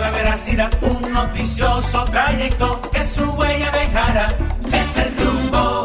[0.00, 4.28] la veracidad, un noticioso trayecto que su huella dejará.
[4.72, 5.84] Es el rumbo.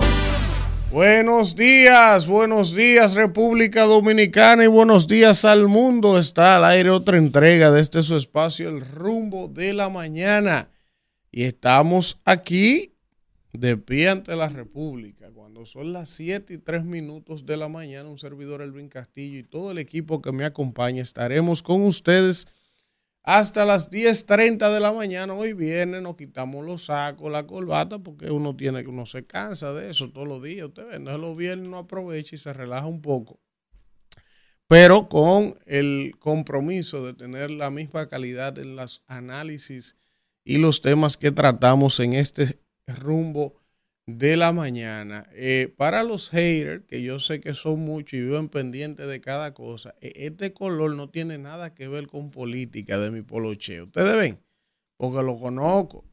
[0.92, 6.18] Buenos días, buenos días República Dominicana y buenos días al mundo.
[6.18, 10.70] Está al aire otra entrega de este su espacio, el rumbo de la mañana.
[11.30, 12.94] Y estamos aquí
[13.52, 15.30] de pie ante la República.
[15.34, 19.44] Cuando son las 7 y 3 minutos de la mañana, un servidor Elvin Castillo y
[19.44, 22.48] todo el equipo que me acompaña estaremos con ustedes
[23.28, 25.34] hasta las 10.30 de la mañana.
[25.34, 29.74] Hoy viene, nos quitamos los sacos, la corbata, porque uno tiene que uno se cansa
[29.74, 30.68] de eso todos los días.
[30.68, 33.42] Usted ve, entonces los viernes no aprovecha y se relaja un poco.
[34.70, 39.98] Pero con el compromiso de tener la misma calidad en los análisis
[40.46, 43.60] y los temas que tratamos en este rumbo
[44.08, 45.30] de la mañana.
[45.34, 49.54] Eh, para los haters, que yo sé que son muchos y viven pendientes de cada
[49.54, 53.82] cosa, eh, este color no tiene nada que ver con política de mi poloche.
[53.82, 54.40] Ustedes ven,
[54.96, 56.06] porque lo conozco.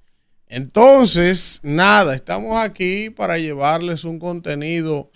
[0.48, 5.11] Entonces, nada, estamos aquí para llevarles un contenido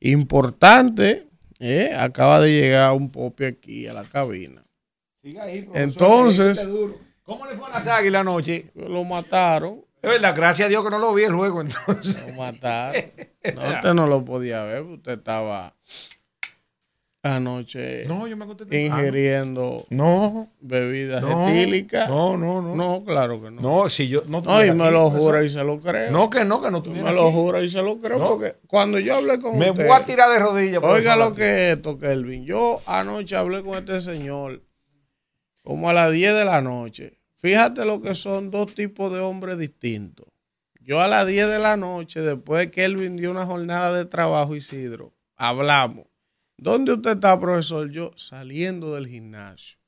[0.00, 1.28] importante.
[1.58, 4.64] Eh, acaba de llegar un popi aquí a la cabina.
[5.74, 6.68] Entonces,
[7.22, 8.70] ¿cómo le fue a las águilas anoche?
[8.74, 9.85] Lo mataron.
[10.06, 12.26] Es verdad, gracias a Dios que no lo vi el juego entonces.
[12.28, 13.04] Lo mataron.
[13.54, 15.74] No, usted no lo podía ver, usted estaba
[17.22, 22.08] anoche No, yo me ingiriendo No, bebidas no, etílicas.
[22.08, 22.74] no, no, no.
[22.76, 23.60] No, claro que no.
[23.60, 26.12] No, si yo no No, y me aquí, lo juro y se lo creo.
[26.12, 27.34] No, que no, que no me tuviera lo aquí.
[27.36, 28.28] juro y se lo creo No.
[28.28, 30.80] porque cuando yo hablé con Me usted, voy a tirar de rodillas.
[30.84, 32.44] oiga lo que es esto, Kelvin.
[32.44, 34.62] Yo anoche hablé con este señor
[35.64, 37.18] como a las 10 de la noche.
[37.46, 40.26] Fíjate lo que son dos tipos de hombres distintos.
[40.80, 44.56] Yo a las 10 de la noche, después que Kelvin dio una jornada de trabajo,
[44.56, 46.06] Isidro, hablamos.
[46.56, 47.88] ¿Dónde usted está, profesor?
[47.88, 49.78] Yo saliendo del gimnasio,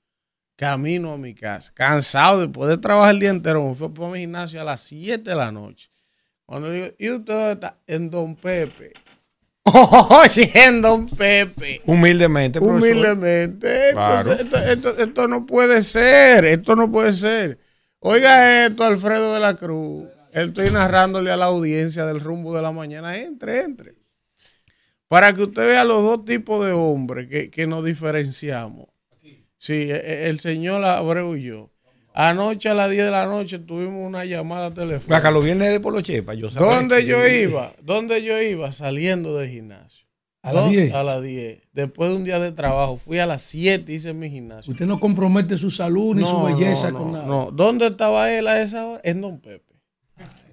[0.55, 4.21] camino a mi casa, cansado después de trabajar el día entero, me fui por mi
[4.21, 5.91] gimnasio a las 7 de la noche.
[6.47, 7.81] Cuando digo, ¿y usted dónde está?
[7.89, 8.93] En Don Pepe.
[10.11, 11.83] Oye, en Don Pepe.
[11.87, 12.79] Humildemente, profesor.
[12.91, 13.79] Humildemente.
[13.93, 14.33] Claro.
[14.33, 14.59] Entonces, esto,
[14.93, 16.45] esto- esto no puede ser.
[16.45, 17.59] Esto no puede ser.
[18.01, 20.09] Oiga esto, Alfredo de la Cruz.
[20.33, 23.17] Estoy narrándole a la audiencia del rumbo de la mañana.
[23.17, 23.95] Entre, entre.
[25.09, 28.87] Para que usted vea los dos tipos de hombres que, que nos diferenciamos.
[29.59, 31.71] Sí, e- e- el señor Abreu y yo.
[32.21, 35.19] Anoche a las 10 de la noche tuvimos una llamada telefónica.
[35.19, 37.73] Acá los viernes de Polo Chepa, yo sabía ¿Dónde yo iba?
[37.81, 38.73] ¿Dónde yo iba?
[38.73, 40.05] Saliendo del gimnasio.
[40.43, 40.93] ¿A las ¿Dó- 10?
[40.95, 41.61] A las 10.
[41.73, 44.73] Después de un día de trabajo, fui a las 7, hice mi gimnasio.
[44.73, 47.25] Usted no compromete su salud ni su belleza no, con nada.
[47.25, 47.51] no.
[47.53, 49.01] ¿Dónde estaba él a esa hora?
[49.05, 49.63] En Don Pepe.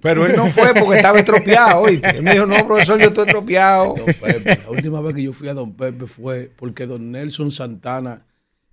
[0.00, 2.10] Pero él no fue porque estaba estropeado, oíste.
[2.10, 3.96] Él me dijo, no, profesor, yo estoy estropeado.
[3.96, 4.60] Don Pepe.
[4.64, 8.24] La última vez que yo fui a Don Pepe fue porque Don Nelson Santana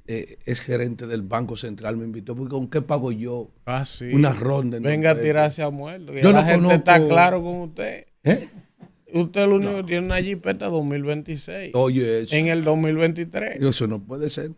[0.08, 1.98] eh, es gerente del Banco Central.
[1.98, 3.50] Me invitó porque ¿con qué pago yo?
[3.66, 4.06] Ah, sí.
[4.14, 6.14] Una ronda Venga a tirarse a muerto.
[6.14, 8.06] Yo la no gente conozco- está claro con usted.
[8.24, 8.50] ¿Eh?
[9.14, 11.72] Usted es el único que tiene una jipeta 2026.
[11.76, 13.62] Oye, eso, En el 2023.
[13.62, 14.52] eso no puede ser.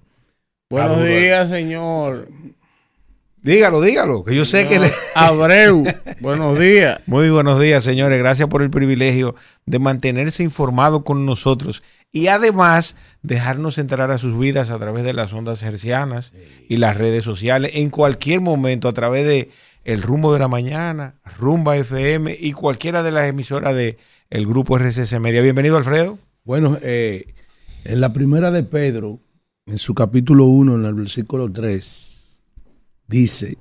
[0.69, 2.27] Buenos días, señor.
[3.41, 4.91] Dígalo, dígalo, que yo sé que le...
[5.13, 5.83] Abreu.
[6.19, 6.99] Buenos días.
[7.05, 8.17] Muy buenos días, señores.
[8.17, 9.35] Gracias por el privilegio
[9.67, 11.83] de mantenerse informado con nosotros
[12.15, 16.31] y además dejarnos entrar a sus vidas a través de las ondas hercianas
[16.69, 19.49] y las redes sociales en cualquier momento a través de
[19.83, 23.97] El Rumbo de la Mañana, Rumba FM y cualquiera de las emisoras de
[24.29, 25.41] el grupo RCC Media.
[25.41, 26.17] Bienvenido, Alfredo.
[26.45, 27.33] Bueno, eh,
[27.83, 29.19] en la primera de Pedro,
[29.65, 32.41] en su capítulo 1, en el versículo 3,
[33.07, 33.57] dice,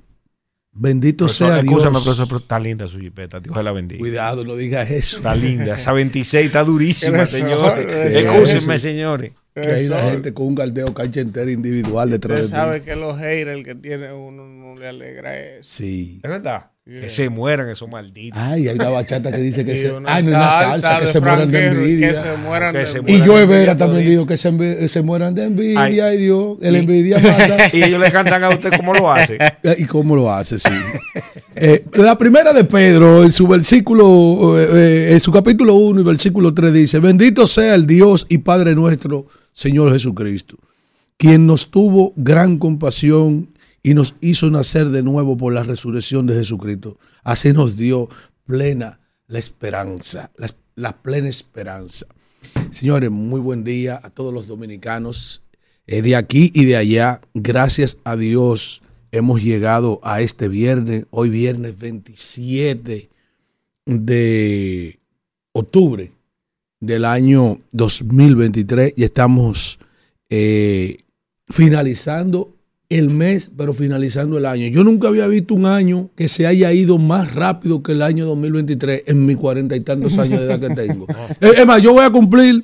[0.75, 1.77] bendito sea Dios.
[1.77, 3.39] Escúchame, profesor, pero está linda su jipeta.
[3.39, 3.99] Dios la bendiga.
[3.99, 5.17] Cuidado, no diga eso.
[5.17, 5.75] Está linda.
[5.75, 8.15] Esa 26 está durísima, señores.
[8.15, 9.31] Escúchenme, señores.
[9.53, 12.65] Que hay una gente con un galdeo cancha entera individual detrás Usted de ti.
[12.65, 15.61] sabe que los haters que tiene uno no le alegra eso.
[15.63, 16.19] Sí.
[16.21, 16.71] ¿Es verdad?
[16.87, 18.39] Que se mueran esos malditos.
[18.39, 19.91] Ay, hay una bachata que dice que se.
[20.05, 22.07] Ay, no, una salsa, que de se mueran de envidia.
[22.09, 24.51] Que se mueran Que de se Y yo de Vera envidia también digo que se,
[24.51, 25.99] envi- se mueran de envidia, Ay.
[25.99, 27.69] ay Dios, el Y- envidia mata.
[27.75, 29.39] Y ellos le cantan a usted cómo lo hace.
[29.79, 30.59] ¿Y cómo lo hace?
[30.59, 30.69] Sí.
[31.55, 36.03] Eh, la primera de Pedro, en su versículo, eh, eh, en su capítulo 1 y
[36.03, 40.57] versículo 3 dice, bendito sea el Dios y Padre nuestro, Señor Jesucristo,
[41.17, 43.49] quien nos tuvo gran compasión
[43.85, 46.97] y nos hizo nacer de nuevo por la resurrección de Jesucristo.
[47.23, 48.09] Así nos dio
[48.43, 50.31] plena la esperanza,
[50.75, 52.07] la, plena esperanza.
[52.71, 55.43] Señores, muy buen día a todos los dominicanos
[55.85, 57.21] eh, de aquí y de allá.
[57.35, 63.07] Gracias a Dios hemos llegado a este viernes, hoy viernes 27
[63.85, 64.99] de
[65.51, 66.11] octubre
[66.79, 69.77] del año 2023 y estamos
[70.31, 71.03] eh,
[71.49, 72.54] finalizando
[72.89, 74.67] el mes, pero finalizando el año.
[74.67, 78.25] Yo nunca había visto un año que se haya ido más rápido que el año
[78.27, 81.07] 2023 en mis cuarenta y tantos años de edad que tengo.
[81.41, 82.63] Es es más, yo voy a cumplir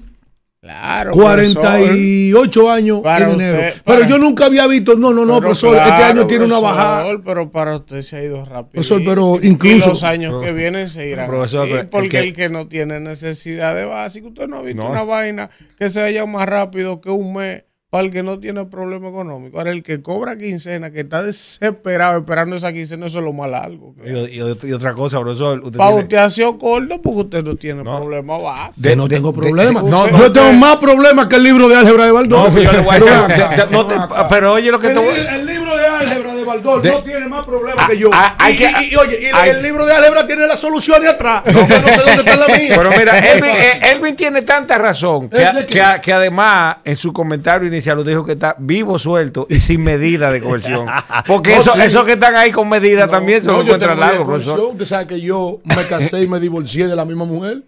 [0.62, 1.14] Claro.
[1.14, 1.60] profesor.
[1.60, 3.58] 48 años Para en enero.
[3.68, 6.60] usted, pero yo nunca había visto, no, no, no, Pero profesor, este año tiene una
[6.60, 7.22] profesor, bajada.
[7.26, 8.70] Pero para usted se ha ido rápido.
[8.74, 11.28] Profesor, pero incluso- los años que vienen se irán.
[11.28, 14.58] Profesor, así, pero el porque que- el que no tiene necesidad de básico, usted no
[14.58, 14.92] ha visto No.
[14.92, 18.66] una vaina que se vaya más rápido que un mes para el que no tiene
[18.68, 19.58] problema económico.
[19.58, 23.52] Ahora, el que cobra quincena, que está desesperado esperando esa quincena, eso es lo más
[23.52, 23.94] largo.
[24.06, 25.60] Y, y- y otra cosa, profesor.
[25.60, 27.98] Usted Para tiene- usted ha sido corto porque usted no tiene No.
[28.00, 28.88] problema básico.
[28.88, 29.82] De, no de- tengo de- problema.
[29.82, 32.50] no, yo no, tengo más problemas que el libro de álgebra de Baldor.
[32.54, 34.28] No, yo le voy a Pero decir- ven acá, de- de- no te- ven acá.
[34.30, 37.04] pero oye lo que te voy- el, el libro de álgebra de Baldor De- no
[37.04, 38.10] tiene más problemas Ah, que yo.
[38.14, 41.06] ah, y, que- y- y, oye, y el- el libro de álgebra tiene la solución
[41.06, 41.44] atrás.
[41.46, 42.74] No sé dónde está la mía.
[42.78, 47.81] Pero mira, Elvin, eh, Elvin tiene tanta razón que, que además en su comentario inicial
[47.96, 50.86] nos dijo que está vivo, suelto y sin medida de coerción.
[51.28, 51.82] Porque No, eso- sí.
[51.82, 54.60] esos que están ahí con medida No, también se no, encuentran largo, profesor.
[54.60, 57.64] Usted sabe que yo me casé y me divorcié de la misma mujer.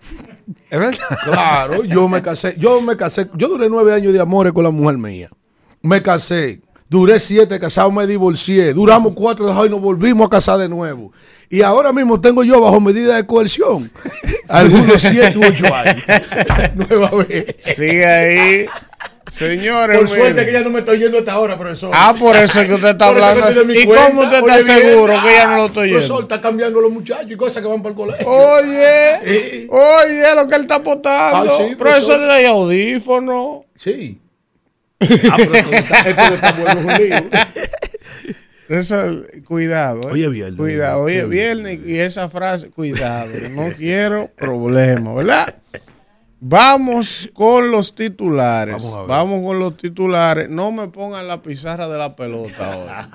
[0.70, 0.98] ¿Es verdad?
[1.24, 4.70] Claro, yo me casé, yo me casé, yo duré nueve años de amores con la
[4.70, 5.28] mujer mía.
[5.82, 10.58] Me casé, duré siete casados, me divorcié, duramos cuatro de y nos volvimos a casar
[10.58, 11.12] de nuevo.
[11.50, 13.90] Y ahora mismo tengo yo bajo medida de coerción
[14.48, 16.04] algunos siete u ocho años.
[16.74, 17.54] Nueva vez.
[17.58, 18.66] Sigue ahí.
[19.30, 20.46] Señores, Por suerte mire.
[20.46, 21.90] que ya no me estoy yendo hasta ahora, profesor.
[21.92, 23.82] Ah, por eso es que usted está hablando estoy así.
[23.82, 24.06] ¿Y cuenta.
[24.08, 24.88] cómo usted Oye, está bien.
[24.88, 26.34] seguro que ya no lo estoy Profesor, yendo?
[26.34, 28.26] está cambiando los muchachos y cosas que van para el colegio.
[28.28, 29.66] Oye, Eh.
[29.70, 31.52] oye, lo que él está apostando.
[31.52, 32.30] Ah, sí, profesor, profesor.
[32.30, 33.64] hay audífono.
[33.76, 34.20] Sí.
[35.00, 37.30] Ah, pero esto está, esto está bueno, un.
[38.76, 40.02] Eso, cuidado.
[40.08, 40.12] eh.
[40.12, 40.56] Hoy es viernes.
[40.58, 43.30] Cuidado, es viernes y esa frase, cuidado.
[43.52, 45.54] No quiero problemas, ¿verdad?
[46.40, 48.82] Vamos con los titulares.
[49.08, 50.48] Vamos con los titulares.
[50.48, 53.08] No me pongan la pizarra de la pelota ahora.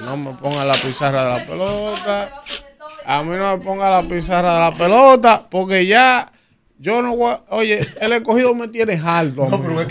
[0.00, 2.42] No me pongan la pizarra de la pelota.
[3.06, 6.26] A mí no me ponga la pizarra de la pelota porque ya
[6.78, 7.32] yo no voy.
[7.32, 9.46] a- Oye, el escogido me tiene harto.
[9.46, 9.82] No, pero.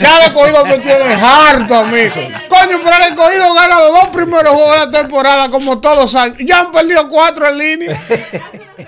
[0.00, 1.98] Ya el escogido me tiene harto a mí.
[2.48, 6.14] Coño, pero el escogido gana los dos primeros juegos de la temporada como todos los
[6.14, 6.38] años.
[6.46, 8.02] Ya han perdido cuatro en línea.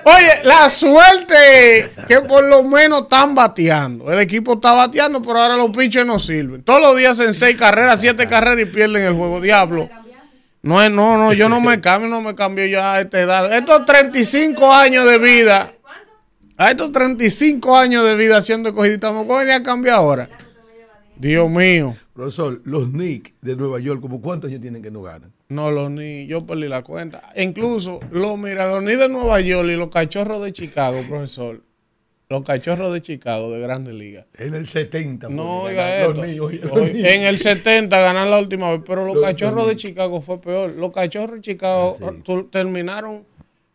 [0.05, 4.11] Oye, la suerte que por lo menos están bateando.
[4.11, 6.63] El equipo está bateando, pero ahora los pinches no sirven.
[6.63, 9.41] Todos los días en seis carreras, siete carreras y pierden el juego.
[9.41, 9.89] Diablo.
[10.63, 13.53] No, es- no, no, yo no me cambio, no me cambio ya a esta edad.
[13.55, 15.71] Estos 35 años de vida,
[16.57, 20.31] a estos 35 años de vida siendo escogidita, me voy a cambiar ahora.
[21.17, 21.95] Dios mío.
[22.15, 25.34] Profesor, los Knicks de Nueva York, ¿como cuántos años tienen que no ganan?
[25.49, 27.23] No, los ni, yo perdí la cuenta.
[27.37, 31.63] Incluso, lo, mira, los ni de Nueva York y los cachorros de Chicago, profesor.
[32.31, 34.25] Los cachorros de Chicago de Grandes Ligas.
[34.39, 35.27] En el 70.
[35.27, 36.15] fue No, oiga esto.
[36.15, 36.89] los los.
[36.89, 39.77] En el 70 ganan la última vez, pero los Los- cachorros de.
[39.77, 40.71] Chicago fue peor.
[40.71, 42.47] Los cachorros de Chicago Ah, sí.
[42.51, 43.25] terminaron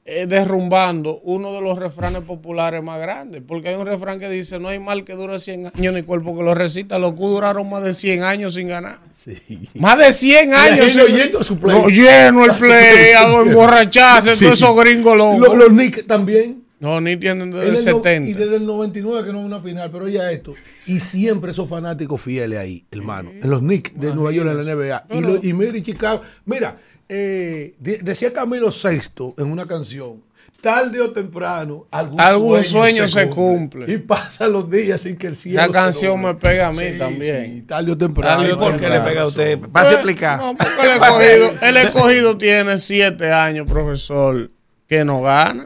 [0.06, 3.42] eh, derrumbando uno de los refranes populares más grandes.
[3.46, 6.36] Porque hay un refrán que dice, no hay mal que dure 100 años ni cuerpo
[6.36, 6.98] que lo recita.
[6.98, 9.00] Los Q duraron más de 100 años sin ganar.
[9.16, 9.38] Sí.
[9.76, 10.92] Más de 100 años.
[10.94, 11.76] sin- a su play.
[11.80, 14.46] No, lleno el play, hago emborracharse, Sí.
[14.46, 15.40] todos esos gringos locos.
[15.40, 16.64] Los, los Knicks también.
[16.80, 18.30] No, ni tienen desde el el no- 70.
[18.30, 20.54] y desde el 99 que no es una final, pero ya esto.
[20.88, 23.32] Y siempre esos fanáticos fieles ahí, hermano.
[23.32, 25.06] En los Knicks de Nueva York en la NBA.
[25.12, 26.22] Y, lo- y mira, y Chicago.
[26.46, 26.78] Mira,
[27.10, 30.24] eh, de- decía Camilo VI en una canción.
[30.62, 33.92] Tarde o temprano, algún, Algún sueño se cumple.
[33.94, 35.66] Y pasan los días sin que el cielo.
[35.66, 37.46] Te canción me pega a mí Sí, también.
[37.56, 38.42] sí, tarde o temprano.
[38.42, 39.58] Tarde o ¿Por qué le pega a usted?
[39.58, 40.38] Pues, Pase a explicar.
[40.38, 44.52] No, porque el escogido, el escogido tiene siete años, profesor,
[44.86, 45.66] que no gana.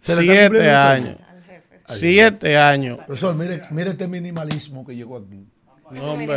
[0.00, 1.16] Se Siete años.
[1.88, 2.98] Siete años.
[3.06, 5.48] Profesor, mire, mire este minimalismo que llegó aquí.
[5.90, 6.34] No, hombre.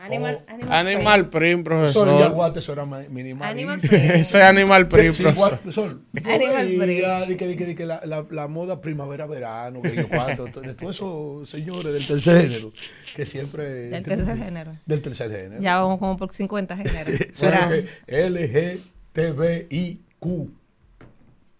[0.00, 2.28] Animal, animal, Animal Print, Profesor, profesor.
[2.30, 3.48] Yaguate, eso era ma- minimalista.
[3.48, 3.92] Animal print.
[4.14, 6.00] Eso es Animal Sí, profesor.
[6.24, 11.48] Animal que, que, que la, la, la moda primavera-verano, que yo cuánto, de todos esos
[11.50, 12.72] señores del tercer género,
[13.14, 13.64] que siempre...
[13.90, 14.72] Del tercer género.
[14.86, 15.60] Del tercer género.
[15.62, 17.20] Ya vamos como por 50 géneros.
[18.06, 18.78] L, G,
[19.12, 20.50] T, B, I, Q.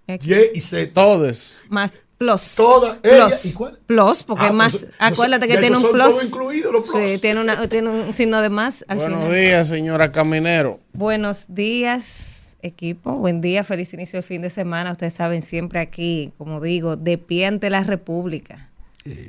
[0.06, 0.92] Y y Z.
[0.94, 1.64] Todes.
[1.68, 2.54] Más plus.
[2.56, 3.40] Todas ellas.
[3.42, 3.44] Plus.
[3.44, 3.78] ¿Y cuál?
[3.86, 4.72] Plus, porque Ah, más.
[4.72, 6.04] pues, pues, acuérdate que tiene un son plus.
[6.08, 7.10] todo incluido, los plus.
[7.12, 9.34] Sí, tiene, una, tiene un signo de más al Buenos final.
[9.34, 10.80] días, señora Caminero.
[10.92, 13.12] Buenos días, equipo.
[13.12, 14.90] Buen día, feliz inicio del fin de semana.
[14.92, 18.64] Ustedes saben, siempre aquí, como digo, de pie ante la República.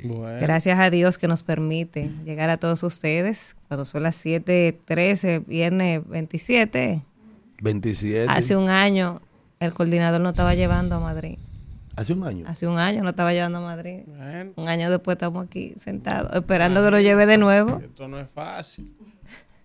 [0.04, 5.38] Bueno, Gracias a Dios que nos permite llegar a todos ustedes cuando son las 7:13,
[5.46, 7.02] viernes 27.
[7.62, 8.26] 27.
[8.28, 9.22] Hace un año
[9.58, 11.38] el coordinador nos estaba llevando a Madrid.
[12.00, 12.44] Hace un año.
[12.48, 14.00] Hace un año nos estaba llevando a Madrid.
[14.06, 17.78] bueno, Un año después estamos aquí sentados, esperando que lo lleve de nuevo.
[17.84, 18.90] esto no es fácil.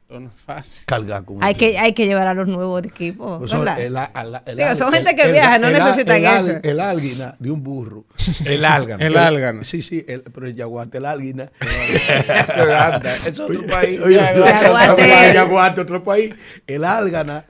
[0.01, 0.85] Esto no es fácil.
[0.85, 3.39] cargar con Hay que, hay que llevar a los nuevos al equipo.
[3.39, 3.79] Pues son ¿verdad?
[3.81, 6.59] el- el- el- Digo, son el- gente que el- viaja, no el- necesitan eso.
[6.61, 8.03] El álguina de un burro.
[8.45, 9.01] El álgamo.
[9.01, 9.63] El álgano.
[9.63, 11.49] Sí, sí, el- pero el yaguate, el álguina.
[13.25, 13.99] es otro país.
[14.01, 15.27] Oye, Yaguate.
[15.29, 16.33] el yaguate, otro país.
[16.67, 17.45] El álgana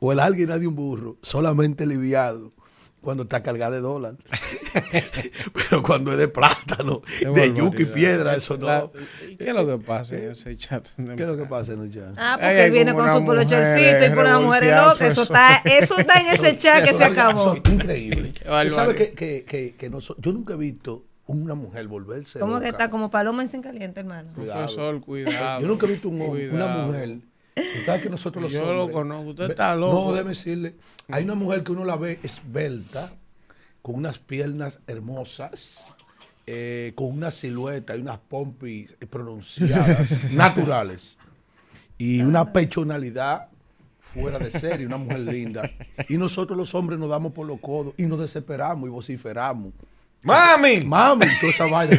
[0.00, 2.50] o el álguina de un burro, solamente liviado
[3.08, 4.16] cuando está cargado de dólar.
[5.54, 8.66] pero cuando es de plátano, Qué de yuca y piedra, eso no.
[8.66, 8.90] La-
[9.30, 10.86] ¿y ¿Qué es lo que pasa en ese chat?
[10.94, 12.14] ¿Qué es lo que pasa en el chat?
[12.18, 15.00] Ah, porque él viene con su una polochorcito y por las mujeres locas.
[15.08, 17.54] Eso está, eso está en ese chat que se acabó.
[17.54, 18.34] Eso es increíble.
[18.68, 22.58] Sabes que, que, que, que no so- yo nunca he visto una mujer volverse ¿Cómo
[22.60, 22.68] que loca.
[22.68, 24.30] está como paloma en sin caliente, hermano?
[24.34, 25.60] Profesor, cuidado.
[25.62, 26.86] Yo nunca he visto un hombre- una Cuidado.
[26.86, 27.18] mujer.
[27.86, 29.92] Sabes que nosotros los Yo lo hombres- conozco, usted Ve- está loco.
[30.06, 30.74] No, déjeme decirle.
[31.08, 33.12] Hay una mujer que uno la ve esbelta,
[33.82, 35.94] con unas piernas hermosas,
[36.46, 41.18] eh, con una silueta y unas pompis pronunciadas, naturales,
[41.96, 43.48] y una pechonalidad
[44.00, 45.70] fuera de serie, una mujer linda.
[46.08, 49.72] Y nosotros los hombres nos damos por los codos y nos desesperamos y vociferamos.
[50.22, 50.80] ¡Mami!
[50.82, 51.96] Mami, toda esa vaina.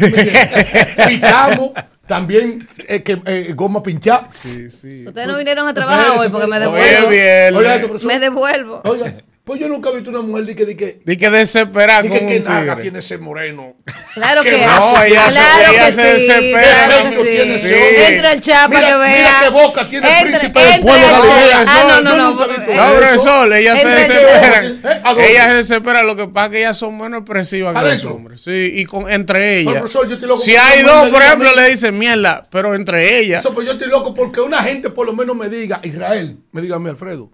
[1.08, 1.72] Pitamos,
[2.06, 4.28] también eh, que, eh, goma pinchada.
[4.32, 5.06] Sí, sí.
[5.08, 7.08] Ustedes no vinieron a trabajar hoy porque me devuelvo.
[7.08, 7.98] Oye.
[8.06, 8.82] Me devuelvo.
[8.84, 9.14] Oiga,
[9.50, 12.12] pues yo nunca he visto una mujer de que, de que, Di que desesperar de
[12.12, 13.74] que, un que nada tiene ese moreno.
[14.14, 14.58] Claro que No,
[15.04, 16.86] ella se- claro ella que se sí, desespera.
[16.86, 17.66] claro que tiene sí.
[17.74, 18.08] ese.
[18.14, 19.18] Entra el chapa Mira- que vea.
[19.18, 21.50] mira qué boca tiene el príncipe del pueblo el galileo.
[21.50, 21.66] chapa.
[21.68, 22.30] Ah, no, no, no.
[22.32, 24.66] No, profesor, ellas se desesperan.
[24.84, 25.02] ¿Eh?
[25.04, 25.32] ¿A dónde?
[25.32, 28.42] Ellas se desesperan, lo que pasa es que ellas son menos expresivas que los hombres.
[28.42, 29.80] Sí, y con, entre ellas.
[29.80, 33.40] profesor, yo estoy loco si hay dos, por ejemplo, le dicen mierda, pero entre ellas.
[33.40, 36.62] Eso, pues yo estoy loco porque una gente por lo menos me diga, Israel, me
[36.62, 37.32] diga a mí, Alfredo.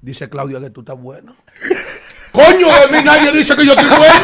[0.00, 1.34] Dice Claudia que tú estás bueno.
[2.32, 4.14] Coño, de mí nadie dice que yo estoy bueno.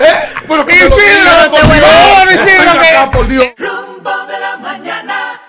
[0.00, 0.14] ¿Eh?
[0.48, 1.68] Pero que Isidro, por te Dios.
[1.68, 3.46] vuelvo, Isidro, Ven que- acá, por Dios.
[3.58, 5.40] Rumbo de la mañana.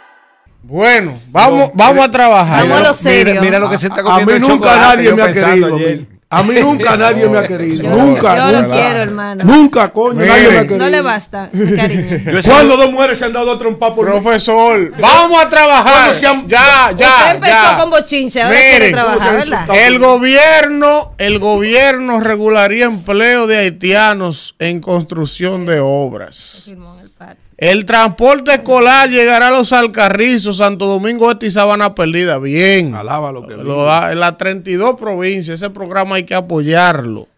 [0.62, 2.62] Bueno, vamos, vamos a trabajar.
[2.64, 3.34] Vamos a lo serio.
[3.34, 5.78] Mira, mira lo que se está A comiendo mí nunca nadie me ha querido.
[6.30, 6.58] A mí.
[6.58, 7.84] A nunca nadie me ha querido.
[7.84, 8.74] Yo, Nunca, yo lo nunca.
[8.76, 9.44] quiero, hermano.
[9.44, 10.28] Nunca, coño, Miren.
[10.30, 10.78] nadie me ha querido.
[10.80, 12.18] No le basta, cariño.
[12.42, 14.12] Yo ¿Cuándo dos mujeres se han dado trompa por mí?
[14.20, 15.94] Profesor, vamos a trabajar.
[15.94, 17.08] ¿Cuándo se han- Ya, ya.
[17.10, 17.78] Usted empezó ya.
[17.78, 19.86] con bochinche, ahora Miren, quiere ¿cómo se trabajar, ¿verdad?
[19.86, 26.74] El gobierno, el gobierno regularía empleo de haitianos en construcción de obras.
[27.58, 32.38] El transporte escolar llegará a los Alcarrizos, Santo Domingo Este y Sabana Perdida.
[32.38, 32.94] Bien.
[32.96, 37.30] Alaba lo que Lo en las 32 provincias, ese programa hay que apoyarlo.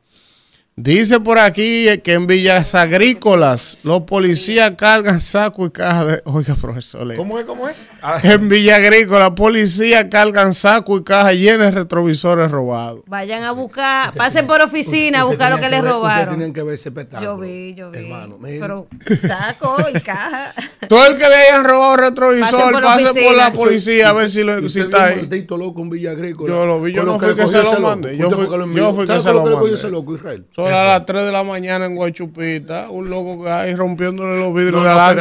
[0.79, 6.21] Dice por aquí que en Villas Agrícolas los policías cargan saco y caja de...
[6.25, 7.15] Oiga, profesor.
[7.15, 7.45] ¿Cómo es?
[7.45, 7.89] ¿Cómo es?
[8.03, 13.01] Ah, En Villa Agrícola, policías cargan saco y caja llenas de retrovisores robados.
[13.07, 16.35] Vayan a buscar, pasen por oficina a buscar lo que les Ustedes robaron.
[16.35, 16.91] tienen que ver ese.
[17.23, 17.97] Yo vi, yo vi.
[17.97, 18.37] Hermano.
[18.39, 18.87] Pero
[19.27, 20.53] saco y caja.
[20.87, 24.13] Todo el que le hayan robado retrovisor, Pasen por la pase por la policía a
[24.13, 25.15] ver si, lo, si está un ahí.
[25.15, 26.53] maldito loco en Villa Agrícola.
[26.53, 28.51] Yo lo vi, yo no que fui que se lo mandé, yo fui- fue que
[28.51, 28.93] lo yo envió.
[28.93, 30.66] fui que ¿Sabe se por lo mandé.
[30.73, 34.83] A las 3 de la mañana en Guachupita, un loco que hay rompiéndole los vidrios
[34.83, 35.15] No, de la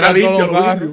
[0.50, 0.90] carros.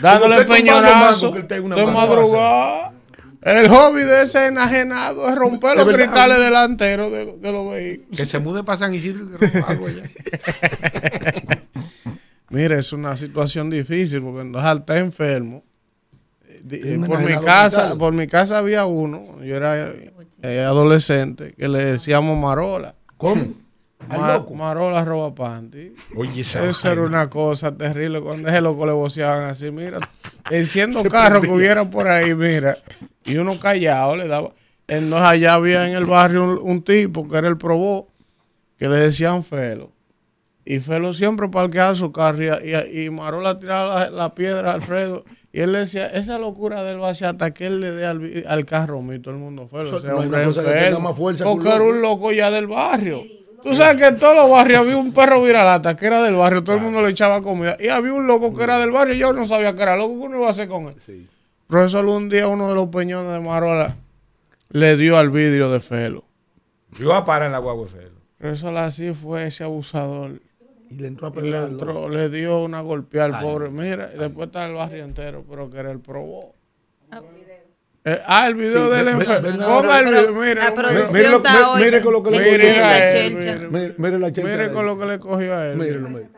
[0.00, 2.92] Dándole peñonazo de madrugada.
[3.40, 6.00] El hobby de ese enajenado es romper los verdad.
[6.06, 8.16] cristales delanteros de, de los vehículos.
[8.16, 10.02] que se mude para San Isidro y que rompa algo allá.
[12.50, 15.62] Mire, es una situación difícil porque al estar enfermo,
[16.70, 19.92] eh, por mi casa, por mi casa había uno, yo era
[20.42, 22.94] eh, adolescente, que le decíamos Marola.
[23.18, 23.52] ¿Cómo?
[24.08, 24.54] Al Ma- loco.
[24.54, 25.92] Marola roba panty.
[26.16, 29.98] Oye, esa Eso era una cosa terrible cuando ese loco le voceaban así, mira,
[30.50, 32.76] enciendo carros que hubieran por ahí, mira,
[33.24, 34.52] y uno callado le daba.
[34.86, 38.08] Entonces allá había en el barrio un, un tipo que era el probó,
[38.78, 39.92] que le decían Felo.
[40.64, 42.48] Y Felo siempre parqueaba su carro y,
[42.92, 45.24] y, y Marola tiraba la, la piedra a Alfredo.
[45.50, 49.00] Y él le decía, esa locura del hasta que él le dé al, al carro
[49.02, 49.96] mío, todo el mundo Felo.
[49.96, 51.84] O sea, no hay hombre una cosa que tenga más fuerza que un Porque era
[51.84, 53.22] un loco ya del barrio.
[53.62, 56.62] Tú sabes que en todos los barrios había un perro viralata que era del barrio,
[56.62, 57.76] todo el mundo le echaba comida.
[57.80, 60.18] Y había un loco que era del barrio y yo no sabía que era loco,
[60.20, 60.94] que uno iba a hacer con él.
[60.96, 61.26] Sí.
[61.66, 63.96] Profesor, un día uno de los peñones de Marola
[64.70, 66.24] le dio al vidrio de Felo.
[66.92, 68.18] Yo a parar en la guagua de Felo.
[68.38, 70.40] Profesor, así fue ese abusador.
[70.90, 73.68] Y le entró a Y le, entró, le dio una golpeada al pobre.
[73.68, 76.54] Mira, y después está el barrio entero, pero que era el probó.
[78.10, 79.66] Eh, ah, el video Sí, del enfermo.
[79.66, 80.54] Ponga el video, mire.
[80.54, 81.82] la no, producción Mire, lo- está mire- hoy.
[81.84, 82.50] mire con lo que le cogió.
[82.50, 82.60] a él,
[83.98, 84.18] mire.
[84.18, 85.76] La chelcha Mire con lo que le cogió a él.
[85.76, 86.28] Mírelo, mire.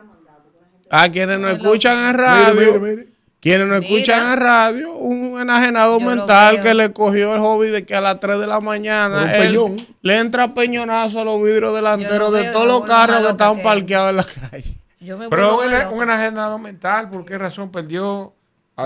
[0.91, 3.09] A quienes nos escuchan en radio, Mire, mire, mire.
[3.41, 3.79] quienes Mira.
[3.79, 8.01] escuchan en radio, un enajenado Yo mental que le cogió el hobby de que a
[8.01, 9.57] las 3 de la mañana él
[10.03, 14.11] le entra peñonazo a los vidrios delanteros lo de todos los carros que están parqueados
[14.11, 14.77] en la calle.
[14.99, 15.61] Yo me Pero
[15.93, 18.35] un enajenado mental, ¿por qué razón perdió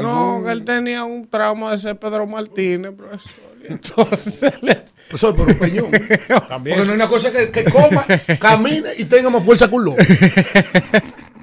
[0.03, 3.31] No, que él tenía un trauma de ser Pedro Martínez, profesor.
[3.63, 4.75] y Entonces, le-
[5.09, 5.91] Profesor, por un peñón.
[6.29, 8.05] Porque no es una cosa que, que coma,
[8.41, 9.97] camine y tenga más fuerza que un lobo.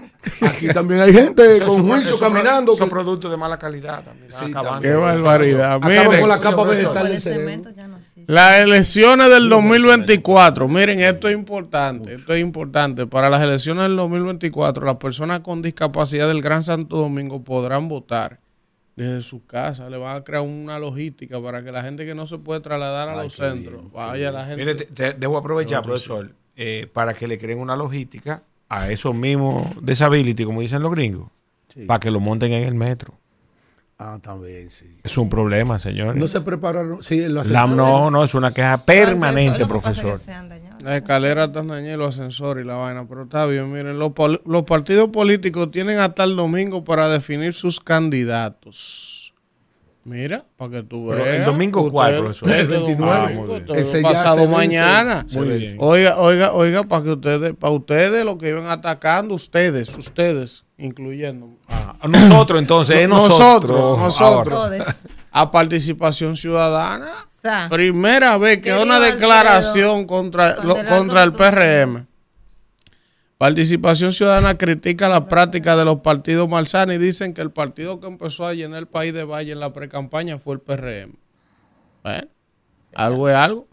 [0.42, 2.76] Aquí también hay gente Eso con juicio caminando.
[2.76, 4.32] Son que productos de mala calidad también.
[4.32, 4.82] Sí, acabando.
[4.82, 5.82] qué barbaridad.
[5.82, 7.72] Miren, con la capa vegetal del cerebro.
[7.88, 8.00] no.
[8.28, 13.08] Las elecciones del 2024, miren, esto es importante, esto es importante.
[13.08, 18.40] Para las elecciones del 2024, las personas con discapacidad del Gran Santo Domingo podrán votar
[18.96, 19.90] desde su casa.
[19.90, 23.10] Le van a crear una logística para que la gente que no se puede trasladar
[23.10, 24.58] a los centros, vaya la gente.
[24.66, 29.14] Mire, te- te- debo aprovechar, profesor, eh, para que le creen una logística a esos
[29.14, 31.30] mismos disability, como dicen los gringos,
[31.88, 33.14] para que lo monten en el metro.
[34.04, 34.88] Ah, también, sí.
[35.04, 36.16] Es un problema, señores.
[36.16, 37.04] No se prepararon.
[37.04, 40.18] Sí, lo La- no, no, es una queja permanente, que es que profesor.
[40.18, 40.78] se han dañado.
[40.84, 43.72] La escalera están dañadas, los ascensores y la vaina, pero está bien.
[43.72, 49.21] Miren, los, pol- los partidos políticos tienen hasta el domingo para definir sus candidatos.
[50.04, 51.36] Mira, para que tú Pero veas.
[51.40, 52.50] el domingo, Usted- ¿cuál, profesor?
[52.50, 52.96] El 29.
[52.96, 53.66] domingo, Ah, muy bien.
[53.66, 55.26] todo Ese pasado mañana.
[55.32, 55.78] Muy bien.
[55.80, 61.50] Oiga, oiga, oiga, para que ustedes, para ustedes lo que iban atacando, ustedes, ustedes, incluyendo
[61.70, 64.72] Ah, a nosotros, entonces, es Nosotros, nosotros.
[65.32, 67.12] a participación ciudadana.
[67.70, 71.32] Primera vez que una declaración contra, lo- contra el.
[71.34, 72.08] PRM.
[73.42, 78.06] Participación Ciudadana critica la práctica de los partidos malsanos y dicen que el partido que
[78.06, 81.16] empezó a llenar el país de valle en la precampaña fue el PRM.
[82.94, 83.68] Algo es algo.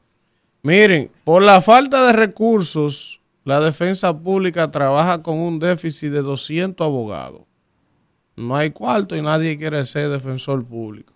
[0.63, 6.83] Miren, por la falta de recursos, la defensa pública trabaja con un déficit de 200
[6.83, 7.43] abogados.
[8.37, 11.13] No hay cuarto y nadie quiere ser defensor público.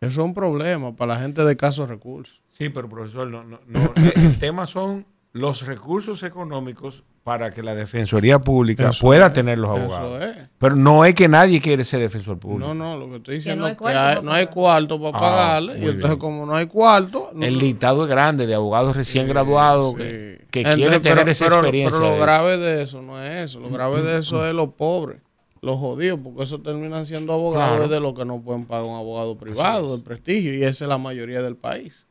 [0.00, 2.42] Eso es un problema para la gente de escasos recursos.
[2.58, 7.74] Sí, pero profesor, no, no, no, el tema son los recursos económicos para que la
[7.76, 10.22] Defensoría Pública Eso pueda es, tener los eso abogados.
[10.24, 10.36] es.
[10.58, 12.66] Pero no es que nadie quiere ser defensor público.
[12.66, 14.46] No, no, lo que estoy diciendo no hay es que cuarto hay- para no hay
[14.48, 15.72] cuarto para Ah, pagarle.
[15.74, 16.18] Y entonces, bien.
[16.18, 17.30] como no hay cuarto.
[17.32, 20.46] no- El listado es grande de abogados recién graduados que, Sí.
[20.50, 21.98] que Entonces, quieren tener pero- esa pero- experiencia.
[22.00, 23.60] Pero lo de- grave de eso no es eso.
[23.60, 25.18] Lo grave de eso es los pobres,
[25.60, 27.88] los jodidos, porque eso terminan siendo abogados Claro.
[27.88, 30.52] de los que no pueden pagar un abogado privado de prestigio.
[30.54, 32.04] Y esa es la mayoría del país.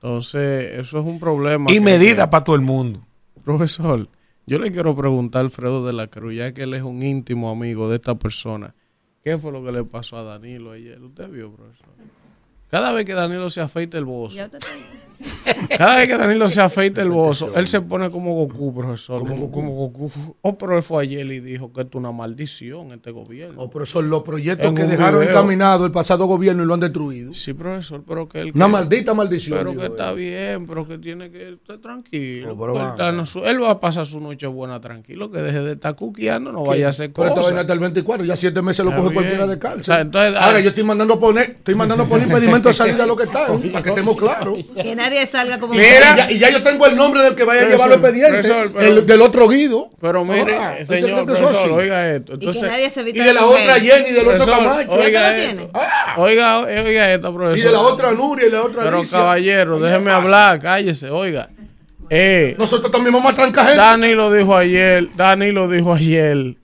[0.00, 1.70] Entonces, eso es un problema.
[1.70, 3.00] y que- medidas para todo el mundo.
[3.44, 4.08] Profesor,
[4.46, 7.50] yo le quiero preguntar a Alfredo de la Cruz, ya que él es un íntimo
[7.50, 8.74] amigo de esta persona.
[9.24, 11.00] ¿Qué fue lo que le pasó a Danilo ayer?
[11.00, 11.86] ¿Usted vio, profesor?
[12.68, 14.58] Cada vez que Danilo se afeita el bozo, está-
[15.76, 19.26] cada vez que Danilo se afeita el bozo, él se pone como Goku, profesor.
[19.26, 20.10] Como, como Goku.
[20.42, 23.54] Oh, pero él fue ayer y dijo que esto es una maldición, este gobierno.
[23.62, 25.32] Oh, pero son los proyectos En que dejaron video.
[25.32, 27.32] encaminados el pasado gobierno y lo han destruido.
[27.32, 28.52] Sí, profesor, pero que él...
[28.54, 29.58] Una que- maldita maldición.
[29.58, 30.16] Pero que está él.
[30.16, 32.56] bien, pero que tiene que estar tranquilo.
[32.58, 32.88] Pero Él, va.
[32.90, 35.94] está en su- él va a pasar su noche buena tranquilo, que deje de estar
[35.94, 37.50] cuqueando, no vaya a hacer Pero esta cosas.
[37.52, 39.22] vaina hasta el 24, ya siete meses lo Está coge bien.
[39.22, 39.84] cualquiera de O cárcel.
[39.84, 42.74] sea, entonces, Ahora ah, yo estoy mandando a poner, estoy mandando a poner impedimento de
[42.74, 44.58] salida a lo que están, para que estemos claros.
[44.74, 45.86] Que nadie salga como Mira.
[46.14, 48.46] Y ya, y ya yo tengo el nombre del que vaya a llevar los expedientes,
[48.46, 49.90] profesor, pero- el, del otro Guido.
[50.00, 52.32] Pero mire, Ah, ¿usted señor cree que eso profesor, oiga esto.
[52.34, 54.88] Y que Entonces, nadie se Y de la otra Jenny, y del otro Camacho.
[54.88, 55.70] ¿Ya Oiga esto.
[55.74, 57.58] Ah, Oiga, oiga esto, profesor.
[57.58, 59.18] y de la otra Nuria y la otra Pero Alicia.
[59.18, 60.26] caballero, déjeme fácil.
[60.26, 61.48] hablar, cállese, oiga.
[62.10, 63.80] Eh, Nosotros también vamos a trancar gente.
[63.80, 66.56] Dani lo dijo ayer, Dani lo dijo ayer.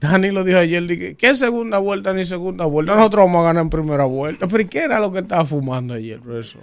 [0.00, 2.94] Dani lo dijo ayer, dije, ¿qué segunda vuelta ni segunda vuelta?
[2.94, 4.46] Nosotros vamos a ganar en primera vuelta.
[4.48, 6.62] Pero ¿y qué era lo que estaba fumando ayer, profesor?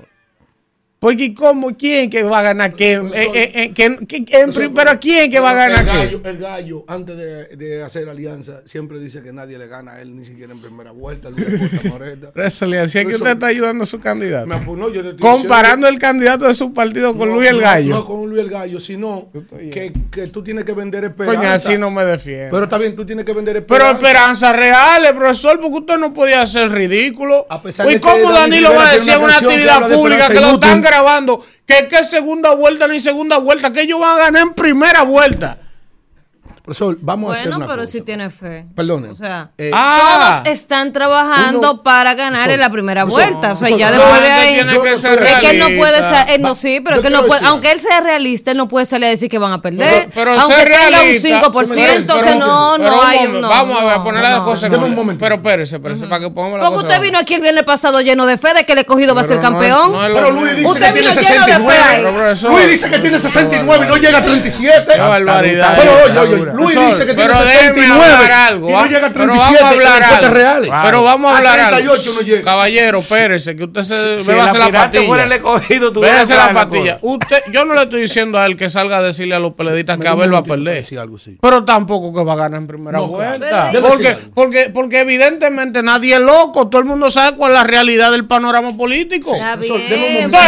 [0.99, 1.77] Porque ¿y ¿cómo?
[1.77, 2.93] ¿Quién que va a ganar qué?
[2.93, 4.07] Eh, eh, eh, ¿quién-
[4.73, 5.91] pero ¿quién que va a ganar el qué?
[5.97, 10.01] gallo, el gallo, antes de, de hacer alianza, siempre dice que nadie le gana a
[10.01, 11.29] él ni siquiera en primera vuelta.
[11.29, 11.47] Luis
[11.83, 12.31] Moreta.
[12.33, 14.47] Resolía, que usted está ayudando a su candidato.
[14.47, 14.59] Me
[14.91, 17.93] yo le Comparando el candidato de su partido con No, Luis el Gallo.
[17.93, 19.29] No, con Luis el Gallo, sino
[19.71, 21.39] que, que tú tienes que vender esperanza.
[21.39, 22.49] Coño, así no me defiende.
[22.49, 24.07] Pero está bien, tú tienes que vender Pero esperanza.
[24.07, 27.45] esperanzas reales, profesor, porque usted no podía hacer ridículo.
[27.51, 29.91] A pesar ¿Y de que cómo Dani Danilo va a decir en una que actividad
[29.91, 31.43] pública que lo están grabando?
[31.65, 35.57] Que qué segunda vuelta ni segunda vuelta, que ellos van a ganar en primera vuelta.
[36.67, 37.91] Profesor, vamos a hacer Bueno, una pero cosa.
[37.93, 38.65] si tiene fe.
[38.75, 39.07] Perdone.
[39.07, 40.41] O sea, Eh, Ah.
[40.43, 43.53] todos están trabajando Uno- para ganar Profesor, en la primera vuelta.
[43.53, 44.53] O sea, ya no, después de ahí.
[44.55, 45.01] tiene yo- que Es
[45.39, 47.71] que él no puede ser, él no, sí, pero que él no puede, decir- aunque
[47.71, 50.09] él sea realista, él no puede salir a decir que van a perder.
[50.13, 53.27] Pero- pero aunque tenga un realista, 5%, o sea, pero- no, pero no un hay
[53.29, 54.45] no, Vamos a ver, a no, poner no, las no.
[54.45, 54.69] cosas.
[54.69, 55.23] Deme un en- momento.
[55.23, 58.25] Pero espérese, espérese, para que pongamos la Porque usted vino aquí el viernes pasado lleno
[58.25, 59.93] de fe de que el escogido va a ser no campeón.
[59.93, 60.31] no Pero.
[60.31, 61.79] Luis dice que tiene lleno de fe 69.
[61.87, 61.97] ahí.
[62.01, 64.91] Pero, profesor, Luis dice que tiene 69 y no llega a 37.
[64.95, 65.77] Qué barbaridad.
[65.77, 68.77] Pero oye, oye, Luis Profesor, dice que tiene pero déjeme 69 hablar algo, y no
[68.77, 70.35] va- llega a pero 37 vamos a con hablar encuestas algo.
[70.35, 70.71] reales.
[70.83, 72.13] Pero vamos a A hablar 38 algo.
[72.21, 72.43] no llega.
[72.43, 75.25] Caballero, espérese, que usted se Si bébase la el patilla.
[76.01, 76.97] Bébase la la patilla.
[77.01, 79.99] Usted, yo no le estoy diciendo a él que salga a decirle a los peleaditas
[79.99, 80.83] que Abel va a perder.
[80.85, 81.37] Sí, algo así.
[81.41, 83.71] Pero tampoco que va a ganar en primera No, vuelta.
[83.81, 86.67] Porque, decir porque, porque evidentemente nadie es loco.
[86.69, 89.35] Todo el mundo sabe cuál es la realidad del panorama político.
[89.35, 89.77] Eso,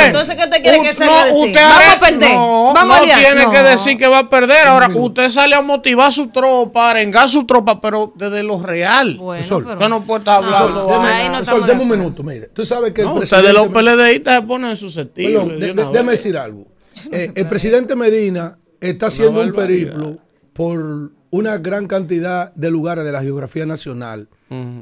[0.07, 1.47] entonces, ¿qué usted quiere u- que salga a no, decir?
[1.47, 2.29] usted Vamos a perder.
[2.33, 3.19] No, Vamos a no liar.
[3.19, 4.67] tiene que decir que va a perder.
[4.67, 9.17] Ahora, usted sale a motivar a su tropa, arengar su tropa, pero desde lo real.
[9.17, 10.87] Bueno, Sol, pero- no puede estar No, hablando.
[10.87, 11.15] deme- vaina.
[11.17, 12.47] ahí no estamos deme un de minuto, mire.
[12.47, 13.47] Tú sabes que el No, presidente...
[13.49, 15.33] ustedes los peledeístas se ponen susceptibles.
[15.41, 16.67] Perdón, de de- de- decir algo.
[17.11, 20.17] Eh, el presidente Medina está haciendo un periplo
[20.53, 24.27] por una gran cantidad de lugares de la geografía nacional,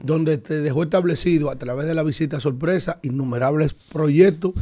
[0.03, 4.53] donde te dejó establecido a través de la visita sorpresa innumerables proyectos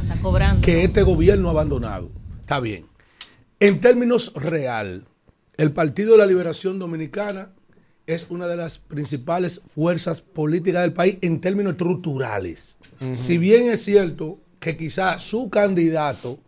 [0.62, 2.10] que este gobierno ha abandonado.
[2.40, 2.86] Está bien.
[3.60, 5.04] En términos real,
[5.58, 7.50] el Partido de la Liberación Dominicana
[8.06, 12.78] es una de las principales fuerzas políticas del país en términos estructurales.
[13.14, 16.38] Si bien es cierto que quizá su candidato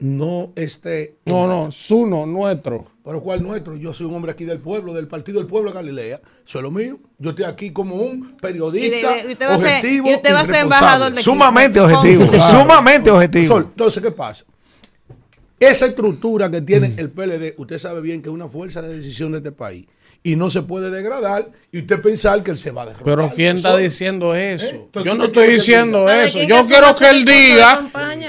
[0.00, 1.16] no esté...
[1.26, 2.84] No, no, su no, nuestro.
[3.04, 5.74] pero cuál nuestro, yo soy un hombre aquí del pueblo, del Partido del Pueblo de
[5.76, 6.98] Galilea, eso es lo mío.
[7.18, 10.14] Yo estoy aquí como un periodista Y de- y usted va a ser- objetivo y
[10.16, 10.64] usted va a ser responsable.
[10.64, 12.26] embajador de- Sumamente objetivo.
[12.28, 12.60] Claro.
[12.60, 13.58] Sumamente objetivo.
[13.58, 14.44] Entonces, ¿qué pasa?
[15.70, 19.32] Esa estructura que tiene el PLD, usted sabe bien que es una fuerza de decisión
[19.32, 19.86] de este país
[20.26, 23.04] y no se puede degradar y usted pensar que él se va a derrotar.
[23.04, 24.64] Pero ¿quién está diciendo eso?
[24.64, 24.70] ¿Eh?
[24.86, 26.42] Entonces, Yo ¿tú no estoy diciendo eso.
[26.42, 27.80] Yo quiero que él diga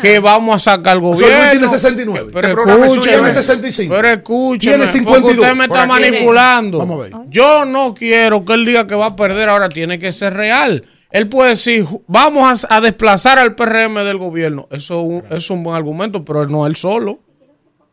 [0.01, 1.51] que vamos a sacar al Profesor, Luis gobierno.
[1.51, 2.29] tiene 69.
[2.33, 3.01] Pero Este programa es suyo.
[3.01, 3.17] escúcheme.
[3.21, 3.95] Tiene 65.
[3.95, 4.59] Pero escúcheme.
[4.59, 5.37] Tiene porque 52.
[5.37, 6.77] Usted me está manipulando.
[6.79, 7.13] Vamos a ver.
[7.29, 9.47] Yo no quiero que él diga que va a perder.
[9.49, 10.83] Ahora tiene que ser real.
[11.11, 14.67] Él puede decir, vamos a, a desplazar al PRM del gobierno.
[14.69, 17.19] Eso es un- es un buen argumento, pero no él solo.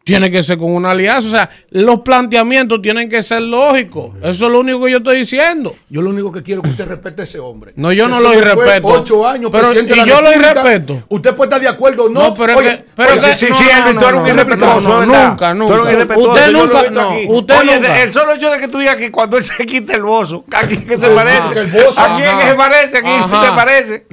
[0.05, 1.29] Tiene que ser con una alianza.
[1.29, 4.11] O sea, los planteamientos tienen que ser lógicos.
[4.23, 5.77] Eso es lo único que yo estoy diciendo.
[5.89, 7.73] Yo lo único que quiero es que usted respete a ese hombre.
[7.77, 8.89] No, yo no lo irrespeto.
[8.89, 11.03] Ocho años, Pero- presidente de y la yo lo irrespeto.
[11.09, 12.21] Usted puede estar de acuerdo o no.
[12.21, 14.29] No, pero Oye, que, pero oye, que, sí, no, sí, no, no, no, un no,
[14.29, 15.75] irrespetuoso, nunca, nunca.
[16.17, 18.03] Usted nunca, no, usted Oye, nunca.
[18.03, 20.63] el solo hecho de que tú digas que cuando él se quita el bozo, ¿a
[20.67, 21.49] quién que se parece?
[21.53, 21.61] Que.
[21.61, 22.45] ¿A quién Ajá.
[22.51, 22.99] se parece?
[22.99, 24.05] ¿A quién se parece?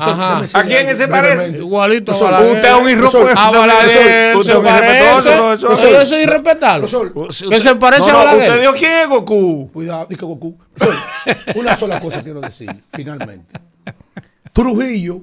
[0.53, 1.57] ¿A quién algo se parece?
[1.57, 2.11] Igualito.
[2.11, 4.39] Usted es un irrespetuoso.
[4.39, 5.78] Usted es un irrespetuoso.
[5.81, 6.03] Profesor.
[6.03, 6.87] Eso es irrespetable.
[7.49, 8.49] Que se parece No, a no, Balaguer.
[8.49, 9.69] ¿Usted dijo quién es Goku?
[9.71, 10.57] Cuidado, dice Goku.
[11.55, 13.53] Una sola cosa quiero decir, finalmente.
[14.53, 15.21] Trujillo,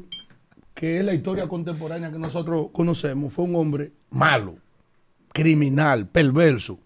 [0.74, 4.56] que es la historia contemporánea que nosotros conocemos, fue un hombre malo,
[5.32, 6.78] criminal, perverso,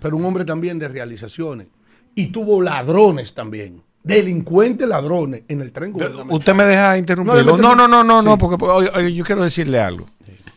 [0.00, 1.68] pero un hombre también de realizaciones.
[2.14, 5.92] Y tuvo ladrones también, delincuentes ladrones en el tren.
[6.30, 7.56] Usted me deja interrumpirlo.
[7.56, 8.26] déjame No, no, no, no, Sí.
[8.28, 10.06] no, porque porque, oye, oye, yo quiero decirle algo.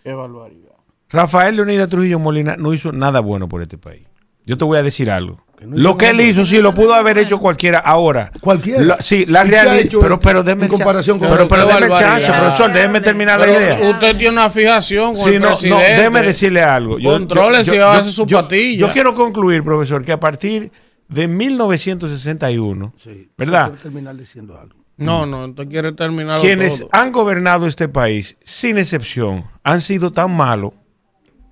[0.03, 0.66] Qué barbaridad.
[1.09, 4.03] Rafael Leonidas Trujillo Molina no hizo nada bueno por este país.
[4.45, 5.43] Yo te voy a decir algo.
[5.61, 8.31] no Lo que él hizo, sí, lo pudo haber hecho cualquiera ahora.
[8.41, 8.97] Cualquiera.
[8.99, 9.99] Sí, la ¿Y qué ha realidad.
[10.01, 11.27] Pero, pero déme el comparación chance.
[11.29, 13.89] con- Pero, pero déme chance, profesor, déjeme terminar la idea.
[13.89, 15.83] usted tiene una fijación con Sí, el no, no, presidente.
[15.83, 16.97] déjeme decirle algo.
[17.03, 18.79] Contrólese y hágase su yo- patilla.
[18.87, 20.71] Yo quiero concluir, profesor, que a partir
[21.09, 23.67] de 1961, Sí, ¿verdad?
[23.67, 24.75] quiero terminar diciendo algo.
[24.97, 26.89] No, no, usted quiere terminar Quienes todo.
[26.91, 30.73] han gobernado este país, sin excepción, han sido tan malos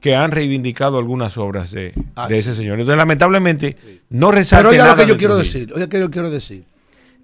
[0.05, 2.41] que han reivindicado algunas obras de, Ah, de sí.
[2.41, 2.79] ese señor.
[2.79, 3.75] Entonces, lamentablemente,
[4.09, 5.73] no resalte Pero oiga lo que yo de quiero Trujillo, decir.
[5.73, 6.63] Oiga que yo quiero decir.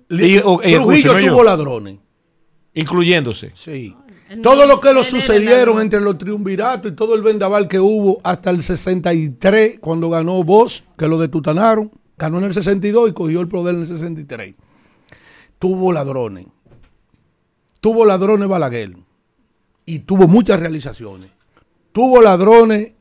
[0.09, 1.31] Y- o- y Trujillo yo.
[1.31, 1.99] tuvo ladrones.
[2.73, 3.51] Incluyéndose.
[3.53, 3.95] Sí.
[4.41, 8.49] Todo lo que lo sucedieron entre los triunviratos y todo el vendaval que hubo hasta
[8.49, 13.47] el 63, cuando ganó Bosch, que lo detutanaron, ganó en el 62 y cogió el
[13.47, 14.55] poder en el 63.
[15.59, 16.47] Tuvo ladrones.
[17.79, 18.93] Tuvo ladrones Balaguer.
[19.85, 21.29] Y tuvo muchas realizaciones.
[21.91, 22.93] Tuvo ladrones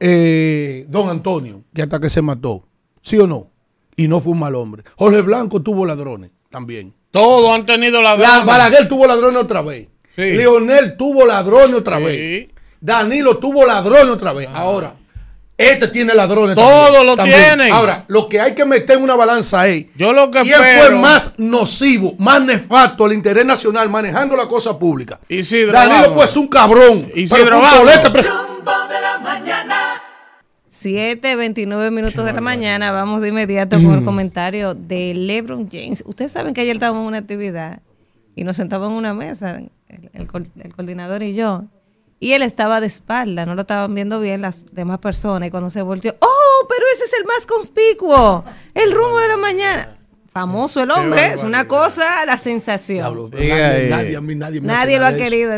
[0.00, 2.64] eh, Don Antonio, que hasta que se mató.
[3.02, 3.50] ¿Sí o no?
[3.96, 4.84] Y no fue un mal hombre.
[4.96, 6.94] Jorge Blanco tuvo ladrones también.
[7.10, 9.88] Todos han tenido la La, Balaguer tuvo ladrones otra vez.
[10.14, 10.22] Sí.
[10.22, 12.04] Leonel tuvo ladrones otra Sí.
[12.04, 12.48] vez.
[12.80, 14.48] Danilo tuvo ladrones otra vez.
[14.52, 14.94] Ahora,
[15.58, 16.54] este tiene ladrones.
[16.54, 17.38] Todos también, lo también.
[17.40, 17.72] tienen.
[17.72, 19.86] Ahora, lo que hay que meter en una balanza es.
[19.96, 24.46] Yo lo que ¿Quién espero- fue más nocivo, más nefasto al interés nacional manejando la
[24.48, 25.18] cosa pública?
[25.28, 26.14] Isidro, Danilo vamos.
[26.16, 27.10] pues un cabrón.
[27.12, 27.26] De
[29.00, 30.00] la mañana.
[30.66, 32.92] 7, 29 minutos de la mañana.
[32.92, 36.04] Vamos de inmediato con el comentario de LeBron James.
[36.06, 37.80] Ustedes saben que ayer estábamos en una actividad
[38.36, 39.56] y nos sentábamos en una mesa,
[39.88, 41.64] el, el co- el coordinador y yo.
[42.20, 45.48] Y él estaba de espalda, no lo estaban viendo bien las demás personas.
[45.48, 46.66] Y cuando se volteó, ¡oh!
[46.68, 49.94] Pero ese es el más conspicuo, el rumbo de la mañana.
[50.32, 53.30] famoso el hombre, es una cosa, la sensación.
[53.32, 53.90] Nadie, ahí.
[53.90, 55.52] nadie a mí, nadie me hace Nadie lo ha querido.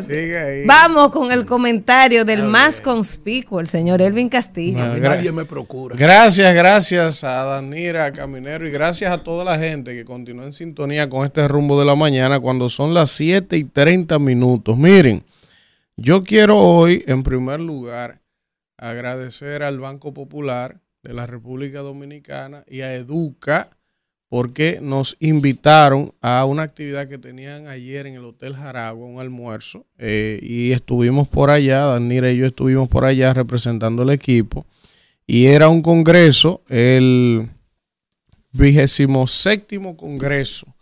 [0.66, 4.79] Vamos con el comentario del más conspicuo, el señor Elvin Castillo.
[4.96, 5.96] Nadie me procura.
[5.96, 11.09] Gracias, gracias a Danira Caminero y gracias a toda la gente que continúa en sintonía
[11.09, 14.79] con este rumbo de la mañana cuando son las 7 y 30 minutos.
[14.79, 15.25] Miren,
[16.00, 18.22] yo quiero hoy, en primer lugar,
[18.78, 23.68] agradecer al Banco Popular de la República Dominicana y a Educa
[24.30, 29.86] porque nos invitaron a una actividad que tenían ayer en el Hotel Jaragua, un almuerzo,
[29.98, 34.64] eh, y estuvimos por allá, Danira y yo estuvimos por allá representando el equipo
[35.26, 37.48] y era un congreso, el
[38.52, 40.74] vigésimo séptimo congreso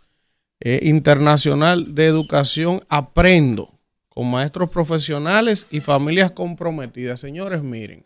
[0.61, 3.78] eh, internacional de educación Aprendo,
[4.09, 7.19] con maestros profesionales y familias comprometidas.
[7.19, 8.05] Señores, miren,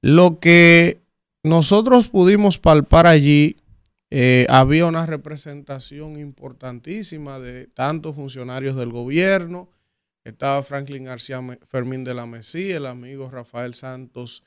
[0.00, 1.00] lo que
[1.42, 3.56] nosotros pudimos palpar allí,
[4.10, 9.70] eh, había una representación importantísima de tantos funcionarios del gobierno,
[10.24, 14.42] estaba Franklin García Fermín de la Mesía, el amigo Rafael Santos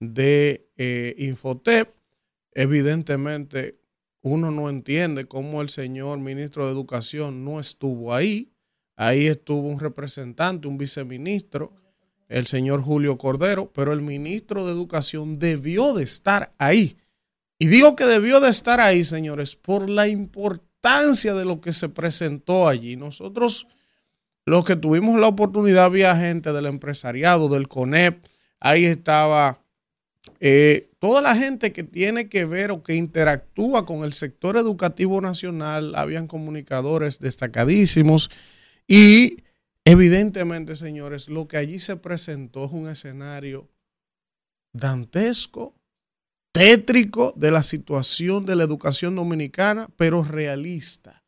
[0.00, 1.94] de eh, Infotep.
[2.52, 3.78] Evidentemente,
[4.22, 8.52] uno no entiende cómo el señor ministro de Educación no estuvo ahí.
[9.00, 11.72] Ahí estuvo un representante, un viceministro,
[12.28, 16.96] el señor Julio Cordero, pero el ministro de Educación debió de estar ahí.
[17.60, 21.88] Y digo que debió de estar ahí, señores, por la importancia de lo que se
[21.88, 22.96] presentó allí.
[22.96, 23.68] Nosotros,
[24.44, 28.20] los que tuvimos la oportunidad, había gente del empresariado, del CONEP,
[28.58, 29.60] ahí estaba
[30.40, 35.20] eh, toda la gente que tiene que ver o que interactúa con el sector educativo
[35.20, 38.28] nacional, habían comunicadores destacadísimos
[38.88, 39.44] y
[39.84, 43.68] evidentemente, señores, lo que allí se presentó es un escenario
[44.72, 45.74] dantesco,
[46.52, 51.22] tétrico de la situación de la educación dominicana, pero realista.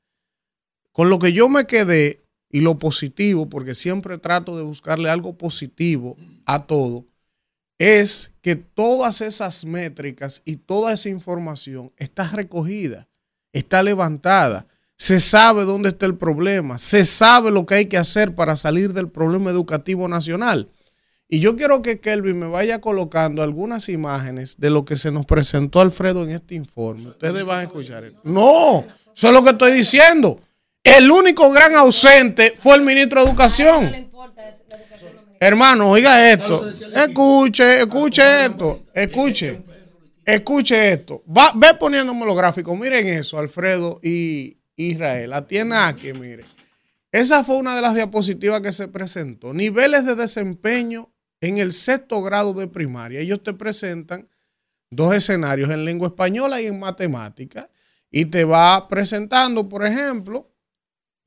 [0.91, 5.37] Con lo que yo me quedé y lo positivo, porque siempre trato de buscarle algo
[5.37, 7.07] positivo a todo,
[7.79, 13.09] es que todas esas métricas y toda esa información está recogida,
[13.53, 14.67] está levantada,
[15.01, 18.93] se sabe dónde está el problema, se sabe lo que hay que hacer para salir
[18.93, 20.69] del problema educativo nacional.
[21.27, 25.25] Y yo quiero que Kelvin me vaya colocando algunas imágenes de lo que se nos
[25.25, 27.07] presentó Alfredo en este informe.
[27.07, 28.13] Ustedes van a escuchar.
[28.25, 28.85] No,
[29.17, 30.39] eso es lo que estoy diciendo.
[30.85, 34.11] El único gran ausente fue el ministro de Educación.
[35.41, 36.69] Hermano, oiga esto.
[36.95, 38.83] Escuche, escuche esto.
[38.93, 39.63] Escuche.
[40.27, 41.23] Escuche esto.
[41.27, 42.79] Va, ve poniéndome los gráficos.
[42.79, 45.33] Miren eso, Alfredo y Israel.
[45.33, 46.45] Atienda aquí, mire.
[47.13, 49.53] Esa fue una de las diapositivas que se presentó.
[49.53, 53.21] Niveles de desempeño en el sexto grado de primaria.
[53.21, 54.29] Ellos te presentan
[54.91, 57.71] dos escenarios en lengua española y en matemática.
[58.11, 60.51] Y te va presentando, por ejemplo,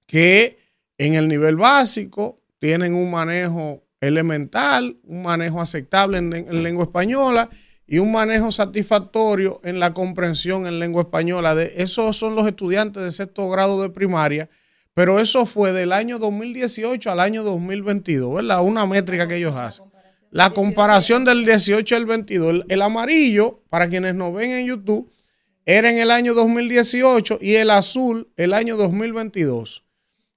[0.06, 0.60] que
[0.98, 7.50] en el nivel básico tienen un manejo elemental, un manejo aceptable en, en lengua española
[7.86, 11.56] y un manejo satisfactorio en la comprensión en lengua española.
[11.56, 14.50] De, esos son los estudiantes de sexto grado de primaria,
[14.94, 18.64] pero eso fue del año 2018 al año 2022, ¿verdad?
[18.64, 19.86] Una métrica que ellos hacen.
[20.32, 22.50] La comparación del 18 al 22.
[22.50, 25.12] El, el amarillo, para quienes nos ven en YouTube,
[25.66, 29.84] era en el año 2018 y el azul el año 2022.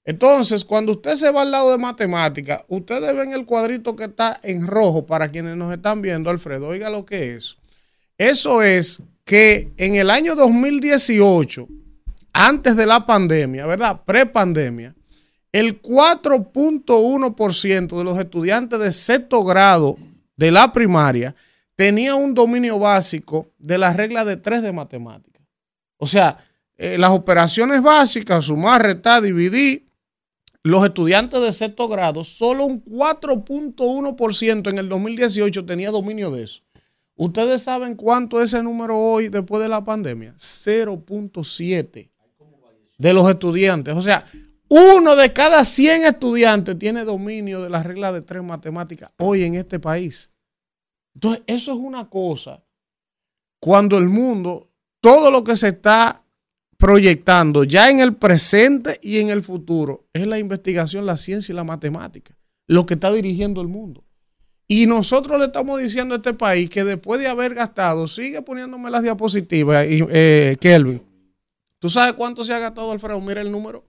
[0.07, 4.39] Entonces, cuando usted se va al lado de matemática, ustedes ven el cuadrito que está
[4.45, 7.57] en rojo para quienes nos están viendo, Alfredo, oiga lo que es.
[8.17, 11.67] Eso es que en el año 2018,
[12.33, 14.03] antes de la pandemia, ¿verdad?
[14.07, 14.95] Prepandemia,
[15.51, 19.99] el 4.1% de los estudiantes de sexto grado
[20.37, 21.35] de la primaria
[21.75, 25.43] tenía un dominio básico de la regla de tres de matemáticas.
[25.97, 26.39] O sea,
[26.77, 29.86] eh, las operaciones básicas, sumar, restar, dividir,
[30.67, 36.63] los estudiantes de sexto grado, solo un 4.1% en el 2018 tenía dominio de eso.
[37.15, 40.35] ¿Ustedes saben cuánto es ese número hoy después de la pandemia?
[40.37, 42.11] 0.7
[42.99, 43.95] de los estudiantes.
[43.95, 44.27] O sea,
[44.69, 49.55] uno de cada 100 estudiantes tiene dominio de la regla de tres matemáticas hoy en
[49.55, 50.33] este país.
[51.15, 52.65] Entonces, eso es una cosa.
[53.61, 54.69] Cuando el mundo,
[55.01, 56.26] todo lo que se está
[56.79, 61.57] proyectando ya en el presente y en el futuro es la investigación, la ciencia y
[61.57, 62.37] la matemática,
[62.67, 64.05] lo que está dirigiendo el mundo.
[64.69, 68.91] Y nosotros le estamos diciendo a este país que después de haber gastado, sigue poniéndome
[68.91, 71.01] las diapositivas, eh, Kelvin.
[71.79, 73.21] ¿Tú sabes cuánto se ha gastado, Alfredo?
[73.21, 73.85] Mira el número.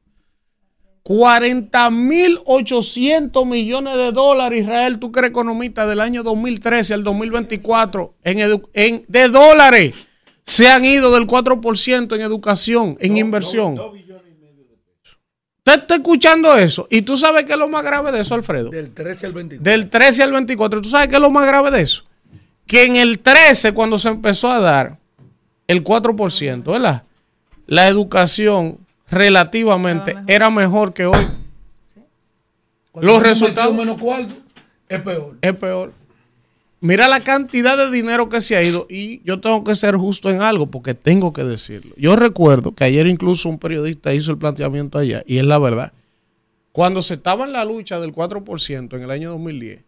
[1.03, 8.61] 40.800 millones de dólares, Israel, tú que eres economista del año 2013 al 2024 en,
[8.73, 10.06] en, de dólares
[10.47, 13.73] se han ido del 4% en educación, en inversión.
[15.57, 16.87] Usted está escuchando eso.
[16.89, 18.69] Y tú sabes qué es lo más grave de eso, Alfredo.
[18.69, 19.63] Del 13 al 24.
[19.71, 20.81] Del 13 al 24.
[20.81, 22.05] ¿Tú sabes qué es lo más grave de eso?
[22.65, 24.97] Que en el 13, cuando se empezó a dar
[25.67, 27.03] el 4%, ¿verdad?
[27.65, 28.77] La educación
[29.11, 31.27] relativamente era mejor que hoy.
[33.01, 34.33] Los resultados- menos cuarto,
[34.87, 35.35] es peor.
[35.41, 35.93] Es peor.
[36.79, 40.29] Mira la cantidad de dinero que se ha ido y yo tengo que ser justo
[40.29, 41.93] en algo porque tengo que decirlo.
[41.97, 45.91] Yo recuerdo que ayer incluso un periodista hizo el planteamiento allá y es la verdad.
[46.71, 49.81] Cuando se estaba en la lucha del 4% en el año 2010,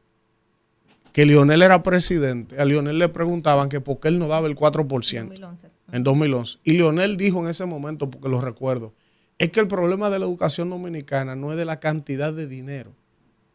[1.13, 4.56] que Lionel era presidente, a Lionel le preguntaban que por qué él no daba el
[4.56, 5.67] 4% 2011.
[5.91, 6.58] en 2011.
[6.63, 8.93] Y Lionel dijo en ese momento, porque lo recuerdo,
[9.38, 12.91] es que el problema de la educación dominicana no es de la cantidad de dinero.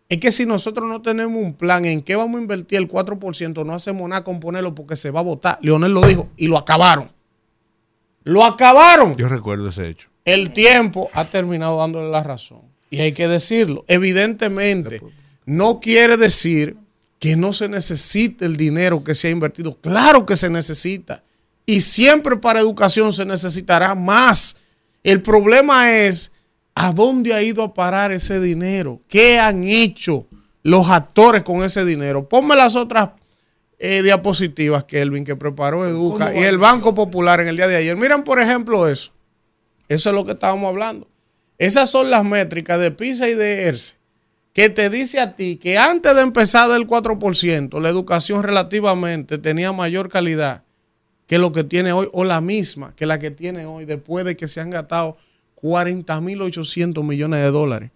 [0.09, 3.65] Es que si nosotros no tenemos un plan en qué vamos a invertir el 4%,
[3.65, 5.59] no hacemos nada con ponerlo porque se va a votar.
[5.63, 7.11] Leonel lo dijo y lo acabaron.
[8.23, 9.17] Lo acabaron.
[9.17, 10.09] Yo recuerdo ese hecho.
[10.25, 12.63] El tiempo ha terminado dándole la razón.
[12.91, 13.85] Y hay que decirlo.
[13.89, 15.03] Evidentemente,
[15.47, 16.77] no quiere decir
[17.19, 19.79] que no se necesite el dinero que se ha invertido.
[19.81, 21.23] Claro que se necesita.
[21.67, 24.57] Y siempre para educación se necesitará más.
[25.03, 26.33] El problema es
[26.75, 29.01] a dónde ha ido a parar ese dinero.
[29.09, 30.27] ¿Qué han hecho
[30.63, 32.29] los actores con ese dinero?
[32.29, 33.11] Ponme las otras
[33.79, 36.59] eh, diapositivas, Kelvin, que preparó Educa ¿Cómo y el?
[36.59, 37.97] Banco Popular en el día de ayer.
[37.97, 39.13] Miren, por ejemplo, eso.
[39.89, 41.09] Eso es lo que estábamos hablando.
[41.59, 43.97] Esas son las métricas de PISA y de ERCE
[44.55, 49.73] que te dice a ti que antes de empezar del 4%, la educación relativamente tenía
[49.73, 50.63] mayor calidad
[51.27, 54.37] que lo que tiene hoy, o la misma que la que tiene hoy, después de
[54.37, 55.17] que se han gastado
[55.65, 57.91] 40.800 millones de dólares.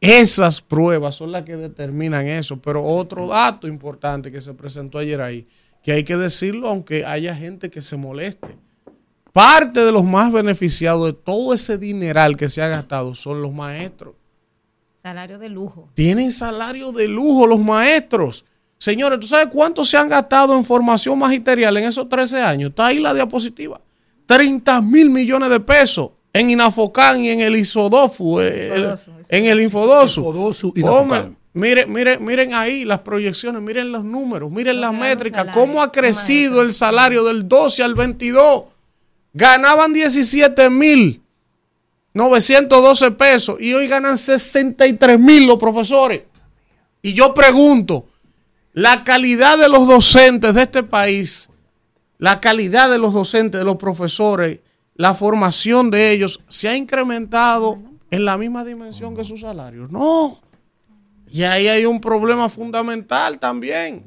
[0.00, 2.60] Esas pruebas son las que determinan eso.
[2.60, 5.46] Pero otro dato importante que se presentó ayer ahí,
[5.84, 8.56] que hay que decirlo aunque haya gente que se moleste.
[9.32, 13.52] Parte de los más beneficiados de todo ese dineral que se ha gastado son los
[13.52, 14.16] maestros.
[15.00, 15.88] Salario de lujo.
[15.94, 18.44] Tienen salario de lujo los maestros.
[18.78, 22.70] Señores, ¿tú sabes cuánto se han gastado en formación magisterial en esos 13 años?
[22.70, 23.80] Está ahí la diapositiva.
[24.26, 29.44] 30 mil millones de pesos en Inafocán y en el Isodofu, eh, el- Infodosu, en
[29.46, 30.20] el Infodosu.
[30.20, 35.46] Infodosu Hombre, miren, miren, miren ahí las proyecciones, miren los números, miren Los las métricas,
[35.52, 38.64] cómo ha crecido el salario del 12 al 22.
[39.32, 41.20] Ganaban 17 mil
[42.12, 46.22] 912 pesos y hoy ganan 63 mil los profesores.
[47.02, 48.06] Y yo pregunto,
[48.72, 51.48] la calidad de los docentes de este país,
[52.18, 54.58] la calidad de los docentes, de los profesores,
[55.00, 57.78] la formación de ellos, ¿se ha incrementado
[58.10, 59.90] en la misma dimensión que sus salarios?
[59.90, 60.40] No.
[61.30, 64.04] Y ahí hay un problema fundamental también.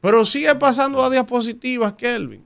[0.00, 2.44] Pero sigue pasando a diapositivas, Kelvin.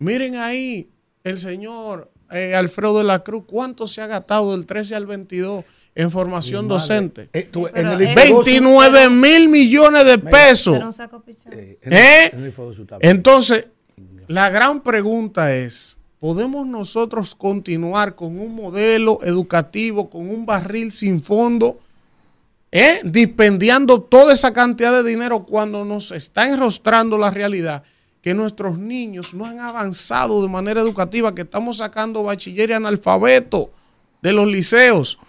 [0.00, 0.88] Miren ahí
[1.22, 5.64] el señor eh, Alfredo de la Cruz, ¿cuánto se ha gastado del 13 al 22
[5.94, 7.28] en formación docente?
[7.32, 10.76] Eh, tú, Sí, pero en el es- Infodosu- 29 mil millones de pesos.
[11.52, 12.30] Eh, en el- ¿Eh?
[12.32, 12.52] en el.
[13.02, 13.68] Entonces,
[14.26, 21.22] la gran pregunta es, ¿podemos nosotros continuar con un modelo educativo, con un barril sin
[21.22, 21.78] fondo,
[22.72, 27.84] eh, dispendiando toda esa cantidad de dinero cuando nos está enrostrando la realidad?
[28.20, 33.70] que nuestros niños no han avanzado de manera educativa, que estamos sacando bachiller y analfabeto
[34.20, 35.20] de los liceos.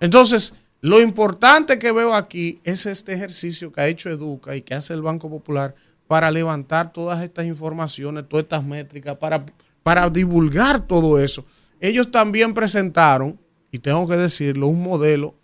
[0.00, 4.74] Entonces, lo importante que veo aquí es este ejercicio que ha hecho Educa y que
[4.74, 5.74] hace el Banco Popular
[6.06, 9.46] para levantar todas estas informaciones, todas estas métricas, para,
[9.82, 11.44] para divulgar todo eso.
[11.80, 13.38] Ellos también presentaron,
[13.70, 15.34] y tengo que decirlo, un modelo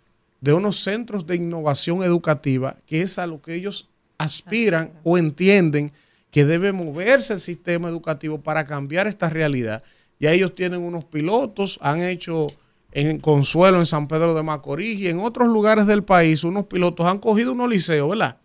[0.41, 5.91] de unos centros de innovación educativa, que es a lo que ellos aspiran o entienden
[6.31, 9.83] que debe moverse el sistema educativo para cambiar esta realidad.
[10.19, 12.47] Ya ellos tienen unos pilotos, han hecho
[12.91, 17.05] en Consuelo, en San Pedro de Macorís y en otros lugares del país, unos pilotos
[17.05, 18.37] han cogido unos liceos, ¿verdad?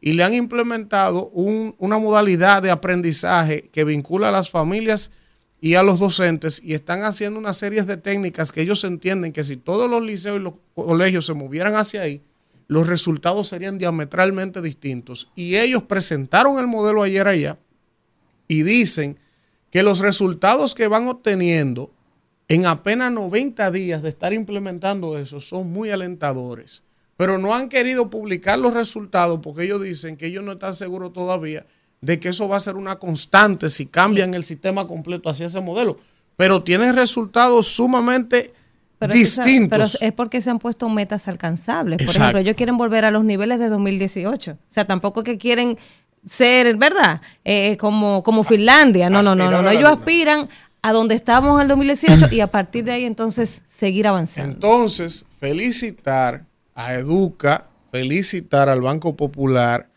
[0.00, 5.10] Y le han implementado un- una modalidad de aprendizaje que vincula a las familias
[5.60, 9.44] y a los docentes y están haciendo una serie de técnicas que ellos entienden que
[9.44, 12.22] si todos los liceos y los colegios se movieran hacia ahí,
[12.68, 15.30] los resultados serían diametralmente distintos.
[15.34, 17.58] Y ellos presentaron el modelo ayer allá
[18.46, 19.18] y dicen
[19.70, 21.92] que los resultados que van obteniendo
[22.46, 26.82] en apenas 90 días de estar implementando eso son muy alentadores.
[27.16, 31.12] Pero no han querido publicar los resultados porque ellos dicen que ellos no están seguros
[31.12, 31.66] todavía
[32.00, 35.60] de que eso va a ser una constante si cambian el sistema completo hacia ese
[35.60, 35.98] modelo.
[36.36, 38.52] Pero tienen resultados sumamente
[38.98, 39.96] Pero es que distintos.
[39.98, 41.98] pero es porque se han puesto metas alcanzables.
[41.98, 44.52] Por ejemplo, ellos quieren volver a los niveles de 2018.
[44.52, 45.76] O sea, tampoco que quieren
[46.24, 47.20] ser, ¿verdad?
[47.44, 49.10] Eh, como, como Finlandia.
[49.10, 49.70] No, no, no, no, no.
[49.70, 50.48] Ellos aspiran
[50.82, 54.54] a donde estábamos en el 2018 y a partir de ahí entonces seguir avanzando.
[54.54, 56.44] Entonces, felicitar
[56.74, 59.88] a Educa, felicitar al Banco Popular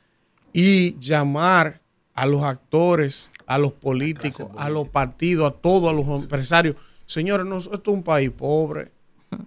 [0.54, 1.81] y llamar
[2.22, 6.76] a los actores, a los políticos, a los partidos, a todos, a los empresarios.
[7.08, 8.92] Señores, no, esto es un país pobre.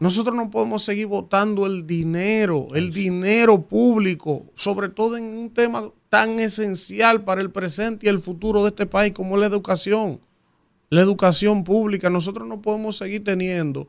[0.01, 5.89] Nosotros no podemos seguir votando el dinero, el dinero público, sobre todo en un tema
[6.09, 10.19] tan esencial para el presente y el futuro de este país como es la educación.
[10.91, 12.11] La educación pública.
[12.11, 13.87] Nosotros no podemos seguir teniendo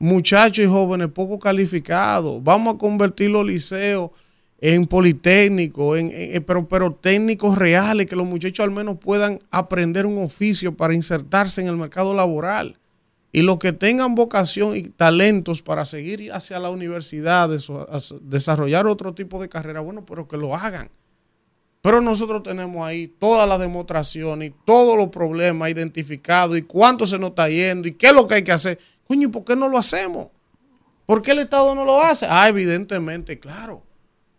[0.00, 2.42] muchachos y jóvenes poco calificados.
[2.42, 4.10] Vamos a convertir los liceos
[4.60, 10.22] en politécnicos, en, pero, pero técnicos reales, que los muchachos al menos puedan aprender un
[10.24, 12.78] oficio para insertarse en el mercado laboral.
[13.32, 17.50] Y los que tengan vocación y talentos para seguir hacia la universidad,
[18.22, 20.88] desarrollar otro tipo de carrera, bueno, pero que lo hagan.
[21.82, 27.18] Pero nosotros tenemos ahí todas las demostraciones y todos los problemas identificados y cuánto se
[27.18, 28.78] nos está yendo y qué es lo que hay que hacer.
[29.06, 30.28] Coño, ¿y por qué no lo hacemos?
[31.04, 32.26] ¿Por qué el Estado no lo hace?
[32.28, 33.85] Ah, evidentemente, claro.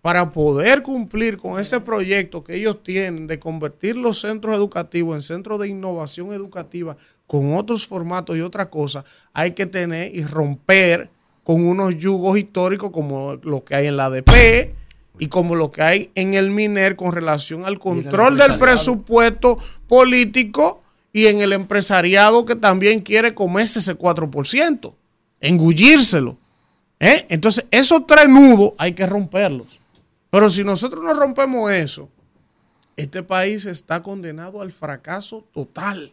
[0.01, 5.21] Para poder cumplir con ese proyecto que ellos tienen de convertir los centros educativos en
[5.21, 6.95] centros de innovación educativa
[7.25, 11.09] con otros formatos y otra cosa, hay que tener y romper
[11.43, 14.75] con unos yugos históricos como lo que hay en la ADP
[15.19, 20.83] y como lo que hay en el MINER con relación al control del presupuesto político
[21.11, 24.93] y en el empresariado que también quiere comerse ese 4%,
[25.41, 26.37] engullírselo.
[26.99, 27.25] ¿eh?
[27.29, 29.76] Entonces, esos tres nudos hay que romperlos.
[30.37, 32.09] Pero si nosotros no rompemos eso,
[32.95, 36.11] este país está condenado al fracaso total.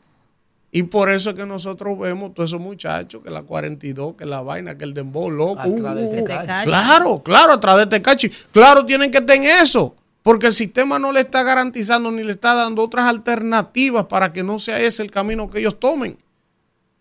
[0.73, 4.41] Y por eso es que nosotros vemos todos esos muchachos, que la 42, que la
[4.41, 5.69] vaina, que el dembow loco.
[5.69, 6.25] Uh, uh,
[6.65, 8.31] claro, claro, atrás de este cachi.
[8.51, 9.95] Claro, tienen que tener eso.
[10.23, 14.43] Porque el sistema no le está garantizando ni le está dando otras alternativas para que
[14.43, 16.17] no sea ese el camino que ellos tomen.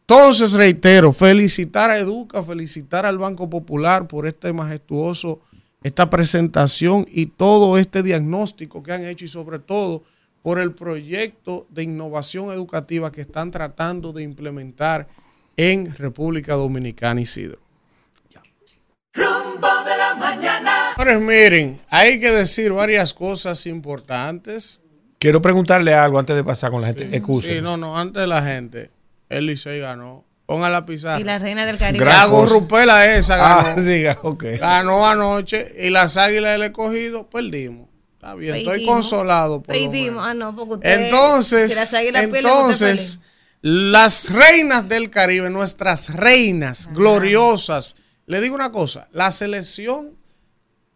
[0.01, 5.39] Entonces, reitero, felicitar a Educa, felicitar al Banco Popular por este majestuoso,
[5.84, 10.04] esta presentación y todo este diagnóstico que han hecho y sobre todo
[10.42, 15.08] por el proyecto de innovación educativa que están tratando de implementar
[15.56, 17.60] en República Dominicana, Isidro.
[19.14, 20.94] Rumbo de la mañana.
[20.96, 24.80] Pues miren, hay que decir varias cosas importantes.
[25.20, 27.16] Quiero preguntarle algo antes de pasar con la gente.
[27.16, 27.48] Excusa.
[27.48, 28.90] Sí, no, no, antes de la gente.
[29.30, 30.26] El Licey ganó.
[30.46, 31.20] Ponga la pizarra.
[31.20, 32.04] Y la reina del Caribe.
[32.06, 33.70] La gorrupela esa ganó.
[33.70, 34.44] Ah, sí, ok.
[34.60, 37.88] Ganó anoche y las águilas del escogido perdimos.
[38.16, 39.62] Está bien, estoy consolado.
[39.62, 43.20] Por Ah, no, porque usted, entonces, entonces
[43.62, 47.96] las reinas del Caribe, nuestras reinas gloriosas.
[48.26, 50.18] Le digo una cosa, la selección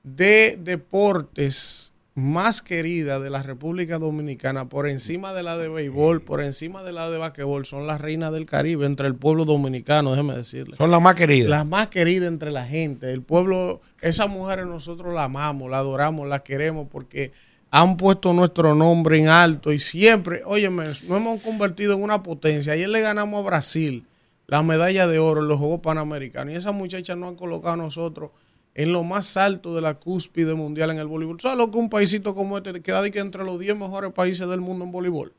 [0.04, 6.42] de deportes más querida de la República Dominicana, por encima de la de béisbol, por
[6.42, 10.36] encima de la de basquetbol, son las reinas del Caribe entre el pueblo dominicano, déjeme
[10.36, 10.76] decirle.
[10.78, 11.48] Son las más queridas.
[11.52, 13.14] Las más queridas entre la gente.
[13.14, 17.34] El pueblo, esas mujeres nosotros las amamos, las adoramos, las queremos porque
[17.70, 22.74] han puesto nuestro nombre en alto y siempre, óyeme, nos hemos convertido en una potencia.
[22.74, 24.08] Ayer le ganamos a Brasil
[24.48, 27.78] la medalla de oro en los Juegos Panamericanos y esas muchachas nos han colocado a
[27.78, 28.32] nosotros
[28.78, 31.42] en lo más alto de la cúspide mundial en el voleibol.
[31.42, 34.48] ¿Sabes lo que un paísito como este queda de que entre los 10 mejores países
[34.48, 35.34] del mundo en voleibol?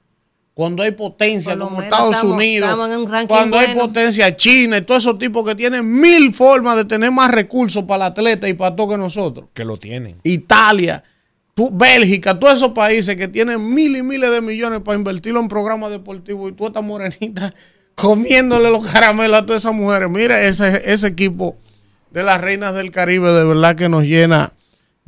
[0.54, 2.68] Cuando hay potencia como Estados Unidos,
[3.28, 7.30] cuando hay potencia China y todos esos tipos que tienen mil formas de tener más
[7.30, 9.50] recursos para el atleta y para todo que nosotros.
[9.54, 10.16] Que lo tienen.
[10.24, 11.04] Italia,
[11.70, 15.92] Bélgica, todos esos países que tienen miles y miles de millones para invertirlo en programas
[15.92, 17.54] deportivos y tú estás morenita
[17.94, 20.10] comiéndole los caramelos a todas esas mujeres.
[20.10, 21.56] Mira ese, ese equipo
[22.10, 24.52] de las reinas del Caribe, de verdad que nos llena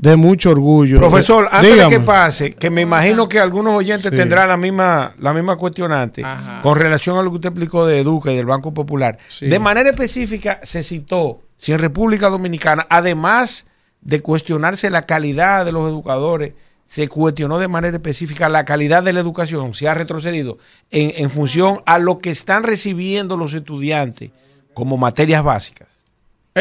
[0.01, 0.99] de mucho orgullo.
[0.99, 5.35] Profesor, antes de que pase, que me imagino que algunos oyentes tendrán la misma, la
[5.35, 6.25] misma cuestionante
[6.63, 9.19] con relación a lo que usted explicó de Educa y del Banco Popular.
[9.41, 13.67] De manera específica, se citó si en República Dominicana, además
[14.01, 16.55] de cuestionarse la calidad de los educadores,
[16.87, 20.57] se cuestionó de manera específica la calidad de la educación, se ha retrocedido
[20.91, 24.31] en, en función a lo que están recibiendo los estudiantes
[24.73, 25.90] como materias básicas.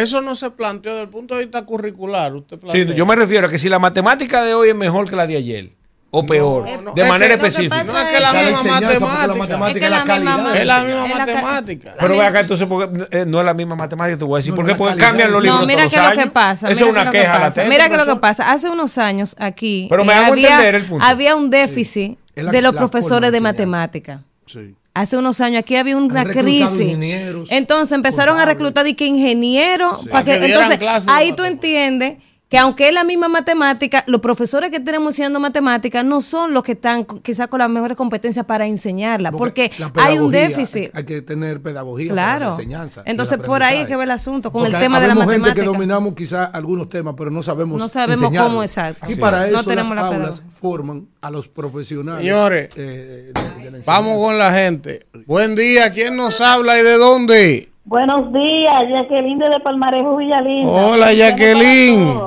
[0.01, 2.35] Eso no se planteó desde el punto de vista curricular.
[2.35, 5.15] Usted sí, yo me refiero a que si la matemática de hoy es mejor que
[5.15, 5.79] la de ayer
[6.11, 7.83] o peor, de manera específica.
[7.83, 9.27] No es que la misma matemática.
[9.27, 10.55] La matemática es la calidad.
[10.55, 11.93] Es la misma matemática.
[11.99, 14.55] Pero ve acá, entonces, porque, eh, no es la misma matemática, te voy a decir.
[14.55, 14.75] ¿Por qué?
[14.75, 15.61] Porque cambian los libros.
[15.61, 16.69] No, mira qué es lo que pasa.
[16.69, 17.51] Eso es una queja.
[17.67, 18.51] Mira qué es lo que pasa.
[18.51, 21.05] Hace unos años aquí Pero me eh, hago había, entender el punto.
[21.05, 24.23] había un déficit de los profesores de matemática.
[24.45, 24.75] Sí.
[24.93, 26.97] Hace unos años aquí había una crisis.
[27.49, 30.07] Entonces empezaron a reclutar y que ingenieros.
[30.09, 32.17] para que, entonces ahí tú entiendes
[32.49, 36.63] que aunque es la misma matemática, los profesores que tenemos enseñando matemáticas no son los
[36.63, 40.89] que están quizás con las mejores competencias para enseñarla, porque, la hay un déficit.
[40.95, 42.45] Hay que tener pedagogía para Claro.
[42.47, 43.03] la enseñanza.
[43.05, 45.31] Entonces, por ahí es que ve el asunto, con Porque el tema de la habemos
[45.31, 45.61] gente matemática.
[45.71, 48.49] que dominamos quizás algunos temas, pero no sabemos No sabemos enseñarlo.
[48.49, 49.05] cómo, exacto.
[49.11, 49.51] Y para es.
[49.53, 50.59] No eso tenemos las la aulas pedagogía.
[50.59, 52.21] forman a los profesionales.
[52.23, 53.83] Señores, eh, de- de la.
[53.85, 55.05] Vamos con la gente.
[55.27, 57.69] Buen día, ¿quién nos habla y de dónde?
[57.89, 60.67] Buenos días, Jacqueline de Palmarejo Villalín.
[60.69, 62.19] Hola, Jacqueline.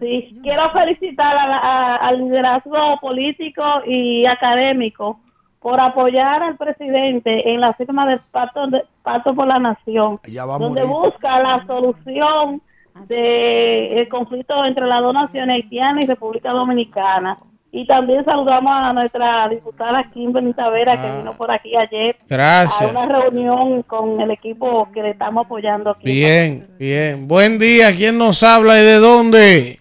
[0.00, 5.20] Sí, quiero felicitar a la- a- al liderazgo político y académico
[5.60, 10.18] por apoyar al presidente en la firma del Pacto, de- Pacto por la Nación,
[10.58, 12.60] donde busca la solución
[13.06, 17.36] del conflicto entre las dos naciones haitiana y República Dominicana.
[17.70, 21.02] Y también saludamos a nuestra diputada Kimberly Tavera, Ah.
[21.02, 22.80] que vino por aquí ayer Gracias.
[22.82, 26.04] a una reunión con el equipo que le estamos apoyando aquí.
[26.06, 27.28] Bien, bien.
[27.28, 29.80] Buen día, ¿quién nos habla y de dónde?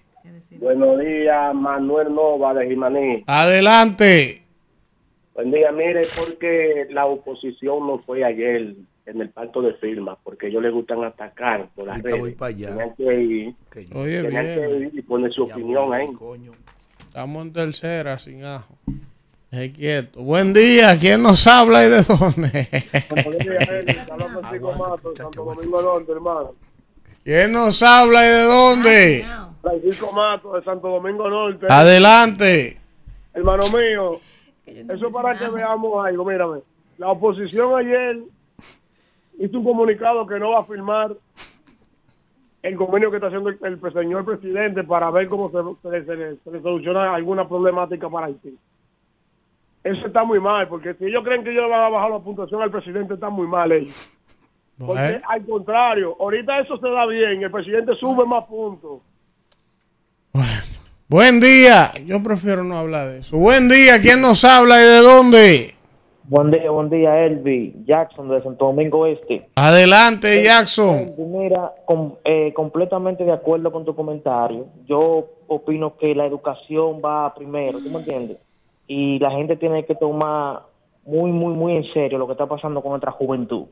[0.59, 3.23] Buenos días, Manuel Nova de Jimaní.
[3.27, 4.41] Adelante.
[5.33, 8.73] Buen día, mire, porque la oposición no fue ayer
[9.05, 12.19] en el pacto de firma, porque ellos les gustan atacar por las Ahorita redes.
[12.19, 12.67] voy para allá.
[12.69, 14.81] Tenían que ir, Que- Oye, tenían que bien.
[14.87, 16.07] ir y poner su opinión ahí.
[16.07, 16.51] Coño.
[17.17, 18.75] Estamos en tercera, sin ajo.
[19.49, 20.21] Es quieto.
[20.21, 22.67] Buen día, ¿quién nos habla y de dónde?
[23.09, 23.97] Buenos días, Eli.
[24.11, 26.53] Habla Francisco Mato, de Santo Domingo Norte, hermano.
[27.23, 29.25] ¿Quién nos habla y de dónde?
[29.63, 31.65] Francisco Mato, de Santo Domingo Norte.
[31.67, 32.77] Adelante.
[33.33, 34.19] Hermano mío,
[34.67, 36.59] eso para que veamos algo, mírame.
[36.99, 38.19] La oposición ayer
[39.39, 41.15] hizo un comunicado que no va a firmar
[42.67, 46.15] el convenio que está haciendo el, el señor presidente para ver cómo se, se- se
[46.15, 48.57] le- se le soluciona alguna problemática para Haití.
[49.83, 52.19] Eso está muy mal, porque si ellos creen que ellos le van a bajar la
[52.19, 54.09] puntuación al presidente, está muy mal ellos.
[54.77, 58.99] Porque Bueno, al contrario, ahorita eso se da bien, el presidente sube más puntos.
[61.07, 61.93] Buen día.
[62.05, 63.37] Yo prefiero no hablar de eso.
[63.37, 65.75] Buen día, ¿quién nos habla y de dónde?
[66.29, 67.73] Buen día, buen día, Elvi.
[67.85, 69.47] Jackson de Santo Domingo Este.
[69.55, 70.97] Adelante, Jackson.
[70.99, 74.65] Elvi, Mira, com- eh, completamente de acuerdo con tu comentario.
[74.85, 78.37] Yo opino que la educación va primero, ¿tú me entiendes?
[78.87, 80.63] Y la gente tiene que tomar
[81.05, 83.67] muy, muy, muy en serio lo que está pasando con nuestra juventud.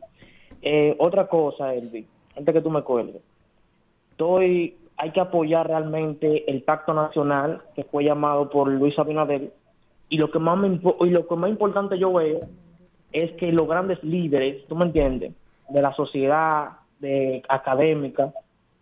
[0.62, 3.22] Eh, otra cosa, Elvi, antes que tú me cuelgues.
[4.12, 9.52] Estoy, hay que apoyar realmente el pacto nacional que fue llamado por Luis Abinader
[10.10, 12.40] y lo que más me y lo que más importante yo veo
[13.12, 15.34] es que los grandes líderes, tú me entiendes,
[15.70, 18.34] de la sociedad de académica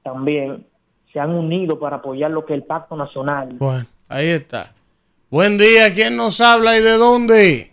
[0.03, 0.65] también
[1.11, 3.49] se han unido para apoyar lo que es el pacto nacional.
[3.59, 4.73] Bueno, ahí está.
[5.29, 7.71] Buen día, ¿quién nos habla y de dónde?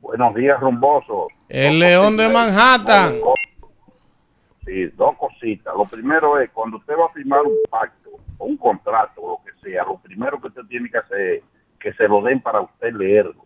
[0.00, 1.28] Buenos días, rumbosos.
[1.48, 3.14] El León de Manhattan.
[4.64, 5.74] Sí, dos cositas.
[5.76, 9.38] Lo primero es, cuando usted va a firmar un pacto o un contrato o lo
[9.44, 11.42] que sea, lo primero que usted tiene que hacer es
[11.82, 13.44] que se lo den para usted leerlo.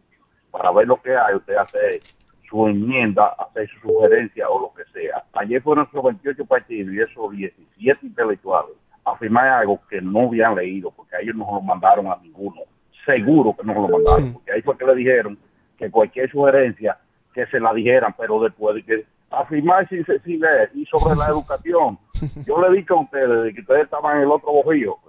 [0.51, 2.01] Para ver lo que hay, usted hace
[2.49, 5.25] su enmienda, hace su sugerencia o lo que sea.
[5.35, 10.55] Ayer fueron esos 28 partidos y esos 17 intelectuales a firmar algo que no habían
[10.55, 12.63] leído, porque a ellos no lo mandaron a ninguno.
[13.05, 15.39] Seguro que no lo mandaron, porque ahí fue que le dijeron
[15.79, 16.99] que cualquier sugerencia
[17.33, 21.29] que se la dijeran, pero después de que afirmar sin, sin leer y sobre la
[21.29, 21.99] educación.
[22.47, 24.97] Yo le dije a ustedes de que ustedes estaban en el otro bojío.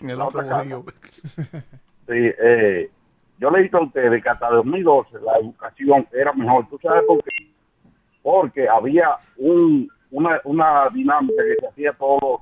[0.00, 0.40] En el otro.
[2.06, 2.90] Sí, eh,
[3.38, 6.68] yo le dije a ustedes que hasta 2012 la educación era mejor.
[6.68, 7.50] ¿Tú sabes por qué?
[8.22, 12.40] Porque había un, una, una dinámica que se hacía todos los,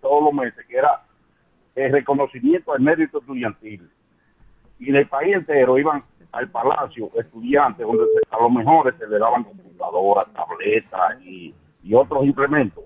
[0.00, 1.00] todos los, meses, que era
[1.74, 3.88] el reconocimiento del mérito estudiantil.
[4.78, 6.02] Y del país entero iban
[6.32, 11.54] al palacio estudiantes, donde a los mejores se le daban computadoras, tabletas y
[11.94, 12.84] otros implementos.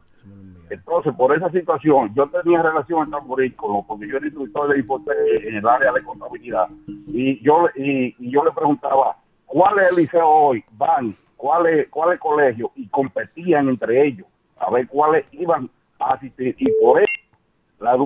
[0.71, 4.69] Entonces, por esa situación, yo tenía relación en Tamboril con lo- porque yo era instructor
[4.73, 6.67] de hipoteca en el área de contabilidad.
[7.07, 9.17] Y yo, y, y yo le preguntaba,
[9.47, 10.65] ¿cuál es el liceo hoy?
[10.73, 12.73] Van, ¿cuál es, cuál es el colegio?
[12.77, 14.27] Y competían entre ellos,
[14.59, 16.55] a ver cuáles iban a asistir.
[16.59, 17.13] Y por eso,
[17.81, 17.97] la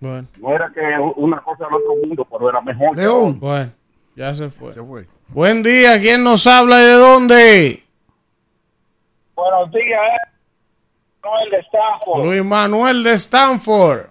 [0.00, 0.80] Bueno, no era que
[1.16, 2.94] una cosa del otro mundo, pero era mejor.
[2.94, 3.38] que León.
[3.40, 3.70] bueno,
[4.14, 4.72] ya se fue.
[4.72, 5.06] Se fue.
[5.28, 7.82] Buen día, ¿quién nos habla y de dónde?
[9.34, 10.35] Buenos días, eh.
[11.50, 12.24] De Stafford.
[12.24, 14.06] Luis Manuel de Stanford.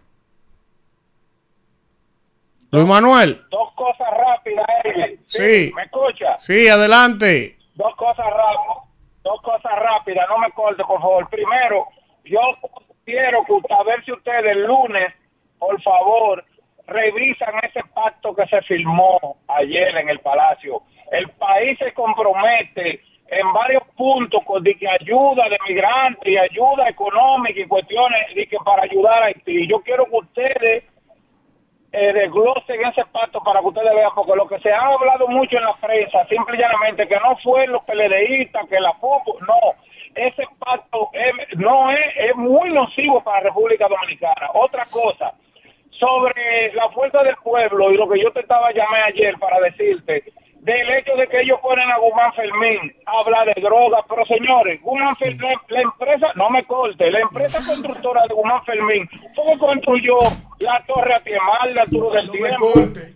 [2.71, 4.65] Luis Manuel, Dos cosas rápidas.
[5.27, 5.71] Sí.
[5.75, 6.37] ¿Me escucha?
[6.37, 7.57] sí, adelante.
[7.75, 8.77] Dos cosas rápidas.
[9.23, 11.27] Dos cosas rápidas, no me corte, por favor.
[11.29, 11.87] Primero,
[12.25, 12.39] yo
[13.05, 15.13] quiero que a ver si ustedes el lunes,
[15.57, 16.43] por favor,
[16.87, 20.83] revisan ese pacto que se firmó ayer en el Palacio.
[21.11, 27.59] El país se compromete en varios puntos de que ayuda de migrantes y ayuda económica
[27.59, 29.67] y cuestiones de que para ayudar a Haití.
[29.67, 30.89] Yo quiero que ustedes
[31.91, 35.57] eh, desglosen ese pacto para que ustedes vean, porque lo que se ha hablado mucho
[35.57, 39.73] en la prensa, simple y llanamente, que no fue los PLDistas, que la FUCO, no,
[40.13, 41.09] ese pacto
[41.55, 44.49] no es, es muy nocivo para la República Dominicana.
[44.53, 45.33] Otra cosa,
[45.99, 50.23] sobre la fuerza del pueblo y lo que yo te estaba llamé ayer para decirte,
[50.65, 54.81] del hecho de que ellos ponen a Guzmán Fermín a hablar de drogas, pero señores,
[54.81, 59.45] Guzmán Fermín, la, la empresa, no me corte, la empresa constructora de Guzmán Fermín fue
[59.53, 60.17] que construyó
[60.59, 62.67] la torre Atiemal de Arturo del Tiempo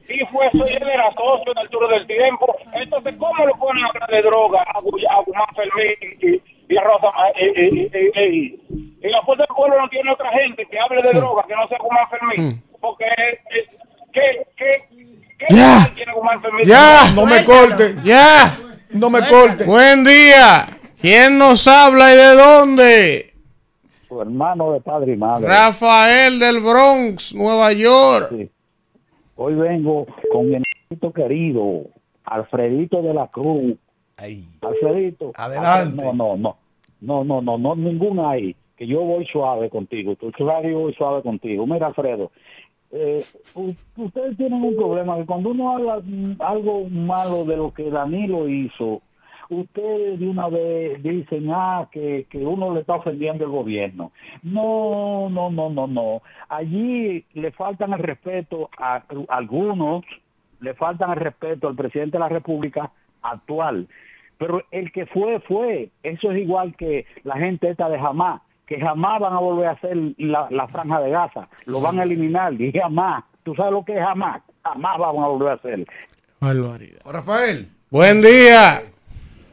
[0.09, 3.87] y fue soy él era socio de Arturo del Tiempo, entonces ¿cómo lo ponen a
[3.87, 8.25] hablar de droga a, Gu- a Guzmán Fermín y, y a Rosa y, y- y-
[8.25, 11.55] y- y la fuerza del pueblo no tiene otra gente que hable de droga que
[11.55, 12.63] no sea Guzmán Fermín?
[12.79, 13.39] Porque eh,
[14.13, 14.98] ¿qué, qué, qué
[15.49, 15.93] Ya.
[16.63, 17.11] Ya.
[17.15, 17.95] No me corte.
[18.03, 18.57] Ya.
[18.91, 19.63] No me corte.
[19.65, 20.65] Buen día.
[20.99, 23.29] ¿Quién nos habla y de dónde?
[24.09, 25.47] su hermano de padre y madre.
[25.47, 28.29] Rafael del Bronx, Nueva York.
[28.31, 28.49] Sí.
[29.35, 31.83] Hoy vengo con mi hermanito querido,
[32.25, 33.77] Alfredito de la Cruz.
[34.61, 35.31] Alfredito.
[35.35, 36.03] Adelante.
[36.03, 36.57] No, no, no.
[36.99, 38.55] No, no, no, no, ninguna ahí.
[38.75, 40.15] Que yo voy suave contigo.
[40.15, 41.65] Tu radio voy suave contigo.
[41.65, 42.31] Mira, Alfredo.
[42.91, 43.23] Eh,
[43.95, 46.01] ustedes tienen un problema que cuando uno habla
[46.39, 49.01] algo malo de lo que Danilo hizo,
[49.49, 54.11] ustedes de una vez dicen ah que, que uno le está ofendiendo el gobierno.
[54.43, 56.21] No, no, no, no, no.
[56.47, 60.03] Allí le faltan el respeto a, a algunos,
[60.59, 63.87] le faltan el respeto al presidente de la República actual.
[64.37, 65.89] Pero el que fue, fue.
[66.01, 69.71] Eso es igual que la gente esta de jamás, que jamás van a volver a
[69.71, 71.47] hacer la, la franja de Gaza.
[71.65, 73.23] Lo van a eliminar, y jamás.
[73.43, 74.41] ¿Tú sabes lo que es jamás?
[74.63, 75.85] Jamás van a volver a hacer.
[76.39, 77.01] Barbaridad.
[77.03, 77.67] Rafael.
[77.89, 78.81] Buen día.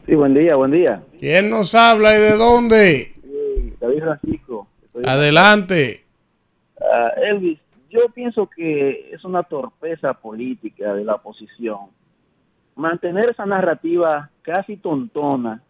[0.05, 1.03] Sí, buen día, buen día.
[1.19, 3.13] ¿Quién nos habla y de dónde?
[3.81, 4.67] David Francisco.
[4.85, 6.05] Estoy- Adelante.
[6.79, 7.59] Ah, Elvis,
[7.91, 11.79] yo pienso que es una torpeza política de la oposición
[12.75, 15.63] mantener esa narrativa casi tontona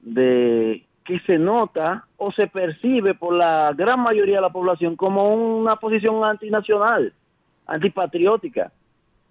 [0.00, 5.34] de que se nota o se percibe por la gran mayoría de la población como
[5.34, 7.12] una posición antinacional,
[7.66, 8.72] antipatriótica,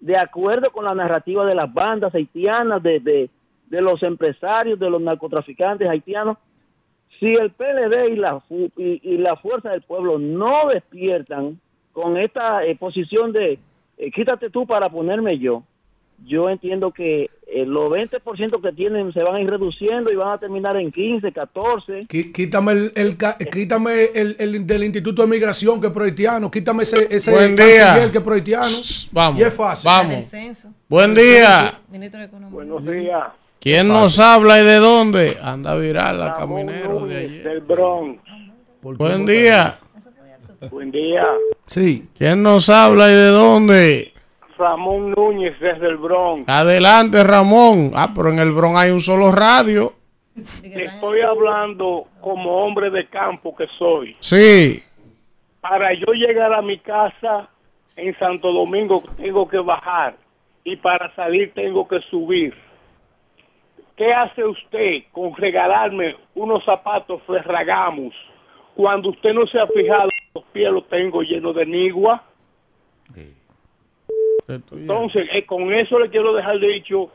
[0.00, 5.00] de acuerdo con la narrativa de las bandas haitianas, de, de, los empresarios, de los
[5.00, 6.38] narcotraficantes haitianos.
[7.18, 8.42] Si el PLD y la,
[8.76, 11.60] y la Fuerza del Pueblo no despiertan
[11.92, 13.58] con esta eh, posición de
[13.98, 15.62] eh, quítate tú para ponerme yo,
[16.26, 20.32] yo entiendo que eh, los 20% que tienen se van a ir reduciendo y van
[20.32, 22.06] a terminar en 15, 14.
[22.06, 26.50] Qui- Quítame el, el ca- quítame el, el del Instituto de Migración que es prohaitiano,
[26.50, 27.64] quítame ese, ese Buen día.
[27.64, 28.66] canciller que es prohaitiano.
[29.12, 29.86] Vamos, Y es fácil.
[29.88, 30.32] vamos.
[30.88, 31.72] Buen día.
[31.90, 32.54] Ministro de Economía.
[32.54, 33.24] Buenos días.
[33.60, 35.36] ¿Quién nos habla y de dónde?
[35.42, 37.42] Anda viral la caminero de ayer.
[37.42, 38.22] Del Bronx.
[38.82, 39.78] Buen día.
[40.70, 41.24] Buen día.
[41.66, 42.08] Sí.
[42.16, 44.12] ¿Quién nos habla y de dónde?
[44.60, 46.44] Ramón Núñez desde el Bronx.
[46.46, 47.92] Adelante, Ramón.
[47.94, 49.92] Ah, pero en el Bronx hay un solo radio.
[50.62, 54.14] Estoy hablando como hombre de campo que soy.
[54.20, 54.82] Sí.
[55.60, 57.48] Para yo llegar a mi casa
[57.96, 60.16] en Santo Domingo tengo que bajar
[60.64, 62.54] y para salir tengo que subir.
[63.96, 68.14] ¿Qué hace usted con regalarme unos zapatos Ferragamos
[68.74, 72.22] cuando usted no se ha fijado los pies los tengo llenos de nigua?
[74.54, 77.10] Entonces, eh, con eso le quiero dejar dicho,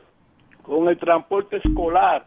[0.62, 2.26] con el transporte escolar,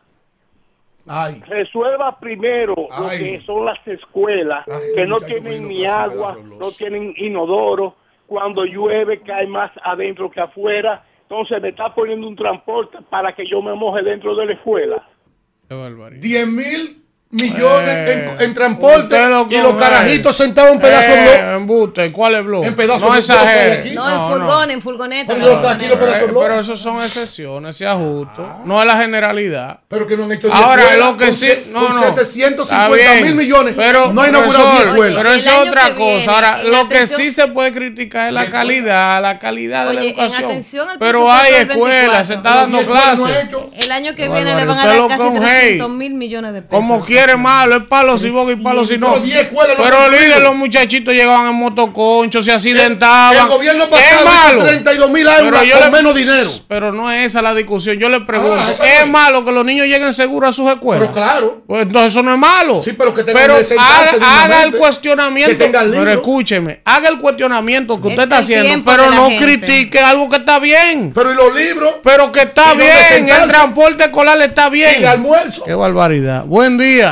[1.06, 1.40] Ay.
[1.46, 7.14] resuelva primero lo que son las escuelas, Ay, que no tienen ni agua, no tienen
[7.16, 7.96] inodoro,
[8.26, 13.46] cuando llueve cae más adentro que afuera, entonces me está poniendo un transporte para que
[13.46, 15.08] yo me moje dentro de la escuela.
[15.66, 16.20] Qué barbaridad.
[16.20, 21.22] 10 mil millones Eh, en, en transporte lo y los carajitos sentados en pedazos Eh,
[21.42, 21.56] blog.
[21.60, 22.64] embuste, ¿cuál es blog?
[22.64, 23.34] En pedazos no.
[23.94, 25.34] No, en furgón, en furgoneta.
[25.34, 26.42] Pero yo aquí lo pedazo Eh, blog.
[26.42, 28.46] pero eso son excepciones y ajustos.
[28.64, 29.80] No es la generalidad.
[29.88, 31.46] Pero que no han hecho Ahora, escuela, lo que con sí.
[31.46, 31.98] se- No, con no.
[32.00, 33.74] 750 Está mil millones.
[33.76, 35.16] Pero, no ha inaugurado ni escuela.
[35.22, 36.30] Pero eso es otra viene, cosa.
[36.34, 40.00] Ahora, en lo que sí se puede criticar es la calidad, la calidad de la
[40.02, 40.88] en educación.
[40.98, 42.72] Pero hay escuelas, se está 24.
[42.72, 42.86] dando no
[43.70, 43.84] clases.
[43.84, 45.58] El año que viene le van a dar casi lo con hey.
[45.78, 46.78] 300 mil millones de pesos.
[47.18, 49.14] Quiere malo, es palo si boga y palo si no.
[49.14, 50.10] Pero construido.
[50.10, 53.36] líder, los muchachitos llegaban en motoconcho, se accidentaban.
[53.36, 54.58] El gobierno Es pasado malo.
[54.58, 56.50] hizo 32 mil euros Pero yo con le- menos dinero.
[56.68, 57.96] Pero no es esa la discusión.
[57.98, 61.00] Yo le pregunto, Ah, ¿es malo que los niños lleguen seguros a sus escuelas?
[61.00, 61.62] Pero claro.
[61.66, 62.82] Pues entonces eso no es malo.
[62.82, 65.50] Sí, pero que tengan Pero haga, haga el cuestionamiento.
[65.50, 69.28] que tengan pero escúcheme, haga el cuestionamiento que usted Es está el haciendo, pero no
[69.28, 69.44] gente.
[69.44, 71.12] critique algo que está bien.
[71.14, 71.94] Pero y los libros.
[72.02, 74.90] Pero que está ¿Y dónde bien, el transporte escolar está bien.
[74.92, 75.64] Y el almuerzo.
[75.64, 76.44] Qué barbaridad.
[76.44, 77.07] Buen día.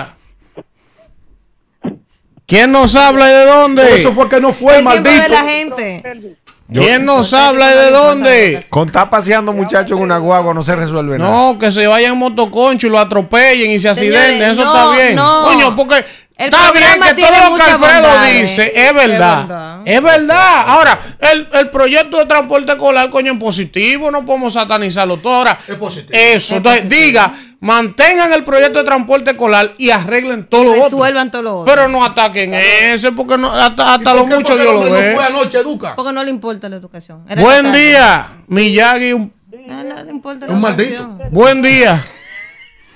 [2.47, 3.83] ¿Quién nos habla y de dónde?
[3.85, 5.35] Por eso fue que no fue, El tiempo de maldito.
[5.35, 6.37] la gente.
[6.73, 8.67] ¿Quién nos habla y de dónde?
[8.71, 11.31] Con estar paseando muchachos en una guagua no se resuelve nada.
[11.31, 14.43] No, que se vayan en motoconcho y lo atropellen y se accidenten.
[14.43, 15.15] Eso no, está bien.
[15.17, 15.43] no.
[15.45, 16.05] Coño, porque
[16.39, 18.41] El está bien que todo lo que Alfredo bondades.
[18.41, 19.39] dice es Es verdad.
[19.47, 19.81] verdad.
[19.87, 20.65] Es verdad.
[20.67, 20.99] Ahora,
[21.33, 25.35] el, el proyecto de transporte escolar, coño, en positivo, no podemos satanizarlo todo.
[25.35, 26.11] Ahora, Es positivo.
[26.13, 26.57] eso.
[26.57, 30.85] Entonces, diga, mantengan el proyecto de transporte escolar y arreglen todo lo otro.
[30.85, 31.75] Resuelvan todo lo otro.
[31.75, 35.11] Pero no ataquen ese, porque no, hasta, hasta ¿Por lo mucho Dios lo ve.
[35.13, 35.97] No fue anoche, Educa.
[35.97, 37.25] Porque no le importa la educación.
[37.31, 39.15] Era Buen día, Miyagi.
[39.15, 39.33] un-
[39.67, 40.97] No, no le importa la Un maldito.
[40.97, 41.31] educación.
[41.33, 42.05] Buen día.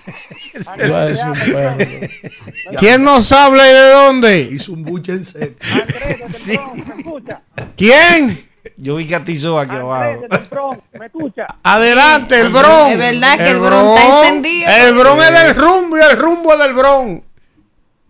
[2.78, 4.40] ¿Quién nos habla y de dónde?
[4.40, 5.57] Hizo un buche en serio.
[7.76, 8.48] ¿Quién?
[8.76, 10.22] Yo vi que atizó aquí abajo.
[10.98, 11.46] ¿Me escucha?
[11.62, 12.92] Adelante, el Bron.
[12.92, 14.70] Es verdad que el Bron está encendido.
[14.70, 17.24] El Bron es del rumbo y el rumbo es del Bron.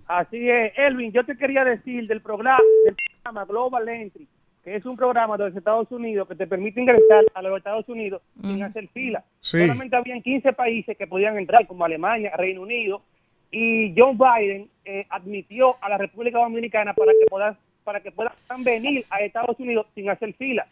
[0.07, 4.27] Así es, Elvin, yo te quería decir del programa, del programa Global Entry,
[4.65, 7.89] que es un programa de los Estados Unidos que te permite ingresar a los Estados
[7.89, 9.25] Unidos sin hacer fila.
[9.41, 9.61] Sí.
[9.61, 13.03] Solamente habían 15 países que podían entrar, como Alemania, Reino Unido,
[13.51, 18.33] y John Biden eh, admitió a la República Dominicana para que puedan para que puedan
[18.59, 20.67] venir a Estados Unidos sin hacer fila.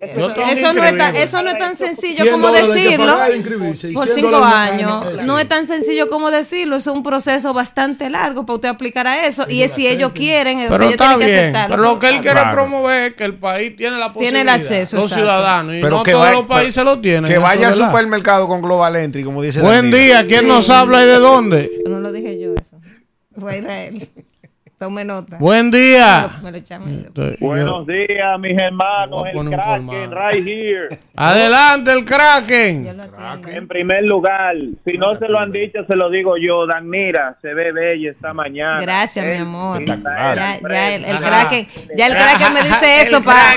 [0.00, 3.16] Yo tengo Eso no, es tan, eso no es tan sencillo 100 como decirlo.
[3.94, 5.04] Por 100 cinco años.
[5.16, 6.76] no- No es tan sencillo como decirlo.
[6.76, 9.46] Es un proceso bastante largo para usted aplicar a eso.
[9.48, 11.38] Y es si ellos quieren, o sea, Pero ellos está tienen que bien.
[11.44, 11.76] aceptarlo.
[11.76, 12.52] Pero lo que él quiere Claro.
[12.54, 14.54] promover es que el país tiene la Tiene el posibilidad.
[14.54, 15.24] acceso, Los exacto.
[15.24, 15.74] ciudadanos.
[15.76, 17.24] Y Pero no que todos vaya- los países pero- lo tienen.
[17.24, 20.26] Que eso vaya al supermercado con Global Entry, como dice Buen día.
[20.26, 21.70] ¿Quién nos habla y de dónde?
[21.88, 22.78] No lo dije yo eso.
[23.38, 24.06] Fue Israel.
[24.84, 25.38] Tome nota.
[25.38, 26.28] Buen día.
[26.42, 26.90] Me lo echamos.
[27.40, 30.98] Buenos días, mis hermanos, el Kraken, right here.
[31.16, 32.94] Adelante, el Kraken.
[32.98, 33.48] Lo.
[33.48, 34.54] En primer lugar,
[34.84, 36.66] si no se lo han dicho, se lo digo yo.
[36.66, 38.82] Dan, mira, se ve bella esta mañana.
[38.82, 39.82] Gracias, mi Eh, amor.
[39.86, 39.96] Ya,
[40.68, 41.18] ya el.
[41.18, 41.66] Kraken,
[41.96, 43.54] ya el Kraken me dice eso para.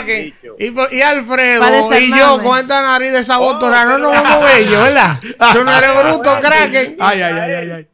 [0.57, 2.43] Y, Alfredo y yo desarmarme.
[2.45, 5.19] con esta nariz desabotonada no nos vamos bello, ¿verdad?
[5.51, 6.95] Tú no eres bruto, Kraken.
[7.01, 7.87] Ay, ay, ay, ay, ay.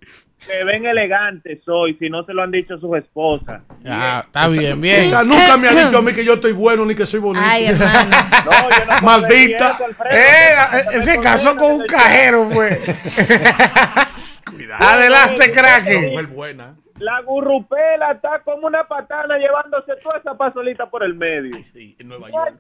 [0.46, 3.62] Se ven elegantes hoy, si no se lo han dicho sus esposas.
[3.86, 5.02] Ah, está bien, bien.
[5.06, 7.46] Esa nunca me ha dicho a mí que yo estoy bueno ni que soy bonito.
[7.48, 8.10] Ay, hermano.
[8.46, 9.70] No, yo no Maldita.
[9.78, 10.18] Alfredo.
[10.98, 12.78] Eh, se casó con un cajero, fue.
[14.80, 16.12] Adelante, Kraken.
[16.12, 16.76] Mujer buena.
[17.00, 21.56] La gurrupela está como una patana llevándose toda esa pasolita por el medio.
[21.56, 22.60] Sí, en Nueva York.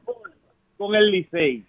[0.77, 1.63] Con el Licey.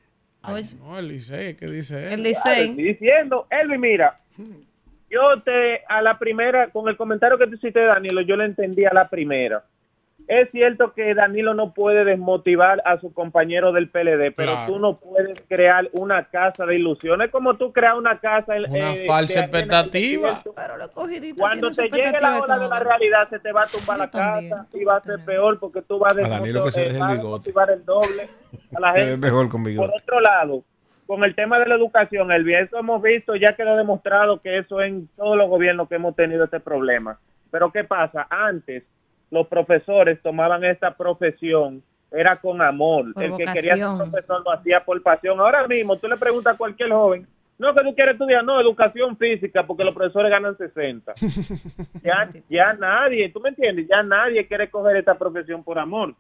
[0.45, 2.27] Oye, No, el Licey, ¿qué dice el él?
[2.27, 2.75] Estoy Licey.
[2.75, 4.19] diciendo, Elvi, mira,
[5.15, 8.85] yo te, a la primera, con el comentario que tú hiciste, Danilo, yo le entendí
[8.85, 9.63] a la primera.
[10.27, 14.67] Es cierto que Danilo no puede desmotivar a su compañero del PLD, pero Claro.
[14.73, 18.55] tú no puedes crear una casa de ilusiones como tú creas una casa.
[18.69, 20.43] Una eh, falsa expectativa.
[20.57, 20.89] Pero lo.
[21.37, 24.67] Cuando te llegue la hora de la realidad, se te va a tumbar la casa
[24.73, 27.73] y va a ser peor porque tú vas a, A Danilo que se desmotiv- deje
[27.73, 28.23] el el doble
[28.77, 29.27] a la Se ve gente.
[29.27, 29.93] mejor con Por bigote.
[30.03, 30.63] otro lado,
[31.07, 34.81] con el tema de la educación, el eso hemos visto, ya quedó demostrado que eso
[34.81, 37.19] en todos los gobiernos que hemos tenido este problema.
[37.51, 38.27] Pero ¿qué pasa?
[38.31, 38.85] Antes
[39.31, 43.13] los profesores tomaban esta profesión, era con amor.
[43.13, 45.41] Por el que quería ser profesor lo hacía por pasión.
[45.41, 47.27] Ahora mismo tú le preguntas a cualquier joven,
[47.59, 51.15] no que tú quieres estudiar, no, educación física, porque los profesores ganan 60.
[52.03, 56.15] ya, ya nadie, tú me entiendes, ya nadie quiere coger esta profesión por amor.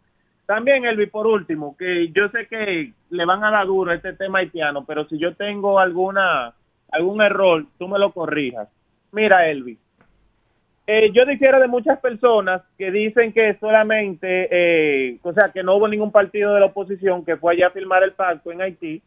[0.47, 4.13] También, Elvi, por último, que yo sé que le van a dar duro a este
[4.13, 6.55] tema haitiano, pero si yo tengo alguna
[6.91, 8.69] algún error, tú me lo corrijas.
[9.11, 9.79] Mira, Elvi,
[10.87, 15.77] eh, yo difiero de muchas personas que dicen que solamente, eh, o sea, que no
[15.77, 19.03] hubo ningún partido de la oposición que fue allá a firmar el pacto en Haití,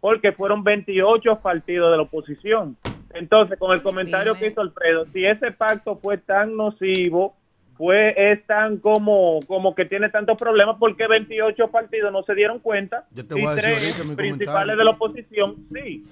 [0.00, 2.76] porque fueron 28 partidos de la oposición.
[3.14, 7.34] Entonces, con el comentario que hizo Alfredo, si ese pacto fue tan nocivo,
[7.76, 12.58] fue es tan como como que tiene tantos problemas porque 28 partidos no se dieron
[12.58, 14.76] cuenta Yo te y voy a decir tres principales comentario.
[14.76, 16.04] de la oposición sí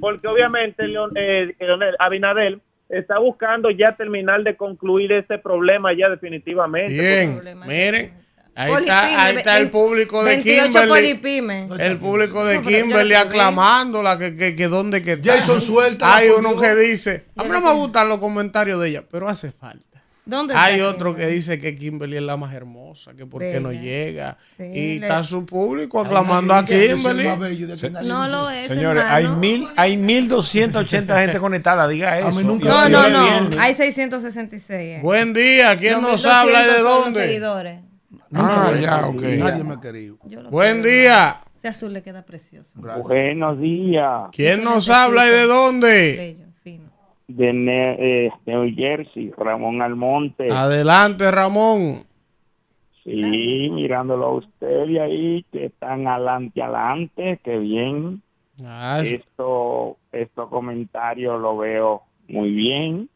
[0.00, 6.08] porque obviamente Leon, eh, Leonel Abinadel está buscando ya terminar de concluir ese problema ya
[6.08, 8.12] definitivamente Bien, miren,
[8.54, 11.82] Ahí está, ahí está el público de 28 Kimberly.
[11.82, 15.32] El público de Kimberly aclamándola, que, que, que dónde que está.
[15.32, 19.04] Jason, suéltala, Hay uno que dice, a mí no me gustan los comentarios de ella,
[19.10, 19.91] pero hace falta.
[20.24, 23.58] ¿Dónde Hay está otro que dice que Kimberly es la más hermosa, que por qué
[23.58, 24.38] no llega.
[24.56, 27.26] Sí, y le- está su público aclamando a Kimberly.
[28.04, 32.40] No lo es, Señores, hay mil, hay 1280 gente conectada, diga eso.
[32.40, 33.24] nunca No, Y no, no.
[33.24, 33.60] viendo.
[33.60, 34.98] Hay 666.
[34.98, 35.00] eh.
[35.02, 37.20] Buen día, ¿quién nos 1200 habla y de son los dónde?
[37.26, 37.80] seguidores.
[38.34, 39.22] Ah, ya, ok.
[39.22, 40.18] Nadie me ha querido.
[40.50, 41.40] Buen día.
[41.56, 42.72] Ese azul le queda precioso.
[42.80, 44.28] Buenos días.
[44.32, 46.36] ¿Quién nos habla y de dónde?
[47.28, 50.48] De Ne- eh, New Jersey, Ramón Almonte.
[50.50, 52.02] Adelante, Ramón.
[53.04, 58.22] Sí, mirándolo a usted y ahí, que están adelante, adelante, que bien.
[58.64, 63.08] Ah, Esto, estos comentarios lo veo muy bien.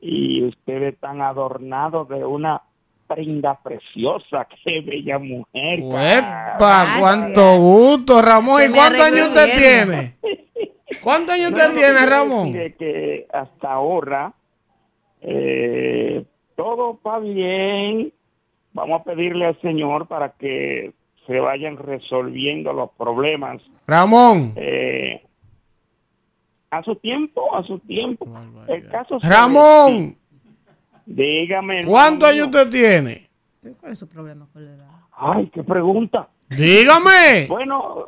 [0.00, 2.62] Y ustedes están adornados de una
[3.08, 4.46] prenda preciosa.
[4.62, 5.80] Qué bella mujer.
[5.80, 6.96] ¡Epa!
[7.00, 8.62] ¡Cuánto gusto, Ramón!
[8.68, 10.14] ¿Y cuántos años usted tiene?
[11.08, 12.52] ¿Cuántos años usted tiene, Ramón?
[12.52, 14.34] decir es que hasta ahora
[15.22, 16.22] eh,
[16.54, 18.12] todo va bien.
[18.74, 20.92] Vamos a pedirle al Señor para que
[21.26, 23.62] se vayan resolviendo los problemas.
[23.86, 24.52] Ramón.
[24.56, 25.22] Eh,
[26.70, 28.26] a su tiempo, a su tiempo.
[28.66, 30.14] El caso Ramón,
[31.06, 31.86] dígame.
[31.86, 33.30] ¿cuántos años usted tiene?
[33.80, 34.90] ¿Cuál es su problema con la edad?
[35.12, 36.28] Ay, qué pregunta.
[36.50, 37.46] Dígame.
[37.48, 38.04] Bueno,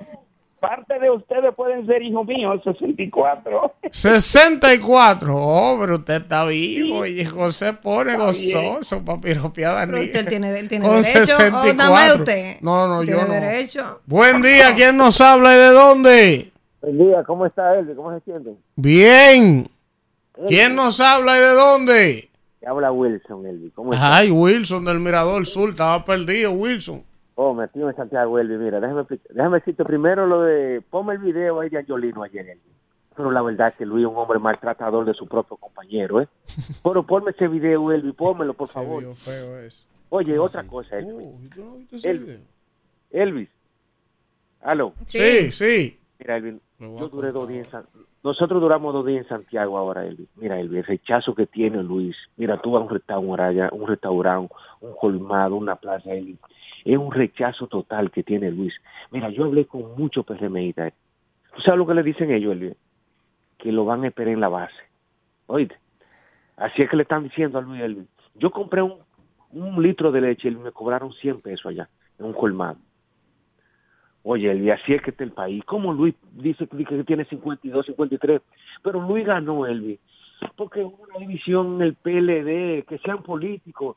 [0.61, 3.75] parte de ustedes pueden ser hijos míos, 64.
[3.91, 5.35] 64.
[5.43, 8.57] Oh, pero usted está vivo y José pone Está bien.
[8.73, 10.05] gozoso, papi, ropiada Pero ni.
[10.05, 11.37] usted tiene, él tiene Con derecho.
[11.37, 12.15] O nada más 64.
[12.17, 12.57] usted.
[12.61, 13.35] No, no, yo tiene no.
[13.47, 14.01] derecho.
[14.07, 16.53] Buen día, ¿quién nos habla y de dónde?
[16.83, 17.95] Buen día, ¿cómo está Elvi?
[17.95, 18.57] ¿Cómo se sienten?
[18.77, 19.69] Bien.
[20.49, 22.31] ¿Quién nos habla y de dónde?
[22.61, 23.71] Te habla Wilson, Elvi.
[23.71, 24.17] ¿Cómo está?
[24.17, 27.03] Ay, Wilson del Mirador Sur, estaba perdido, Wilson.
[27.43, 28.57] Oh, metido en Santiago, Elvi.
[28.59, 30.83] Mira, déjame, déjame decirte primero lo de...
[30.91, 32.61] Ponme el video ahí de Angiolino ayer, Elvi.
[33.17, 36.29] Pero la verdad es que Luis es un hombre maltratador de su propio compañero, ¿eh?
[36.85, 39.03] Pero ponme ese video, Elvi, pónmelo, por favor.
[40.11, 41.25] Oye, otra cosa, Elvi.
[42.11, 42.41] Elvis.
[43.11, 43.49] Elvis.
[44.61, 44.93] ¿Aló?
[45.07, 45.99] Sí, sí.
[46.19, 47.87] Mira, Elvin, yo duré dos días en San-
[48.23, 50.29] Nosotros duramos dos días en Santiago ahora, Elvin.
[50.37, 52.15] Mira, Elvin, el rechazo que tiene Luis.
[52.37, 56.39] Mira, tú vas a un restaurante, un restaurante, un colmado, una plaza, Elvin.
[56.85, 58.75] Es un rechazo total que tiene Luis.
[59.11, 60.93] Mira, yo hablé con muchos PRMistas.
[61.55, 62.77] ¿Tú sabes lo que le dicen ellos, Elvin?
[63.59, 64.75] Que lo van a esperar en la base.
[65.47, 65.77] Oíste.
[66.57, 68.09] Así es que le están diciendo a Luis Elvin.
[68.35, 68.95] Yo compré un,
[69.51, 72.79] un litro de leche y me cobraron 100 pesos allá, en un colmado.
[74.23, 75.65] Oye, Elvi, así es que está el país.
[75.65, 78.43] ¿Cómo Luis dice que tiene 52, 53?
[78.83, 79.99] Pero Luis ganó, Elvi.
[80.57, 83.97] Porque hubo una división en el PLD, que sean políticos.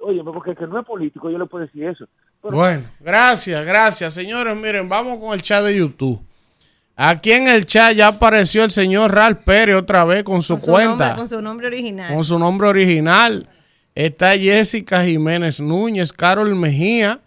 [0.00, 2.06] Oye, porque el que no es político, yo le puedo decir eso.
[2.42, 4.12] Pero- Bueno, gracias, gracias.
[4.14, 6.20] Señores, miren, vamos con el chat de YouTube.
[6.96, 10.60] Aquí en el chat ya apareció el señor Ralph Pérez otra vez con su Con
[10.60, 10.90] su cuenta.
[10.90, 12.14] nombre- con su nombre original.
[12.14, 13.48] con su nombre original.
[13.94, 17.20] Está Jessica Jiménez Núñez, Carol Mejía,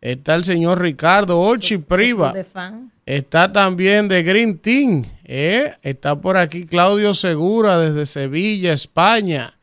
[0.00, 2.32] está el señor Ricardo Olchi Priva,
[3.06, 5.72] está también de Green Team, ¿eh?
[5.82, 9.54] está por aquí Claudio Segura desde Sevilla, España.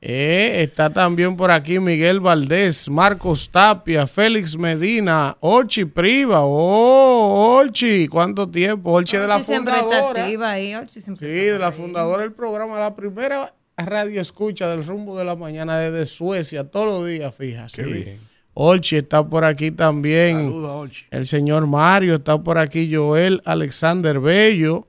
[0.00, 0.62] ¿eh?
[0.62, 6.42] Está también por aquí Miguel Valdés, Marcos Tapia, Félix Medina, Olchi Priva.
[6.42, 8.06] ¡Oh, Olchi!
[8.06, 8.92] ¿Cuánto tiempo?
[8.92, 10.22] Olchi de la Olchi siempre está fundadora.
[10.22, 10.74] activa ahí.
[10.88, 15.34] Siempre Sí, de la fundadora del programa, la primera radio escucha del rumbo de la
[15.34, 17.66] mañana desde Suecia, todos los días, fija.
[17.74, 18.20] Qué bien.
[18.54, 20.36] Olchi está por aquí también.
[20.36, 21.06] Saluda, Olchi.
[21.10, 24.86] El señor Mario está por aquí, Joel Alexander Bello.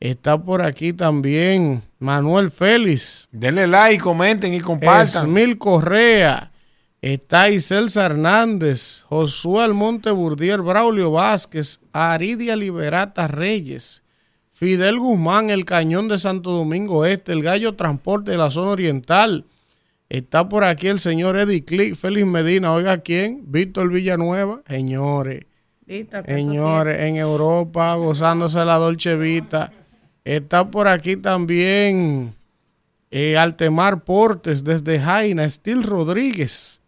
[0.00, 3.28] Está por aquí también Manuel Félix.
[3.30, 5.24] Denle like, comenten y compartan.
[5.26, 6.50] Esmil Correa.
[7.02, 14.02] Está Iselsa Hernández, Josué Almonte Burdier, Braulio Vázquez, Aridia Liberata Reyes,
[14.50, 19.46] Fidel Guzmán, el Cañón de Santo Domingo Este, el Gallo Transporte de la Zona Oriental.
[20.10, 25.46] Está por aquí el señor Eddie Click, Félix Medina, oiga quién, Víctor Villanueva, señores.
[26.10, 29.72] Caso Señores, en Europa, gozándose la Dolce Vita.
[30.30, 32.32] Está por aquí también
[33.10, 36.80] eh, Altemar Portes desde Jaina, Estil Rodríguez.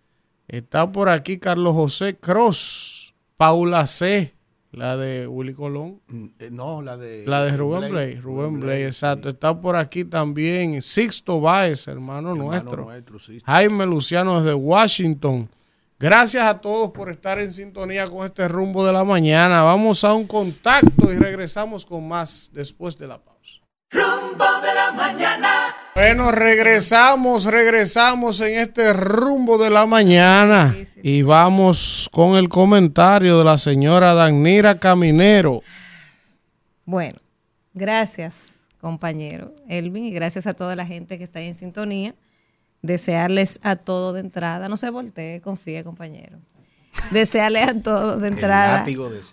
[0.46, 4.32] Está por aquí Carlos José Cross, Paula C,
[4.70, 6.00] la de Willy Colón.
[6.38, 7.24] Eh, No, la de.
[7.26, 9.28] La de Rubén Blay, Rubén Blay, exacto.
[9.28, 12.84] Está por aquí también Sixto Báez, hermano, nuestro.
[12.84, 13.38] nuestro, sí.
[13.44, 15.48] Jaime Luciano desde Washington.
[15.98, 19.62] Gracias a todos por estar en sintonía con este rumbo de la mañana.
[19.62, 23.31] Vamos a un contacto y regresamos con más después de la pausa.
[23.92, 25.74] Rumbo de la mañana.
[25.94, 33.44] Bueno, regresamos, regresamos en este rumbo de la mañana y vamos con el comentario de
[33.44, 35.62] la señora Danira Caminero.
[36.86, 37.18] Bueno,
[37.74, 42.14] gracias, compañero Elvin, y gracias a toda la gente que está ahí en sintonía.
[42.80, 46.38] Desearles a todos de entrada, no se voltee, confíe, compañero.
[47.10, 48.84] Desearles a todos de entrada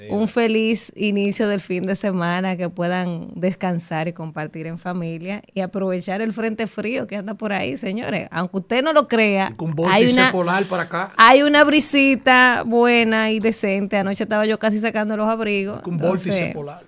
[0.09, 5.59] un feliz inicio del fin de semana, que puedan descansar y compartir en familia y
[5.61, 8.27] aprovechar el frente frío que anda por ahí, señores.
[8.31, 11.11] Aunque usted no lo crea, Con hay una, polar para acá.
[11.17, 13.97] hay una brisita buena y decente.
[13.97, 15.81] Anoche estaba yo casi sacando los abrigos.
[15.81, 16.81] Con vórtice Entonces, polar.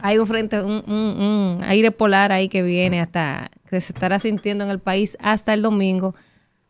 [0.00, 4.18] hay un frente, un, un- un aire polar ahí que viene hasta, que se estará
[4.20, 6.14] sintiendo en el país hasta el domingo.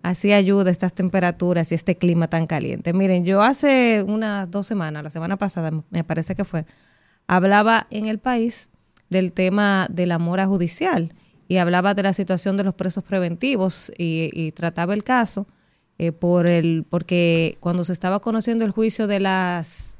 [0.04, 2.92] Así ayuda estas temperaturas y este clima tan caliente.
[2.92, 6.66] Miren, yo hace unas dos semanas, la semana pasada me parece que fue,
[7.26, 8.68] hablaba en el país
[9.08, 11.14] del tema de la mora judicial
[11.48, 15.46] y hablaba de la situación de los presos preventivos y, trataba el caso
[15.96, 19.96] eh, por el, porque cuando se estaba conociendo el juicio de las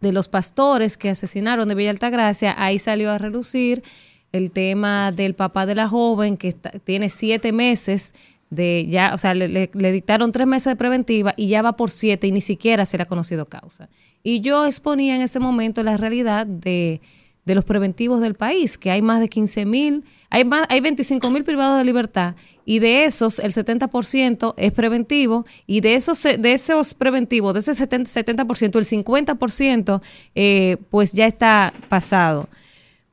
[0.00, 3.82] de los pastores que asesinaron de Villa Altagracia, ahí salió a relucir
[4.30, 8.14] el tema del papá de la joven que tiene siete meses
[8.50, 11.90] de ya, o sea, le, le- dictaron tres meses de preventiva y ya va por
[11.90, 13.88] siete y ni siquiera se le ha conocido causa.
[14.22, 17.00] Y yo exponía en ese momento la realidad de,
[17.44, 21.30] de los preventivos del país, que hay más de 15 mil, hay, más, hay 25
[21.30, 22.34] mil privados de libertad
[22.66, 27.72] y de esos el 70% es preventivo y de esos, de esos preventivos, de ese
[27.72, 28.06] 70%,
[28.46, 30.00] 70% el 50%
[30.34, 32.48] eh, pues ya está pasado.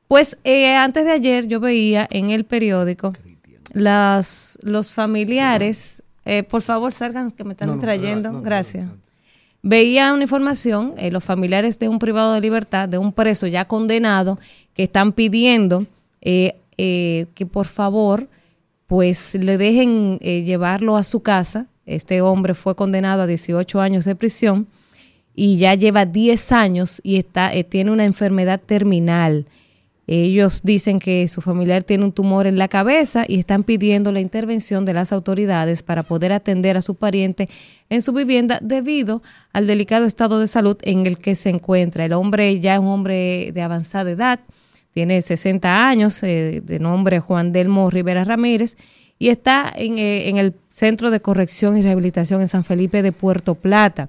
[0.08, 3.14] Pues eh, antes de ayer yo veía en el periódico
[3.74, 8.44] las, los familiares, eh, por favor salgan que me están No, no, distrayendo, no, no,
[8.44, 8.90] gracias.
[9.62, 13.66] Veía una información, eh, los familiares de un privado de libertad, de un preso ya
[13.66, 14.40] condenado,
[14.74, 15.86] que están pidiendo
[16.22, 18.28] eh, eh, que por favor
[18.86, 21.68] pues le dejen eh, llevarlo a su casa.
[21.86, 24.68] Este hombre fue condenado a 18 años de prisión
[25.36, 29.46] y ya lleva 10 años y está, eh, tiene una enfermedad terminal.
[30.10, 34.22] Ellos dicen que su familiar tiene un tumor en la cabeza y están pidiendo la
[34.22, 37.50] intervención de las autoridades para poder atender a su pariente
[37.90, 42.06] en su vivienda debido al delicado estado de salud en el que se encuentra.
[42.06, 44.40] El hombre ya es un hombre de avanzada edad,
[44.94, 48.78] tiene 60 años, eh, de nombre Juan Delmo Rivera Ramírez,
[49.20, 53.12] y está en, eh, en el Centro de Corrección y Rehabilitación en San Felipe de
[53.12, 54.08] Puerto Plata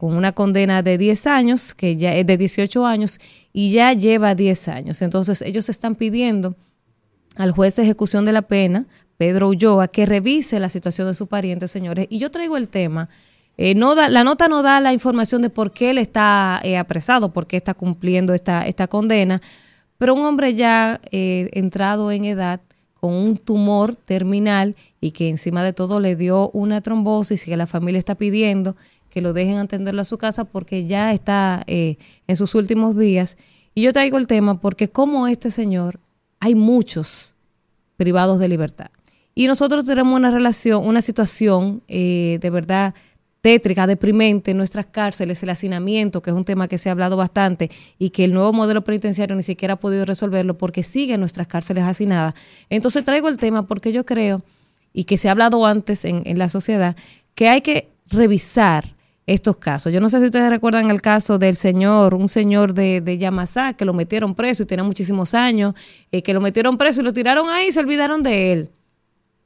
[0.00, 3.20] con una condena de 10 años, que ya es de 18 años,
[3.52, 5.02] y ya lleva 10 años.
[5.02, 6.56] Entonces, ellos están pidiendo
[7.36, 8.86] al juez de ejecución de la pena,
[9.18, 12.06] Pedro Ulloa, que revise la situación de su pariente, señores.
[12.08, 13.10] Y yo traigo el tema.
[13.58, 17.34] eh, no la nota no da la información de por qué él está eh, apresado,
[17.34, 19.42] por qué está cumpliendo esta, esta condena,
[19.98, 22.62] pero un hombre ya eh, entrado en edad
[22.94, 27.56] con un tumor terminal y que encima de todo le dio una trombosis y que
[27.58, 28.76] la familia está pidiendo
[29.10, 31.96] que lo dejen atenderlo a su casa porque ya está eh,
[32.26, 33.36] en sus últimos días.
[33.74, 36.00] Y yo traigo el tema porque como este señor,
[36.38, 37.34] hay muchos
[37.96, 38.90] privados de libertad.
[39.34, 42.94] Y nosotros tenemos una relación, una situación eh, de verdad
[43.40, 47.16] tétrica, deprimente en nuestras cárceles, el hacinamiento, que es un tema que se ha hablado
[47.16, 51.46] bastante y que el nuevo modelo penitenciario ni siquiera ha podido resolverlo porque siguen nuestras
[51.46, 52.34] cárceles hacinadas.
[52.68, 54.42] Entonces traigo el tema porque yo creo,
[54.92, 56.96] y que se ha hablado antes en, en la sociedad,
[57.34, 58.84] que hay que revisar
[59.30, 59.92] estos casos.
[59.92, 63.74] Yo no sé si ustedes recuerdan el caso del señor, un señor de, de Yamasá,
[63.74, 65.74] que lo metieron preso y tenía muchísimos años,
[66.10, 68.70] eh, que lo metieron preso y lo tiraron ahí y se olvidaron de él.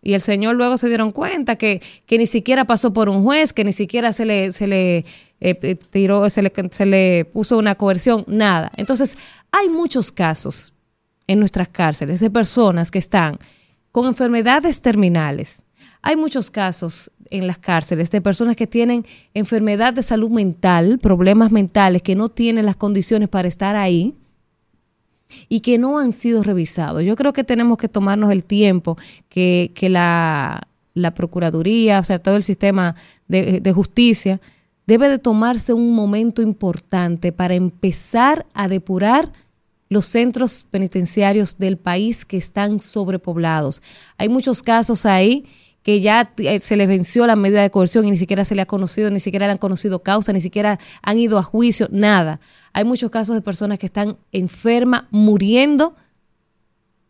[0.01, 3.53] Y el señor luego se dieron cuenta que, que ni siquiera pasó por un juez,
[3.53, 5.05] que ni siquiera se le, se le eh,
[5.41, 8.73] eh, tiró, se le, se le puso una coerción, nada.
[8.77, 9.19] Entonces,
[9.53, 10.73] hay muchos casos
[11.27, 13.39] en nuestras cárceles de personas que están
[13.93, 15.63] con enfermedades terminales.
[16.01, 19.05] Hay muchos casos en las cárceles de personas que tienen
[19.35, 24.15] enfermedad de salud mental, problemas mentales, que no tienen las condiciones para estar ahí
[25.49, 27.03] y que no han sido revisados.
[27.05, 28.97] Yo creo que tenemos que tomarnos el tiempo
[29.29, 32.95] que, que la, la Procuraduría, o sea, todo el sistema
[33.29, 34.41] de, de justicia,
[34.87, 39.33] debe de tomarse un momento importante para empezar a depurar
[39.89, 43.83] los centros penitenciarios del país que están sobrepoblados.
[44.19, 45.47] Hay muchos casos ahí
[45.85, 48.63] que ya eh, se les venció la medida de coerción y ni siquiera se le
[48.63, 52.41] ha conocido, ni siquiera le han conocido causa, ni siquiera han ido a juicio, nada.
[52.73, 55.95] Hay muchos casos de personas que están enfermas, muriendo,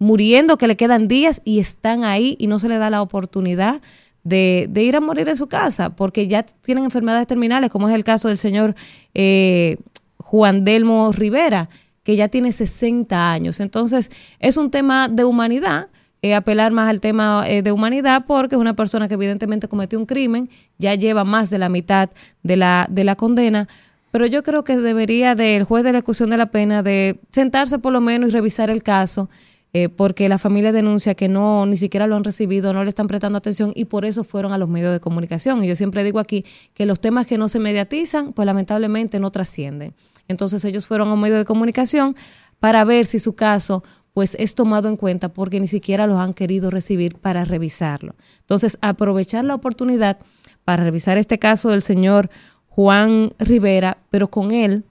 [0.00, 3.80] muriendo, que le quedan días y están ahí y no se le da la oportunidad
[4.24, 7.94] de, de ir a morir en su casa porque ya tienen enfermedades terminales, como es
[7.94, 8.74] el caso del señor
[9.14, 9.76] eh,
[10.18, 11.68] Juan Delmo Rivera,
[12.02, 13.60] que ya tiene 60 años.
[13.60, 14.10] Entonces,
[14.40, 15.90] es un tema de humanidad.
[16.24, 19.98] Eh, apelar más al tema eh, de humanidad porque es una persona que evidentemente cometió
[19.98, 20.48] un crimen,
[20.78, 22.08] ya lleva más de la mitad
[22.42, 23.68] de la, de la condena,
[24.10, 27.78] pero yo creo que debería del juez de la ejecución de la pena de sentarse
[27.78, 29.28] por lo menos y revisar el caso,
[29.74, 33.06] eh, porque la familia denuncia que no, ni siquiera lo han recibido, no le están
[33.06, 35.62] prestando atención y por eso fueron a los medios de comunicación.
[35.62, 39.30] Y yo siempre digo aquí que los temas que no se mediatizan, pues lamentablemente no
[39.30, 39.92] trascienden.
[40.26, 42.16] Entonces ellos fueron a un medio de comunicación
[42.60, 43.82] para ver si su caso
[44.14, 48.14] pues es tomado en cuenta porque ni siquiera los han querido recibir para revisarlo.
[48.40, 50.18] Entonces, aprovechar la oportunidad
[50.64, 52.30] para revisar este caso del señor
[52.68, 54.84] Juan Rivera, pero con él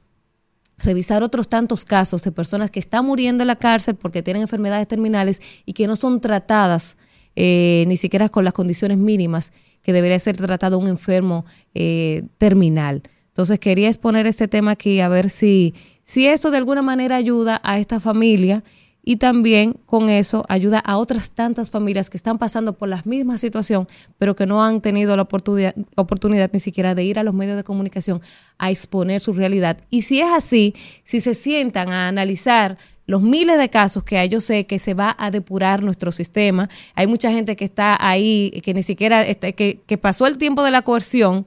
[0.77, 4.87] revisar otros tantos casos de personas que están muriendo en la cárcel porque tienen enfermedades
[4.87, 6.97] terminales y que no son tratadas
[7.35, 13.01] eh, ni siquiera con las condiciones mínimas que debería ser tratado un enfermo eh, terminal.
[13.29, 17.59] Entonces quería exponer este tema aquí a ver si, si esto de alguna manera ayuda
[17.63, 18.63] a esta familia
[19.03, 23.37] y también con eso ayuda a otras tantas familias que están pasando por la misma
[23.37, 23.85] situación,
[24.17, 27.63] pero que no han tenido la oportunidad, ni siquiera de ir a los medios de
[27.63, 28.21] comunicación
[28.57, 29.77] a exponer su realidad.
[29.89, 30.73] Y si es así,
[31.03, 34.93] si se sientan a analizar los miles de casos que hay, yo sé que se
[34.93, 36.69] va a depurar nuestro sistema.
[36.95, 40.63] Hay mucha gente que está ahí, que ni siquiera, este, que, que pasó el tiempo
[40.63, 41.45] de la coerción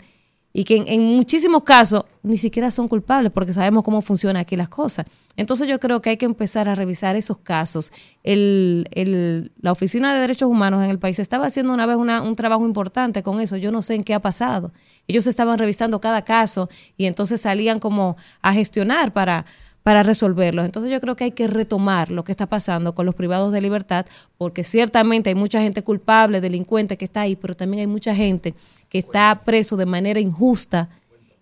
[0.58, 4.56] y que en, en, muchísimos casos ni siquiera son culpables porque sabemos cómo funcionan aquí
[4.56, 5.04] las cosas.
[5.36, 7.92] Entonces yo creo que hay que empezar a revisar esos casos.
[8.24, 12.36] El, el, la Oficina de Derechos Humanos en el país estaba haciendo una vez un
[12.36, 13.58] trabajo importante con eso.
[13.58, 14.72] Yo no sé en qué ha pasado.
[15.06, 19.44] Ellos estaban revisando cada caso y entonces salían como a gestionar para
[19.86, 20.64] para resolverlos.
[20.64, 23.60] Entonces yo creo que hay que retomar lo que está pasando con los privados de
[23.60, 24.04] libertad,
[24.36, 28.52] porque ciertamente hay mucha gente culpable, delincuente que está ahí, pero también hay mucha gente
[28.96, 30.88] que está preso de manera injusta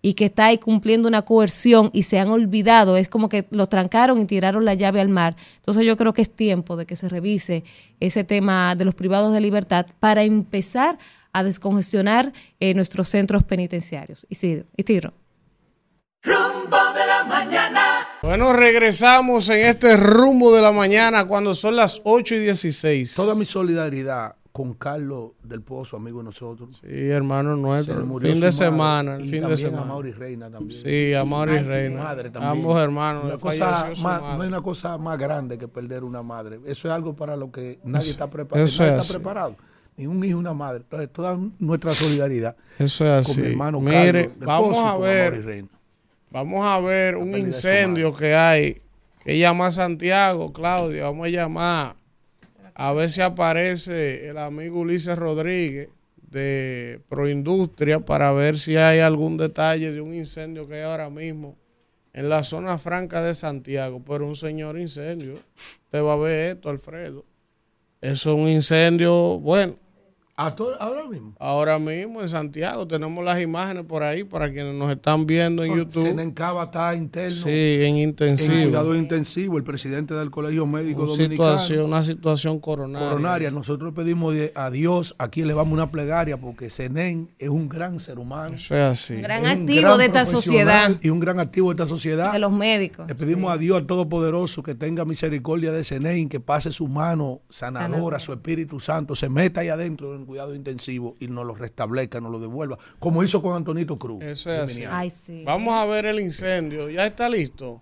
[0.01, 3.67] y que está ahí cumpliendo una coerción y se han olvidado, es como que lo
[3.67, 5.37] trancaron y tiraron la llave al mar.
[5.55, 7.63] Entonces yo creo que es tiempo de que se revise
[8.01, 10.99] ese tema de los privados de libertad para empezar
[11.31, 14.27] a descongestionar eh, nuestros centros penitenciarios.
[14.29, 15.13] Y sí, y tiro.
[16.23, 18.07] Rumbo de la mañana.
[18.21, 23.15] Bueno, regresamos en este rumbo de la mañana cuando son las 8 y 16.
[23.15, 26.77] Toda mi solidaridad con Carlos del Pozo, amigo de nosotros.
[26.79, 28.01] Sí, hermano nuestro.
[28.21, 29.81] Fin de semana, y fin también de semana.
[29.81, 30.79] a Mauri Reina también.
[30.81, 32.01] Sí, a Mauri Reina.
[32.05, 32.51] madre también.
[32.53, 33.25] Ambos hermanos.
[33.25, 36.61] Una cosa más- no hay una cosa más grande que perder una madre.
[36.65, 38.65] Eso es algo para lo que nadie está preparado.
[38.65, 39.13] eso Nadie es está así.
[39.21, 39.57] preparado.
[39.97, 40.83] Ni un hijo, una madre.
[40.83, 43.33] Entonces, toda nuestra solidaridad Eso es así.
[43.35, 45.65] con mi hermano Mire, Carlos vamos a ver.
[46.31, 48.77] Vamos a ver un incendio que hay.
[49.21, 51.03] Que llama a Santiago, Claudia.
[51.03, 51.95] Vamos a llamar
[52.75, 55.89] a ver si aparece el amigo Ulises Rodríguez
[56.29, 61.55] de Proindustria para ver si hay algún detalle de un incendio que hay ahora mismo
[62.13, 64.01] en la zona franca de Santiago.
[64.05, 65.35] Pero un señor incendio.
[65.85, 67.23] Usted va a ver esto, Alfredo.
[68.01, 69.77] Eso es un incendio, bueno,
[70.37, 71.33] ahora mismo.
[71.39, 75.75] Ahora mismo en Santiago tenemos las imágenes por ahí para quienes nos están viendo en
[75.77, 76.01] YouTube.
[76.03, 77.31] Senencaba está interno.
[77.31, 78.53] Sí, en intensivo.
[78.57, 81.57] En cuidado intensivo, el presidente del Colegio Médico Una Dominicano.
[81.57, 83.07] situación, una situación coronaria.
[83.07, 83.51] coronaria.
[83.51, 88.19] Nosotros pedimos de- a Dios, aquí elevamos una plegaria porque Senen es un gran ser
[88.19, 88.55] humano.
[88.55, 89.13] Eso es así.
[89.15, 90.91] Un gran Es un activo gran de esta sociedad.
[91.01, 92.33] Y un gran activo de esta sociedad.
[92.33, 93.07] De los médicos.
[93.07, 97.39] Le pedimos a Dios al Todopoderoso que tenga misericordia de Senen, que pase su mano
[97.49, 98.19] sanadora, Sanadora.
[98.19, 102.31] su Espíritu Santo, se meta ahí adentro en cuidado intensivo y nos lo restablezca, nos
[102.31, 104.23] lo devuelva, como hizo con Antonito Cruz.
[104.23, 104.83] Eso es así.
[104.89, 105.43] Ay, sí.
[105.45, 106.89] Vamos a ver el incendio.
[106.89, 107.81] ¿Ya está listo?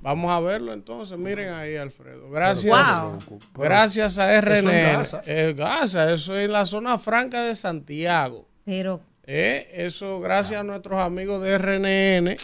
[0.00, 1.16] Vamos a verlo entonces.
[1.18, 2.30] Miren ahí, Alfredo.
[2.30, 2.74] Gracias.
[3.00, 3.38] Wow.
[3.54, 4.52] Gracias a RN.
[4.54, 5.72] Eso en Gaza.
[5.78, 8.46] Gaza, eso es en la zona franca de Santiago.
[8.64, 12.36] Pero Eh, eso gracias a nuestros amigos de RNN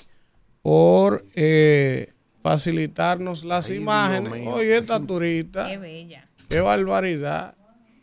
[0.63, 2.13] por eh,
[2.43, 4.47] facilitarnos las Ay, imágenes.
[4.49, 5.69] Oye, esta turista.
[5.69, 6.27] qué bella.
[6.49, 7.55] Qué barbaridad.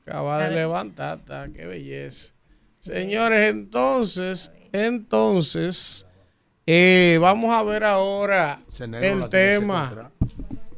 [0.07, 2.31] Acaba de levantar, ta, qué belleza.
[2.79, 6.07] Señores, entonces, entonces,
[6.65, 10.13] eh, vamos a ver ahora el tema.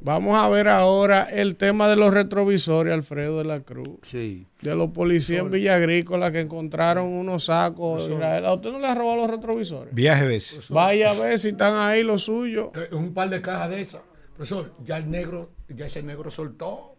[0.01, 3.99] Vamos a ver ahora el tema de los retrovisores, Alfredo de la Cruz.
[4.01, 4.47] Sí.
[4.61, 8.09] De los policías en Villa Agrícola que encontraron unos sacos.
[8.09, 8.45] Israel.
[8.45, 9.93] ¿A usted no le ha robado los retrovisores?
[9.93, 10.69] Viaje veces.
[10.71, 12.71] Vaya a ver si están ahí los suyos.
[12.73, 14.01] Eh, un par de cajas de esas.
[14.36, 16.95] Profesor, ya el negro, ya ese negro soltó.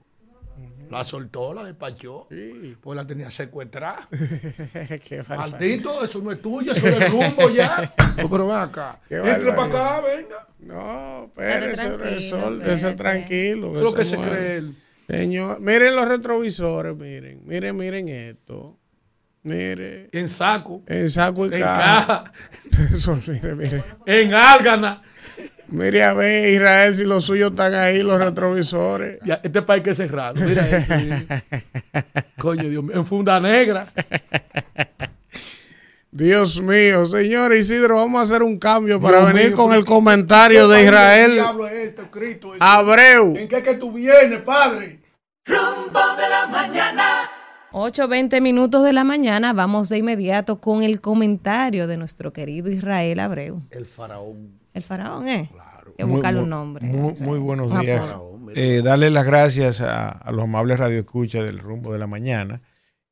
[0.90, 2.26] La soltó, la despachó.
[2.80, 4.08] Pues la tenía secuestrada.
[5.28, 7.92] Maldito, eso no es tuyo, eso es del rumbo ya.
[8.16, 8.98] No, pero ven acá.
[9.08, 10.48] Qué Entre para acá, venga.
[10.58, 12.72] No, espérate.
[12.72, 13.72] ese tranquilo.
[13.72, 14.28] Lo eso que se no es.
[14.28, 14.74] cree él.
[15.08, 18.76] Señor, miren los retrovisores, miren, miren, miren esto.
[19.42, 20.82] Mire, En saco.
[20.86, 22.24] en saco y En caja.
[22.24, 22.32] caja.
[22.96, 23.82] Eso, mire, mire.
[24.06, 25.02] En álgana.
[25.70, 29.18] Mire a ver, Israel, si los suyos están ahí, los retrovisores.
[29.24, 30.34] Ya, este país que es cerrado.
[30.44, 30.94] Mira eso.
[32.38, 32.96] Coño, Dios mío.
[32.96, 33.86] En funda negra.
[36.12, 39.80] Dios mío, señor Isidro, vamos a hacer un cambio para Dios venir mío, con el
[39.84, 42.52] ¿qué- comentario de Israel diablo es este, Cristo?
[42.58, 43.36] Abreu.
[43.36, 45.00] ¿En qué que tú vienes, padre?
[45.44, 47.30] Rumbo de la mañana.
[47.72, 53.20] 8.20 minutos de la mañana, vamos de inmediato con el comentario de nuestro querido Israel
[53.20, 53.60] Abreu.
[53.70, 54.58] El faraón.
[54.72, 55.48] El faraón, ¿eh?
[55.52, 55.90] Claro.
[55.90, 56.86] Hay que buscarle un nombre.
[56.86, 58.16] Muy, muy buenos días.
[58.54, 62.62] Eh, darle las gracias a, a los amables radioescuchas del rumbo de la mañana,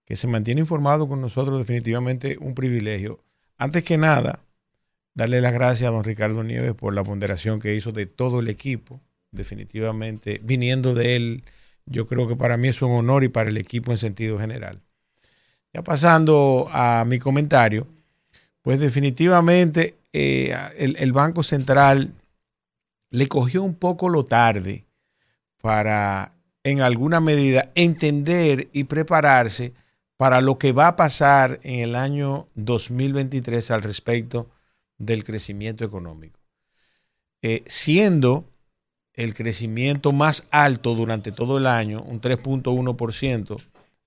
[0.04, 3.20] que se mantiene informado con nosotros, definitivamente un privilegio.
[3.56, 4.40] Antes que nada,
[5.14, 8.48] darle las gracias a don Ricardo Nieves por la ponderación que hizo de todo el
[8.48, 9.00] equipo.
[9.30, 11.44] Definitivamente, viniendo de él,
[11.84, 14.80] yo creo que para mí es un honor y para el equipo en sentido general.
[15.74, 17.86] Ya pasando a mi comentario,
[18.68, 22.12] pues definitivamente eh, el, Banco Central
[23.08, 24.84] le cogió un poco lo tarde
[25.62, 26.32] para,
[26.64, 29.72] en alguna medida, entender y prepararse
[30.18, 34.50] para lo que va a pasar en el año 2023 al respecto
[34.98, 36.38] del crecimiento económico.
[37.40, 38.50] Eh, siendo
[39.14, 43.56] el crecimiento más alto durante todo el año, un 3.1%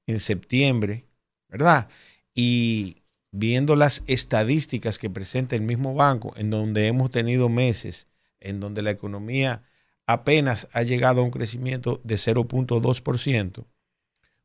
[0.06, 1.06] en septiembre,
[1.50, 1.90] ¿verdad?
[2.36, 3.01] Y
[3.32, 8.08] viendo las estadísticas que presenta el mismo banco, en donde hemos tenido meses
[8.40, 9.64] en donde la economía
[10.06, 13.66] apenas ha llegado a un crecimiento de 0.2%,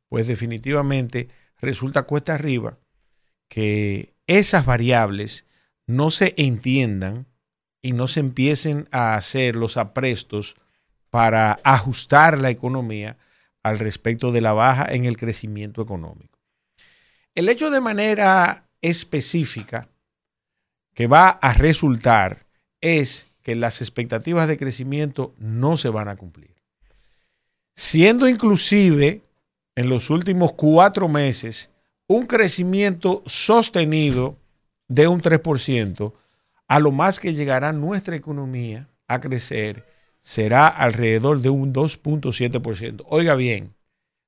[0.09, 2.79] pues definitivamente resulta cuesta arriba
[3.49, 5.47] que esas variables
[5.87, 7.27] no se entiendan
[7.83, 10.57] y no se empiecen a hacer los aprestos
[11.11, 13.17] para ajustar la economía
[13.63, 16.39] al respecto de la baja en el crecimiento económico.
[17.35, 19.89] El hecho de manera específica
[20.95, 22.47] que va a resultar
[22.81, 26.55] es que las expectativas de crecimiento no se van a cumplir.
[27.75, 29.23] Siendo inclusive
[29.75, 31.71] en los últimos cuatro meses
[32.09, 34.37] un crecimiento sostenido
[34.89, 36.13] de un 3%,
[36.69, 39.85] a lo más que llegará nuestra economía a crecer
[40.21, 43.05] será alrededor de un 2.7%.
[43.09, 43.75] Oiga bien,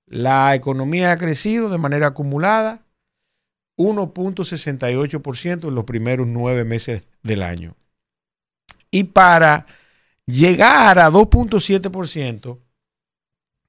[0.07, 2.83] la economía ha crecido de manera acumulada
[3.79, 7.75] 1.68% en los primeros nueve meses del año.
[8.91, 9.67] Y para
[10.27, 12.59] llegar a 2.7%,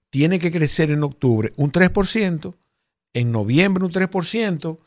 [0.10, 2.56] tiene que crecer en octubre un 3%,
[3.14, 4.80] en noviembre un 3%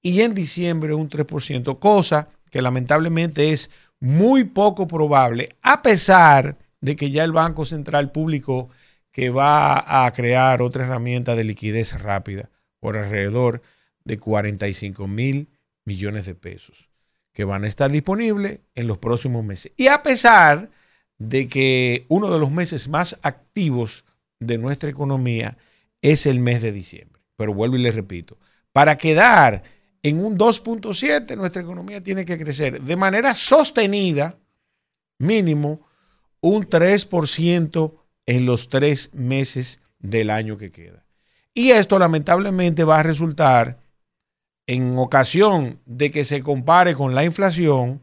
[0.00, 6.94] y en diciembre un 3%, cosa que lamentablemente es muy poco probable, a pesar de
[6.94, 8.70] que ya el Banco Central publicó
[9.10, 13.77] que va a crear otra herramienta de liquidez rápida por alrededor de
[14.16, 15.48] 45 mil
[15.84, 16.88] millones de pesos
[17.32, 19.72] que van a estar disponibles en los próximos meses.
[19.76, 20.70] Y a pesar
[21.18, 24.04] de que uno de los meses más activos
[24.40, 25.56] de nuestra economía
[26.02, 27.20] es el mes de diciembre.
[27.36, 28.38] Pero vuelvo y les repito,
[28.72, 29.62] para quedar
[30.02, 34.36] en un 2.7, nuestra economía tiene que crecer de manera sostenida,
[35.18, 35.86] mínimo,
[36.40, 37.94] un 3%
[38.26, 41.04] en los tres meses del año que queda.
[41.54, 43.78] Y esto lamentablemente va a resultar
[44.68, 48.02] en ocasión de que se compare con la inflación,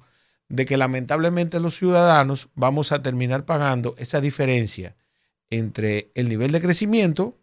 [0.50, 4.96] de que lamentablemente los ciudadanos vamos a terminar pagando esa diferencia
[5.52, 7.38] entre el nivel de crecimiento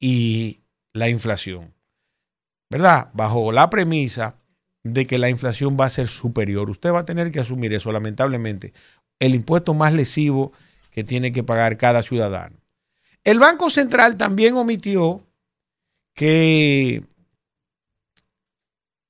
[0.00, 0.60] y
[0.94, 1.74] la inflación.
[2.70, 3.10] ¿Verdad?
[3.12, 4.36] Bajo la premisa
[4.82, 6.70] de que la inflación va a ser superior.
[6.70, 8.72] Usted va a tener que asumir eso, lamentablemente,
[9.18, 10.52] el impuesto más lesivo
[10.90, 12.56] que tiene que pagar cada ciudadano.
[13.22, 15.22] El Banco Central también omitió
[16.14, 17.02] que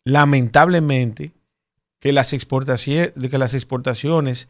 [0.05, 1.33] lamentablemente
[1.99, 4.49] que las, exportaciones, que las exportaciones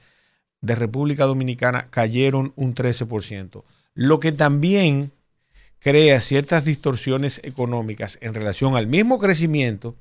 [0.61, 3.65] de República Dominicana cayeron un 13%,
[3.95, 5.13] lo que también
[5.79, 9.95] crea ciertas distorsiones económicas en relación al mismo crecimiento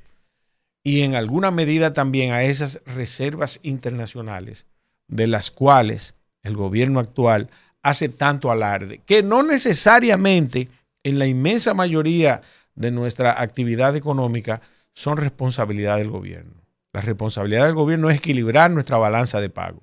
[0.84, 4.66] y en alguna medida también a esas reservas internacionales
[5.08, 7.50] de las cuales el gobierno actual
[7.82, 10.70] hace tanto alarde, que no necesariamente
[11.04, 12.42] en la inmensa mayoría
[12.76, 14.62] de nuestra actividad económica
[14.94, 16.64] son responsabilidad del gobierno.
[16.92, 19.82] La responsabilidad del gobierno es equilibrar nuestra balanza de pago.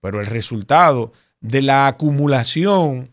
[0.00, 3.12] Pero el resultado de la acumulación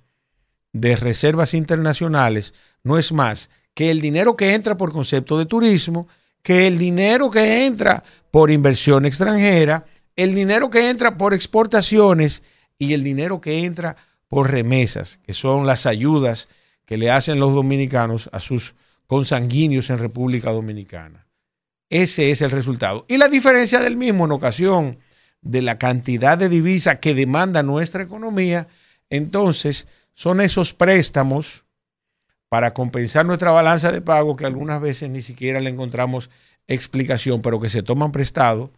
[0.71, 2.53] de reservas internacionales
[2.83, 6.07] no es más que el dinero que entra por concepto de turismo,
[6.43, 9.85] que el dinero que entra por inversión extranjera,
[10.15, 12.43] el dinero que entra por exportaciones
[12.77, 16.47] y el dinero que entra por remesas, que son las ayudas
[16.85, 18.75] que le hacen los dominicanos a sus
[19.07, 21.27] consanguíneos en República Dominicana.
[21.89, 23.05] Ese es el resultado.
[23.07, 24.99] Y la diferencia del mismo en ocasión
[25.41, 28.67] de la cantidad de divisa que demanda nuestra economía,
[29.09, 31.65] entonces son esos préstamos
[32.49, 36.29] para compensar nuestra balanza de pago que algunas veces ni siquiera le encontramos
[36.67, 38.71] explicación, pero que se toman prestado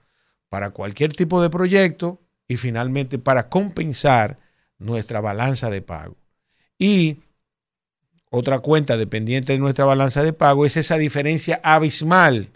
[0.49, 4.39] para cualquier tipo de proyecto y finalmente para compensar
[4.77, 6.17] nuestra balanza de pago.
[6.77, 7.19] Y
[8.29, 12.49] otra cuenta dependiente de nuestra balanza de pago es esa diferencia abismal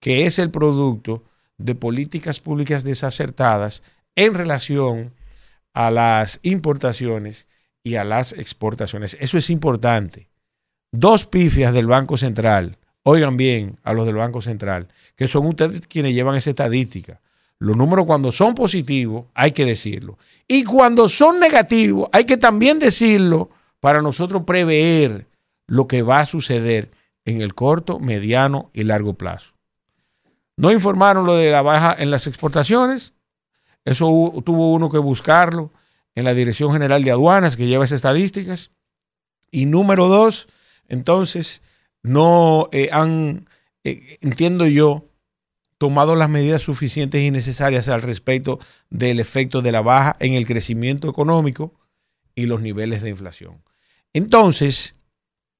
[0.00, 1.24] que es el producto
[1.58, 3.82] de políticas públicas desacertadas
[4.16, 5.12] en relación
[5.74, 7.46] a las importaciones
[7.82, 9.16] y a las exportaciones.
[9.20, 10.28] Eso es importante.
[10.92, 15.86] Dos pifias del Banco Central, oigan bien a los del Banco Central, que son ustedes
[15.86, 17.20] quienes llevan esa estadística.
[17.58, 20.16] Los números cuando son positivos hay que decirlo.
[20.46, 23.50] Y cuando son negativos hay que también decirlo
[23.80, 25.26] para nosotros prever
[25.66, 26.90] lo que va a suceder
[27.24, 29.52] en el corto, mediano y largo plazo.
[30.56, 33.12] No informaron lo de la baja en las exportaciones.
[33.84, 34.06] Eso
[34.44, 35.70] tuvo uno que buscarlo
[36.14, 38.72] en la Dirección General de Aduanas que lleva esas estadísticas.
[39.50, 40.48] Y número dos,
[40.88, 41.62] entonces,
[42.02, 43.46] no eh, han,
[43.84, 45.04] eh, entiendo yo,
[45.78, 48.58] tomado las medidas suficientes y necesarias al respecto
[48.90, 51.74] del efecto de la baja en el crecimiento económico
[52.34, 53.62] y los niveles de inflación.
[54.12, 54.94] Entonces,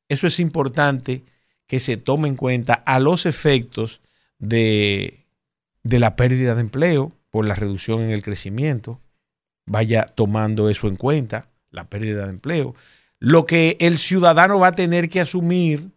[0.08, 1.24] eso es importante
[1.66, 4.00] que se tome en cuenta a los efectos
[4.38, 5.26] de,
[5.82, 9.00] de la pérdida de empleo por la reducción en el crecimiento.
[9.66, 12.74] Vaya tomando eso en cuenta, la pérdida de empleo.
[13.18, 15.90] Lo que el ciudadano va a tener que asumir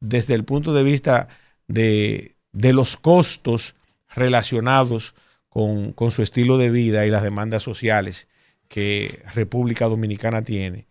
[0.00, 1.28] desde el punto de vista
[1.66, 3.74] de, de los costos
[4.08, 5.14] relacionados
[5.48, 8.28] con, con, su estilo de vida y las demandas sociales
[8.68, 10.86] que República Dominicana tiene.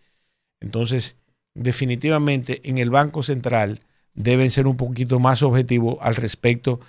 [0.61, 1.15] Entonces,
[1.53, 3.81] definitivamente en el Banco Central
[4.13, 6.79] deben ser un poquito más objetivos al respecto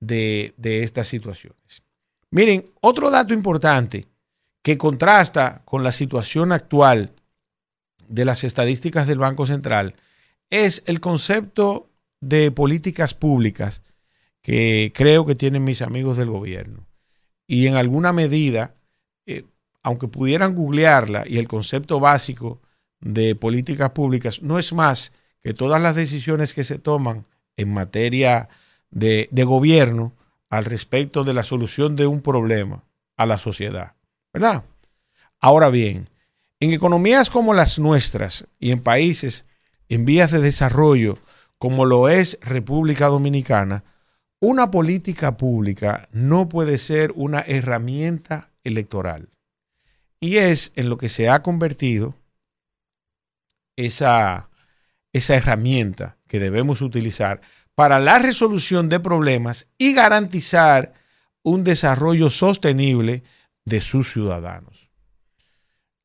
[0.00, 1.82] de, estas situaciones.
[2.30, 4.06] Miren, otro dato importante
[4.62, 7.12] que contrasta con la situación actual
[8.08, 9.94] de las estadísticas del Banco Central
[10.50, 11.88] es el concepto
[12.20, 13.82] de políticas públicas
[14.42, 16.86] que creo que tienen mis amigos del gobierno.
[17.46, 18.74] Y en alguna medida,
[19.26, 19.44] eh,
[19.82, 22.60] aunque pudieran googlearla y el concepto básico
[23.02, 25.12] de políticas públicas no es más
[25.42, 27.26] que todas las decisiones que se toman
[27.56, 28.48] en materia
[28.90, 30.12] de, gobierno
[30.48, 32.84] al respecto de la solución de un problema
[33.16, 33.94] a la sociedad.
[34.32, 34.64] ¿Verdad?
[35.40, 36.08] Ahora bien,
[36.60, 39.44] en economías como las nuestras y en países
[39.88, 41.18] en vías de desarrollo
[41.58, 43.84] como lo es República Dominicana,
[44.40, 49.28] una política pública no puede ser una herramienta electoral.
[50.18, 52.16] Y es en lo que se ha convertido
[53.76, 54.48] esa,
[55.12, 57.40] esa herramienta que debemos utilizar
[57.74, 60.94] para la resolución de problemas y garantizar
[61.42, 63.22] un desarrollo sostenible
[63.64, 64.90] de sus ciudadanos.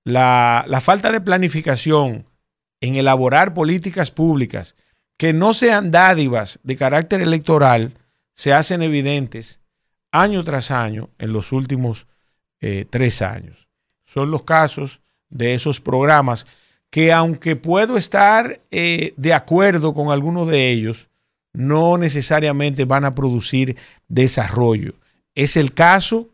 [0.03, 2.27] La, la, falta de planificación
[2.79, 4.75] en elaborar políticas públicas
[5.17, 7.93] que no sean dádivas de carácter electoral
[8.33, 9.59] se hacen evidentes
[10.11, 12.07] año tras año en los últimos
[12.61, 13.67] eh, tres años.
[14.05, 16.47] Son los casos de esos programas
[16.89, 21.09] que aunque puedo estar eh, de acuerdo con algunos de ellos,
[21.53, 23.77] no necesariamente van a producir
[24.07, 24.93] desarrollo.
[25.35, 26.29] Es el caso,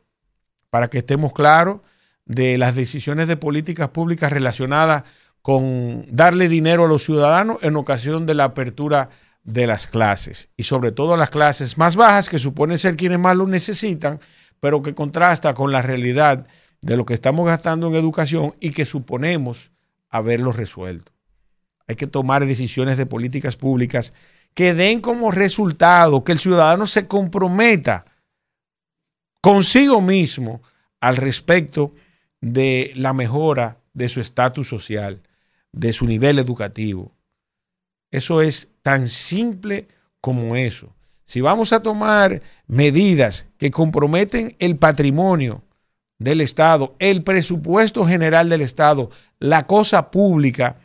[0.69, 1.81] para que estemos claros,
[2.25, 5.03] de las decisiones de políticas públicas relacionadas
[5.41, 9.09] con darle dinero a los ciudadanos en ocasión de la apertura
[9.43, 13.35] de las clases y sobre todo las clases más bajas que suponen ser quienes más
[13.35, 14.21] lo necesitan,
[14.61, 16.47] pero que contrasta con la realidad
[16.81, 19.73] de lo que estamos gastando en educación y que suponemos
[20.14, 21.11] haberlo resuelto.
[21.88, 24.14] Hay que tomar decisiones de políticas públicas
[24.53, 28.06] que den como resultado que el ciudadano se comprometa
[29.41, 30.61] consigo mismo
[31.02, 31.94] al respecto
[32.40, 35.23] de la mejora de su estatus social,
[35.72, 37.11] de su nivel educativo.
[38.11, 39.88] Eso es tan simple
[40.22, 40.94] como eso.
[41.26, 45.64] Si vamos a tomar medidas que comprometen el patrimonio
[46.19, 49.10] del Estado, el presupuesto general del Estado,
[49.40, 50.77] la cosa pública,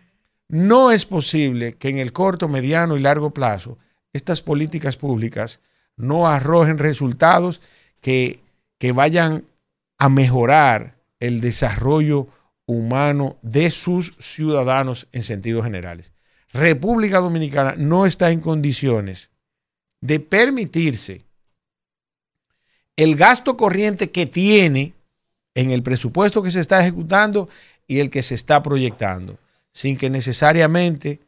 [0.49, 3.79] no es posible que en el corto, mediano y largo plazo
[4.13, 5.61] estas políticas públicas
[5.97, 7.61] no arrojen resultados
[8.01, 8.41] que,
[8.79, 9.45] que vayan
[9.99, 12.29] a mejorar el desarrollo
[12.67, 16.13] humano de sus ciudadanos en sentidos generales.
[16.53, 19.31] República Dominicana no está en condiciones
[20.01, 21.25] de permitirse
[22.97, 24.95] el gasto corriente que tiene
[25.55, 27.49] en el presupuesto que se está ejecutando
[27.87, 29.39] y el que se está proyectando,
[29.73, 31.21] sin que necesariamente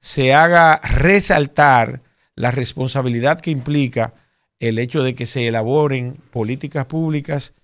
[0.00, 2.02] se haga resaltar
[2.34, 4.14] la responsabilidad que implica
[4.60, 7.54] el hecho de que se elaboren políticas públicas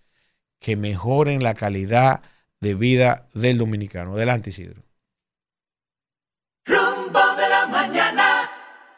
[0.61, 2.23] que mejoren la calidad
[2.61, 4.15] de vida del dominicano.
[4.15, 4.83] Adelante, Isidro.
[6.65, 8.51] Rumbo de la mañana.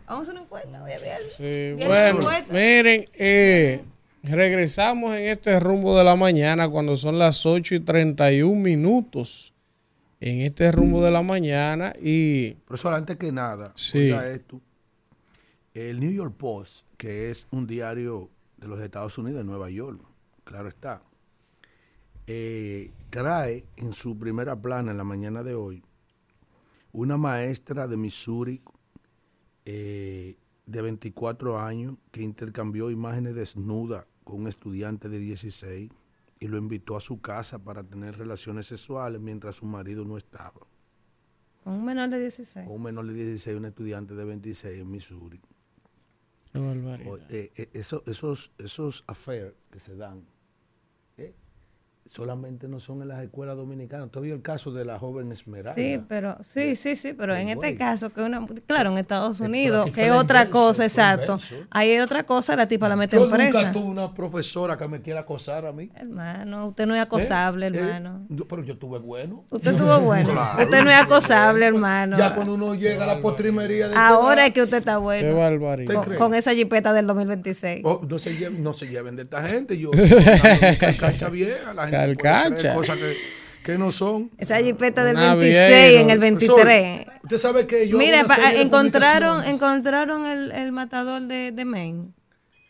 [0.06, 1.22] Vamos a una encuesta, voy a ver.
[1.36, 3.84] Sí, bueno, miren, eh,
[4.31, 9.53] regresamos en este rumbo de la mañana cuando son las 8 y 31 minutos.
[10.19, 13.98] En este rumbo de la mañana y Profesor, antes que nada, Sí.
[13.98, 14.61] oiga esto.
[15.74, 20.01] El New York Post, que es un diario de los Estados Unidos, de Nueva York,
[20.44, 21.03] claro está,
[22.27, 25.82] eh, trae en su primera plana en la mañana de hoy
[26.93, 28.62] una maestra de Missouri
[29.66, 35.89] eh, de 24 años que intercambió imágenes desnudas con un estudiante de 16
[36.40, 40.66] y lo invitó a su casa para tener relaciones sexuales mientras su marido no estaba.
[41.62, 42.66] Con un menor de 16.
[42.66, 45.40] Con un menor de 16, un estudiante de 26 en Missouri.
[46.53, 47.12] Qué barbaridad.
[47.12, 50.27] O- eh, eh, eso- esos, esos affairs que se dan
[52.16, 54.10] solamente no son en las escuelas dominicanas.
[54.10, 55.74] Todavía el caso de la joven Esmeralda.
[55.74, 59.90] Sí, pero sí, sí, sí, pero en este caso que una, claro, en Estados Unidos,
[59.90, 61.38] que es otra inverso, cosa, exacto.
[61.68, 63.72] Ahí hay otra cosa, la tipa la mete Yo en nunca presa.
[63.72, 65.90] tuve una profesora que me quiera acosar a mí.
[65.94, 68.24] Hermano, usted no es acosable, Eh, eh, hermano.
[68.30, 69.44] no, pero yo tuve bueno.
[69.51, 70.30] Usted estuvo bueno.
[70.30, 70.64] Claro.
[70.64, 72.16] Usted no es acosable, hermano.
[72.16, 75.28] Ya cuando uno llega a la postrimería de Ahora es que usted está bueno.
[75.28, 76.16] Qué barbaridad.
[76.16, 77.82] Con, esa jipeta del 2026.
[77.84, 79.78] Oh, no, se lleven, no se lleven de esta gente.
[79.78, 81.74] Yo soy una vieja.
[81.74, 82.74] La gente creer Carcacha.
[82.74, 83.16] cosas que,
[83.65, 84.31] que no son.
[84.39, 86.01] Esa jipeta del Una 26 vieja.
[86.03, 87.07] en el 23.
[87.24, 87.99] Usted sabe que yo.
[87.99, 92.12] Mira, pa- encontraron, encontraron el, el matador de, de Maine.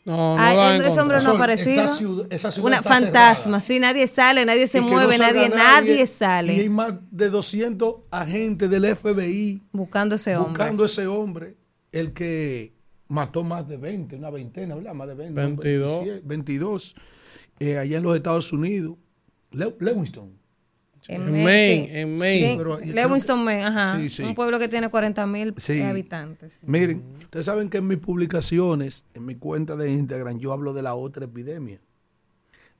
[0.06, 1.82] No, no Ah, la el- ese hombre no ha aparecido.
[1.82, 3.60] esta ciudad- esa ciudad Una está fantasma, cerrada.
[3.60, 6.54] sí, nadie sale, nadie se Y no mueve, salga nadie, nadie, sale.
[6.54, 10.50] Y hay más de 200 agentes del FBI buscando ese hombre.
[10.50, 11.56] buscando ese hombre,
[11.90, 12.72] el que
[13.08, 14.94] mató más de 20, una veintena, ¿verdad?
[14.94, 15.40] Más de 20.
[15.40, 15.90] 22.
[15.98, 16.94] 27, 22,
[17.58, 18.94] eh, allá en los Estados Unidos.
[19.56, 20.32] Le- Lewiston.
[21.08, 22.58] En Maine, en Maine.
[22.82, 23.96] Sí, Lewiston, Maine, ajá.
[23.96, 24.22] Sí, sí.
[24.24, 25.80] Un pueblo que tiene 40 mil Sí.
[25.80, 26.60] habitantes.
[26.66, 30.82] Miren, ustedes saben que en mis publicaciones, en mi cuenta de Instagram, yo hablo de
[30.82, 31.80] la otra epidemia.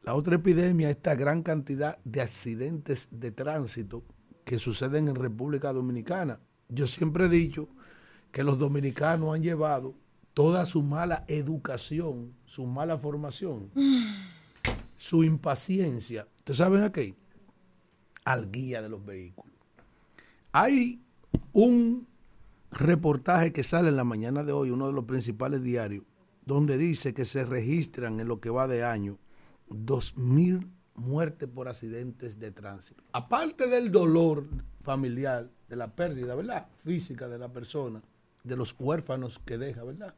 [0.03, 4.03] La otra epidemia, esta gran cantidad de accidentes de tránsito
[4.44, 6.40] que suceden en República Dominicana.
[6.69, 7.69] Yo siempre he dicho
[8.32, 9.94] que los dominicanos han llevado
[10.35, 13.70] toda su mala educación, su mala formación,
[14.97, 16.27] su impaciencia.
[16.47, 17.16] ¿Ustedes saben a qué?
[18.24, 19.52] Al guía de los vehículos.
[20.52, 21.02] Hay
[21.52, 22.06] un
[22.70, 26.05] reportaje que sale en la mañana de hoy, uno de los principales diarios,
[26.44, 29.18] donde dice que se registran en lo que va de año
[29.70, 33.02] 2.000 muertes por accidentes de tránsito.
[33.10, 34.47] Aparte del dolor
[34.78, 36.68] familiar, de la pérdida, ¿verdad?
[36.77, 38.01] Física de la persona,
[38.44, 40.14] de los huérfanos que deja, ¿verdad?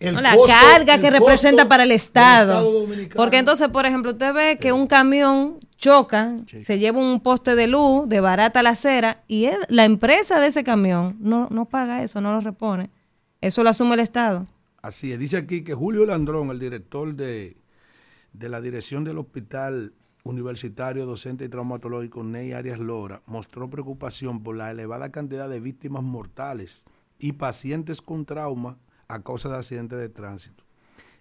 [0.00, 2.66] El No, la costo- carga el que representa para el Estado.
[3.14, 7.66] Porque entonces, por ejemplo, usted ve que un camión choca, se lleva un poste de
[7.66, 12.02] luz, de barata la acera, y él- la empresa de ese camión no, no paga
[12.02, 12.90] eso, no lo repone.
[13.42, 14.46] Eso lo asume el Estado.
[14.82, 17.58] Así es, dice aquí que Julio Landrón, el director de,
[18.32, 19.92] de la dirección del Hospital
[20.24, 26.02] Universitario Docente y Traumatológico Ney Arias Lora, mostró preocupación por la elevada cantidad de víctimas
[26.02, 26.86] mortales
[27.18, 28.78] y pacientes con trauma
[29.14, 30.64] a causa de accidentes de tránsito.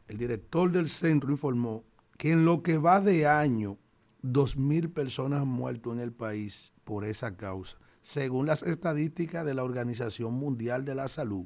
[0.08, 1.84] El director del centro informó
[2.18, 3.78] que en lo que va de año,
[4.24, 9.64] 2.000 personas han muerto en el país por esa causa, según las estadísticas de la
[9.64, 11.46] Organización Mundial de la Salud.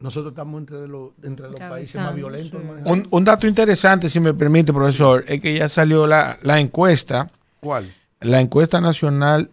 [0.00, 2.60] Nosotros estamos entre, de los, entre los países más violentos.
[2.60, 2.82] sí.
[2.84, 7.30] Un, un dato interesante, si me permite, profesor, es que ya salió la, la encuesta,
[7.60, 7.94] ¿Cuál?
[8.20, 9.50] la encuesta nacional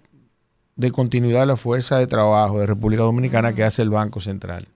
[0.75, 4.67] de continuidad de la fuerza de trabajo de República Dominicana que hace el Banco Central.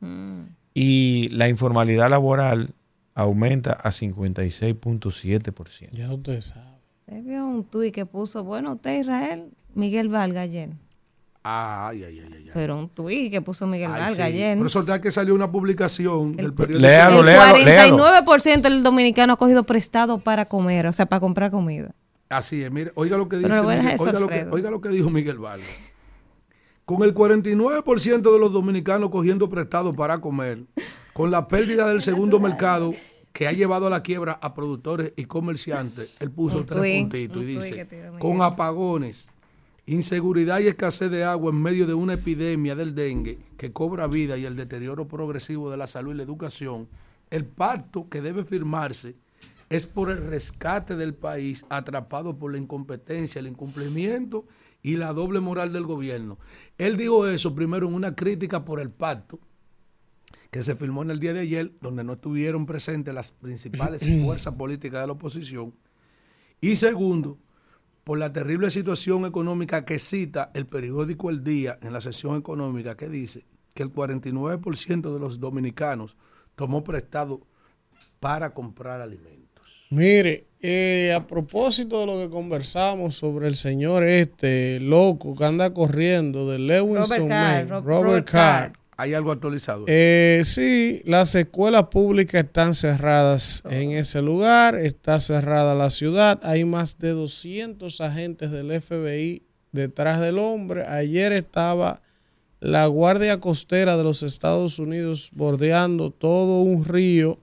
[0.78, 2.72] Y la informalidad laboral
[3.16, 5.90] aumenta a 56.7%.
[5.92, 6.66] Ya usted sabe.
[7.08, 10.70] Usted vio un tuit que puso, bueno, usted Israel, Miguel Valga ayer.
[11.44, 12.44] Ay, ay, ay, ay.
[12.46, 12.52] ay.
[12.54, 14.22] Pero un tuit que puso Miguel Ay, Valga sí.
[14.24, 14.58] ayer.
[14.58, 16.82] Pero soltar que salió una publicación del periódico.
[16.88, 17.98] Léalo, el léalo, léalo.
[18.26, 21.92] 49% del dominicano ha cogido prestado para comer, o sea, para comprar comida.
[22.30, 25.12] Así es, mire, oiga lo que dice Miguel- oiga, lo que, oiga lo que dijo
[25.12, 25.68] Miguel Vargas.
[26.86, 30.64] Con el 49% de los dominicanos cogiendo prestado para comer,
[31.14, 32.94] con la pérdida del segundo mercado
[33.34, 37.42] que ha llevado a la quiebra a productores y comerciantes, él puso Un tres puntitos
[37.42, 37.88] y dice,
[38.20, 39.32] con apagones,
[39.88, 44.38] inseguridad y escasez de agua en medio de una epidemia del dengue que cobra vida
[44.38, 46.88] y el deterioro progresivo de la salud y la educación,
[47.32, 49.16] el pacto que debe firmarse
[49.70, 54.46] es por el rescate del país atrapado por la incompetencia, el incumplimiento
[54.86, 56.38] y la doble moral del gobierno.
[56.78, 59.40] Él dijo eso primero en una crítica por el pacto
[60.52, 64.54] que se firmó en el día de ayer, donde no estuvieron presentes las principales fuerzas
[64.54, 65.74] políticas de la oposición,
[66.62, 67.40] Y segundo,
[68.04, 72.96] por la terrible situación económica que cita el periódico El Día en la sesión económica
[72.96, 73.44] que dice
[73.74, 76.16] que el 49% de los dominicanos
[76.56, 77.42] tomó prestado
[78.20, 79.88] para comprar alimentos.
[79.90, 85.72] Mire, eh, a propósito de lo que conversamos sobre el señor este loco que anda
[85.74, 88.74] corriendo de Lewinston, Robert Maine, Robert Robert Carr.
[88.98, 89.84] ¿Hay algo actualizado?
[89.88, 96.66] Eh, sí, las escuelas públicas están cerradas en ese lugar, está cerrada la ciudad, hay
[96.66, 100.84] más de 200 agentes del FBI detrás del hombre.
[100.88, 102.02] Ayer estaba
[102.60, 107.38] la Guardia Costera de los Estados Unidos bordeando todo un río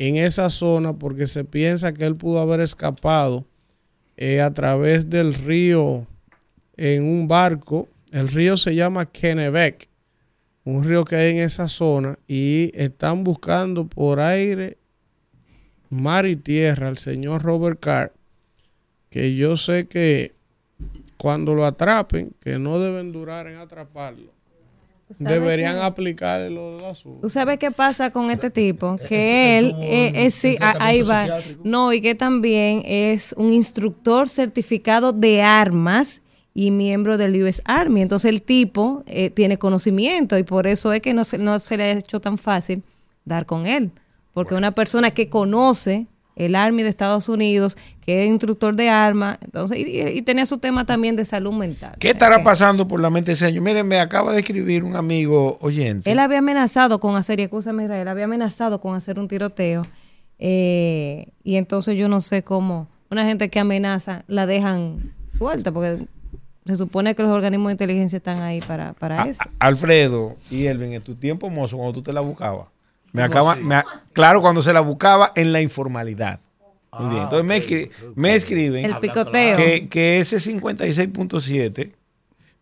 [0.00, 3.44] en esa zona porque se piensa que él pudo haber escapado
[4.16, 6.06] eh, a través del río
[6.76, 7.88] en un barco.
[8.10, 9.90] El río se llama Kennebec
[10.64, 14.78] un río que hay en esa zona y están buscando por aire,
[15.88, 18.12] mar y tierra al señor Robert Carr,
[19.08, 20.34] que yo sé que
[21.16, 24.32] cuando lo atrapen, que no deben durar en atraparlo,
[25.18, 27.18] deberían que- aplicarle lo del azul.
[27.20, 28.96] ¿Tú sabes qué pasa con este tipo?
[29.08, 31.26] Que él, eh, eh, sí, ah, ahí va.
[31.64, 36.22] No, y que también es un instructor certificado de armas
[36.54, 38.02] y miembro del US Army.
[38.02, 41.76] Entonces el tipo eh, tiene conocimiento y por eso es que no se, no se
[41.76, 42.82] le ha hecho tan fácil
[43.24, 43.90] dar con él.
[44.32, 49.38] Porque una persona que conoce el Army de Estados Unidos, que es instructor de armas,
[49.42, 51.96] entonces, y, y tenía su tema también de salud mental.
[51.98, 53.60] ¿Qué estará pasando por la mente de ese año?
[53.60, 56.10] Miren, me acaba de escribir un amigo oyente.
[56.10, 59.82] Él había amenazado con hacer, y escúchame Israel, había amenazado con hacer un tiroteo.
[60.38, 66.06] eh, y entonces yo no sé cómo una gente que amenaza la dejan suelta, porque
[66.64, 69.42] se supone que los organismos de inteligencia están ahí para, para eso.
[69.58, 72.68] Alfredo y Elvin, en tu tiempo mozo, cuando tú te la buscabas.
[73.12, 73.62] Me ¿Cómo acaba, así?
[73.62, 76.40] me a- claro, cuando se la buscaba en la informalidad.
[76.98, 77.20] Muy bien.
[77.20, 79.56] Ah, Entonces me, escri- me escriben El picoteo.
[79.56, 81.92] que, que ese 56.7,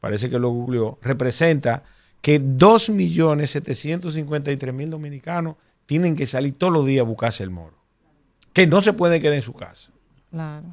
[0.00, 1.82] parece que lo googleó, representa
[2.20, 5.56] que 2.753.000 dominicanos
[5.86, 7.76] tienen que salir todos los días a buscarse el moro.
[8.52, 9.90] Que no se puede quedar en su casa.
[10.30, 10.66] Claro.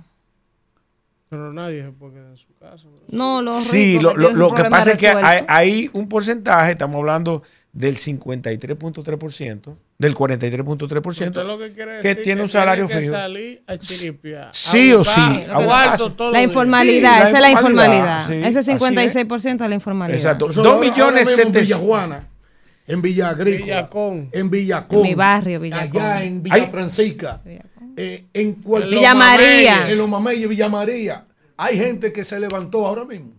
[1.30, 2.86] Pero nadie se puede quedar en su casa.
[3.10, 5.08] No, los Sí, ricos lo, que lo- lo que pasa es que
[5.48, 7.42] hay un porcentaje, estamos hablando
[7.76, 13.06] del 53.3%, del 43.3%, Usted lo que que decir tiene que un salario tiene que
[13.08, 13.16] fijo.
[13.16, 14.50] salir a chiripiar.
[14.54, 15.12] Sí a o sí,
[15.50, 16.32] a buscar.
[16.32, 18.28] La informalidad, Sí, la esa es la informalidad, informalidad.
[18.28, 18.82] sí, Ese así es.
[18.82, 20.18] 56% de la informalidad.
[20.18, 20.50] Exacto.
[20.50, 22.28] Eso Dos ahora- millones ahora mismo en setecientos- Villajuana,
[22.88, 24.30] en Villa Agrícola, Villacón.
[24.32, 26.02] en Villacón, En mi barrio, Villacón.
[26.02, 26.68] allá en Villa.
[26.68, 27.42] Francisca,
[27.98, 29.90] eh, en cualquier Villa María.
[29.92, 31.26] en los Mameyes, Villa María.
[31.58, 33.32] Hay gente que se levantó ahora mismo.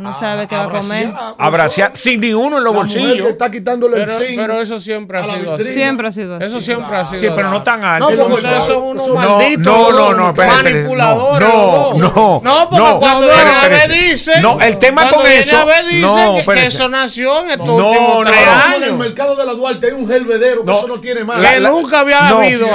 [0.00, 1.12] No sabe qué va a comer.
[1.36, 3.26] Abraciar sin ni uno en los bolsillos.
[3.28, 5.64] está quitándole el Pero, zinc pero eso siempre ha a sido así.
[5.66, 6.46] Siempre ha sido así.
[6.46, 8.10] Eso siempre ha sido Sí, pero no tan alto.
[8.10, 9.64] No, porque ustedes son unos malditos.
[9.66, 11.48] no, no, no, manipuladores.
[11.48, 12.98] No, no, No, porque no.
[12.98, 14.02] cuando viene a ver espérate.
[14.10, 14.40] dice.
[14.40, 17.50] No, el tema cuando con viene eso- a ver dice no, que- eso nació en
[17.50, 18.52] estos No, últimos no, tres no.
[18.76, 18.98] En el años.
[18.98, 21.40] mercado de la Duarte hay un gelvedero que eso no tiene más.
[21.40, 22.66] Que nunca había habido.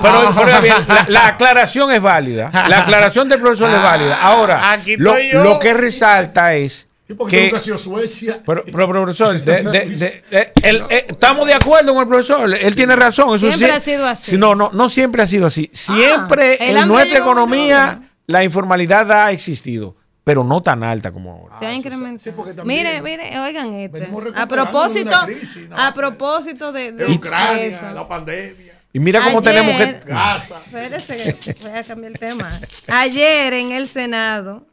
[0.00, 2.50] pero, bien, la, la aclaración es válida.
[2.68, 4.18] La aclaración del profesor es válida.
[4.22, 6.69] Ahora, lo que resalta es
[7.10, 8.40] ¿Y por qué que nunca ha sido Suecia?
[8.46, 12.54] Pero, pero, profesor, de- de- de- de- el- eh, estamos de acuerdo con el profesor.
[12.54, 13.34] Él tiene razón.
[13.34, 14.30] Eso Siempre sí- ha sido así.
[14.32, 15.68] Sí, No, no, no siempre ha sido así.
[15.72, 21.58] Siempre el en nuestra economía la informalidad ha existido, pero no tan alta como ahora.
[21.58, 22.18] Se ha incrementado.
[22.18, 23.98] sí, porque también mire, mire, oigan este.
[24.00, 25.76] venimos A propósito, una crisis, ¿no?
[25.76, 27.90] a propósito de, de Ucrania, eso.
[27.92, 28.74] la pandemia.
[28.92, 30.08] Y mira cómo Ayer- tenemos que.
[30.08, 30.58] Gaza.
[30.66, 32.60] Espérese, que voy a cambiar el tema.
[32.88, 34.66] Ayer en el Senado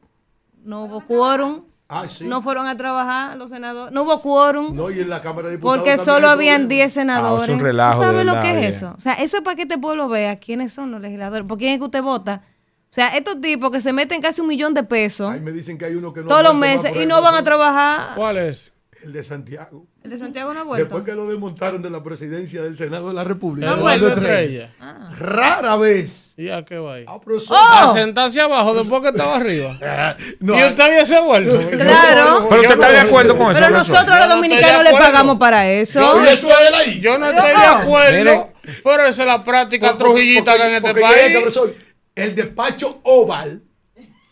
[0.64, 1.64] no hubo quórum.
[2.09, 2.26] Sí.
[2.26, 3.93] No fueron a trabajar los senadores.
[3.93, 4.76] No hubo quórum.
[4.76, 5.80] No, y en la Cámara de Diputados.
[5.80, 6.84] Porque solo habían problema.
[6.84, 7.49] 10 senadores.
[7.49, 8.93] Ah, es un relajo, ¿Tú sabes lo que es eso?
[8.97, 11.47] O sea, eso es para que este pueblo vea quiénes son los legisladores.
[11.47, 12.43] ¿Por quién es que usted vota?
[12.89, 15.77] O sea, estos tipos que se meten casi un millón de pesos Ahí me dicen
[15.77, 18.15] que hay uno que no todos los meses y no van a trabajar.
[18.15, 18.73] ¿Cuál es?
[19.03, 19.86] El de Santiago.
[20.03, 20.86] El de Santiago no ha vuelto.
[20.86, 23.68] Después que lo desmontaron de la presidencia del Senado de la República.
[23.68, 24.65] No Eduardo Eduardo Estrella.
[24.65, 25.10] Estrella.
[25.18, 26.34] Rara vez.
[26.38, 27.06] ¿Y a qué va ahí?
[27.07, 27.57] Ah, profesor.
[27.60, 29.78] A sentarse abajo después que estaba arriba.
[30.40, 31.57] No, y usted había se vuelto.
[31.69, 32.48] Claro.
[32.49, 33.53] Pero usted está de acuerdo con eso.
[33.60, 33.94] Pero profesor?
[33.95, 35.99] nosotros los dominicanos le pagamos para eso.
[35.99, 36.99] Yo, Y eso es él ahí.
[37.02, 38.53] yo no estoy de acuerdo.
[38.84, 41.38] Pero esa es la práctica Porque- trujillita que porque- en este país.
[41.38, 41.76] profesor,
[42.15, 43.61] el despacho oval,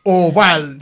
[0.03, 0.79] oval,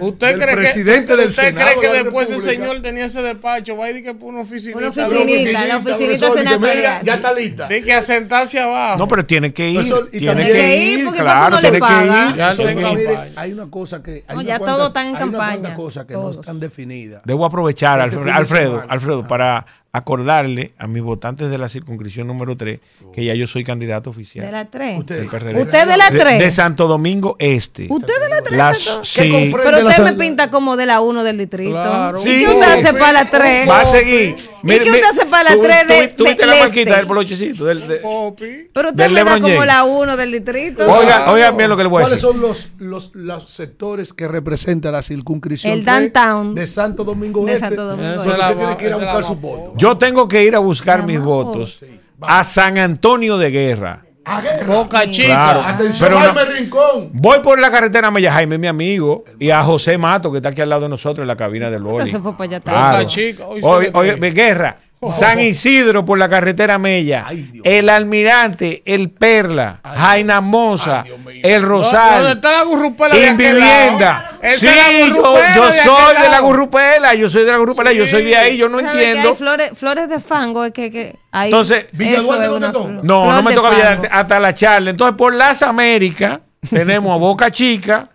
[0.00, 2.82] ¿Usted del cree presidente que, del usted Senado cree que de la después ese señor
[2.82, 3.76] tenía ese despacho?
[3.76, 4.78] Va a ir que por una oficinita.
[4.78, 7.68] Una oficinita, la oficinita y que mira, ya está lista.
[7.68, 8.98] De que a sentarse abajo.
[8.98, 9.76] No, pero tiene que ir.
[9.76, 12.36] Profesor, y tiene que Tiene que ir, claro, ¿cuánto no le tiene que ir.
[12.36, 12.52] Ya
[12.94, 13.32] mire, campaña.
[13.36, 15.74] hay una cosa que hay No, una ya cuanta- todos están en hay una campaña,
[15.76, 17.22] cosa que no están definidas.
[17.24, 19.28] Debo aprovechar, Alfredo, Alfredo, Ajá.
[19.28, 19.66] para
[19.96, 22.80] acordarle a mis votantes de la circunscripción número 3
[23.12, 24.44] que ya yo soy candidato oficial.
[24.46, 24.98] De la 3.
[24.98, 25.62] Usted, del PRD.
[25.62, 26.38] ¿Usted de la De- 3?
[26.38, 27.86] De, Santo Domingo Este.
[27.90, 28.58] ¿Usted de la 3?
[28.58, 29.50] Las- sí.
[29.52, 31.72] Pero la usted me sal- pinta como de la 1 del distrito.
[31.72, 32.18] Claro.
[32.20, 32.38] ¿Y Sí.
[32.40, 33.68] qué usted hace para la 3?
[33.68, 34.36] Va a seguir.
[34.62, 36.80] ¿Y qué usted hace para la tú- 3 tú- de, tú viste de- la marquita
[36.90, 36.96] este?
[36.96, 37.64] del polochecito.
[37.66, 38.68] Del, de- Popi.
[38.72, 40.84] Pero usted del me da como la 1 del distrito.
[40.90, 42.32] Oiga, oiga bien lo que le voy a ¿Cuáles decir.
[42.34, 46.54] son los, los, los sectores que representa la circunscripción El 3 downtown.
[46.56, 47.66] de Santo Domingo De Este?
[47.66, 48.28] Santo Domingo Este.
[48.28, 49.72] usted tiene la- que ir a buscar la sus más votos.
[49.86, 51.84] Yo tengo que ir a buscar mis votos
[52.20, 54.02] a San Antonio de Guerra.
[54.24, 54.66] A guerra.
[54.74, 55.28] Boca chica.
[55.28, 55.60] Claro.
[55.64, 57.10] Atención, Pero no- Jaime Rincón.
[57.12, 60.60] Voy por la carretera Mella Jaime, mi amigo, y a José Mato, que está aquí
[60.62, 62.10] al lado de nosotros en la cabina de Loli.
[62.10, 62.78] Se fue para allá Claro.
[62.78, 62.96] atrás.
[63.02, 64.74] Boca Chica, hoy ve, Guerra,
[65.10, 71.62] San Isidro por la carretera Mella, Ay, el Almirante, el Perla, Jaina Mosa, Ay, el
[71.62, 73.72] ¿Dónde Rosal, está la gurrupela de en aquel lado?
[73.82, 74.30] vivienda.
[74.42, 78.24] Esa Sí, yo, de soy de la gurrupela, yo soy de la gurrupela, yo soy
[78.24, 79.28] de ahí, yo no ¿Sabe que entiendo.
[79.30, 81.50] Hay flores, flores de fango, es que, que hay.
[81.50, 82.88] Entonces, Villa eso Duarte es no te toca.
[83.02, 84.90] No, flor no me toca llegar hasta la charla.
[84.90, 86.40] Entonces, por las Américas,
[86.70, 88.08] tenemos a Boca Chica,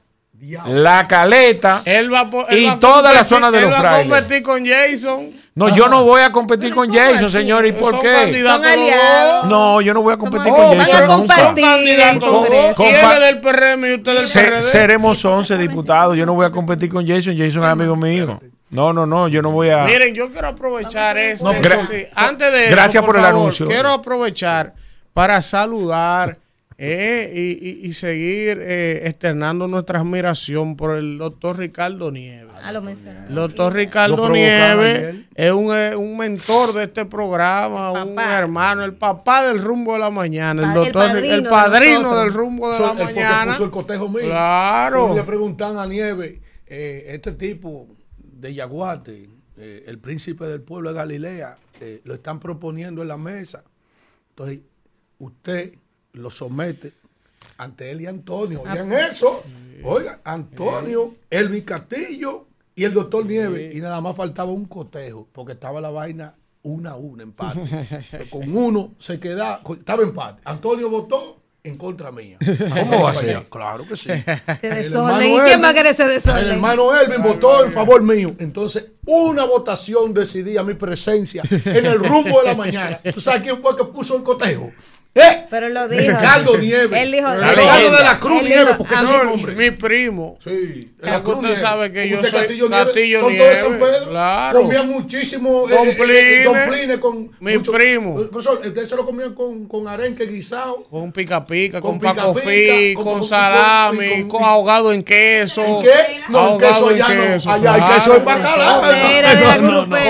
[0.67, 1.83] La Caleta.
[1.85, 4.09] Él va Y va toda la zona de él los va a frailes.
[4.19, 5.40] competir con Jason.
[5.53, 7.31] No, yo no voy a competir con Jason, así?
[7.31, 7.65] señor.
[7.65, 8.41] ¿Y por qué?
[8.41, 9.45] Son aliados.
[9.47, 11.35] No, yo no voy a competir con van a Jason nunca.
[11.35, 12.19] compartir Son el.
[12.19, 12.83] Congreso.
[12.83, 14.61] Compa- del PRM y usted del Se- PRD.
[14.61, 16.15] seremos 11 diputados.
[16.15, 17.35] Yo no voy a competir con Jason.
[17.37, 18.39] Jason es amigo mío.
[18.69, 19.83] No, no, no, yo no voy a.
[19.83, 21.43] Miren, yo quiero aprovechar este.
[21.43, 23.67] No, sí, antes de eso, gracias por el favor, anuncio.
[23.67, 24.73] Quiero aprovechar
[25.13, 26.37] para saludar
[26.83, 32.51] eh, y, y- y seguir eh, externando nuestra admiración por el doctor Ricardo Nieves.
[32.63, 32.89] Ah, lo.
[32.89, 38.37] El doctor Ricardo Nieves es un, eh, un mentor de este programa, un Papá.
[38.37, 42.69] hermano, el papá del rumbo de la mañana, el el doctor, el padrino del rumbo
[42.69, 43.51] de Eso, la que mañana.
[43.51, 44.25] puso el cotejo mío.
[44.25, 45.13] Claro.
[45.13, 47.87] Y le preguntan a Nieve, eh, este tipo
[48.19, 53.17] de Yaguate, eh, el príncipe del pueblo de Galilea, eh, lo están proponiendo en la
[53.17, 53.63] mesa.
[54.29, 54.61] Entonces,
[55.19, 55.73] usted
[56.13, 56.93] lo somete
[57.57, 58.61] ante él y Antonio.
[58.61, 59.43] Oigan eso.
[59.83, 63.75] Oiga, Antonio, Elvin Castillo y el doctor Nieves.
[63.75, 66.33] Y nada más faltaba un cotejo, porque estaba la vaina
[66.63, 67.59] una a una, empate.
[68.29, 70.41] Con uno se queda, estaba empate.
[70.45, 72.37] Antonio votó en contra mía.
[72.69, 73.43] ¿Cómo va a ser?
[73.49, 74.09] Claro que sí.
[74.09, 75.15] El desorden.
[75.15, 76.47] hermano ¿Y quién va a querer ese El desorden?
[76.47, 78.35] hermano Elvin votó en favor mío.
[78.39, 82.99] Entonces, una votación decidía mi presencia en el rumbo de la mañana.
[83.13, 84.71] ¿Tú sabes quién fue que puso el cotejo?
[85.13, 85.45] ¿Eh?
[85.49, 86.03] Pero lo dijo.
[86.17, 87.01] Ricardo Nieves.
[87.01, 87.27] Él dijo.
[87.33, 89.55] Ricardo de la Cruz Nieves, porque ese es nombre.
[89.55, 90.37] Mi primo.
[90.41, 91.59] Sí, la Cruz usted Nieves.
[91.59, 94.09] sabe que yo soy Castillo Nieves, Castillo son todos de San Nieves, Pedro.
[94.09, 94.61] claro.
[94.61, 96.43] Comían muchísimo eh, Don eh, eh, Pline.
[96.45, 98.25] Don Pline con Mi primo.
[98.29, 100.85] Profesor, ustedes se lo comían con, con arenque guisado.
[100.89, 104.93] Con pica pica, con, Con pica paco pica, fi, con- con, salami, con, con- ahogado
[104.93, 105.61] en queso.
[105.61, 106.21] ¿En qué?
[106.29, 107.51] No, en queso allá no.
[107.51, 108.81] Allá hay queso de bacalao.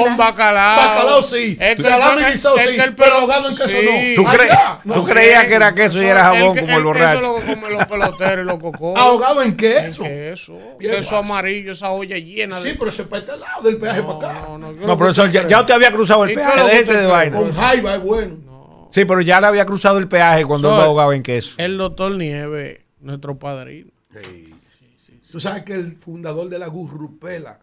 [0.03, 0.77] Con bacalao.
[0.77, 1.57] Bacalao sí.
[1.79, 2.77] Salami guisado sí.
[2.95, 4.13] Pero ahogado en queso sí.
[4.15, 4.53] ¿Tú, crees-
[4.83, 4.90] no.
[4.93, 7.21] Tú creías que era queso y era jabón como el Eso borracho?
[7.21, 8.99] lo comen los peloteros y los cocos.
[8.99, 10.03] Ahogado en queso.
[10.03, 10.59] Queso.
[10.79, 12.69] Queso amarillo, esa olla llena de.
[12.71, 14.45] Sí, pero se para este lado del peaje para acá.
[14.47, 16.81] No, no, No, profesor, ya, ya usted había cruzado el ¿Y qué peaje, es déjese
[16.91, 17.37] usted de vaina.
[17.37, 18.87] Con jaiba es bueno.
[18.91, 21.55] Sí, pero ya le había cruzado el peaje cuando lo ahogaba en queso.
[21.57, 23.91] El doctor Nieve, nuestro padrino.
[25.31, 27.59] Tú sabes que el fundador de la Gurrupela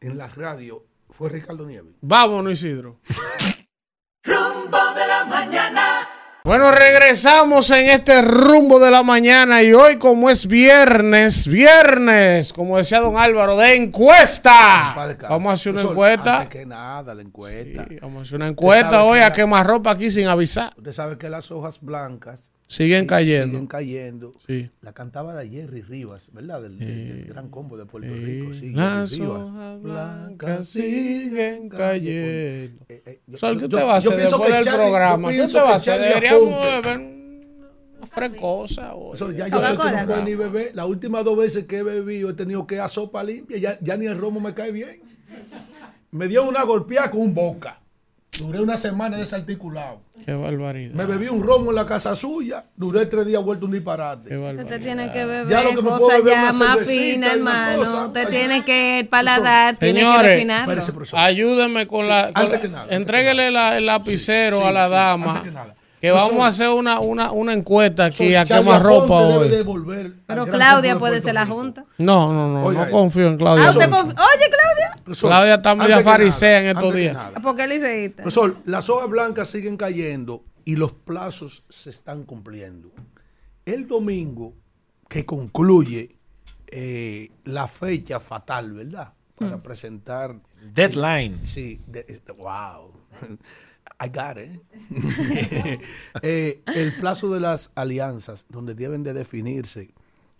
[0.00, 1.94] en la radio fue Ricardo Nieves.
[2.00, 2.98] Vámonos, Isidro.
[4.24, 5.97] Rumbo de la mañana.
[6.48, 12.78] Bueno, regresamos en este rumbo de la mañana y hoy como es viernes, viernes, como
[12.78, 14.94] decía don Álvaro, de encuesta.
[15.28, 16.40] Vamos a hacer una encuesta.
[16.40, 17.84] Antes que nada, la encuesta.
[17.86, 20.72] Sí, vamos a hacer una encuesta hoy que a la- quemar ropa aquí sin avisar.
[20.78, 23.46] Usted sabe que las hojas blancas Siguen sí- cayendo.
[23.46, 24.32] Siguen cayendo.
[24.46, 24.70] Sí.
[24.82, 26.60] La cantaba la Jerry Rivas, ¿verdad?
[26.60, 28.52] Del, del- del gran combo de Puerto Rico.
[28.52, 32.84] Sí, Las hojas blancas siguen cayendo.
[32.90, 34.54] Eh, eh, yo- Sol, ¿qué yo- usted yo- va a yo hacer pienso después que
[34.56, 35.22] del Charlie- programa?
[35.22, 35.94] yo ¿Qué pienso usted va a que hacer?
[35.94, 36.98] Charlie Deberíamos beber
[37.96, 39.14] una frescosa hoy.
[39.16, 39.76] Eso, ya yo no
[40.06, 40.70] puedo ni beber.
[40.74, 43.56] Las últimas dos veces que he bebido he tenido que dar sopa limpia.
[43.56, 45.00] Ya, ya ni el romo me cae bien.
[46.10, 47.80] Me dio una golpeada con un boca.
[48.36, 50.00] Duré una semana desarticulado.
[50.24, 50.94] Qué barbaridad.
[50.94, 52.62] Me bebí un romo en la casa suya.
[52.76, 54.36] Duré tres días vuelto un Qué disparate.
[54.36, 54.64] barbaridad.
[54.64, 57.78] Usted tiene que beber Ya lo que me puedo beber ya una más finas, hermano.
[57.78, 58.06] cosa.
[58.06, 60.82] Usted Ay, tiene que, el paladar tiene que Señores, refinarlo.
[61.14, 62.32] Ayúdeme con Sí, la.
[62.32, 63.48] con antes la- que nada, entréguele
[63.78, 65.26] el lapicero Sí, a la sí, dama.
[65.30, 65.74] antes que nada.
[66.00, 69.50] Que vamos a hacer una, una, una encuesta aquí a quemar ropa hoy.
[70.26, 71.84] Pero Claudia puede ser la junta.
[71.98, 73.64] No, no, no, Oiga, no confío en Claudia.
[73.66, 74.96] Ah, usted Oye, Claudia.
[75.04, 77.14] Profesor, Claudia está media farisea en estos días.
[77.14, 77.40] nada.
[77.40, 78.22] ¿Por qué liceísta?
[78.22, 82.90] Profesor, las hojas blancas siguen cayendo y los plazos se están cumpliendo.
[83.64, 84.54] El domingo
[85.08, 86.16] que concluye
[86.70, 89.12] eh, la fecha fatal, ¿verdad?
[89.38, 89.62] Para Mm.
[89.62, 90.36] presentar.
[90.74, 91.40] Deadline.
[91.44, 92.92] Sí, de- wow.
[94.00, 94.62] I got it.
[96.22, 99.90] Eh, el plazo de las alianzas, donde deben de definirse,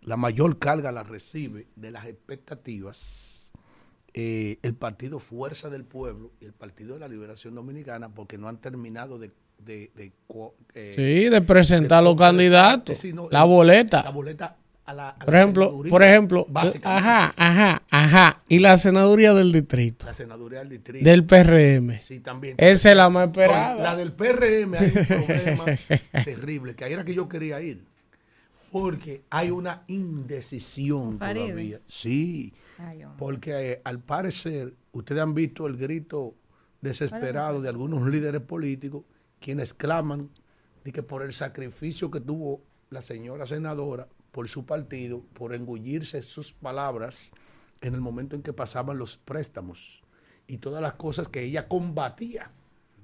[0.03, 3.53] la mayor carga la recibe de las expectativas
[4.15, 8.49] eh, el partido Fuerza del Pueblo y el Partido de la Liberación Dominicana, porque no
[8.49, 9.31] han terminado de...
[9.59, 10.13] de, de
[10.75, 13.01] eh, Sí, de presentar los candidatos.
[13.31, 14.03] La boleta.
[14.03, 14.57] La boleta
[14.89, 17.09] a la, a la Por ejemplo, senaduría, por ejemplo, básicamente.
[17.09, 18.43] ajá, ajá, ajá.
[18.49, 21.05] Y la senaduría del distrito, La senaduría del distrito.
[21.05, 21.99] del PRM.
[21.99, 22.55] Sí, también.
[22.59, 23.83] Esa es la más esperada.
[23.83, 25.65] La del PRM hay un problema
[26.25, 27.85] terrible, que ahí era que yo quería ir.
[28.73, 31.45] Porque hay una indecisión Faride.
[31.47, 31.81] todavía.
[31.87, 36.35] Sí, Ay, porque eh, al parecer, ustedes han visto el grito
[36.81, 39.05] desesperado de algunos líderes políticos,
[39.41, 40.29] quienes claman
[40.85, 46.23] de que por el sacrificio que tuvo la señora senadora por su partido, por engullirse
[46.23, 47.33] sus palabras
[47.81, 50.03] en el momento en que pasaban los préstamos
[50.47, 52.51] y todas las cosas que ella combatía.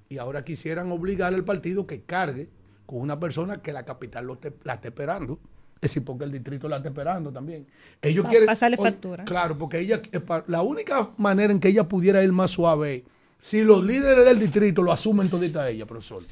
[0.09, 2.49] Y ahora quisieran obligar al partido que cargue
[2.87, 5.39] con una persona que la capital lo la esté esperando.
[5.77, 7.67] Es decir, porque el distrito la está esperando también.
[8.01, 8.47] Ellos quieren.
[8.47, 9.25] pasarle factura.
[9.25, 13.05] Claro, porque ella, eh, la única manera en que ella pudiera ir más suave
[13.39, 16.23] si los líderes del distrito lo asumen todita ella, profesor.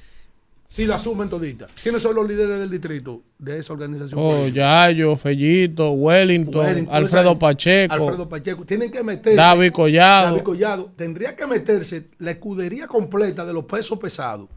[0.73, 1.67] Si lo asumen todita.
[1.83, 4.19] ¿Quiénes son los líderes del distrito de esa organización?
[4.19, 4.87] Oh, política?
[4.89, 7.93] Yayo, Fellito, Wellington, Wellington, Alfredo Pacheco.
[7.93, 8.65] Alfredo Pacheco.
[8.65, 9.37] Tienen que meterse.
[9.37, 10.31] David Collado.
[10.31, 10.91] David Collado.
[10.97, 14.49] Tendría que meterse la escudería completa de los pesos pesados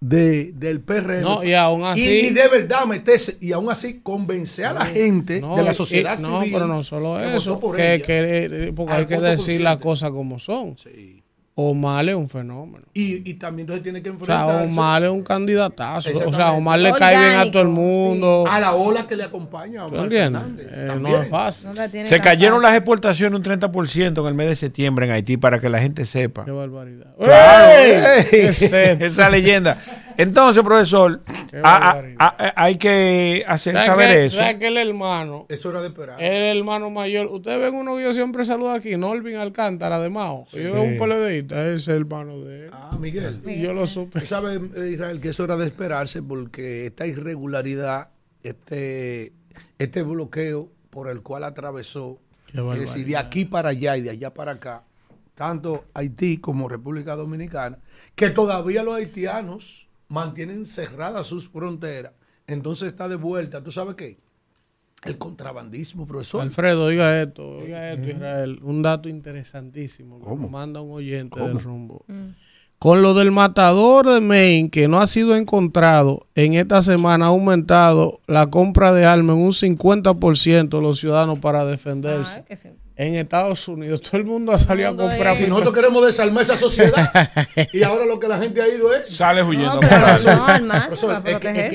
[0.00, 1.22] de, del PRM.
[1.22, 3.36] No, y aún así- Y, y de verdad meterse.
[3.40, 6.30] Y aún así convencer a la gente No, de la sociedad y- civil.
[6.30, 7.60] No, pero no solo eso.
[7.72, 10.76] que, que- eh, porque hay que decir las cosas como son.
[11.60, 12.84] Omar es un fenómeno.
[12.94, 16.10] Y, y también entonces tiene que O sea, enfrentarse Omar es un candidatazo.
[16.28, 16.52] O sea.
[16.52, 18.44] Omar le cae bien a todo el mundo.
[18.48, 20.08] a la ola que le acompaña a ¿Tú Omar?
[20.08, 20.66] Fernández.
[20.70, 21.16] Eh, también.
[21.16, 21.70] no es fácil.
[21.74, 22.62] No Se cayeron fácil.
[22.62, 26.06] las exportaciones un 30% en el mes de septiembre en Haití para que la gente
[26.06, 26.44] sepa.
[26.44, 27.06] Qué barbaridad.
[27.18, 27.90] Claro, ¡Ey!
[27.92, 29.04] ey, ¿Qué es esto?
[29.04, 29.76] esa leyenda.
[30.18, 31.22] Entonces, profesor,
[31.62, 34.36] a- a- a- hay que hacer ¿Sabes saber que- eso.
[34.36, 35.46] ¿sabes que el hermano?
[35.48, 36.20] Eso era de esperar.
[36.20, 37.26] El hermano mayor.
[37.28, 40.44] Ustedes ven uno que yo siempre saludo aquí, Norvin Alcántara de Mao.
[40.50, 42.70] Yo es un ese es el hermano de él.
[42.72, 43.40] Ah, Miguel.
[43.46, 44.18] Y yo lo supe.
[44.18, 48.10] Eh, Israel, que eso era de esperarse porque esta irregularidad,
[48.42, 49.32] este,
[49.78, 52.18] este bloqueo por el cual atravesó,
[52.52, 54.82] es decir, de aquí para allá y de allá para acá,
[55.34, 57.78] tanto Haití como República Dominicana,
[58.16, 62.12] que todavía los haitianos mantienen cerradas sus fronteras,
[62.46, 64.18] entonces está de vuelta, ¿tú sabes qué?
[65.04, 66.42] El contrabandismo, profesor.
[66.42, 68.58] Alfredo, oiga esto, oiga esto, Israel.
[68.62, 72.04] Un dato interesantísimo que nos manda un oyente del rumbo.
[72.78, 77.28] Con lo del matador de Maine, que no ha sido encontrado, en esta semana ha
[77.28, 82.38] aumentado la compra de armas en un 50% los ciudadanos para defenderse.
[82.38, 82.68] Ah, que sí.
[83.00, 85.32] En Estados Unidos, todo el mundo ha salido a comprar.
[85.34, 87.10] es- Si nosotros queremos desarmar esa sociedad
[87.72, 89.78] y ahora lo que la gente ha ido es Sales huyendo.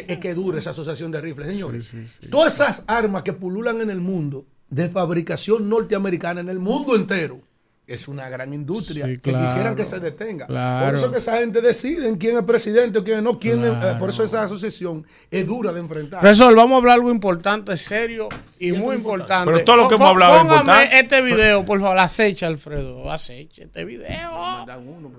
[0.07, 1.93] Es que dura esa asociación de rifles, señores.
[2.29, 7.39] Todas esas armas que pululan en el mundo, de fabricación norteamericana en el mundo entero,
[7.85, 10.47] es una gran industria Sí, que quisieran que se detenga.
[10.47, 10.85] Claro.
[10.85, 13.37] Por eso que esa gente decide quién es presidente o quién no.
[13.39, 16.21] Quién es- eh, por eso esa asociación es dura de enfrentar.
[16.21, 19.51] Profesor, vamos a hablar algo importante, serio y muy importante.
[19.51, 20.99] Pero todo lo que hemos hablado es póngame importante.
[20.99, 21.97] este video, por favor.
[21.99, 23.11] Acecha, Alfredo.
[23.11, 24.07] Acecha este video.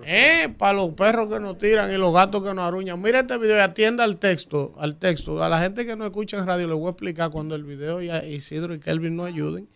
[0.07, 3.01] Eh, para los perros que nos tiran y los gatos que nos aruñan.
[3.01, 4.75] Mira este video y atienda al texto.
[4.79, 5.43] Al texto.
[5.43, 8.01] A la gente que no escucha en radio les voy a explicar cuando el video
[8.03, 9.69] y a Isidro y Kelvin nos ayuden.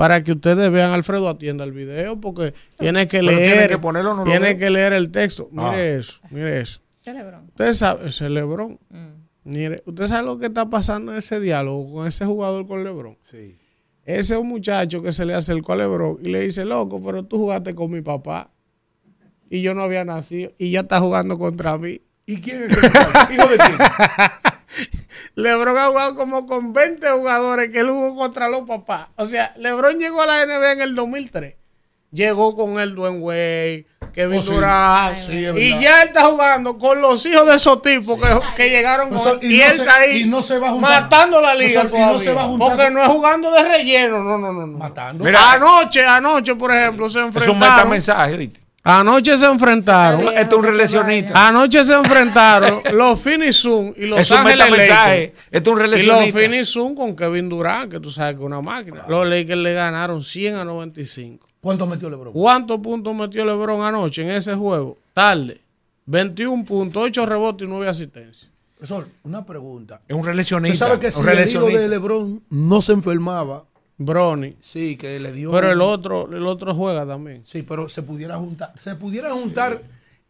[0.00, 3.52] Para que ustedes vean, Alfredo, atienda el video porque tiene que Pero leer.
[3.52, 5.50] tiene que ponerlo, no tiene que leer el texto.
[5.52, 5.98] Mire Ah.
[5.98, 6.80] eso, mire eso.
[7.02, 7.48] Celebrón.
[7.48, 8.78] Usted sabe, ese Lebron.
[8.88, 9.08] Mm.
[9.44, 13.18] Mire, usted sabe lo que está pasando en ese diálogo con ese jugador con Lebron.
[13.24, 13.58] Sí.
[14.06, 17.22] Ese es un muchacho que se le acercó a Lebron y le dice, loco, pero
[17.26, 18.50] tú jugaste con mi papá
[19.50, 22.00] y yo no había nacido y ya está jugando contra mí.
[22.24, 23.32] ¿Y quién es muchacho?
[23.34, 23.78] ¿Hijo de quién?
[25.34, 29.08] Lebron ha jugado como con 20 jugadores que él jugó contra los papás.
[29.16, 31.54] O sea, Lebron llegó a la NBA en el 2003.
[32.12, 34.50] Llegó con el Dwayne Wade, Kevin Oh, sí.
[34.52, 35.16] Durant.
[35.16, 39.10] Sí, y ya él está jugando con los hijos de esos tipos que, que llegaron
[39.10, 41.02] con y y, no él se- está ahí y no se va a juntar.
[41.02, 41.82] matando la liga.
[41.82, 42.48] Profesor, y no se va a todavía.
[42.48, 44.66] juntar Porque con- no es jugando de relleno, no, no, no.
[44.66, 44.78] no.
[44.78, 45.24] Matando.
[45.24, 47.58] Mira, anoche, anoche, por ejemplo, se es un enfrentaron.
[47.60, 48.59] metamensaje, ¿viste?
[48.82, 50.20] Anoche se enfrentaron.
[50.34, 51.48] Esto es un reeleccionista.
[51.48, 54.70] Anoche se enfrentaron los Finizun y los Es Ángeles.
[54.70, 55.38] Lakers.
[55.50, 56.32] Esto es un Y los.
[56.32, 59.04] Finizun con Kevin Durant, que tú sabes que es una máquina.
[59.08, 61.46] Los Lakers le ganaron 100 a 95.
[61.60, 62.32] ¿Cuánto metió LeBron?
[62.32, 64.96] ¿Cuántos puntos metió LeBron anoche en ese juego?
[65.12, 65.60] Tarde.
[66.06, 68.50] 21 puntos, 8 rebotes y 9 asistencias.
[68.78, 70.00] Profesor, una pregunta.
[70.08, 70.86] Es un Usted reeleccionista.
[70.86, 73.64] sabe que si el hijo de LeBron no se enfermaba,
[74.02, 74.54] Brony.
[74.60, 75.50] sí, que le dio.
[75.50, 77.42] Pero el otro, el otro juega también.
[77.44, 78.72] Sí, pero se pudiera juntar.
[78.76, 79.82] Se pudiera juntar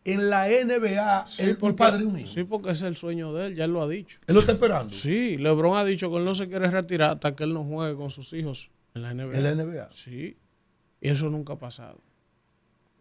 [0.04, 2.28] en la NBA el, un porque- padre y un hijo.
[2.28, 4.18] Sí, porque es el sueño de él, ya él lo ha dicho.
[4.26, 4.90] Él lo está esperando.
[4.90, 7.94] Sí, LeBron ha dicho que él no se quiere retirar hasta que él no juegue
[7.94, 9.36] con sus hijos en la NBA.
[9.36, 9.88] En la NBA.
[9.92, 10.36] Sí,
[11.00, 12.00] y eso nunca ha pasado.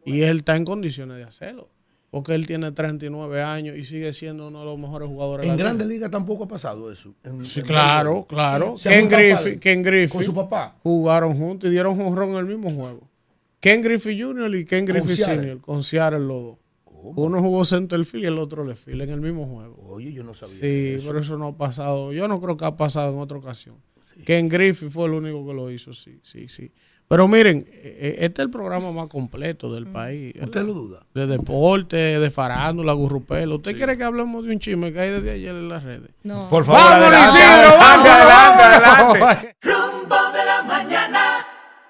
[0.05, 1.69] Y él está en condiciones de hacerlo.
[2.11, 5.57] Porque él tiene 39 años y sigue siendo uno de los mejores jugadores En de
[5.57, 5.97] la Grandes liga.
[6.07, 7.13] Ligas tampoco ha pasado eso.
[7.23, 8.75] En- Sí, en claro, claro.
[8.81, 9.59] Ken Griffey.
[9.59, 10.75] Ken Griffey Con su papá.
[10.81, 13.07] jugaron juntos y dieron un ron en el mismo juego.
[13.59, 14.55] Ken Griffey Jr.
[14.55, 15.15] y Ken Griffey.
[15.15, 15.59] Sr.
[15.61, 16.57] con Seattle los dos.
[17.15, 19.77] Uno jugó centerfield y el otro left field en el mismo juego.
[19.89, 20.55] Oye, yo no sabía.
[20.55, 21.07] Sí, eso.
[21.07, 22.11] pero eso no ha pasado.
[22.11, 23.75] Yo no creo que ha pasado en otra ocasión.
[24.25, 26.71] Ken Griffey fue el único que lo hizo, sí, sí, sí.
[27.09, 30.35] Pero miren, eh, eh, este es el programa más completo del país.
[30.39, 30.43] Mm.
[30.43, 30.99] ¿Usted lo duda?
[31.15, 33.55] De deporte, de farándula, gurrupelo.
[33.55, 36.11] ¿Usted quiere que hablemos de un chisme que hay desde ayer en las redes?
[36.21, 36.47] No.
[36.49, 39.15] Por favor, ¡Vamos, adelante, Isidro, vamos, adelante, vamos!
[39.15, 39.55] adelante.
[39.63, 41.28] Rumbo de la mañana.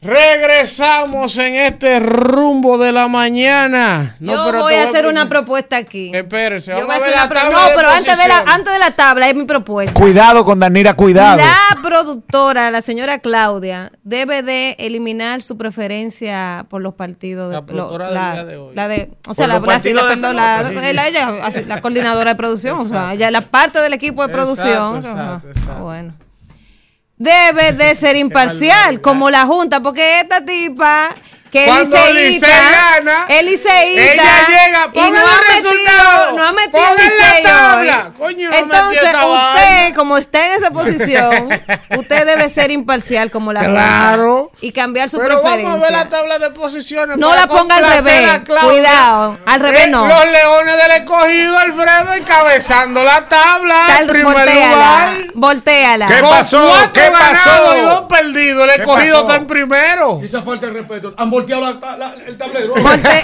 [0.02, 4.16] Regresamos en este rumbo de la mañana.
[4.20, 6.12] No, Yo pero voy a hacer una propuesta aquí.
[6.14, 8.18] Espérese, Yo vamos voy a hacer ver una la pro- tabla No, de pero antes
[8.18, 9.94] de, la, antes de la tabla es mi propuesta.
[9.94, 11.38] Cuidado con Danira, cuidado.
[11.38, 17.50] La productora, la señora Claudia, debe de eliminar su preferencia por los partidos.
[17.50, 18.76] De, La productora del la, día de hoy.
[18.76, 22.36] la de, o sea, la, la- perdón, la- sí, la- ella, así, la coordinadora de
[22.38, 24.56] producción, o sea, ella la parte del equipo de Exacto,
[24.94, 24.98] producción.
[25.50, 25.84] exacto.
[25.84, 26.14] Bueno.
[27.20, 31.14] Debe de ser imparcial, como la Junta, porque esta tipa
[31.52, 36.52] que Cuando Licey gana, liceísta, ella llega, y no ha el metido, resultado, no ha
[36.54, 38.12] metido Licey tabla.
[38.18, 39.30] Coño, no Entonces, esa usted,
[39.64, 39.96] vaina.
[39.96, 41.50] como está en esa posición,
[41.98, 44.52] usted debe ser imparcial como la Claro.
[44.62, 45.70] Y cambiar su Pero preferencia.
[45.70, 47.18] vamos a ver la tabla de posiciones.
[47.18, 48.40] No la ponga al revés.
[48.46, 48.70] Claudia.
[48.70, 50.08] Cuidado, al revés Eh, no.
[50.08, 53.86] Los leones del escogido, Alfredo, encabezando la tabla.
[53.88, 55.10] Tal- en primer voltéala, lugar.
[55.34, 56.08] voltéala.
[56.08, 56.90] ¿Qué pasó?
[56.94, 57.76] ¿Qué pasó?
[57.78, 58.64] y dos perdidos.
[58.70, 60.20] El ¿Qué escogido está en primero.
[60.24, 61.14] Esa falta de respeto.
[61.18, 62.74] Han volteado la- la- el tablero.
[62.76, 63.24] Volte-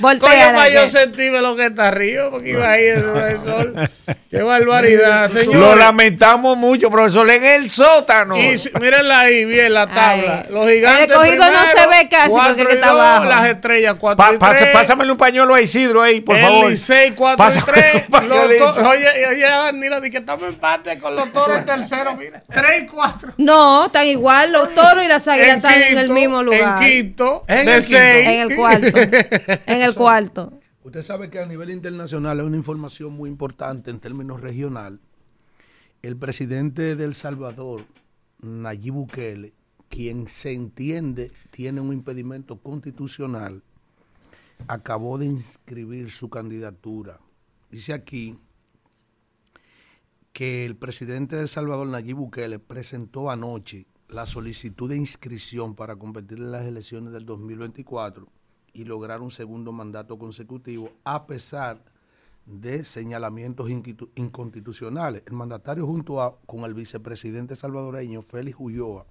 [0.00, 0.52] Coño, Voltéala.
[0.54, 3.90] para yo que- sentirme lo que está arriba, porque iba ahí el profesor.
[4.30, 5.78] Qué barbaridad, Lo señor.
[5.78, 8.36] lamentamos mucho, profesor, en el sótano.
[8.36, 10.44] Y mírenla ahí, bien la tabla.
[10.46, 10.52] Ay.
[10.52, 11.04] Los gigantes.
[11.04, 13.24] El escogido no se ve casi cuatro porque y está dos, abajo.
[13.26, 14.70] Las estrellas 4 Pa- y 3.
[14.72, 16.70] pásamele un pañuelo a Isidro ahí, por el favor.
[16.70, 17.94] Licey 4 y Pásame 3.
[17.94, 18.74] un pañuelito.
[18.88, 22.16] Oye, oye, Danilo, di que estamos en empate con los toros en tercero.
[22.16, 23.34] Mira, 3 y 4.
[23.38, 24.50] No, están igual.
[24.52, 26.82] Los toros y las águilas están en el mismo lugar.
[26.82, 27.44] En quinto.
[27.48, 27.88] En el quinto.
[27.88, 28.28] seis.
[28.28, 28.98] En el cuarto.
[29.66, 30.52] En el cuarto.
[30.84, 35.00] Usted sabe que a nivel internacional es una información muy importante en términos regional.
[36.02, 37.86] El presidente de El Salvador,
[38.42, 39.54] Nayib Bukele,
[39.88, 43.62] quien se entiende tiene un impedimento constitucional,
[44.68, 47.18] acabó de inscribir su candidatura.
[47.70, 48.38] Dice aquí
[50.34, 55.96] que el presidente de El Salvador, Nayib Bukele, presentó anoche la solicitud de inscripción para
[55.96, 58.28] competir en las elecciones del 2024
[58.72, 61.84] y lograr un segundo mandato consecutivo a pesar
[62.46, 65.24] de señalamientos inconstitucionales.
[65.26, 69.04] El mandatario junto a, con el vicepresidente salvadoreño Félix Ulloa,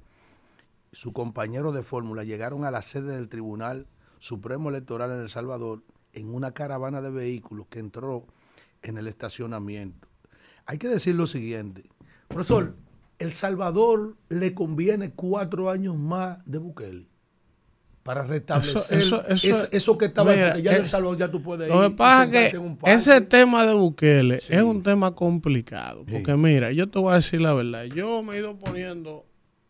[0.93, 3.87] su compañero de fórmula, llegaron a la sede del Tribunal
[4.19, 8.25] Supremo Electoral en El Salvador en una caravana de vehículos que entró
[8.81, 10.07] en el estacionamiento.
[10.65, 11.89] Hay que decir lo siguiente,
[12.29, 12.77] profesor,
[13.23, 17.07] El Salvador le conviene cuatro años más de Bukele
[18.03, 21.31] para restablecer Eso- eso- eso, eso que estaba, mira, ya en eh, El Salvador ya
[21.31, 21.73] tú puedes ir.
[21.73, 26.03] Lo que pasa es que ese tema de Bukele es un tema complicado.
[26.09, 27.85] Porque mira, yo te voy a decir la verdad.
[27.85, 29.25] Yo me he ido poniendo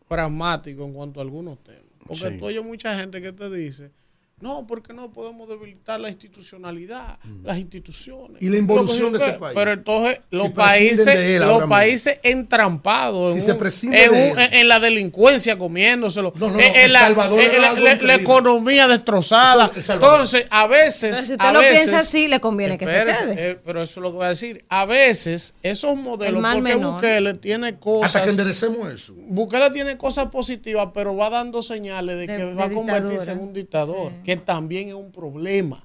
[0.08, 1.80] pragmático en cuanto a algunos temas.
[2.06, 2.36] Porque Sí.
[2.38, 3.92] tú oyes mucha gente que te dice,
[4.44, 8.42] no, porque no podemos debilitar la institucionalidad, las instituciones.
[8.42, 8.44] Mm.
[8.44, 9.54] Y la involución de ese país.
[9.54, 14.80] Pero entonces los países, él los países entrampados Si en, se un- en, un- la
[14.80, 19.70] delincuencia comiéndoselo, No, no, no, en, la, la- la- economía destrozada.
[19.74, 19.94] Eso.
[19.94, 21.10] Entonces, a veces.
[21.10, 23.50] Pero si a usted lo veces- piensa así, le conviene que se quede.
[23.50, 24.64] eh, pero eso es lo que voy a decir.
[24.68, 26.94] A veces, esos modelos, porque menor.
[26.94, 28.14] Bukele tiene cosas.
[28.14, 29.14] Hasta que enderecemos eso.
[29.16, 33.32] Bukele tiene cosas positivas, pero va dando señales de, De- que de va a convertirse
[33.32, 35.84] en un dictador, que también es un problema.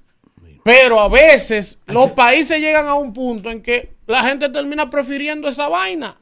[0.62, 5.48] Pero a veces los países llegan a un punto en que la gente termina prefiriendo
[5.48, 6.16] esa vaina.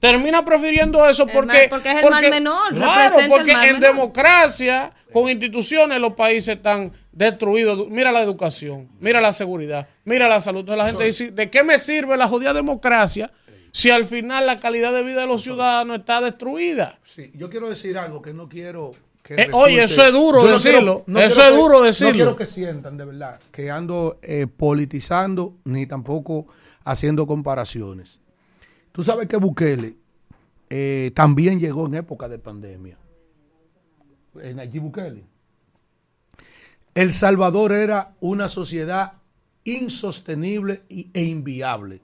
[0.00, 3.52] Termina prefiriendo eso El porque, mal- porque es el mal menor, Claro, representa el porque
[3.52, 3.90] mal en menor.
[3.94, 7.86] democracia, con instituciones, los países están destruido.
[7.88, 10.60] Mira la educación, mira la seguridad, mira la salud.
[10.60, 13.30] Entonces la gente dice, ¿de qué me sirve la jodida democracia
[13.72, 16.98] si al final la calidad de vida de los ciudadanos está destruida?
[17.02, 18.92] Sí, yo quiero decir algo que no quiero
[19.28, 21.04] Eh, oye, eso es duro Yo decirlo.
[21.06, 22.10] quiero- Eso es que- duro decirlo.
[22.10, 26.46] No quiero que sientan, de verdad, que ando eh, politizando ni tampoco
[26.84, 28.20] haciendo comparaciones.
[28.92, 29.96] Tú sabes que Bukele
[30.68, 32.98] eh, también llegó en época de pandemia.
[34.42, 35.24] En allí Bukele.
[36.94, 39.14] El Salvador era una sociedad
[39.64, 42.02] insostenible e inviable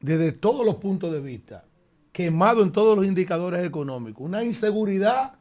[0.00, 1.64] desde todos los puntos de vista,
[2.12, 5.34] quemado en todos los indicadores económicos, una inseguridad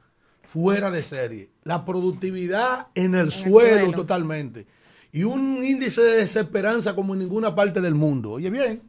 [0.51, 3.91] fuera de serie, la productividad en el, suelo, suelo.
[3.93, 4.67] totalmente
[5.11, 8.31] y un índice de desesperanza como en ninguna parte del mundo.
[8.31, 8.81] Oye bien,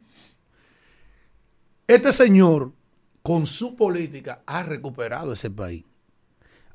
[1.87, 2.71] este señor
[3.21, 5.83] con su política ha recuperado ese país.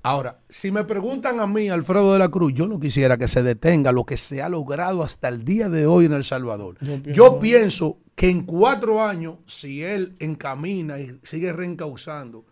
[0.03, 3.43] Ahora, si me preguntan a mí, Alfredo de la Cruz, yo no quisiera que se
[3.43, 6.79] detenga lo que se ha logrado hasta el día de hoy en El Salvador.
[7.05, 12.47] Yo pienso que en cuatro años, si él encamina y sigue reencauzando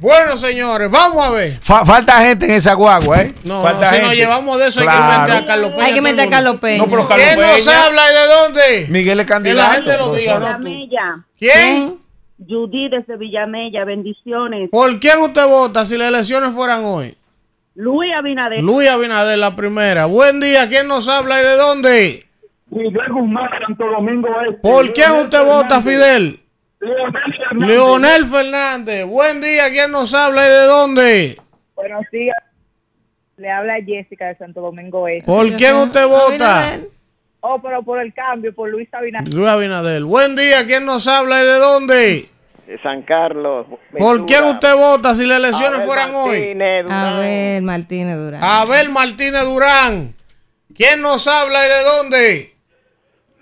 [0.00, 1.58] Bueno, señores, vamos a ver.
[1.62, 3.34] Fa- falta gente en esa guagua, ¿eh?
[3.44, 4.06] No, falta no, si gente.
[4.08, 5.84] nos llevamos de eso, hay que meter a Carlos Peña.
[5.86, 6.56] Hay que meter a Carlos.
[6.56, 6.78] Peña.
[6.78, 8.86] No, pero Carlos ¿Quién nos habla y de dónde?
[8.88, 9.72] Miguel es Que la candidato.
[9.74, 10.58] gente lo diga, ¿no?
[10.58, 11.18] Villamella.
[11.38, 12.01] ¿Quién?
[12.48, 14.70] Judy desde Villamella, bendiciones.
[14.70, 17.16] ¿Por quién usted vota si las elecciones fueran hoy?
[17.74, 18.62] Luis Abinader.
[18.62, 20.06] Luis Abinader, la primera.
[20.06, 22.26] Buen día, ¿quién nos habla y de dónde?
[22.70, 24.60] Miguel Guzmán, Santo Domingo Este.
[24.60, 25.82] ¿Por quién Leonel usted vota.
[25.82, 26.40] Fidel?
[26.80, 27.68] Leonel Fernández.
[27.68, 29.06] Leonel Fernández.
[29.06, 31.40] Buen día, ¿quién nos habla y de dónde?
[31.74, 32.36] Buenos días.
[33.36, 35.26] Le habla Jessica de Santo Domingo Este.
[35.26, 36.78] ¿Por quién usted vota?
[37.44, 39.34] Oh, pero por el cambio, por Luis Abinader.
[39.34, 40.04] Luis Abinader.
[40.04, 42.26] Buen día, ¿quién nos habla y de dónde?
[42.66, 43.66] De San Carlos.
[43.98, 46.30] ¿Por quién usted vota si las elecciones Abel fueran hoy?
[46.30, 47.04] Martínez, Durán.
[47.04, 48.44] Abel Martínez Durán.
[48.44, 50.14] Abel Martínez Durán.
[50.76, 52.54] ¿Quién nos habla y de dónde?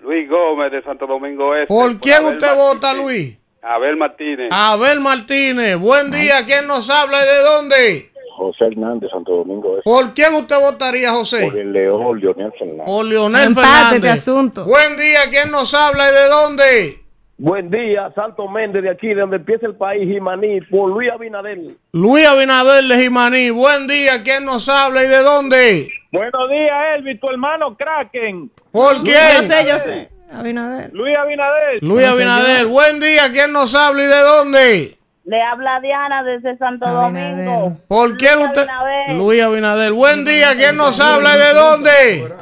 [0.01, 1.67] Luis Gómez de Santo Domingo Este.
[1.67, 2.65] ¿Por quién Abel usted Martínez.
[2.73, 3.37] vota, Luis?
[3.61, 4.47] Abel Martínez.
[4.51, 5.77] Abel Martínez.
[5.77, 8.10] Buen día, ¿quién nos habla y de dónde?
[8.37, 9.89] José Hernández, Santo Domingo Este.
[9.89, 11.47] ¿Por quién usted votaría, Por José?
[11.47, 12.85] el León, Leonel Fernández.
[12.85, 14.01] Por Leonel Empate Fernández.
[14.01, 14.65] de asunto.
[14.65, 16.97] Buen día, ¿quién nos habla y de dónde?
[17.37, 21.57] Buen día, Santo Méndez de aquí, de donde empieza el país, Jimaní, por Luis Abinader.
[21.91, 23.49] Luis Abinader de Jimaní.
[23.49, 25.89] Buen día, ¿quién nos habla y de dónde?
[26.11, 28.51] Buenos días, Elvis, tu hermano Kraken.
[28.71, 29.15] ¿Por quién?
[29.37, 30.09] Yo sé, yo sé.
[30.31, 30.91] Abinader.
[30.93, 31.79] Luis Abinader.
[31.83, 32.65] Luis Abinader.
[32.67, 34.97] Buen día, ¿quién nos habla y de dónde?
[35.31, 37.77] Le habla Diana desde Santo Domingo.
[37.87, 38.67] ¿Por quién Luis usted?
[38.67, 39.15] Abinader.
[39.15, 39.93] Luis Abinader.
[39.93, 42.33] Buen día, ¿quién nos habla y de dónde?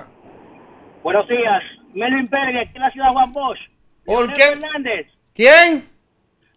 [1.04, 1.62] Buenos días,
[1.94, 3.60] Melvin Pérez, aquí en la ciudad de Juan Bosch.
[4.06, 4.44] ¿Por Leonel qué?
[4.60, 5.08] Fernández.
[5.36, 5.86] ¿Quién?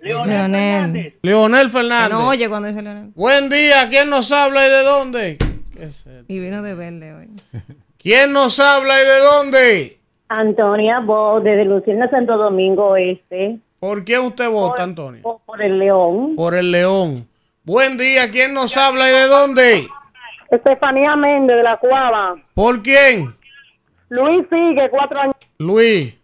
[0.00, 0.62] Leonel, Leonel.
[0.80, 1.14] Fernández.
[1.20, 2.10] Leonel Que Fernández.
[2.12, 3.10] no oye cuando dice Leonel.
[3.14, 5.36] Buen día, ¿quién nos habla y de dónde?
[6.28, 7.28] Y vino de verde hoy.
[8.02, 9.98] ¿Quién nos habla y de dónde?
[10.28, 13.58] Antonia Bo, desde Luciana Santo Domingo Este.
[13.82, 15.22] ¿Por quién usted vota, Antonio?
[15.22, 16.36] Por, por el León.
[16.36, 17.28] Por el León.
[17.64, 19.88] Buen día, ¿quién nos habla y de dónde?
[20.52, 22.36] Estefanía Méndez de la Cuava.
[22.54, 23.36] ¿Por quién?
[24.08, 25.34] Luis sigue cuatro años.
[25.58, 26.16] Luis.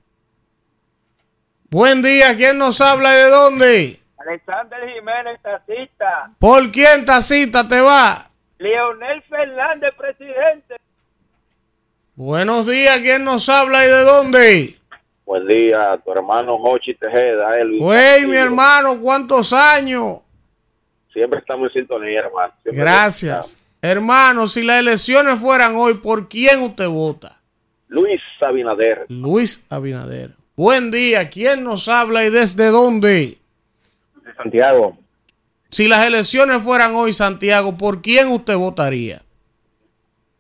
[1.69, 4.01] Buen día, ¿quién nos habla y de dónde?
[4.19, 6.31] Alexander Jiménez, tacita.
[6.39, 8.31] ¿Por quién, Tacita, te va?
[8.59, 10.77] Leonel Fernández, presidente.
[12.15, 14.78] Buenos días, ¿quién nos habla y de dónde?
[15.29, 17.83] Buen día, tu hermano Jochi Tejeda, Elvis.
[17.83, 20.21] Güey, mi hermano, ¿cuántos años?
[21.13, 22.55] Siempre estamos en sintonía, hermano.
[22.63, 23.61] Siempre Gracias.
[23.83, 27.39] Hermano, si las elecciones fueran hoy, ¿por quién usted vota?
[27.89, 29.05] Luis Abinader.
[29.11, 30.31] Luis Abinader.
[30.57, 31.29] Buen día.
[31.29, 33.37] ¿Quién nos habla y desde dónde?
[34.25, 34.97] De Santiago.
[35.69, 39.21] Si las elecciones fueran hoy, Santiago, ¿por quién usted votaría?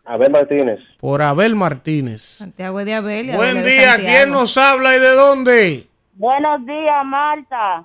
[0.08, 0.80] Abel Martínez.
[1.00, 2.22] Por Abel Martínez.
[2.22, 3.26] Santiago de Abel.
[3.28, 3.92] y Buen Abel día.
[3.92, 4.16] Santiago.
[4.16, 5.86] ¿Quién nos habla y de dónde?
[6.14, 7.84] Buenos días, Marta.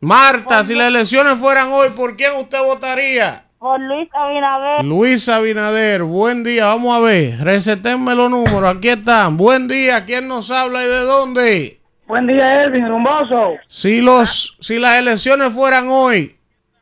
[0.00, 3.44] Marta, si las elecciones fueran hoy, ¿por quién usted votaría?
[3.58, 4.84] Por Luis Abinader.
[4.84, 9.36] Luis Abinader, buen día, vamos a ver, recetenme los números, aquí están.
[9.36, 11.80] Buen día, ¿quién nos habla y de dónde?
[12.06, 13.56] Buen día, Elvin, rumboso.
[13.66, 16.36] Si los, si las elecciones fueran hoy,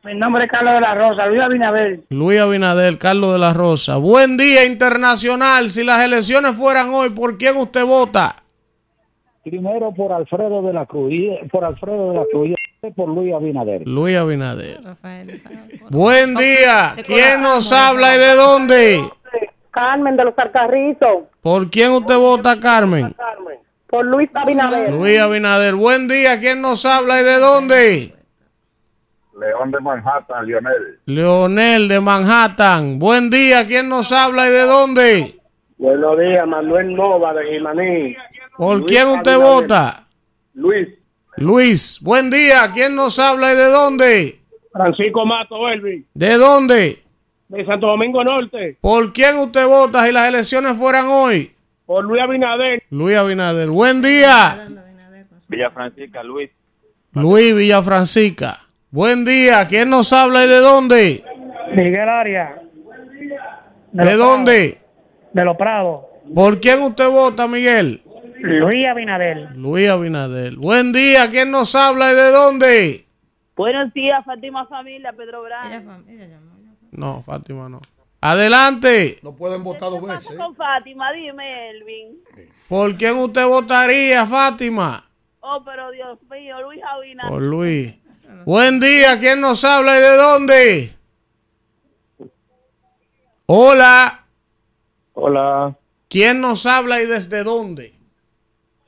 [0.08, 2.00] Mi nombre es Carlos de la Rosa, Luis Abinader.
[2.08, 3.98] Luis Abinader, Carlos de la Rosa.
[3.98, 8.34] Buen día internacional, si las elecciones fueran hoy, ¿por quién usted vota?
[9.44, 11.12] Primero por Alfredo de la Cruz,
[11.52, 13.86] por Alfredo de la Cruz, y después por Luis Abinader.
[13.86, 14.80] Luis Abinader.
[15.90, 19.04] Buen día, ¿quién nos habla y de dónde?
[19.72, 21.24] Carmen de los Carcarrizos.
[21.42, 23.14] ¿Por quién usted vota, Carmen?
[23.86, 24.90] Por Luis Abinader.
[24.90, 28.17] Luis Abinader, buen día, ¿quién nos habla y de dónde?
[29.38, 30.98] León de Manhattan, Lionel.
[31.06, 32.98] Leonel de Manhattan.
[32.98, 35.34] Buen día, ¿quién nos habla y de dónde?
[35.76, 38.16] Buenos días, Manuel Nova de Jimaní.
[38.56, 40.06] ¿Por Luis quién usted vota?
[40.54, 40.88] Luis.
[41.36, 44.40] Luis, buen día, ¿quién nos habla y de dónde?
[44.72, 46.04] Francisco Mato, Elvin.
[46.14, 47.04] ¿De dónde?
[47.48, 48.76] De Santo Domingo Norte.
[48.80, 51.52] ¿Por quién usted vota si las elecciones fueran hoy?
[51.86, 52.82] Por Luis Abinader.
[52.90, 53.68] Luis Abinader.
[53.68, 54.68] Buen día,
[55.46, 56.50] Villa Francisca, Luis.
[57.12, 58.67] Luis Villafrancisca.
[58.90, 61.24] Buen día, ¿quién nos habla y de dónde?
[61.76, 62.52] Miguel Arias.
[63.92, 64.78] ¿De dónde?
[65.32, 66.06] De Los Prados.
[66.34, 68.02] ¿Por quién usted vota, Miguel?
[68.40, 69.54] Luis Abinader.
[69.56, 70.56] Luis Abinader.
[70.56, 73.06] Buen día, ¿quién nos habla y de dónde?
[73.56, 76.04] Buenos días, Fátima Familia, Pedro Brán.
[76.92, 77.80] No, Fátima no.
[78.22, 79.18] Adelante.
[79.22, 80.34] No pueden votar dos veces.
[80.36, 81.12] con Fátima?
[81.12, 82.18] Dime, Elvin.
[82.68, 85.04] ¿Por quién usted votaría, Fátima?
[85.40, 87.30] Oh, pero Dios mío, Luis Abinader.
[87.30, 87.94] Por Luis.
[88.44, 90.94] Buen día, ¿quién nos habla y de dónde?
[93.46, 94.20] Hola,
[95.14, 95.76] Hola,
[96.08, 97.94] ¿quién nos habla y desde dónde?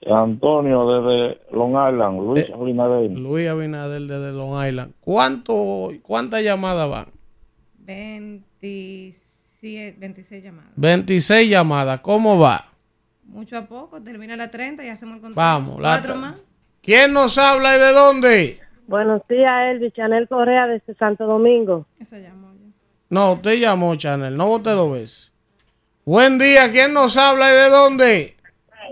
[0.07, 3.11] Antonio desde Long Island, Luis Abinader.
[3.11, 4.93] Luis Abinader desde Long Island.
[5.01, 7.07] ¿Cuánto, ¿Cuántas llamadas van?
[7.79, 10.71] 27, 26 llamadas.
[10.77, 12.01] 26 llamadas.
[12.01, 12.67] ¿Cómo va?
[13.25, 15.37] Mucho a poco, termina la 30 y hacemos el conteo.
[15.37, 16.41] Vamos, la Cuatro más.
[16.83, 18.61] ¿Quién nos habla y de dónde?
[18.91, 19.93] Buenos días, Elvis.
[19.93, 21.87] Chanel Correa desde Santo Domingo.
[22.01, 22.67] Eso llamó yo.
[23.09, 24.37] No, usted llamó, Chanel.
[24.37, 25.33] No voté dos veces.
[26.05, 28.35] Buen día, ¿quién nos habla y de dónde?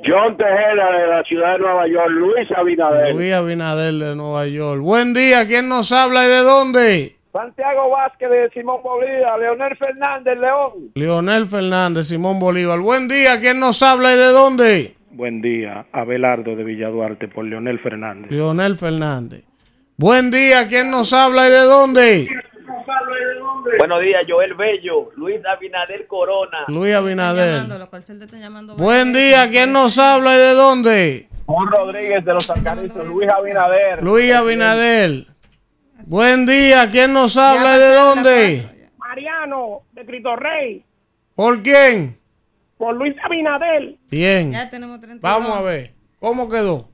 [0.06, 3.12] John Tejeda de la ciudad de Nueva York, Luis Abinader.
[3.12, 4.80] Luis Abinader de Nueva York.
[4.80, 7.16] Buen día, ¿quién nos habla y de dónde?
[7.32, 10.92] Santiago Vázquez de Simón Bolívar, Leonel Fernández León.
[10.94, 12.78] Leonel Fernández, Simón Bolívar.
[12.78, 14.94] Buen día, ¿quién nos habla y de dónde?
[15.10, 18.30] Buen día, Abelardo de Villaduarte por Leonel Fernández.
[18.30, 19.47] Leonel Fernández.
[20.00, 22.28] Buen día, ¿quién nos habla y de dónde?
[23.80, 26.58] Buenos días, Joel Bello, Luis Abinader Corona.
[26.68, 27.62] Luis Abinader.
[28.76, 31.28] Buen día, ¿quién nos habla y de dónde?
[31.46, 34.04] Juan Rodríguez de los Alcarizos, Luis Abinader.
[34.04, 35.26] Luis Abinader.
[36.06, 38.90] Buen día, ¿quién nos habla y de dónde?
[38.98, 40.84] Mariano de Cristo Rey,
[41.34, 42.16] ¿Por quién?
[42.76, 43.96] por Luis Abinader.
[44.08, 44.52] Bien.
[44.52, 45.22] Ya tenemos 32.
[45.22, 45.92] Vamos a ver.
[46.20, 46.88] ¿Cómo quedó?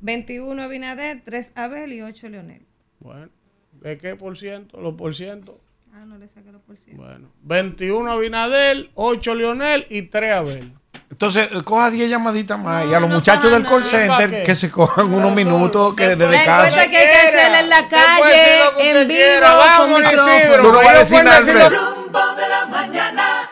[0.00, 2.66] 21 Abinader, 3 Abel y 8 Leonel.
[3.00, 3.28] Bueno,
[3.72, 4.80] ¿de qué por ciento?
[4.80, 5.60] ¿Los por ciento?
[5.94, 7.02] Ah, no le saqué los por ciento.
[7.02, 10.72] Bueno, 21 Abinadel, 8 Leonel y 3 Abel.
[11.10, 14.54] Entonces, eh, coja 10 llamaditas más y a los no muchachos del call center que
[14.54, 16.74] se cojan unos minutos que desde casa.
[16.74, 19.50] que hay que hacerla en la calle, en vivo, quiera.
[19.50, 20.26] con Vamos, Isidro.
[20.26, 20.62] micrófono.
[20.62, 23.50] Tú no vas a decir nada, Rumbo de la mañana.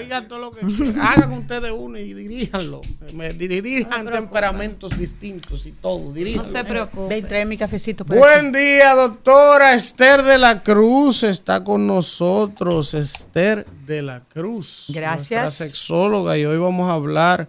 [0.00, 1.00] Digan todo lo que quieran.
[1.00, 2.80] Hagan ustedes uno y diríjanlo.
[3.14, 6.12] Me dirijan temperamentos distintos y todo.
[6.12, 6.44] Diríjanlo.
[6.44, 7.14] No se preocupe.
[7.14, 8.04] Ven, trae mi cafecito.
[8.04, 11.22] Buen día, doctora Esther de la Cruz.
[11.22, 14.86] Está con nosotros Esther de la Cruz.
[14.88, 15.42] Gracias.
[15.42, 16.36] Nuestra sexóloga.
[16.38, 17.48] Y hoy vamos a hablar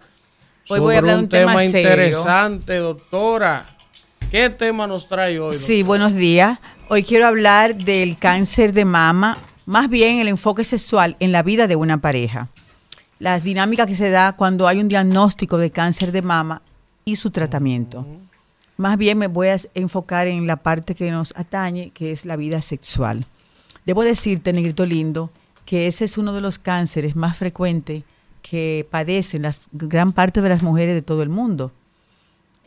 [0.68, 3.66] Hoy sobre voy a hablar de un un tema interesante, doctora.
[4.30, 5.54] ¿Qué tema nos trae hoy?
[5.54, 6.58] Sí, buenos días.
[6.88, 11.66] Hoy quiero hablar del cáncer de mama, más bien el enfoque sexual en la vida
[11.66, 12.48] de una pareja.
[13.18, 16.62] Las dinámicas que se da cuando hay un diagnóstico de cáncer de mama
[17.04, 18.06] y su tratamiento.
[18.76, 22.36] Más bien me voy a enfocar en la parte que nos atañe, que es la
[22.36, 23.26] vida sexual.
[23.86, 25.30] Debo decirte, Negrito Lindo,
[25.64, 28.02] que ese es uno de los cánceres más frecuentes
[28.42, 31.72] que padecen las gran parte de las mujeres de todo el mundo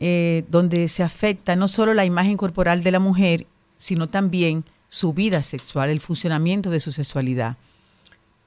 [0.00, 3.46] eh, donde se afecta no solo la imagen corporal de la mujer,
[3.78, 7.56] sino también su vida sexual, el funcionamiento de su sexualidad.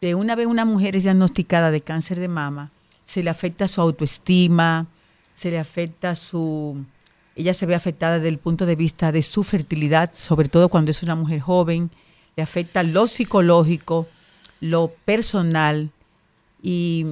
[0.02, 2.72] De una vez una mujer es diagnosticada de cáncer de mama,
[3.06, 4.88] se le afecta su autoestima,
[5.36, 6.84] se le afecta su...
[7.36, 10.92] Ella se ve afectada desde el punto de vista de su fertilidad, sobre todo cuando
[10.92, 11.90] es una mujer joven,
[12.36, 14.08] le afecta lo psicológico,
[14.60, 15.92] lo personal
[16.62, 17.06] y,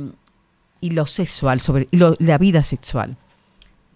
[0.81, 3.15] y lo sexual, sobre lo- la vida sexual.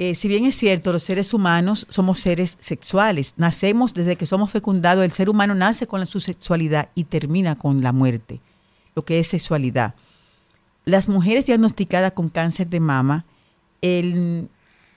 [0.06, 4.52] Eh, si bien es cierto, los seres humanos somos seres sexuales, nacemos desde que somos
[4.52, 8.42] fecundados, el ser humano nace con su sexualidad y termina con la muerte,
[8.96, 9.96] lo que es sexualidad.
[10.84, 13.24] Las mujeres diagnosticadas con cáncer de mama,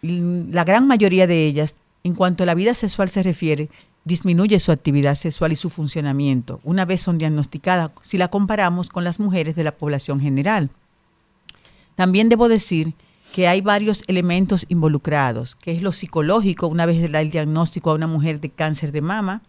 [0.02, 3.68] la gran mayoría de ellas, en cuanto a la vida sexual se refiere,
[4.04, 9.04] disminuye su actividad sexual y su funcionamiento una vez son diagnosticadas, si la comparamos con
[9.04, 10.68] las mujeres de la población general.
[11.94, 12.94] También debo decir
[13.34, 17.94] que hay varios elementos involucrados, que es lo psicológico, una vez da el diagnóstico a
[17.94, 19.42] una mujer de cáncer de mama,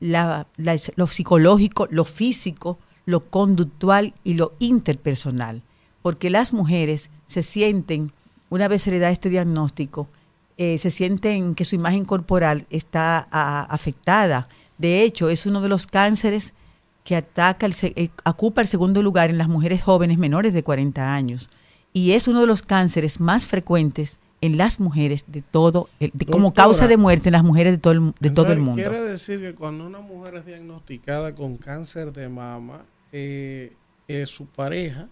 [0.00, 5.62] la- la- lo psicológico, lo físico, lo conductual y lo interpersonal,
[6.02, 8.12] porque las mujeres se sienten,
[8.50, 10.08] una vez se le da este diagnóstico,
[10.58, 13.18] eh, se sienten que su imagen corporal está
[13.64, 14.48] afectada.
[14.78, 16.54] De hecho, es uno de los cánceres
[17.04, 21.14] que ataca el eh, ocupa el segundo lugar en las mujeres jóvenes menores de 40
[21.14, 21.48] años
[21.92, 26.26] y es uno de los cánceres más frecuentes en las mujeres de todo, el- de-
[26.26, 28.74] como causa de muerte en las mujeres de todo el, de todo el mundo.
[28.82, 33.72] Quiere decir que cuando una mujer es diagnosticada con cáncer de mama, eh,
[34.08, 35.06] eh, su pareja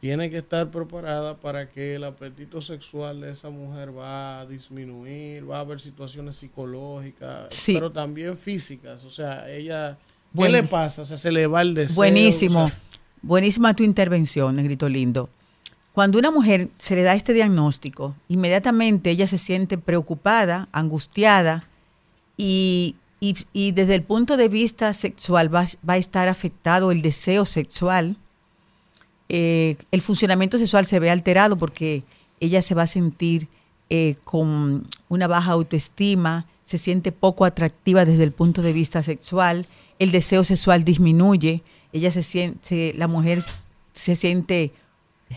[0.00, 5.50] tiene que estar preparada para que el apetito sexual de esa mujer va a disminuir,
[5.50, 7.72] va a haber situaciones psicológicas, Sí.
[7.72, 9.04] pero también físicas.
[9.04, 9.96] O sea, ella.
[10.36, 11.02] ¿qué le pasa?
[11.02, 11.96] O sea, se le va el deseo.
[11.96, 12.78] Buenísimo, o sea,
[13.22, 15.30] buenísima tu intervención, Negrito Lindo.
[15.94, 21.68] Cuando una mujer se le da este diagnóstico, inmediatamente ella se siente preocupada, angustiada
[22.36, 22.96] y,
[23.54, 28.16] desde el punto de vista sexual va, va a estar afectado el deseo sexual.
[29.28, 32.02] Eh, el funcionamiento sexual se ve alterado porque
[32.40, 33.46] ella se va a sentir
[33.88, 39.68] eh, con una baja autoestima, se siente poco atractiva desde el punto de vista sexual,
[40.00, 41.62] el deseo sexual disminuye,
[41.92, 43.40] ella se siente, la mujer
[43.92, 44.72] se siente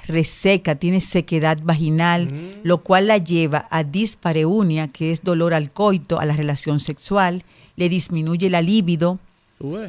[0.07, 6.19] reseca, tiene sequedad vaginal, lo cual la lleva a dispareunia, que es dolor al coito,
[6.19, 7.43] a la relación sexual,
[7.75, 9.19] le disminuye la libido,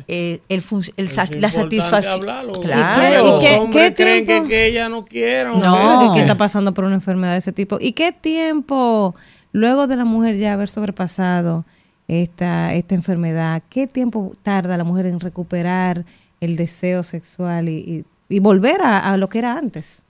[0.08, 2.20] eh, el fun- el Es sa- la satisfacción.
[2.62, 3.26] Claro.
[3.36, 4.48] Los ¿Y qué- hombres qué creen que, tiempo?
[4.48, 5.44] que ella no quiere.
[5.50, 7.76] No, que está pasando por una enfermedad de ese tipo.
[7.80, 9.14] ¿Y qué tiempo,
[9.52, 11.66] luego de la mujer ya haber sobrepasado
[12.06, 16.06] esta, esta enfermedad, qué tiempo tarda la mujer en recuperar
[16.40, 20.02] el deseo sexual y, y- y volver a, lo que era antes?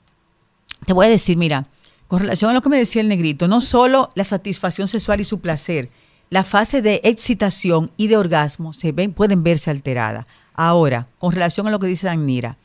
[0.87, 1.67] Te voy a decir, mira,
[2.07, 5.25] con relación a lo que me decía el negrito, no solo la satisfacción sexual y
[5.25, 5.91] su placer,
[6.31, 10.27] la fase de excitación y de orgasmo se ven, pueden verse alteradas.
[10.55, 12.57] Ahora, con relación a lo que dice Danira,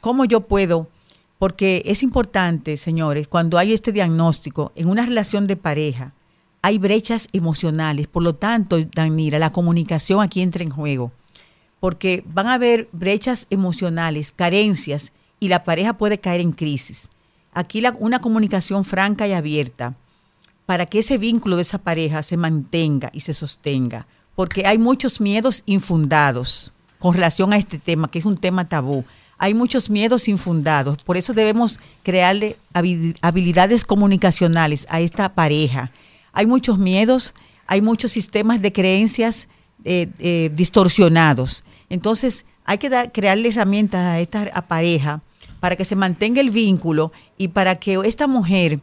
[0.00, 0.88] ¿cómo yo puedo?
[1.38, 6.12] Porque es importante, señores, cuando hay este diagnóstico en una relación de pareja,
[6.62, 8.06] hay brechas emocionales.
[8.06, 11.12] Por lo tanto, Danira, la comunicación aquí entra en juego
[11.82, 15.10] porque van a haber brechas emocionales, carencias,
[15.40, 17.08] y la pareja puede caer en crisis.
[17.52, 19.96] Aquí la- una comunicación franca y abierta
[20.64, 24.06] para que ese vínculo de esa pareja se mantenga y se sostenga,
[24.36, 29.04] porque hay muchos miedos infundados con relación a este tema, que es un tema tabú.
[29.36, 35.90] Hay muchos miedos infundados, por eso debemos crearle habi- habilidades comunicacionales a esta pareja.
[36.32, 37.34] Hay muchos miedos,
[37.66, 39.48] hay muchos sistemas de creencias
[39.84, 41.64] eh, eh, distorsionados.
[41.92, 45.20] Entonces, hay que dar, crearle herramientas a esta a pareja
[45.60, 48.80] para que se mantenga el vínculo y para que esta mujer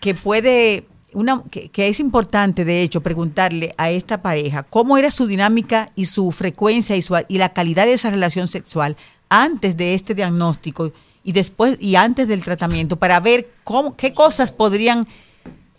[0.00, 5.28] que puede, una, que, es importante de hecho preguntarle a esta pareja cómo era su
[5.28, 8.96] dinámica y su frecuencia y, su, y la calidad de esa relación sexual
[9.28, 14.50] antes de este diagnóstico y después y antes del tratamiento para ver cómo, qué cosas
[14.50, 15.06] podrían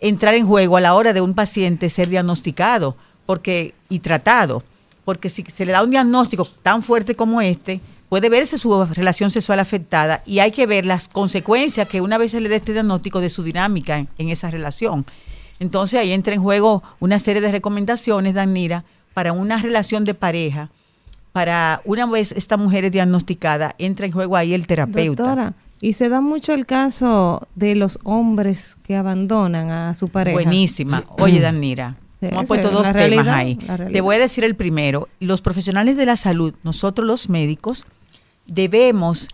[0.00, 2.96] entrar en juego a la hora de un paciente ser diagnosticado
[3.26, 4.64] porque y tratado
[5.04, 9.30] porque si se le da un diagnóstico tan fuerte como este puede verse su relación
[9.30, 12.72] sexual afectada y hay que ver las consecuencias que una vez se le dé este
[12.72, 15.06] diagnóstico de su dinámica en, en esa relación.
[15.60, 18.84] Entonces ahí entra en juego una serie de recomendaciones, Danira,
[19.14, 20.70] para una relación de pareja.
[21.32, 25.22] Para una vez esta mujer es diagnosticada, entra en juego ahí el terapeuta.
[25.22, 30.34] Doctora, y se da mucho el caso de los hombres que abandonan a su pareja.
[30.34, 31.04] Buenísima.
[31.18, 33.56] Oye, Danira, Sí, hemos puesto es dos temas realidad, ahí.
[33.56, 35.08] Te voy a decir el primero.
[35.18, 37.84] Los profesionales de la salud, nosotros los médicos,
[38.46, 39.28] debemos,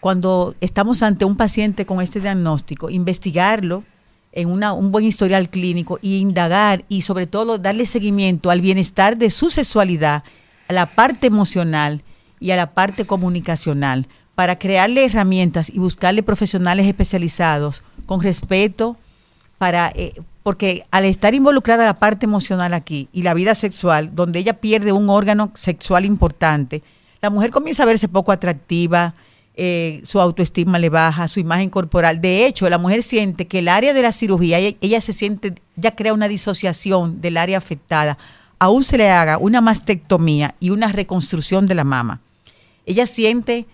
[0.00, 3.84] cuando estamos ante un paciente con este diagnóstico, investigarlo
[4.32, 9.16] en una, un buen historial clínico e indagar y sobre todo darle seguimiento al bienestar
[9.16, 10.24] de su sexualidad,
[10.66, 12.02] a la parte emocional
[12.40, 18.96] y a la parte comunicacional, para crearle herramientas y buscarle profesionales especializados con respeto
[19.58, 20.12] para eh,
[20.42, 24.92] porque al estar involucrada la parte emocional aquí y la vida sexual, donde ella pierde
[24.92, 26.82] un órgano sexual importante,
[27.20, 29.14] la mujer comienza a verse poco atractiva,
[29.58, 32.20] eh, su autoestima le baja, su imagen corporal.
[32.20, 35.54] De hecho, la mujer siente que el área de la cirugía, ella, ella se siente,
[35.76, 38.18] ya crea una disociación del área afectada.
[38.58, 42.20] Aún se le haga una mastectomía y una reconstrucción de la mama.
[42.84, 43.66] Ella siente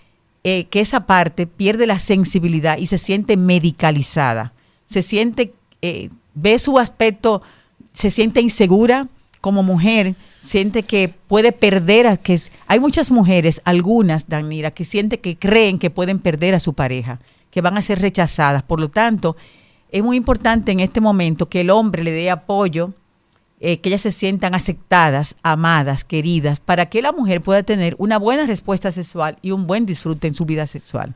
[0.45, 4.53] eh, que esa parte pierde la sensibilidad y se siente medicalizada.
[4.87, 5.53] Se siente,
[5.83, 7.43] eh, ve su aspecto,
[7.93, 9.09] se siente insegura
[9.41, 15.21] como mujer, siente que puede perder a que hay muchas mujeres, algunas, Danira, que sienten
[15.21, 17.19] que creen que pueden perder a su pareja,
[17.51, 18.63] que van a ser rechazadas.
[18.63, 19.37] Por lo tanto,
[19.91, 22.95] es muy importante en este momento que el hombre le dé apoyo,
[23.61, 28.19] eh, que ellas se sientan aceptadas, amadas, queridas, para que la mujer pueda tener una
[28.19, 31.15] buena respuesta sexual y un buen disfrute en su vida sexual.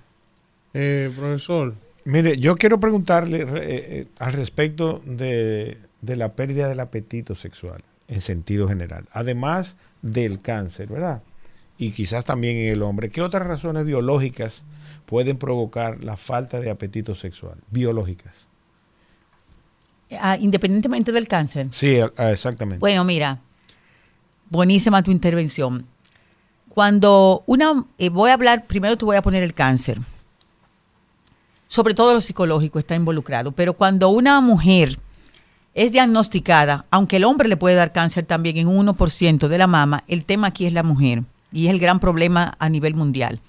[0.75, 1.75] Eh, profesor.
[2.07, 7.83] Mire, yo quiero preguntarle eh, eh, al respecto de, de la pérdida del apetito sexual
[8.07, 11.23] en sentido general, además del cáncer, ¿verdad?
[11.79, 13.11] Y quizás también en el hombre.
[13.11, 14.63] ¿Qué otras razones biológicas
[15.05, 17.59] pueden provocar la falta de apetito sexual?
[17.73, 18.35] Biológicas.
[20.13, 21.67] Ah, independientemente del cáncer.
[21.73, 22.79] Sí, ah, exactamente.
[22.79, 23.41] Bueno, mira,
[24.49, 25.87] buenísima tu intervención.
[26.69, 29.99] Cuando una, eh, voy a hablar, primero te voy a poner el cáncer.
[31.69, 34.99] Sobre todo lo psicológico está involucrado, pero cuando una mujer
[35.75, 39.67] es diagnosticada, aunque el hombre le puede dar cáncer también en un 1% de la
[39.67, 41.23] mama, el tema aquí es la mujer
[41.53, 43.41] y es el gran problema a nivel mundial.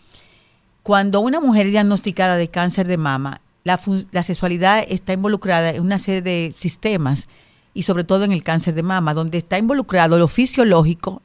[0.84, 3.80] Cuando una mujer es diagnosticada de cáncer de mama, la,
[4.12, 7.28] la sexualidad está involucrada en una serie de sistemas
[7.74, 11.22] y sobre todo en el cáncer de mama, donde está involucrado lo fisiológico,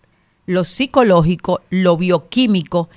[0.46, 2.88] lo psicológico, lo bioquímico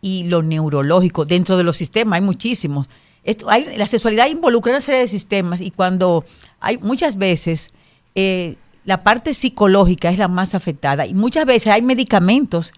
[0.00, 1.24] y lo neurológico.
[1.24, 2.86] Dentro de los sistemas hay muchísimos.
[3.24, 6.24] Esto, hay, la sexualidad involucra una serie de sistemas y cuando
[6.60, 7.70] hay muchas veces
[8.14, 12.72] eh, la parte psicológica es la más afectada y muchas veces hay medicamentos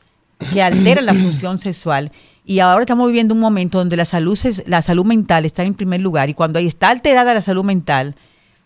[0.53, 2.11] que alteran la función sexual
[2.45, 6.01] y ahora estamos viviendo un momento donde la salud, la salud mental está en primer
[6.01, 8.17] lugar y cuando ahí está alterada la salud mental,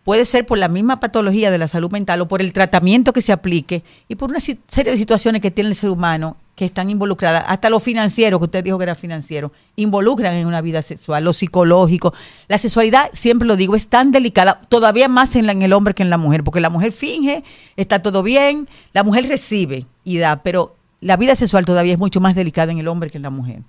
[0.04, 3.22] puede ser por la misma patología de la salud mental o por el tratamiento que
[3.22, 6.88] se aplique y por una serie de situaciones que tiene el ser humano que están
[6.88, 11.24] involucradas, hasta lo financiero, que usted dijo que era financiero, involucran en una vida sexual,
[11.24, 12.14] lo psicológico.
[12.46, 16.04] La sexualidad, siempre lo digo, es tan delicada, todavía más en, en el hombre que
[16.04, 17.42] en la mujer, porque la mujer finge,
[17.76, 22.20] está todo bien, la mujer recibe y da, pero la vida sexual todavía es mucho
[22.20, 23.62] más delicada en el hombre que en la mujer.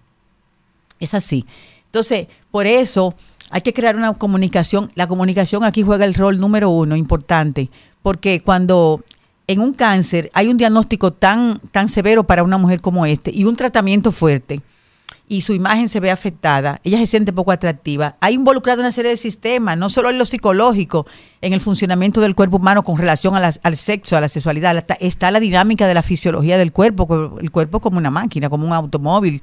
[0.99, 1.45] Es así.
[1.88, 3.16] Entonces, por eso
[3.49, 4.91] hay que crear una comunicación.
[4.95, 7.70] La comunicación aquí juega el rol número uno, importante,
[8.02, 9.03] porque cuando
[9.47, 13.45] en un cáncer hay un diagnóstico tan, tan severo para una mujer como este y
[13.45, 14.61] un tratamiento fuerte
[15.27, 18.15] y su imagen se ve afectada, ella se siente poco atractiva.
[18.22, 21.07] Hay involucrado una serie de sistemas, no solo en lo psicológico,
[21.41, 25.39] en el funcionamiento del cuerpo humano con relación al sexo, a la sexualidad, está, la
[25.39, 29.41] dinámica de la fisiología del cuerpo, el cuerpo como una máquina, como un automóvil.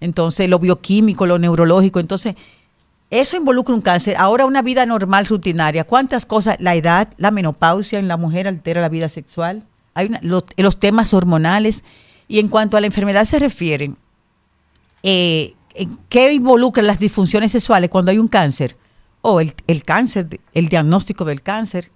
[0.00, 2.00] Entonces, lo bioquímico, lo neurológico.
[2.00, 2.36] Entonces,
[3.10, 4.16] eso involucra un cáncer.
[4.18, 5.84] Ahora, una vida normal, rutinaria.
[5.84, 6.56] ¿Cuántas cosas?
[6.60, 9.64] La edad, la menopausia en la mujer altera la vida sexual.
[9.94, 11.84] Hay una- los, los temas hormonales.
[12.28, 13.92] Y en cuanto a la enfermedad se refiere,
[15.02, 18.76] eh, ¿en ¿qué involucran las disfunciones sexuales cuando hay un cáncer?
[19.22, 21.90] O el, el cáncer, el diagnóstico del cáncer,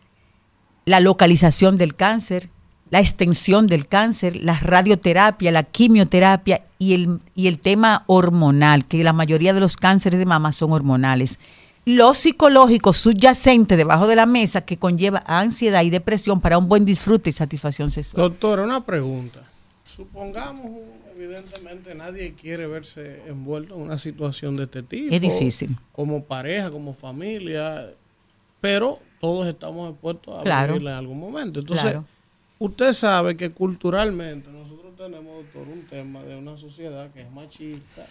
[0.87, 2.49] la localización del cáncer,
[2.93, 9.03] la extensión del cáncer, la radioterapia, la quimioterapia y el, y el tema hormonal, que
[9.03, 11.39] la mayoría de los cánceres de mama son hormonales.
[11.87, 16.85] Lo psicológico subyacente debajo de la mesa que conlleva ansiedad y depresión para un buen
[16.85, 18.29] disfrute y satisfacción sexual.
[18.29, 19.41] Doctora, una pregunta.
[19.87, 20.71] Supongamos,
[21.17, 25.15] evidentemente, nadie quiere verse envuelto en una situación de este tipo.
[25.15, 25.79] Es difícil.
[25.93, 27.89] Como pareja, como familia,
[28.61, 30.75] pero todos estamos expuestos a Claro.
[30.75, 31.61] vivirla en algún momento.
[31.61, 32.05] Entonces, Claro.
[32.65, 38.07] Usted sabe que culturalmente nosotros tenemos, doctor, un tema de una sociedad que es machista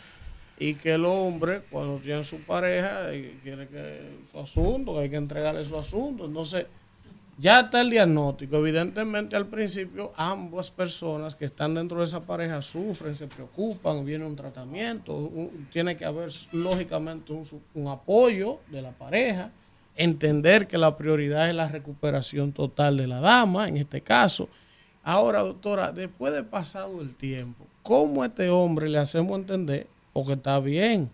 [0.59, 5.15] y que el hombre, cuando tiene su pareja, eh, quiere que su asunto, hay que
[5.15, 6.25] entregarle su asunto.
[6.25, 6.65] Entonces,
[7.37, 8.57] ya está el diagnóstico.
[8.57, 14.25] Evidentemente, al principio, ambas personas que están dentro de esa pareja sufren, se preocupan, viene
[14.25, 19.49] un tratamiento, un- tiene que haber, lógicamente, un, un apoyo de la pareja,
[19.95, 24.49] entender que la prioridad es la recuperación total de la dama, en este caso.
[25.03, 29.87] Ahora, doctora, después de pasado el tiempo, ¿cómo a este hombre le hacemos entender?
[30.13, 31.09] Porque está bien.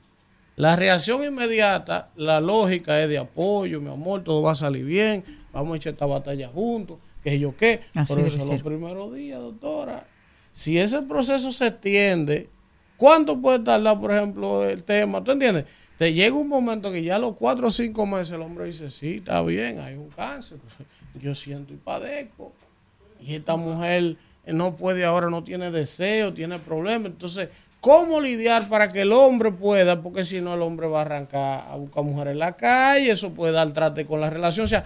[0.55, 5.23] La reacción inmediata, la lógica es de apoyo, mi amor, todo va a salir bien,
[5.53, 7.81] vamos a echar esta batalla juntos, que yo qué.
[7.93, 8.49] Así Pero eso ser.
[8.49, 10.07] los primeros días, doctora.
[10.51, 12.49] Si ese proceso se extiende
[12.97, 15.23] ¿Cuánto puede tardar, por ejemplo, el tema?
[15.23, 15.65] ¿Tú entiendes?
[15.97, 18.91] Te llega un momento que ya a los cuatro o cinco meses el hombre dice,
[18.91, 20.59] sí, está bien, hay un cáncer,
[21.21, 22.53] yo siento y padezco.
[23.19, 24.15] Y esta mujer
[24.45, 27.07] no puede ahora, no tiene deseo, tiene problemas.
[27.07, 27.49] Entonces,
[27.81, 30.01] ¿cómo lidiar para que el hombre pueda?
[30.03, 33.31] Porque si no, el hombre va a arrancar a buscar mujeres en la calle, eso
[33.31, 34.65] puede dar trate con la relación.
[34.65, 34.85] O sea,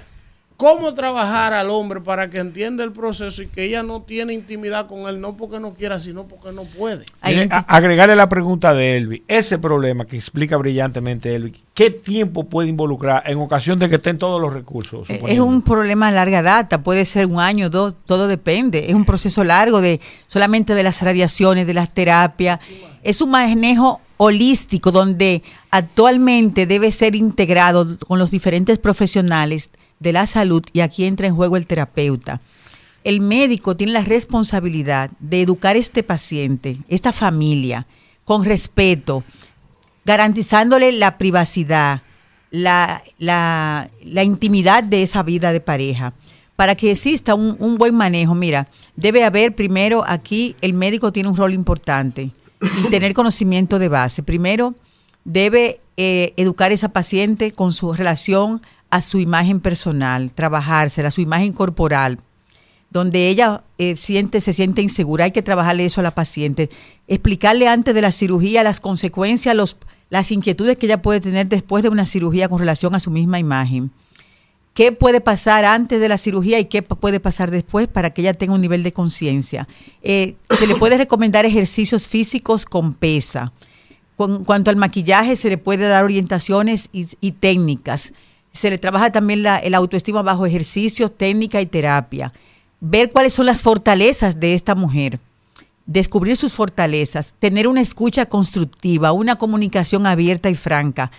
[0.61, 4.85] ¿cómo trabajar al hombre para que entienda el proceso y que ella no tiene intimidad
[4.85, 7.03] con él, no porque no quiera, sino porque no puede?
[7.19, 9.23] A- agregarle la pregunta de Elvi.
[9.27, 14.19] Ese problema que explica brillantemente Elvi, ¿qué tiempo puede involucrar en ocasión de que estén
[14.19, 15.09] todos los recursos?
[15.09, 15.45] Es suponiendo?
[15.45, 18.85] un problema a larga data, puede ser un año, dos, todo depende.
[18.87, 22.59] Es un proceso largo de solamente de las radiaciones, de las terapias.
[23.01, 29.71] Es un manejo holístico donde actualmente debe ser integrado con los diferentes profesionales
[30.01, 32.41] de la salud y aquí entra en juego el terapeuta.
[33.03, 37.87] El médico tiene la responsabilidad de educar a este paciente, esta familia,
[38.25, 39.23] con respeto,
[40.05, 42.01] garantizándole la privacidad,
[42.51, 43.89] la, la-
[44.23, 46.13] intimidad de esa vida de pareja.
[46.55, 51.29] Para que exista un, un buen manejo, mira, debe haber primero aquí, el médico tiene
[51.29, 54.21] un rol importante y tener conocimiento de base.
[54.21, 54.75] Primero,
[55.23, 58.61] debe eh, educar a esa paciente con su relación
[58.91, 62.19] a su imagen personal, trabajársela, a su imagen corporal,
[62.89, 65.25] donde ella eh, siente, se siente insegura.
[65.25, 66.69] Hay que trabajarle eso a la paciente.
[67.07, 69.77] Explicarle antes de la cirugía las consecuencias, los,
[70.09, 73.39] las inquietudes que ella puede tener después de una cirugía con relación a su misma
[73.39, 73.91] imagen.
[74.73, 78.33] ¿Qué puede pasar antes de la cirugía y qué puede pasar después para que ella
[78.33, 79.67] tenga un nivel de conciencia?
[80.01, 83.53] Eh, se le puede recomendar ejercicios físicos con pesa.
[84.17, 88.13] Con cuanto al maquillaje, se le puede dar orientaciones y técnicas.
[88.51, 92.33] Se le trabaja también la, el autoestima bajo ejercicios, técnica y terapia.
[92.79, 95.19] Ver cuáles son las fortalezas de esta mujer.
[95.85, 97.33] Descubrir sus fortalezas.
[97.39, 101.11] Tener una escucha constructiva, una comunicación abierta y franca.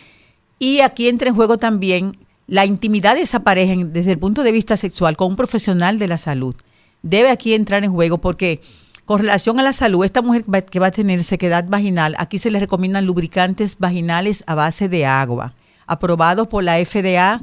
[0.59, 4.53] Y aquí entra en juego también la intimidad de esa pareja desde el punto de
[4.53, 6.55] vista sexual con un profesional de la salud.
[7.03, 8.61] Debe aquí entrar en juego porque
[9.05, 12.51] con relación a la salud, esta mujer que va a tener sequedad vaginal, aquí se
[12.51, 15.55] le recomiendan lubricantes vaginales a base de agua,
[15.93, 17.41] aprobados por la FDA,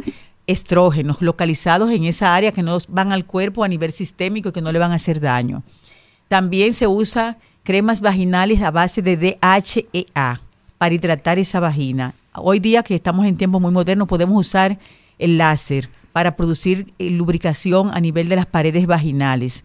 [0.47, 4.61] estrógenos localizados en esa área que no van al cuerpo a nivel sistémico y que
[4.61, 5.63] no le van a hacer daño.
[6.27, 10.41] También se usa cremas vaginales a base de DHEA
[10.77, 12.13] para hidratar esa vagina.
[12.33, 14.79] Hoy día que estamos en tiempos muy modernos podemos usar
[15.17, 19.63] el láser para producir eh, lubricación a nivel de las paredes vaginales.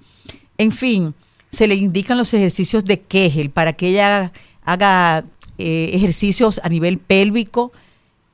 [0.59, 1.15] En fin,
[1.51, 4.32] se le indican los ejercicios de Kegel para que ella
[4.65, 5.24] haga
[5.56, 7.73] eh, ejercicios a nivel pélvico.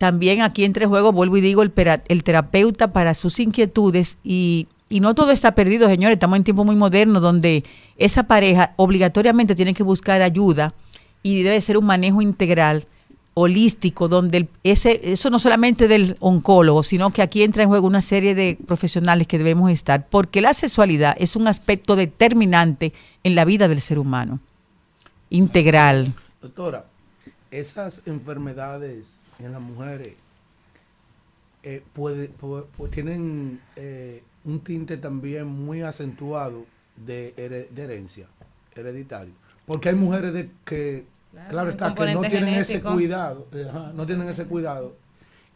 [0.01, 1.75] También aquí entre juego, vuelvo y digo, el,
[2.09, 6.15] el terapeuta para sus inquietudes y, y no todo está perdido, señores.
[6.15, 7.65] Estamos en tiempo muy moderno donde
[7.99, 10.73] esa pareja obligatoriamente tiene que buscar ayuda
[11.23, 12.87] y debe ser un manejo integral,
[13.35, 18.01] holístico, donde ese, eso no solamente del oncólogo, sino que aquí entra en juego una
[18.01, 23.45] serie de profesionales que debemos estar, porque la sexualidad es un aspecto determinante en la
[23.45, 24.41] vida del ser humano,
[25.29, 26.15] integral.
[26.41, 26.87] Doctora,
[27.51, 30.15] esas enfermedades en las mujeres
[31.63, 36.65] eh, puede, puede- pues tienen eh, un tinte también muy acentuado
[36.97, 38.27] de, here- de herencia,
[38.75, 39.33] hereditario.
[39.67, 41.05] Porque hay mujeres de que,
[41.51, 44.97] claro, está, que no tienen ese cuidado, eh, ajá, no tienen ese cuidado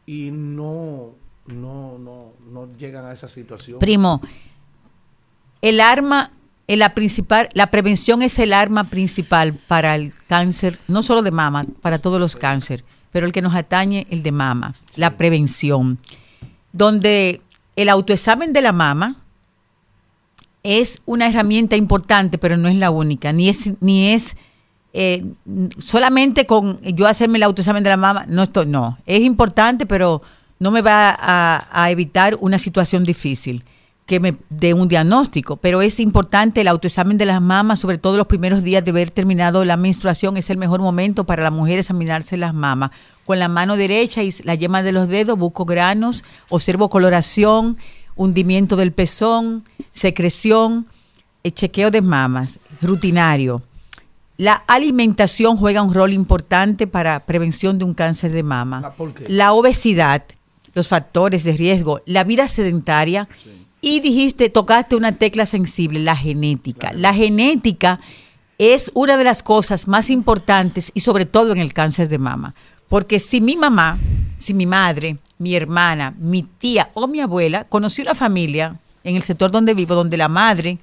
[0.07, 1.15] y no,
[1.47, 3.79] no, no, no llegan a esa situación.
[3.79, 4.21] Primo,
[5.63, 6.31] el arma,
[6.69, 11.31] eh, la principal, la prevención es el arma principal para el cáncer, no solo de
[11.31, 12.85] mama, para todos los cánceres,
[13.15, 16.01] pero el que nos atañe, el de mama, la prevención.
[16.73, 17.43] Donde
[17.77, 19.23] el autoexamen de la mama
[20.65, 24.37] es una herramienta importante, pero no es la única, ni es, ni es
[24.95, 25.25] eh,
[25.79, 30.21] solamente con yo hacerme el autoexamen de la mama, no estoy, no, es importante, pero
[30.59, 33.63] no me va a, a evitar una situación difícil
[34.07, 38.19] que me dé un diagnóstico, pero es importante el autoexamen de las mamas, sobre todo
[38.19, 41.79] los primeros días de haber terminado la menstruación, es el mejor momento para la mujer
[41.79, 42.91] examinarse las mamas.
[43.25, 47.79] Con la mano derecha y la yema de los dedos busco granos, observo coloración,
[48.15, 50.87] hundimiento del pezón, secreción,
[51.43, 53.63] eh, chequeo de mamas, rutinario.
[54.37, 58.93] La alimentación juega un rol importante para prevención de un cáncer de mama.
[58.97, 59.25] ¿por qué?
[59.29, 60.25] La obesidad,
[60.75, 63.29] los factores de riesgo, la vida sedentaria
[63.85, 66.95] y dijiste, tocaste una tecla sensible, la genética.
[66.95, 68.01] La genética
[68.57, 72.55] es una de las cosas más importantes y sobre todo en el cáncer de mama.
[72.89, 73.99] Porque si mi mamá,
[74.39, 79.23] si mi madre, mi hermana, mi tía o mi abuela conoció una familia en el
[79.23, 80.79] sector donde vivo, donde la madre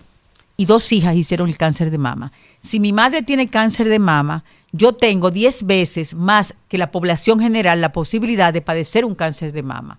[0.56, 2.32] y dos hijas hicieron el cáncer de mama.
[2.62, 7.40] Si mi madre tiene cáncer de mama, yo tengo 10 veces más que la población
[7.40, 9.98] general la posibilidad de padecer un cáncer de mama.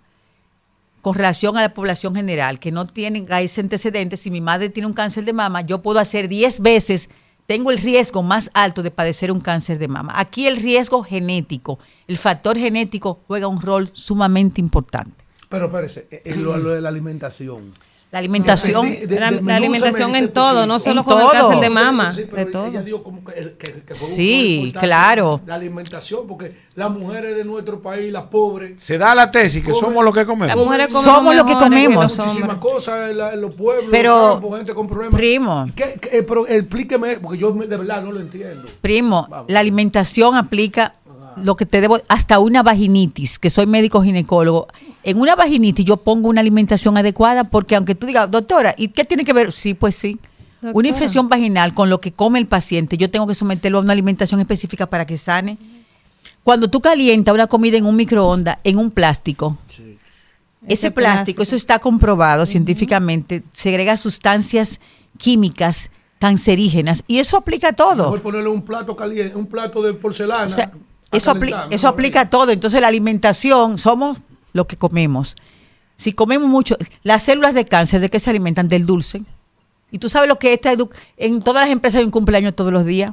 [1.03, 4.87] Con relación a la población general, que no tienen ese antecedente, si mi madre tiene
[4.87, 7.11] un cáncer de mama, yo puedo hacer 10 veces,
[7.47, 10.13] tengo el riesgo más alto de padecer un cáncer de mama.
[10.17, 15.25] Aquí el riesgo genético, el factor genético juega un rol sumamente importante.
[15.49, 17.73] Pero espérese, eh, eh, lo, lo de la alimentación.
[18.13, 22.13] La alimentación, Sí, de- la, alimentación en todo, no solo con el cáncer de mama,
[22.13, 22.67] Sí, de pero todo.
[22.67, 25.41] ella dijo como que, el- que- que fue un Sí, rol importante claro.
[25.47, 29.73] La alimentación, porque las mujeres de nuestro país, las pobres, Se da la tesis que
[29.73, 30.49] somos lo que comemos.
[30.49, 32.19] Las mujeres comen Somos lo que comemos.
[32.19, 35.19] muchísimas cosas en, la- en los pueblos, Pero, gente con problemas.
[35.19, 35.67] primo.
[35.75, 38.69] ¿Qué- qué- eh, pero explíqueme, porque yo de verdad no lo entiendo.
[38.83, 40.97] Primo, la alimentación aplica
[41.37, 44.69] lo que te debo, hasta una vaginitis, que soy médico ginecólogo.
[45.03, 49.05] En una vaginitis yo pongo una alimentación adecuada porque aunque tú digas, doctora, ¿y qué
[49.05, 49.53] tiene que ver?
[49.53, 50.19] Sí, pues sí.
[50.61, 50.73] Doctora.
[50.79, 53.93] Una infección vaginal con lo que come el paciente, yo tengo que someterlo a una
[53.93, 55.59] alimentación específica para que sane.
[56.45, 59.99] Cuando tú calientas una comida en un microondas, en un plástico, ese,
[60.69, 61.43] Ese plástico, plástico.
[61.43, 64.81] eso está comprobado científicamente, segrega sustancias
[65.19, 65.91] químicas
[66.23, 68.05] cancerígenas y eso aplica a todo.
[68.05, 70.47] Mejor ponerle un plato caliente, un plato de porcelana.
[70.47, 70.71] O sea, a
[71.13, 72.51] eso, apli- eso aplica a todo.
[72.51, 74.19] Entonces la alimentación, somos
[74.53, 75.37] lo que comemos.
[75.97, 78.69] Si comemos mucho, las células de cáncer, ¿de qué se alimentan?
[78.69, 79.23] Del dulce.
[79.91, 80.75] Y tú sabes lo que esta
[81.17, 83.13] en todas las empresas hay un cumpleaños todos los días.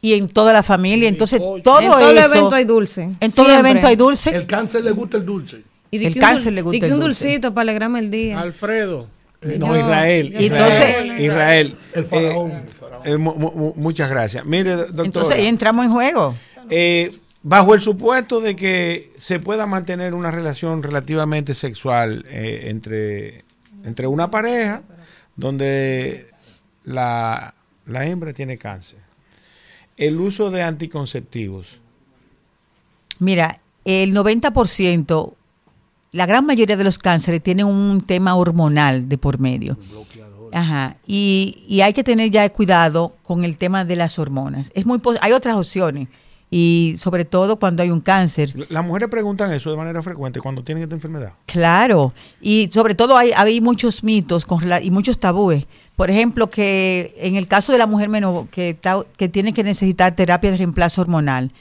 [0.00, 1.08] Y en toda la familia.
[1.08, 2.34] Entonces, todo en todo eso.
[2.34, 3.02] evento hay dulce.
[3.20, 3.70] En todo Siempre.
[3.70, 4.30] evento hay dulce.
[4.34, 5.62] El cáncer le gusta el dulce.
[5.92, 7.24] Y el que un cáncer le gusta que el un dulce.
[7.28, 8.40] dulcito para alegrarme el día.
[8.40, 9.06] Alfredo.
[9.42, 10.26] No, Yo- Israel.
[10.40, 11.76] Israel, entonces- Israel.
[11.94, 12.50] El faraón.
[12.50, 12.64] eh,
[13.04, 14.44] eh, mu- mu- muchas gracias.
[14.44, 15.04] Mire, doctora.
[15.04, 16.34] Entonces ahí entramos en juego.
[16.70, 23.44] Eh, bajo el supuesto de que se pueda mantener una relación relativamente sexual eh, entre,
[23.84, 24.82] entre una pareja
[25.36, 26.28] donde
[26.84, 27.54] la,
[27.86, 28.98] la hembra tiene cáncer,
[29.96, 31.80] el uso de anticonceptivos,
[33.22, 35.32] Mira, el 90%,
[36.10, 39.78] la gran mayoría de los cánceres tienen un tema hormonal de por medio.
[40.52, 40.96] Ajá.
[41.06, 44.72] Y, y hay que tener ya cuidado con el tema de las hormonas.
[44.74, 46.08] Es muy hay otras opciones.
[46.54, 48.52] Y sobre todo cuando hay un cáncer.
[48.68, 51.32] las mujeres preguntan eso de manera frecuente cuando tienen esta enfermedad.
[51.46, 52.12] Claro,
[52.42, 55.64] y sobre todo hay, hay muchos mitos con, y muchos tabúes.
[55.96, 58.76] Por ejemplo, que en el caso de la mujer menor que,
[59.16, 61.52] que tiene que necesitar terapia de reemplazo hormonal,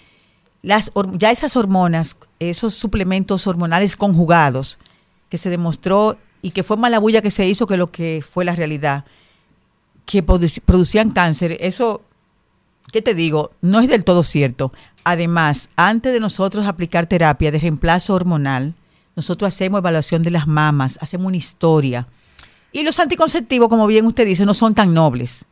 [0.61, 4.77] las, ya esas hormonas, esos suplementos hormonales conjugados,
[5.30, 8.22] que se demostró y que fue más la bulla que se hizo que lo que
[8.30, 9.05] fue la realidad,
[10.05, 12.01] que produ- producían cáncer, eso
[12.91, 13.51] ¿qué te digo?
[13.61, 14.72] No es del todo cierto.
[15.03, 18.76] Además, antes de nosotros aplicar terapia de reemplazo hormonal,
[19.15, 22.07] nosotros hacemos evaluación de las mamas, hacemos una historia.
[22.72, 25.45] Y los anticonceptivos, como bien usted dice, no son tan nobles.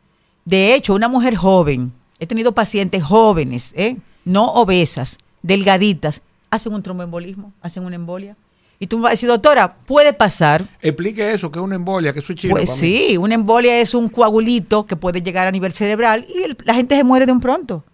[0.44, 3.96] De hecho, una mujer joven, he tenido pacientes jóvenes, ¿eh?
[4.24, 8.36] no obesas, delgaditas, hacen un tromboembolismo, hacen una embolia.
[8.82, 10.64] Y tú me vas a decir, doctora, puede pasar.
[10.80, 12.54] Explique eso, que es una embolia, que eso es chino.
[12.56, 16.56] Pues sí, una embolia es un coagulito que puede llegar a nivel cerebral y el-
[16.64, 17.84] la gente se muere de un pronto.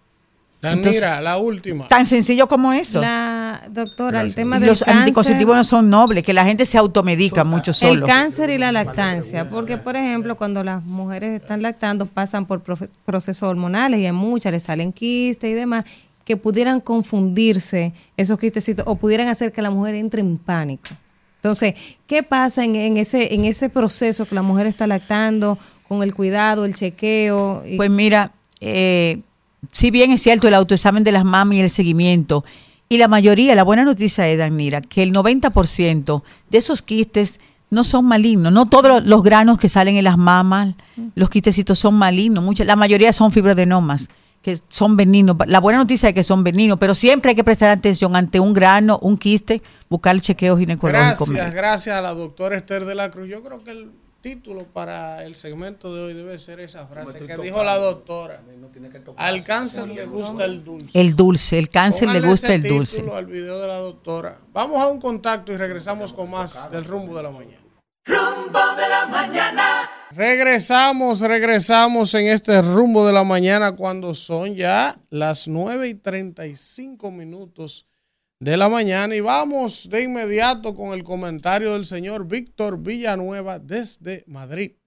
[0.63, 1.87] Entonces, Mira, la última.
[1.87, 2.99] Tan sencillo como eso.
[2.99, 5.01] La doctora, el tema del los cáncer.
[5.01, 8.05] anticonceptivos no son nobles, que la gente se automedica mucho El solo.
[8.07, 13.43] cáncer y la lactancia, porque por ejemplo cuando las mujeres están lactando pasan por procesos
[13.43, 15.85] hormonales y a muchas les salen quistes y demás
[16.27, 20.89] que pudieran confundirse esos quistecitos o pudieran hacer que la mujer entre en pánico.
[21.37, 21.75] Entonces,
[22.05, 27.63] ¿qué pasa en, ese proceso que la mujer está lactando con el cuidado, el chequeo?
[27.77, 29.21] Pues mira, eh,
[29.71, 32.43] si bien es cierto el autoexamen de las mamas y el seguimiento,
[32.89, 37.39] y la mayoría, la buena noticia es, Danira, que el 90% de esos quistes
[37.69, 38.51] no son malignos.
[38.51, 40.75] No todos los- granos que salen en las mamas,
[41.15, 42.43] los quistecitos son malignos.
[42.43, 44.09] Muchas, la mayoría son fibrodenomas,
[44.41, 45.35] que son benignos.
[45.45, 48.53] La buena noticia es que son benignos, pero siempre hay que prestar atención ante un
[48.53, 51.25] grano, un quiste, buscar el chequeo ginecológico.
[51.25, 53.27] Gracias, gracias a la doctora Esther de la Cruz.
[53.27, 53.91] Yo creo que el
[54.21, 58.41] título para el segmento de hoy debe ser esa frase que dijo la doctora.
[59.15, 60.99] Al cáncer le gusta el dulce.
[60.99, 62.97] El dulce, el cáncer le gusta ese el dulce.
[62.97, 64.39] título al video de la doctora.
[64.53, 67.61] Vamos a un contacto y regresamos con más del rumbo de la mañana.
[68.05, 69.89] Rumbo de la mañana.
[70.11, 77.11] Regresamos, regresamos en este rumbo de la mañana cuando son ya las 9 y 35
[77.11, 77.85] minutos
[78.39, 84.23] de la mañana y vamos de inmediato con el comentario del señor Víctor Villanueva desde
[84.27, 84.77] Madrid.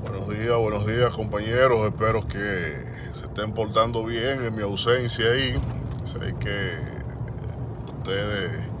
[0.00, 1.86] Buenos días, buenos días compañeros.
[1.86, 2.82] Espero que
[3.14, 5.54] se estén portando bien en mi ausencia ahí.
[6.04, 6.78] Sé que
[7.96, 8.71] ustedes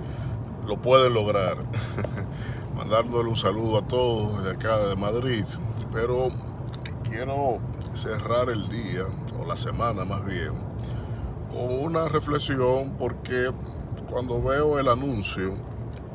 [0.66, 1.58] lo pueden lograr.
[2.76, 5.44] Mandándole un saludo a todos de acá de Madrid.
[5.92, 6.28] pero
[7.02, 7.58] quiero
[7.94, 9.04] cerrar el día,
[9.38, 10.52] o la semana más bien,
[11.50, 13.50] con una reflexión porque
[14.08, 15.54] cuando veo el anuncio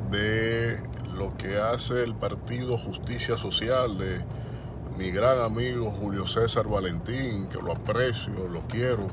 [0.09, 0.81] de
[1.15, 4.23] lo que hace el partido Justicia Social de
[4.97, 9.07] mi gran amigo Julio César Valentín, que lo aprecio, lo quiero,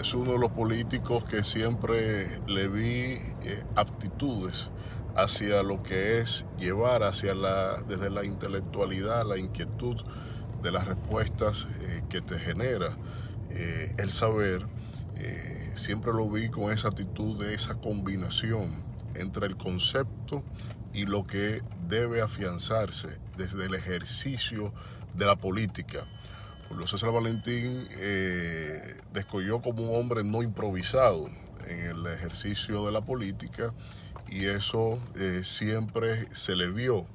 [0.00, 4.70] es uno de los políticos que siempre le vi eh, aptitudes
[5.14, 9.96] hacia lo que es llevar hacia la, desde la intelectualidad, la inquietud
[10.62, 12.96] de las respuestas eh, que te genera
[13.50, 14.66] eh, el saber.
[15.74, 18.82] Siempre lo vi con esa actitud de esa combinación
[19.14, 20.42] entre el concepto
[20.94, 24.72] y lo que debe afianzarse desde el ejercicio
[25.14, 26.06] de la política.
[26.70, 31.26] Julio César Valentín eh, descolló como un hombre no improvisado
[31.66, 33.74] en el ejercicio de la política
[34.28, 37.06] y eso eh, siempre se le vio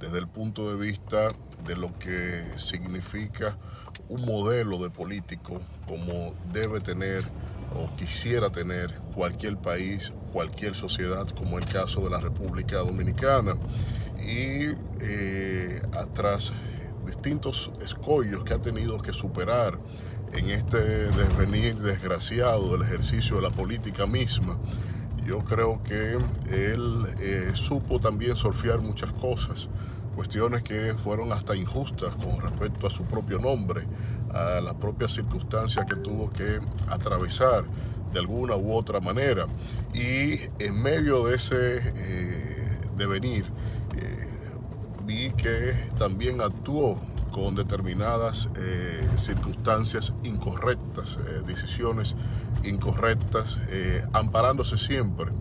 [0.00, 1.32] desde el punto de vista
[1.66, 3.58] de lo que significa
[4.08, 7.24] un modelo de político como debe tener
[7.76, 13.56] o quisiera tener cualquier país, cualquier sociedad, como el caso de la República Dominicana.
[14.18, 14.70] Y
[15.02, 15.82] eh,
[16.14, 16.52] tras
[17.04, 19.78] distintos escollos que ha tenido que superar
[20.32, 24.58] en este desvenir desgraciado del ejercicio de la política misma,
[25.24, 26.18] yo creo que
[26.50, 29.68] él eh, supo también surfear muchas cosas,
[30.14, 33.86] cuestiones que fueron hasta injustas con respecto a su propio nombre,
[34.32, 37.64] a las propias circunstancias que tuvo que atravesar
[38.12, 39.46] de alguna u otra manera.
[39.92, 43.46] Y en medio de ese eh, devenir,
[43.96, 44.28] eh,
[45.04, 46.98] vi que también actuó
[47.30, 52.14] con determinadas eh, circunstancias incorrectas, eh, decisiones
[52.62, 55.32] incorrectas, eh, amparándose siempre,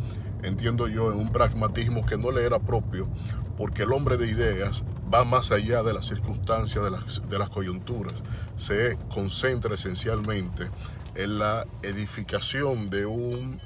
[0.41, 3.07] entiendo yo, en un pragmatismo que no le era propio,
[3.57, 4.83] porque el hombre de ideas
[5.13, 6.83] va más allá de las circunstancias,
[7.29, 8.15] de las, coyunturas,
[8.55, 10.69] se concentra esencialmente
[11.15, 13.61] en la edificación de un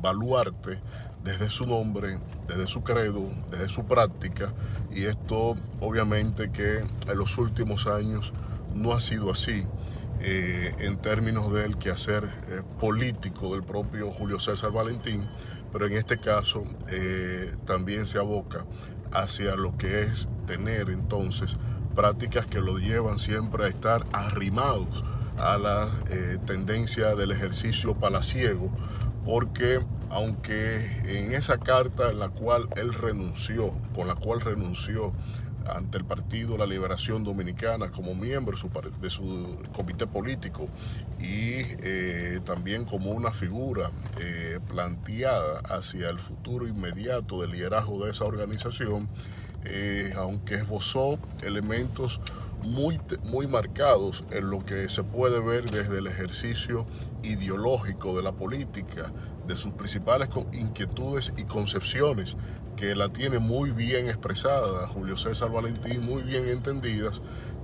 [0.00, 0.78] baluarte
[1.24, 4.52] desde su nombre, desde su credo, desde su práctica,
[4.92, 8.32] y esto obviamente que en los últimos años
[8.74, 9.66] no ha sido así.
[10.20, 15.28] eh, en términos del quehacer eh, político del propio Julio César Valentín,
[15.72, 18.64] pero en este caso eh, también se aboca
[19.12, 21.56] hacia lo que es tener entonces
[21.94, 25.04] prácticas que lo llevan siempre a estar arrimados
[25.36, 25.88] a la
[26.46, 28.70] tendencia del ejercicio palaciego,
[29.24, 29.80] porque
[30.10, 35.12] aunque en esa carta en la cual él renunció, con la cual renunció
[35.66, 38.56] ante el Partido La Liberación Dominicana como miembro
[39.00, 40.66] de su, comité político
[41.18, 43.90] y eh, también como una figura
[44.20, 49.08] eh, planteada hacia el futuro inmediato del liderazgo de esa organización,
[49.64, 52.20] eh, aunque esbozó elementos
[52.64, 53.00] muy,
[53.30, 56.86] muy marcados en lo que se puede ver desde el ejercicio
[57.22, 59.12] ideológico de la política,
[59.46, 62.36] de sus principales inquietudes y concepciones,
[62.76, 67.20] que la tiene muy bien expresada Julio César Valentín, muy bien entendidas,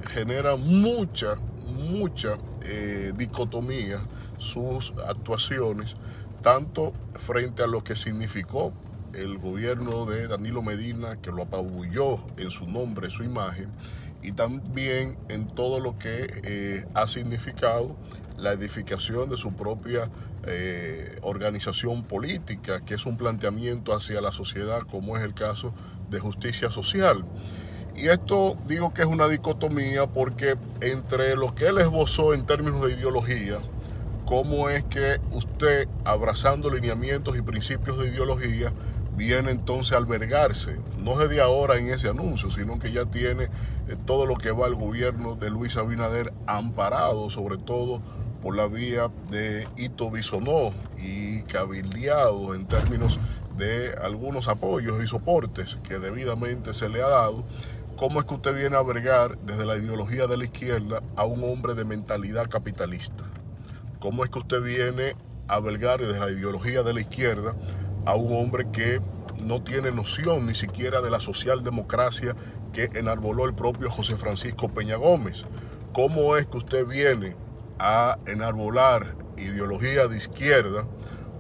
[0.07, 1.37] genera mucha,
[1.77, 4.01] mucha eh, dicotomía
[4.39, 5.97] sus actuaciones,
[6.43, 8.73] tanto frente a lo que significó
[9.15, 13.73] el gobierno de Danilo Medina, que lo apabulló en su nombre, su imagen,
[14.23, 17.97] y también en todo lo que eh, ha significado
[18.37, 20.11] la edificación de su propia
[20.47, 25.75] eh, organización política, que es un planteamiento hacia la sociedad, como es el caso
[26.11, 27.25] de justicia social.
[27.97, 32.87] Y esto digo que es una dicotomía porque entre lo que él esbozó en términos
[32.87, 33.59] de ideología,
[34.25, 38.73] cómo es que usted, abrazando lineamientos y principios de ideología,
[39.21, 43.45] viene entonces a albergarse, no desde ahora en ese anuncio, sino que ya tiene
[43.87, 48.01] eh, todo lo que va al gobierno de Luis Abinader amparado, sobre todo
[48.41, 53.21] por la vía de Ito Bisonó y cabildeado en términos
[53.59, 57.45] de algunos apoyos y soportes que debidamente se le ha dado.
[57.99, 61.45] ¿Cómo es que usted viene a albergar desde la ideología de la izquierda a un
[61.45, 63.25] hombre de mentalidad capitalista?
[63.99, 65.15] ¿Cómo es que usted viene
[65.47, 67.55] a albergar desde la ideología de la izquierda
[68.07, 69.01] a un hombre que
[69.43, 72.35] no tiene noción ni siquiera de la socialdemocracia
[72.73, 75.45] que enarboló el propio José Francisco Peña Gómez?
[75.93, 77.37] ¿Cómo es que usted viene
[77.79, 80.87] a enarbolar ideología de izquierda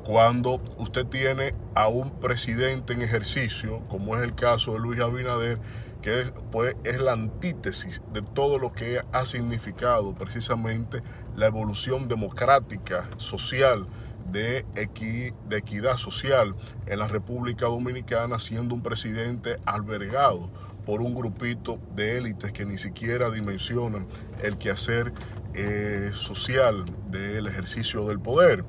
[0.04, 5.58] cuando usted tiene a un presidente en ejercicio, como es el caso de Luis Abinader,
[6.02, 11.02] que es, pues, es la antítesis de todo lo que ha significado precisamente
[11.36, 13.86] la evolución democrática, social,
[14.32, 16.54] de, equi- de equidad social
[16.86, 20.50] en la República Dominicana, siendo un presidente albergado
[20.86, 24.06] por un grupito de élites que ni siquiera dimensionan
[24.42, 25.12] el quehacer
[25.54, 28.64] eh, social del ejercicio del poder.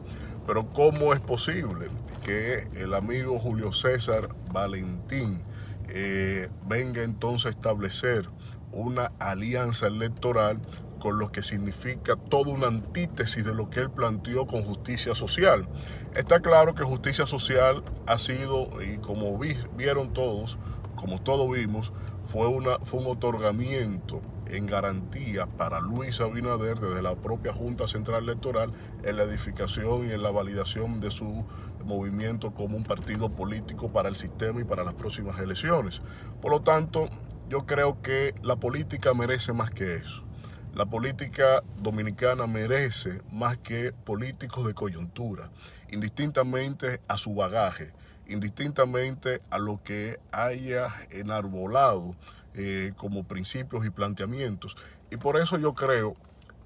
[0.45, 1.87] Pero ¿cómo es posible
[2.23, 5.43] que el amigo Julio César Valentín
[5.87, 8.27] eh, venga entonces a establecer
[8.71, 10.59] una alianza electoral
[11.01, 15.67] con lo que significa toda una antítesis de lo que él planteó con justicia social.
[16.15, 20.59] Está claro que justicia social ha sido, y como vi- vieron todos,
[20.95, 21.91] como todos vimos,
[22.23, 22.43] fue,
[22.83, 24.21] fue un otorgamiento
[24.51, 28.71] en garantía para Luis Abinader desde la propia Junta Central Electoral
[29.03, 31.45] en la edificación y en la validación de su
[31.83, 36.01] movimiento como un partido político para el sistema y para las próximas elecciones.
[36.41, 37.05] Por lo tanto,
[37.49, 40.23] yo creo que la política merece más que eso.
[40.73, 45.51] La política dominicana merece más que políticos de coyuntura,
[45.91, 47.91] indistintamente a su bagaje,
[48.25, 52.15] indistintamente a lo que haya enarbolado
[52.53, 54.77] eh, como principios y planteamientos.
[55.11, 56.15] Y por eso yo creo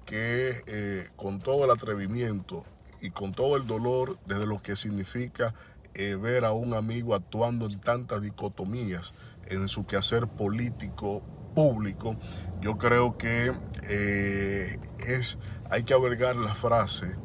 [0.04, 2.64] que eh, con todo el atrevimiento
[3.02, 5.52] y con todo el dolor desde lo que significa
[5.94, 9.14] eh, ver a un amigo actuando en tantas dicotomías
[9.48, 11.22] en su quehacer político
[11.56, 12.16] público,
[12.60, 13.50] yo creo que
[13.88, 15.38] eh, es,
[15.70, 17.16] hay que albergar la frase,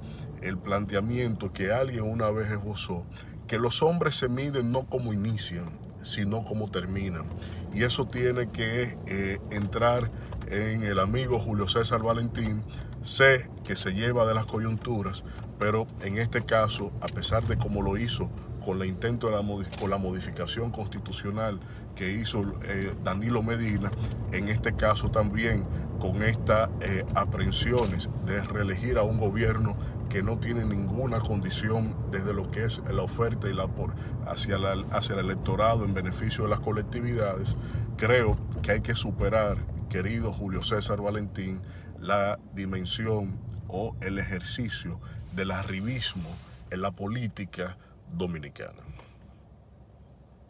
[0.42, 3.06] el planteamiento que alguien una vez esbozó,
[3.46, 7.26] que los hombres se miden no como inician, sino como terminan.
[7.74, 10.10] Y eso tiene que eh, entrar
[10.48, 12.64] en el amigo Julio César Valentín.
[13.04, 15.26] Sé que se lleva de las coyunturas,
[15.60, 18.30] pero en este caso, a pesar de cómo lo hizo
[18.64, 19.44] con la intento de la,
[19.80, 21.60] con la modificación constitucional
[21.96, 23.92] que hizo eh, Danilo Medina,
[24.32, 25.66] en este caso también
[26.00, 29.76] con estas eh, aprehensiones de reelegir a un gobierno
[30.10, 33.94] que no tiene ninguna condición desde lo que es la oferta y la por,
[34.28, 37.56] hacia, la, hacia el electorado en beneficio de las colectividades,
[37.98, 39.58] creo que hay que superar,
[39.90, 41.62] querido Julio César Valentín,
[42.00, 45.00] la dimensión o el ejercicio
[45.36, 46.30] del arribismo
[46.72, 47.78] en la política
[48.12, 48.84] dominicana.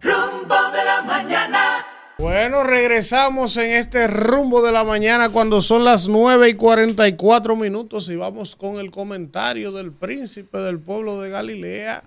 [0.01, 1.85] Rumbo de la mañana.
[2.17, 8.09] Bueno, regresamos en este rumbo de la mañana cuando son las 9 y 44 minutos
[8.09, 12.03] y vamos con el comentario del príncipe del pueblo de Galilea,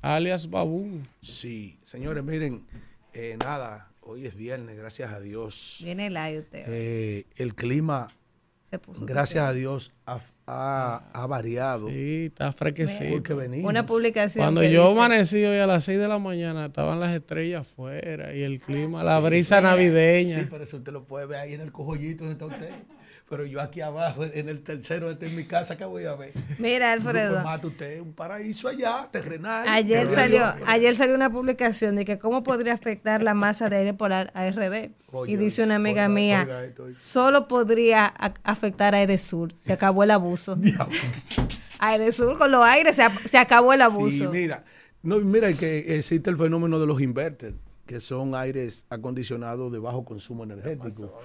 [0.00, 1.08] alias Babún.
[1.20, 2.64] Sí, señores, miren,
[3.12, 5.80] eh, nada, hoy es viernes, gracias a Dios.
[5.82, 6.64] Viene el aire usted.
[6.68, 8.08] Eh, el clima,
[8.70, 10.20] Se puso gracias a Dios, ha,
[10.50, 11.88] ha- ha variado.
[11.88, 13.10] Sí, está fresquecito.
[13.12, 13.68] Porque venimos.
[13.70, 14.44] Una publicación.
[14.44, 18.34] Cuando yo dice- amanecí hoy a las 6 de la mañana, estaban las estrellas afuera
[18.34, 20.40] y el clima, la brisa navideña.
[20.40, 22.70] Sí, pero eso usted lo puede ver ahí en el cojollito donde está usted.
[23.30, 26.32] Pero yo aquí abajo, en el tercero, este en mi casa, ¿qué voy a ver?
[26.58, 27.40] Mira, Alfredo.
[27.44, 29.68] Mata usted un paraíso allá, terrenal.
[29.68, 33.94] Ayer salió, ayer salió una publicación de que cómo podría afectar la masa de aire
[33.94, 34.90] polar a RD.
[35.12, 36.98] Oye, y dice una amiga oiga, mía, oiga esto, oiga.
[36.98, 38.06] solo podría
[38.42, 39.54] afectar a Edesur.
[39.54, 40.58] Se acabó el abuso.
[41.78, 44.24] a Edesur con los aires se, se acabó el abuso.
[44.24, 44.64] Sí, mira,
[45.04, 47.54] no, mira que existe el fenómeno de los inverters,
[47.86, 51.16] que son aires acondicionados de bajo consumo energético,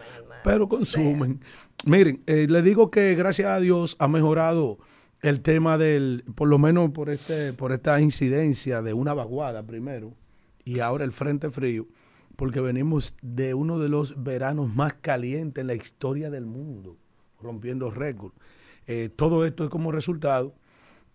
[0.44, 1.42] pero consumen.
[1.86, 4.80] Miren, eh, le digo que gracias a Dios ha mejorado
[5.22, 10.16] el tema del, por lo menos por este, por esta incidencia de una vaguada primero
[10.64, 11.86] y ahora el frente frío,
[12.38, 16.98] porque venimos de uno de los veranos más calientes en la historia del mundo,
[17.40, 18.34] rompiendo récord.
[18.88, 20.56] Eh, todo esto es como resultado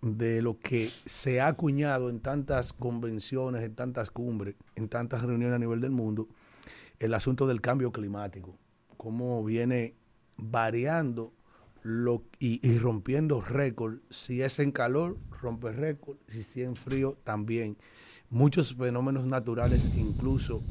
[0.03, 5.57] de lo que se ha acuñado en tantas convenciones, en tantas cumbres, en tantas reuniones
[5.57, 6.29] a nivel del mundo,
[7.01, 8.57] el asunto del cambio climático,
[8.97, 9.97] cómo viene
[10.43, 11.33] variando
[11.83, 13.99] lo, y, y rompiendo récord.
[14.11, 17.77] Si es en calor, rompe récord, si es en frío, también.
[18.29, 20.63] Muchos fenómenos naturales, incluso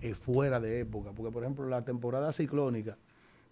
[0.00, 2.96] eh, fuera de época, porque por ejemplo la temporada ciclónica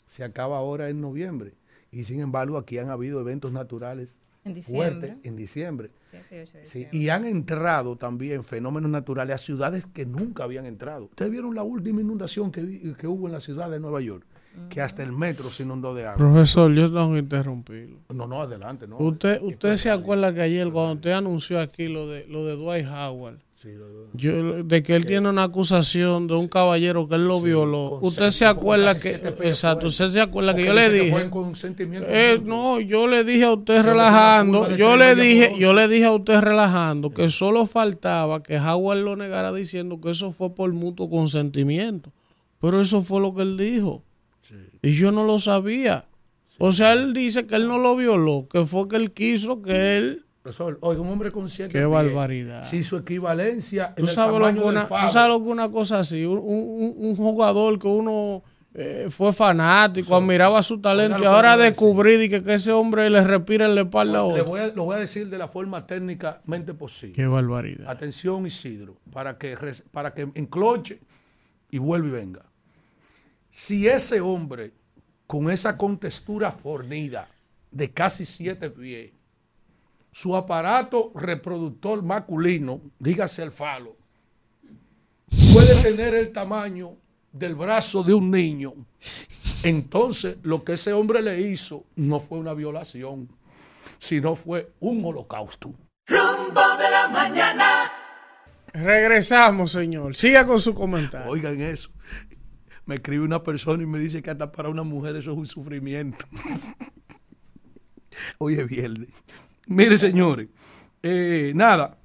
[0.06, 1.52] se acaba ahora en noviembre
[1.92, 5.90] y sin embargo aquí han habido eventos naturales En fuertes en diciembre.
[6.10, 6.88] Sí, diciembre.
[6.98, 11.04] y han entrado también fenómenos naturales a ciudades que nunca habían entrado.
[11.04, 14.24] Ustedes vieron la última inundación que, que hubo en la ciudad de Nueva York,
[14.68, 16.16] que hasta el metro se inundó de agua.
[16.16, 17.98] Profesor, yo tengo que interrumpirlo.
[18.12, 18.98] No, no, adelante, no.
[18.98, 22.86] Usted, usted se acuerda que ayer cuando usted anunció aquí lo de lo de Dwight
[22.86, 27.14] Howard, Sí, lo- lo- yo, de que él tiene una acusación de un caballero que
[27.16, 27.90] él lo violó.
[28.00, 29.10] con Usted se acuerda que,
[29.48, 31.28] exacto, usted se acuerda que yo le dije,
[32.08, 36.12] eh, no, yo le dije a usted relajando, yo le dije, yo le dije a
[36.12, 41.10] usted relajando que solo faltaba que Howard lo negara diciendo que eso fue por mutuo
[41.10, 42.12] consentimiento,
[42.60, 44.02] pero eso fue lo que él dijo.
[44.82, 46.06] Y yo no lo sabía.
[46.58, 49.96] O sea, él dice que él no lo violó, que fue que él quiso que
[49.98, 51.78] él Profesor, oiga, un hombre consciente.
[51.78, 52.62] Qué barbaridad.
[52.62, 55.06] Si su equivalencia en ¿Tú el sabes, lo tamaño que del una, faro.
[55.06, 56.24] tú sabes lo que una cosa así?
[56.24, 58.42] Un, un- un jugador que uno
[58.72, 63.10] eh, fue fanático, admiraba su talento y ahora le a descubrí que, que ese hombre
[63.10, 64.44] le respira en la espalda a Le otro.
[64.46, 67.14] voy a, lo voy a decir de la forma técnicamente posible.
[67.14, 67.88] Qué barbaridad.
[67.90, 69.56] Atención, Isidro, para que,
[69.90, 71.00] para que encloche
[71.70, 72.42] y vuelva y venga.
[73.52, 74.72] Si ese hombre,
[75.26, 77.28] con esa contextura fornida
[77.72, 79.10] de casi siete pies,
[80.12, 83.96] su aparato reproductor masculino, dígase el falo,
[85.52, 86.96] puede tener el tamaño
[87.32, 88.72] del brazo de un niño,
[89.64, 93.28] entonces lo que ese hombre le hizo no fue una violación,
[93.98, 95.74] sino fue un holocausto.
[96.06, 97.92] Rumbo de la mañana.
[98.72, 100.14] Regresamos, señor.
[100.14, 101.28] Siga con su comentario.
[101.28, 101.90] Oigan eso.
[102.86, 105.46] Me escribe una persona y me dice que hasta para una mujer eso es un
[105.46, 106.26] sufrimiento.
[108.38, 109.08] Hoy es viernes.
[109.66, 110.48] Mire, señores,
[111.02, 111.98] eh, nada.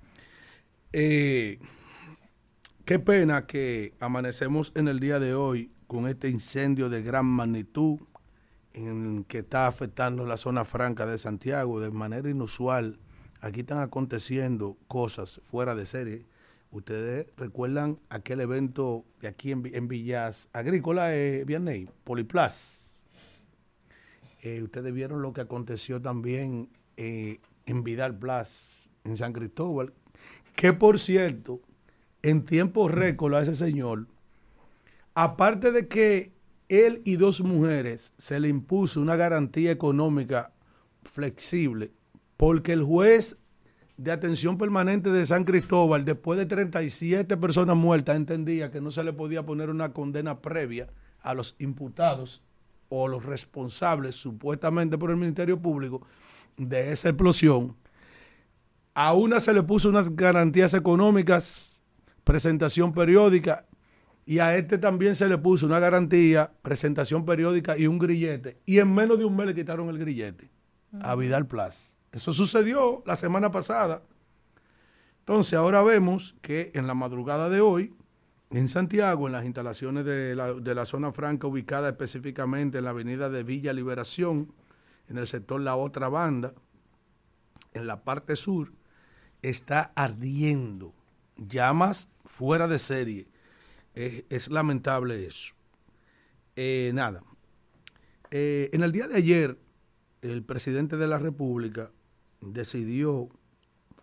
[0.94, 1.60] eh,
[2.86, 8.00] qué pena que amanecemos en el día de hoy con este incendio de gran magnitud
[8.74, 13.00] en que está afectando la zona franca de Santiago de manera inusual.
[13.42, 16.26] Aquí están aconteciendo cosas fuera de serie.
[16.76, 23.06] Ustedes recuerdan aquel evento de aquí en, Vi- en Villas Agrícola, eh, Vianney, Poliplas.
[24.42, 29.94] Eh, ustedes vieron lo que aconteció también eh, en Vidal Plus, en San Cristóbal,
[30.58, 31.62] que por cierto,
[32.22, 34.08] en tiempo récord a ese señor,
[35.14, 36.34] aparte de que
[36.68, 40.54] él y dos mujeres se le impuso una garantía económica
[41.04, 41.94] flexible,
[42.36, 43.38] porque el juez
[43.98, 49.04] de atención permanente de San Cristóbal, después de 37 personas muertas, entendía que no se
[49.04, 50.88] le podía poner una condena previa
[51.22, 52.44] a los imputados
[52.90, 56.06] o los responsables, supuestamente por el Ministerio Público,
[56.58, 57.76] de esa explosión.
[58.94, 61.84] A una se le puso unas garantías económicas,
[62.24, 63.66] presentación periódica,
[64.26, 68.60] y a este también se le puso una garantía, presentación periódica y un grillete.
[68.66, 70.50] Y en menos de un mes le quitaron el grillete
[71.02, 71.95] a Vidal Plus.
[72.16, 74.02] Eso sucedió la semana pasada.
[75.20, 77.94] Entonces ahora vemos que en la madrugada de hoy,
[78.52, 82.92] en Santiago, en las instalaciones de la, de la zona franca ubicada específicamente en la
[82.92, 84.54] avenida de Villa Liberación,
[85.10, 86.54] en el sector La Otra Banda,
[87.74, 88.72] en la parte sur,
[89.42, 90.94] está ardiendo.
[91.36, 93.28] Llamas fuera de serie.
[93.94, 95.54] Es, lamentable eso.
[96.56, 97.24] Eh, nada.
[98.32, 99.60] Eh, en el día de ayer,
[100.22, 101.92] el presidente de la República
[102.54, 103.30] decidió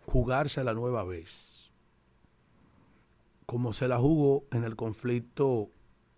[0.05, 1.71] jugarse la nueva vez.
[3.45, 5.71] Como se la jugó en el conflicto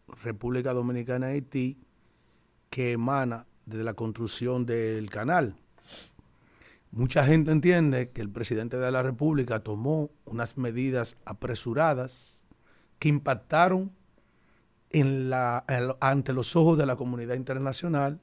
[0.07, 1.79] República Dominicana-Haití,
[2.69, 5.55] que emana de la construcción del canal.
[6.91, 12.47] Mucha gente entiende que el presidente de la República tomó unas medidas apresuradas
[12.99, 13.91] que impactaron
[15.99, 18.21] ante los ojos de la comunidad internacional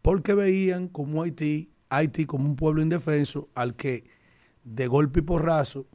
[0.00, 4.04] porque veían como Haití, Haití como un pueblo indefenso al que
[4.64, 5.86] de golpe y porrazo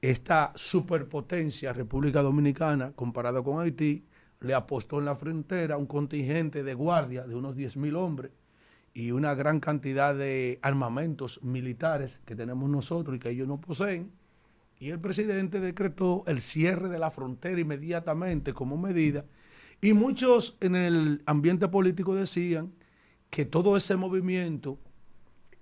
[0.00, 4.06] esta superpotencia República Dominicana comparada con Haití
[4.40, 8.32] le apostó en la frontera un contingente de guardia de unos 10 mil hombres
[8.94, 14.10] y una gran cantidad de armamentos militares que tenemos nosotros y que ellos no poseen.
[14.78, 19.24] Y el presidente decretó el cierre de la frontera inmediatamente como medida.
[19.80, 22.72] Y muchos en el ambiente político decían
[23.28, 24.78] que todo ese movimiento,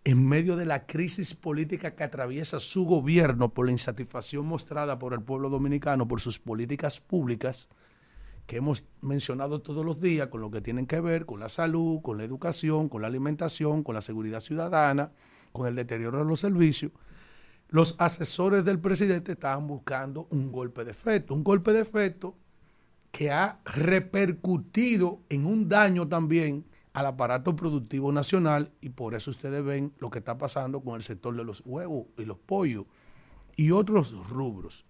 [0.04, 5.14] en medio de la crisis política que atraviesa su gobierno por la insatisfacción mostrada por
[5.14, 7.70] el pueblo dominicano por sus políticas públicas,
[8.46, 12.02] que hemos mencionado todos los días, con lo que tienen que ver con la salud,
[12.02, 15.12] con la educación, con la alimentación, con la seguridad ciudadana,
[15.52, 16.92] con el deterioro de los servicios,
[17.68, 22.36] los asesores del presidente estaban buscando un golpe de efecto, un golpe de efecto
[23.10, 29.62] que ha repercutido en un daño también al aparato productivo nacional y por eso ustedes
[29.64, 32.86] ven lo que está pasando con el sector de los huevos y los pollos
[33.56, 34.86] y otros rubros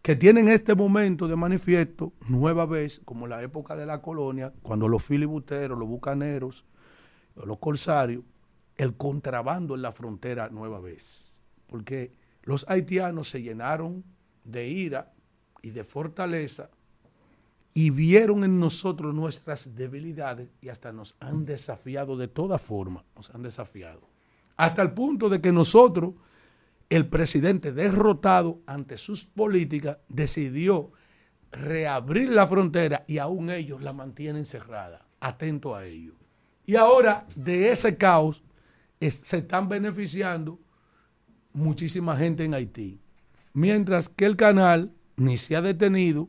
[0.00, 4.86] que tienen este momento de manifiesto nueva vez, como la época de la colonia, cuando
[4.86, 6.66] los filibusteros, los bucaneros,
[7.34, 8.22] los corsarios,
[8.76, 11.40] el contrabando en la frontera nueva vez.
[11.66, 14.04] Porque los haitianos se llenaron
[14.44, 15.14] de ira
[15.62, 16.68] y de fortaleza
[17.74, 23.34] y vieron en nosotros nuestras debilidades y hasta nos han desafiado de toda forma, nos
[23.34, 24.08] han desafiado.
[24.56, 26.14] Hasta el punto de que nosotros,
[26.88, 30.92] el presidente derrotado ante sus políticas, decidió
[31.50, 36.14] reabrir la frontera y aún ellos la mantienen cerrada, atento a ello.
[36.66, 38.44] Y ahora de ese caos
[39.00, 40.60] se están beneficiando
[41.52, 43.00] muchísima gente en Haití.
[43.52, 46.28] Mientras que el canal ni se ha detenido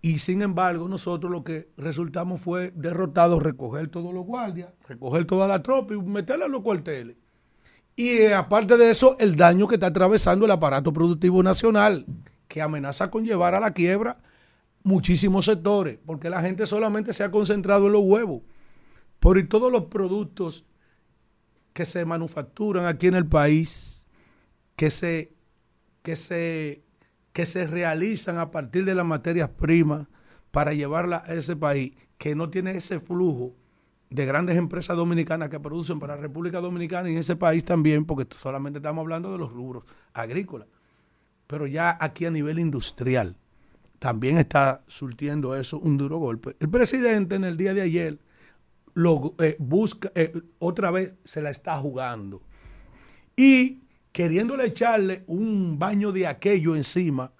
[0.00, 5.48] y sin embargo nosotros lo que resultamos fue derrotados, recoger todos los guardias, recoger toda
[5.48, 7.16] la tropa y meterla en los cuarteles.
[7.96, 12.06] Y eh, aparte de eso, el daño que está atravesando el aparato productivo nacional,
[12.46, 14.20] que amenaza con llevar a la quiebra
[14.84, 18.42] muchísimos sectores, porque la gente solamente se ha concentrado en los huevos.
[19.18, 20.64] Por todos los productos
[21.72, 24.06] que se manufacturan aquí en el país,
[24.76, 25.34] que se,
[26.02, 26.84] que se,
[27.38, 30.08] que se realizan a partir de las materias primas
[30.50, 33.54] para llevarla a ese país, que no tiene ese flujo
[34.10, 38.26] de grandes empresas dominicanas que producen para República Dominicana y en ese país también, porque
[38.36, 39.84] solamente estamos hablando de los rubros
[40.14, 40.66] agrícolas.
[41.46, 43.36] Pero ya aquí a nivel industrial
[44.00, 46.56] también está surtiendo eso un duro golpe.
[46.58, 48.18] El presidente en el día de ayer
[49.38, 52.42] eh, busca, eh, otra vez se la está jugando.
[53.36, 53.84] Y
[54.18, 57.30] queriéndole echarle un baño de aquello encima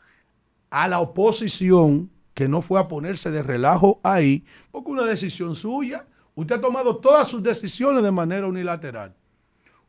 [0.71, 6.07] a la oposición, que no fue a ponerse de relajo ahí, porque una decisión suya,
[6.37, 9.13] usted ha tomado todas sus decisiones de manera unilateral.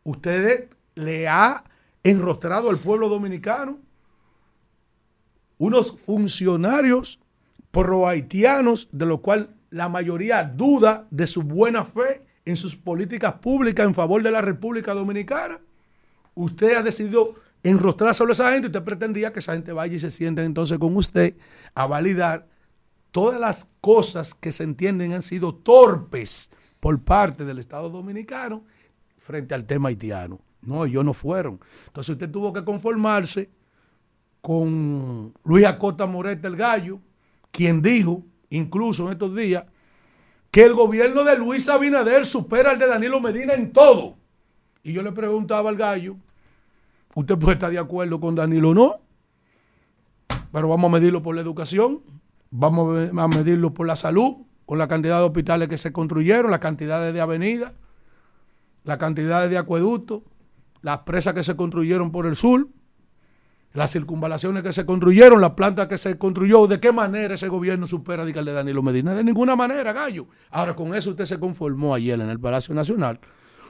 [0.03, 1.63] Usted le ha
[2.01, 3.77] enrostrado al pueblo dominicano
[5.59, 7.19] unos funcionarios
[7.69, 13.85] pro-haitianos, de lo cual la mayoría duda de su buena fe en sus políticas públicas
[13.85, 15.61] en favor de la República Dominicana.
[16.41, 20.09] Usted ha decidido enrostrar sobre esa gente usted pretendía que esa gente vaya y se
[20.09, 21.35] sienta entonces con usted
[21.75, 22.47] a validar
[23.11, 28.63] todas las cosas que se entienden han sido torpes por parte del Estado Dominicano
[29.17, 30.39] frente al tema haitiano.
[30.61, 31.59] No, ellos no fueron.
[31.87, 33.49] Entonces usted tuvo que conformarse
[34.39, 37.01] con Luis Acosta Moreta el Gallo,
[37.51, 39.65] quien dijo, incluso en estos días,
[40.51, 44.15] que el gobierno de Luis Abinader supera al de Danilo Medina en todo.
[44.83, 46.15] Y yo le preguntaba al Gallo,
[47.15, 48.95] ¿usted puede estar de acuerdo con Danilo o no?
[50.51, 52.01] Pero vamos a medirlo por la educación,
[52.49, 56.59] vamos a medirlo por la salud, con la cantidad de hospitales que se construyeron, la
[56.59, 57.73] cantidad de avenidas,
[58.83, 60.21] la cantidad de acueductos,
[60.81, 62.67] las presas que se construyeron por el sur,
[63.73, 67.85] las circunvalaciones que se construyeron, la planta que se construyó, de qué manera ese gobierno
[67.85, 69.13] supera al de Danilo Medina.
[69.13, 70.27] De ninguna manera, gallo.
[70.49, 73.19] Ahora, con eso usted se conformó ayer en el Palacio Nacional,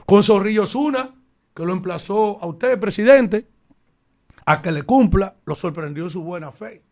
[0.06, 1.14] con Zorrillo Zuna,
[1.54, 3.48] que lo emplazó a usted, presidente,
[4.46, 6.82] a que le cumpla, lo sorprendió su buena fe,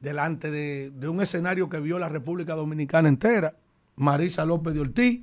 [0.00, 3.56] delante de, de un escenario que vio la República Dominicana entera,
[3.96, 5.22] Marisa López de Ortiz,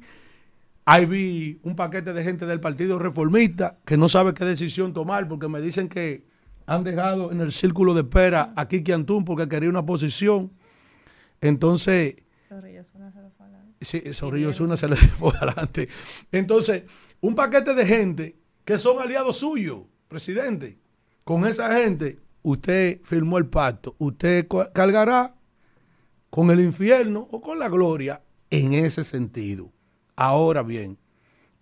[0.88, 5.28] Ahí vi un paquete de gente del Partido Reformista que no sabe qué decisión tomar
[5.28, 6.24] porque me dicen que
[6.68, 10.52] han dejado en el círculo de espera a Kiki Antún porque quería una posición.
[11.42, 12.18] Entonces.
[13.82, 15.90] Sí, Zorrillo Zuna se le fue adelante.
[16.32, 16.84] Entonces,
[17.26, 20.78] un paquete de gente que son aliados suyos, presidente.
[21.24, 23.96] Con esa gente, usted firmó el pacto.
[23.98, 25.36] Usted cargará
[26.30, 28.22] con el infierno o con la gloria
[28.52, 29.74] en ese sentido.
[30.16, 31.00] Ahora bien,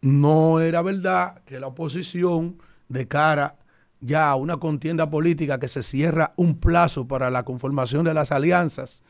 [0.02, 3.58] no era verdad que la oposición de cara
[4.02, 9.06] ya una contienda política que se cierra un plazo para la conformación de las alianzas,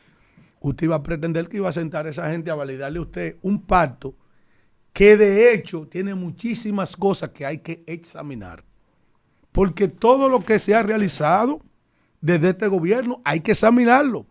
[0.60, 3.38] usted iba a pretender que iba a sentar a esa gente a validarle a usted
[3.42, 4.14] un pacto
[4.94, 8.64] que de hecho tiene muchísimas cosas que hay que examinar.
[9.52, 11.62] Porque todo lo que se ha realizado
[12.22, 14.26] desde este gobierno hay que examinarlo.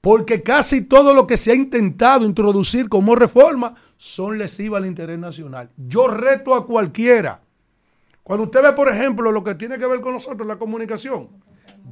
[0.00, 5.18] Porque casi todo lo que se ha intentado introducir como reforma son lesivas al interés
[5.18, 5.70] nacional.
[5.76, 7.42] Yo reto a cualquiera
[8.28, 11.30] cuando usted ve, por ejemplo, lo que tiene que ver con nosotros, la comunicación,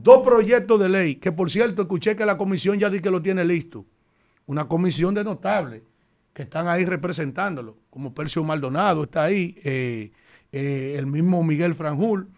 [0.03, 3.23] dos proyectos de ley, que por cierto escuché que la comisión ya di que lo
[3.23, 3.87] tiene listo,
[4.45, 5.81] una comisión de notables
[6.37, 10.13] que están ahí representándolo, como Percio Maldonado está ahí, eh,
[10.53, 12.29] eh, el mismo Miguel Franjul,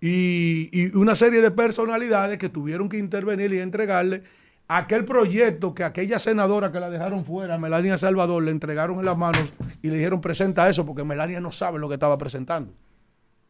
[0.00, 4.22] y, y, una serie de personalidades que tuvieron que intervenir y entregarle
[4.68, 9.18] aquel proyecto que aquella senadora que la dejaron fuera, Melania Salvador, le entregaron en las
[9.18, 12.72] manos y le dijeron presenta eso porque Melania no sabe lo que estaba presentando.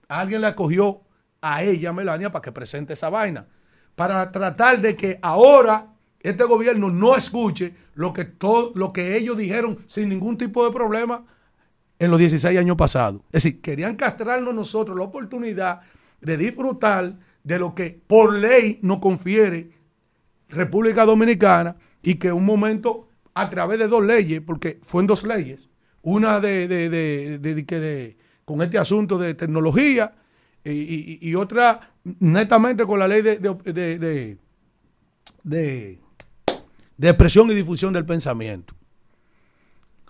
[0.08, 1.02] Alguien le acogió
[1.42, 3.48] a ella, Melania, para que presente esa vaina.
[3.96, 5.89] Para tratar de que ahora
[6.20, 10.72] este gobierno no escuche lo que, todo, lo que ellos dijeron sin ningún tipo de
[10.72, 11.24] problema
[11.98, 13.22] en los 16 años pasados.
[13.32, 15.80] Es decir, querían castrarnos nosotros la oportunidad
[16.20, 19.70] de disfrutar de lo que por ley nos confiere
[20.48, 25.24] República Dominicana y que un momento a través de dos leyes, porque fue en dos
[25.24, 25.70] leyes,
[26.02, 30.14] una de, de, de, de con este asunto de tecnología
[30.64, 31.80] y, otra
[32.18, 33.38] netamente con la ley de,
[35.42, 36.00] de,
[37.00, 38.74] de, expresión y difusión del pensamiento.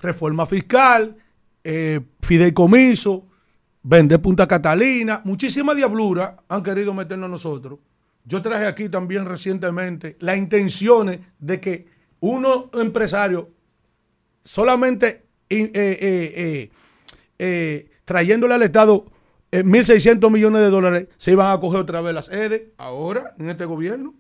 [0.00, 1.16] Reforma fiscal,
[1.62, 3.26] eh, fideicomiso,
[3.82, 7.78] vender Punta Catalina, muchísima diablura han querido meternos nosotros.
[8.24, 11.86] Yo traje aquí también recientemente las intenciones de que
[12.20, 13.50] uno empresario
[14.42, 16.70] solamente eh,
[17.38, 19.06] eh, trayéndole al Estado
[19.52, 23.50] eh, 1.600 millones de dólares se iban a coger otra vez las EDE ahora en
[23.50, 24.14] este gobierno.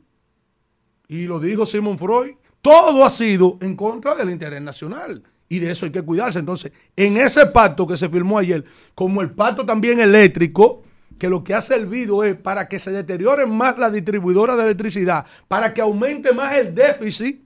[1.06, 2.36] Y lo dijo Simon Freud.
[2.62, 5.22] Todo ha sido en contra del interés nacional.
[5.48, 6.38] Y de eso hay que cuidarse.
[6.38, 8.64] Entonces, en ese pacto que se firmó ayer,
[8.94, 10.84] como el pacto también eléctrico,
[11.18, 15.26] que lo que ha servido es para que se deterioren más las distribuidoras de electricidad,
[15.48, 17.42] para que aumente más el déficit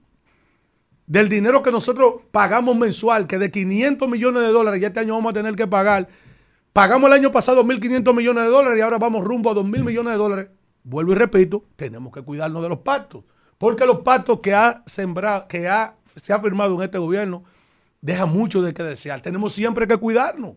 [1.06, 5.14] del dinero que nosotros pagamos mensual, que de 500 millones de dólares, ya este año
[5.14, 6.08] vamos a tener que pagar.
[6.72, 10.12] Pagamos el año pasado 1.500 millones de dólares y ahora vamos rumbo a 2.000 millones
[10.12, 10.48] de dólares.
[10.82, 13.24] Vuelvo y repito, tenemos que cuidarnos de los pactos.
[13.64, 17.44] Porque los pactos que ha sembrado, que ha, se ha firmado en este gobierno,
[18.02, 19.22] dejan mucho de que desear.
[19.22, 20.56] Tenemos siempre que cuidarnos.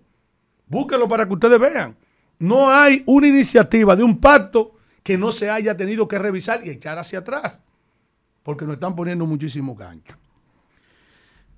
[0.65, 1.95] Búsquenlo para que ustedes vean.
[2.37, 6.69] No hay una iniciativa de un pacto que no se haya tenido que revisar y
[6.69, 7.63] echar hacia atrás.
[8.43, 10.17] Porque nos están poniendo muchísimo gancho.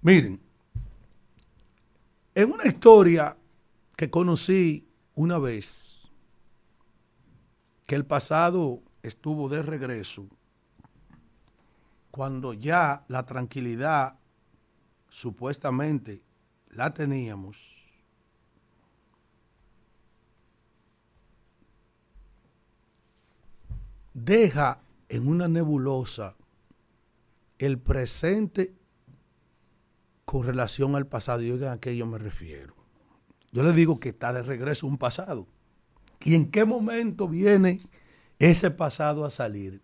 [0.03, 0.39] Miren,
[2.35, 3.35] en una historia
[3.97, 5.97] que conocí una vez,
[7.87, 10.27] que el pasado estuvo de regreso,
[12.11, 14.17] cuando ya la tranquilidad
[15.07, 16.21] supuestamente
[16.69, 18.03] la teníamos,
[24.13, 26.35] deja en una nebulosa
[27.57, 28.73] el presente
[30.25, 31.41] con relación al pasado.
[31.41, 32.75] Y oigan a qué yo me refiero.
[33.51, 35.47] Yo les digo que está de regreso un pasado.
[36.23, 37.81] ¿Y en qué momento viene
[38.37, 39.81] ese pasado a salir?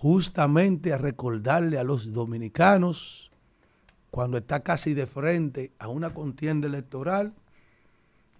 [0.00, 3.30] Justamente a recordarle a los dominicanos,
[4.10, 7.34] cuando está casi de frente a una contienda electoral,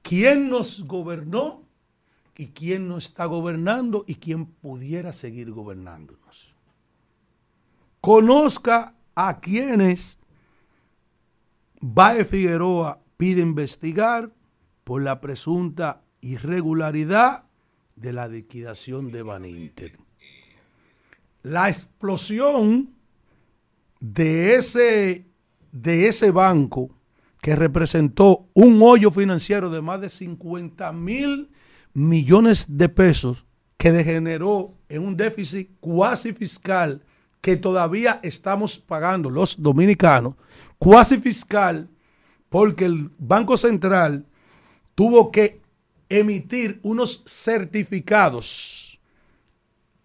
[0.01, 1.63] quién nos gobernó
[2.39, 6.57] y quién nos está gobernando y quién pudiera seguir gobernándonos.
[8.01, 10.19] Conozca a quienes
[11.83, 14.33] Bae Figueroa pide investigar
[14.83, 17.45] por la presunta irregularidad
[17.97, 20.10] de la liquidación de Baninter.
[21.43, 22.95] La explosión
[24.01, 25.27] de ese,
[25.73, 26.91] de ese banco
[27.41, 31.51] que representó un hoyo financiero de más de 50 mil
[31.95, 33.47] millones de pesos
[33.77, 37.03] que degeneró en un déficit cuasi fiscal
[37.41, 40.35] que todavía estamos pagando los dominicanos,
[40.79, 41.89] cuasi fiscal,
[42.51, 44.27] porque el Banco Central
[44.95, 45.63] tuvo que
[46.11, 49.00] emitir unos certificados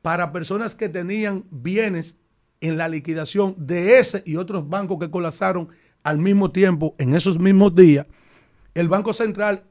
[0.05, 2.19] para personas que tenían bienes
[2.61, 5.67] en la liquidación de ese y otros bancos que colapsaron
[6.03, 8.05] al mismo tiempo en esos mismos días.
[8.75, 9.63] El Banco Central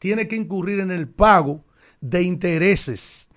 [0.00, 1.64] tiene que incurrir en el pago
[2.00, 3.28] de intereses,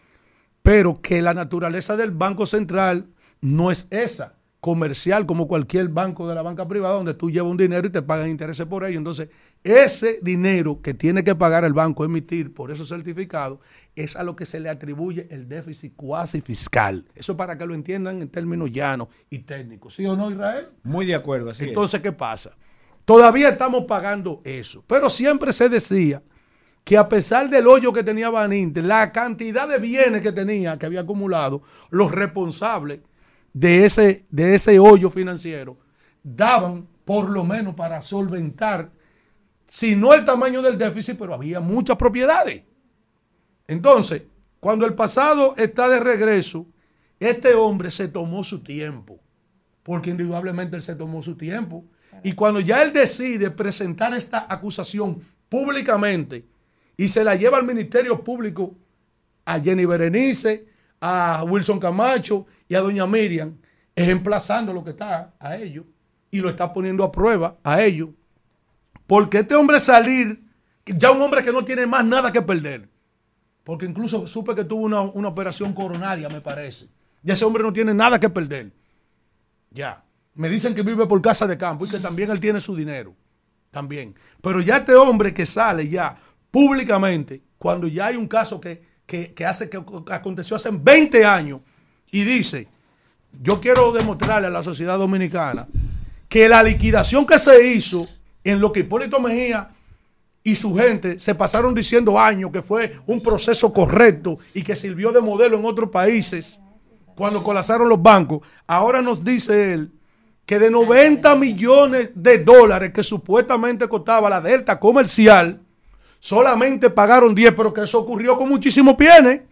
[0.63, 3.05] pero que la naturaleza del Banco Central
[3.39, 7.57] no es esa, comercial como cualquier banco de la banca privada donde tú llevas un
[7.57, 8.99] dinero y te pagan intereses por ello.
[8.99, 9.29] Entonces,
[9.63, 13.57] ese dinero que tiene que pagar el banco, emitir por esos certificados,
[13.95, 17.03] es a lo que se le atribuye el déficit cuasi fiscal.
[17.15, 19.95] Eso para que lo entiendan en términos llanos y técnicos.
[19.95, 20.69] ¿Sí o no, Israel?
[20.83, 21.49] Muy de acuerdo.
[21.49, 22.55] Así Entonces, ¿qué pasa?
[23.03, 26.21] Todavía estamos pagando eso, pero siempre se decía
[26.83, 30.85] que a pesar del hoyo que tenía Baninter, la cantidad de bienes que tenía, que
[30.85, 32.99] había acumulado, los responsables
[33.53, 35.77] de ese, de ese hoyo financiero
[36.23, 38.91] daban por lo menos para solventar,
[39.67, 42.63] si no el tamaño del déficit, pero había muchas propiedades.
[43.67, 44.23] Entonces,
[44.59, 46.67] cuando el pasado está de regreso,
[47.19, 49.19] este hombre se tomó su tiempo,
[49.83, 51.85] porque indudablemente él se tomó su tiempo.
[52.23, 56.45] Y cuando ya él decide presentar esta acusación públicamente
[56.97, 58.75] y se la lleva al Ministerio Público
[59.45, 60.67] a Jenny Berenice,
[60.99, 63.57] a Wilson Camacho y a doña Miriam,
[63.93, 65.83] es emplazando lo que está a ellos
[66.31, 68.11] y lo está poniendo a prueba a ellos.
[69.05, 70.41] Porque este hombre salir,
[70.85, 72.87] ya un hombre que no tiene más nada que perder,
[73.65, 76.87] porque incluso supe que tuvo una, una operación coronaria, me parece.
[77.21, 78.71] Ya ese hombre no tiene nada que perder.
[79.71, 80.05] Ya.
[80.33, 83.13] Me dicen que vive por casa de campo y que también él tiene su dinero.
[83.69, 84.15] También.
[84.41, 86.17] Pero ya este hombre que sale ya
[86.49, 91.59] públicamente, cuando ya hay un caso que, que, que hace que aconteció hace 20 años,
[92.11, 92.67] y dice,
[93.41, 95.67] yo quiero demostrarle a la sociedad dominicana
[96.27, 98.07] que la liquidación que se hizo
[98.43, 99.71] en lo que Hipólito Mejía
[100.43, 105.11] y su gente se pasaron diciendo años que fue un proceso correcto y que sirvió
[105.11, 106.59] de modelo en otros países
[107.15, 109.91] cuando colapsaron los bancos, ahora nos dice él
[110.45, 115.61] que de 90 millones de dólares que supuestamente costaba la delta comercial,
[116.19, 119.43] solamente pagaron 10, pero que eso ocurrió con muchísimos bienes.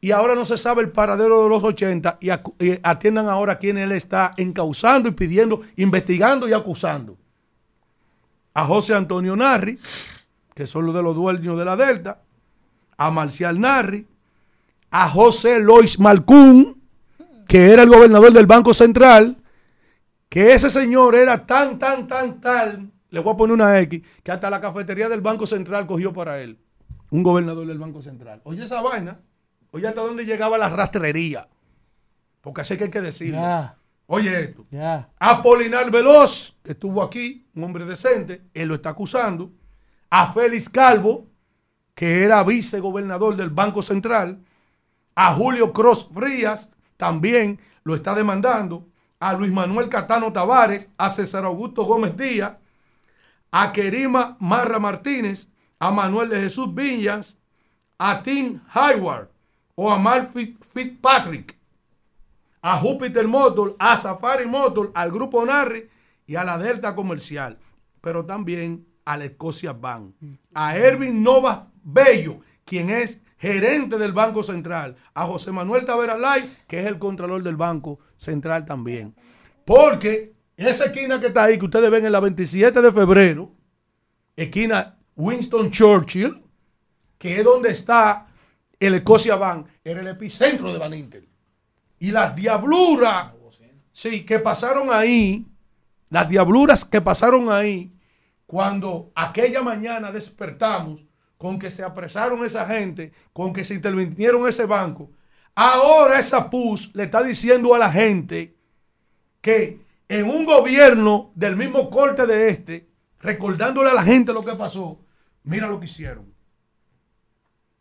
[0.00, 2.30] Y ahora no se sabe el paradero de los 80 y,
[2.82, 7.18] atiendan ahora a quien él está encausando y pidiendo, investigando y acusando.
[8.54, 9.78] A José Antonio Narri,
[10.54, 12.22] que son los de los dueños de la Delta,
[12.96, 14.06] a Marcial Narri,
[14.90, 16.80] a José Lois Malcún,
[17.46, 19.36] que era el gobernador del Banco Central,
[20.28, 24.32] que ese señor era tan, tan, tan, tal, le voy a poner una X, que
[24.32, 26.58] hasta la cafetería del Banco Central cogió para él.
[27.10, 28.40] Un gobernador del Banco Central.
[28.44, 29.18] Oye esa vaina,
[29.72, 31.48] oye hasta dónde llegaba la rastrería.
[32.40, 33.40] Porque así que hay que decirlo.
[34.06, 34.66] Oye esto.
[34.70, 35.08] Ya.
[35.18, 39.52] Apolinar Veloz, que estuvo aquí, un hombre decente, él lo está acusando.
[40.10, 41.28] A Félix Calvo,
[41.94, 44.44] que era vicegobernador del Banco Central.
[45.14, 48.88] A Julio Cross Frías, también lo está demandando.
[49.20, 52.54] A Luis Manuel Catano Tavares, a César Augusto Gómez Díaz,
[53.52, 57.38] a Kerima Marra Martínez, a Manuel de Jesús Viñas,
[57.98, 59.28] a Tim Hayward
[59.82, 61.56] o a Mark Fit- Fitzpatrick
[62.60, 65.88] a Júpiter Motor, a Safari Motor, al Grupo Narri
[66.26, 67.58] y a la Delta Comercial,
[68.02, 70.14] pero también a la Escocia Bank,
[70.52, 76.46] a Ervin Novas Bello, quien es gerente del Banco Central, a José Manuel Tavera Lai,
[76.68, 79.14] que es el controlador del Banco Central también.
[79.64, 83.50] Porque esa esquina que está ahí, que ustedes ven en la 27 de febrero,
[84.36, 86.44] esquina Winston Churchill,
[87.16, 88.26] que es donde está
[88.80, 91.28] el Escocia Bank, era el epicentro de Van Inter.
[91.98, 93.32] Y las diabluras,
[93.92, 95.46] sí, que pasaron ahí,
[96.08, 97.92] las diabluras que pasaron ahí,
[98.46, 101.04] cuando aquella mañana despertamos
[101.36, 105.10] con que se apresaron esa gente, con que se intervinieron ese banco,
[105.54, 108.56] ahora esa PUS le está diciendo a la gente
[109.40, 114.54] que en un gobierno del mismo corte de este, recordándole a la gente lo que
[114.54, 114.98] pasó,
[115.44, 116.34] mira lo que hicieron.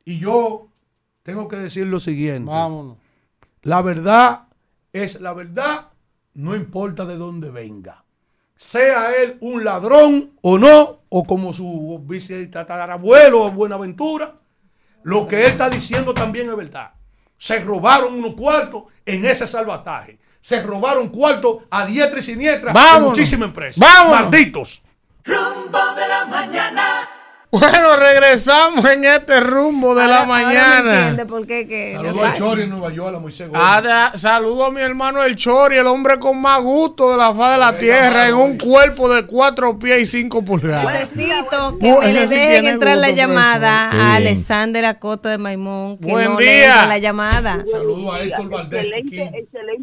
[0.06, 0.69] Y yo
[1.30, 2.50] tengo que decir lo siguiente.
[2.50, 2.98] Vámonos.
[3.62, 4.48] La verdad
[4.92, 5.90] es la verdad,
[6.34, 8.04] no importa de dónde venga.
[8.56, 14.36] Sea él un ladrón o no, o como su bisabuelo Buenaventura,
[15.04, 16.94] lo que él está diciendo también es verdad.
[17.38, 20.18] Se robaron unos cuartos en ese salvataje.
[20.42, 23.10] Se robaron cuartos a diestra y siniestra en Vámonos.
[23.10, 23.80] muchísimas empresas.
[23.80, 24.22] Vámonos.
[24.22, 24.82] Malditos.
[25.24, 27.19] Rumbo de la mañana.
[27.52, 30.94] Bueno, regresamos en este rumbo de la Ahora- ahora mañana.
[31.00, 33.62] entiende por qué que Saludos a Chori en Nueva York, a Moisés Gómez.
[33.66, 37.54] Ah, saludo a mi hermano el Chori, el hombre con más gusto de la faz
[37.54, 40.94] de la tierra, en un cuerpo de cuatro pies y cinco pulgadas.
[40.94, 44.06] Necesito que me le sí dejen entrar la llamada profesor.
[44.12, 44.16] a.
[44.18, 46.86] Alexander Acota de Maimón, que Buen no día.
[46.86, 47.64] la llamada.
[47.72, 48.88] Saludos a Héctor Valdés.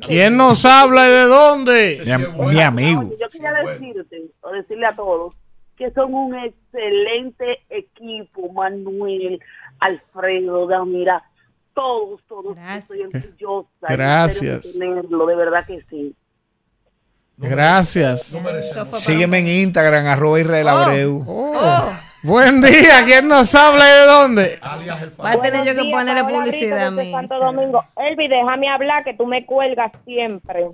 [0.07, 2.01] ¿Quién nos habla y de dónde?
[2.53, 3.03] Mi amigo.
[3.21, 5.35] Yo quería decirte, o decirle a todos,
[5.77, 9.41] que son un excelente equipo, Manuel,
[9.79, 11.23] Alfredo, Damira,
[11.75, 12.57] todos, todos.
[12.77, 13.87] Estoy orgullosa.
[13.89, 14.73] Gracias.
[14.73, 16.15] de tenerlo, de verdad que sí.
[17.37, 18.43] Gracias.
[18.95, 21.23] Sígueme en Instagram, arroba Israel Abreu.
[21.27, 21.93] Oh.
[22.23, 24.59] Buen día, ¿quién nos habla y de dónde?
[25.23, 27.39] Va a tener yo que ponerle publicidad a desde Santo.
[27.39, 27.85] Domingo.
[27.95, 30.67] Elvi, déjame hablar que tú me cuelgas siempre.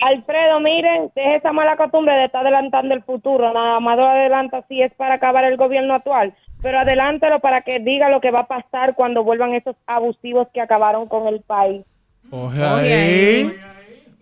[0.00, 3.52] Alfredo, miren, deje esa mala costumbre de estar adelantando el futuro.
[3.52, 6.34] Nada más lo adelanta si es para acabar el gobierno actual.
[6.62, 10.60] Pero adelántalo para que diga lo que va a pasar cuando vuelvan esos abusivos que
[10.60, 11.84] acabaron con el país.
[12.30, 13.50] Oje ahí.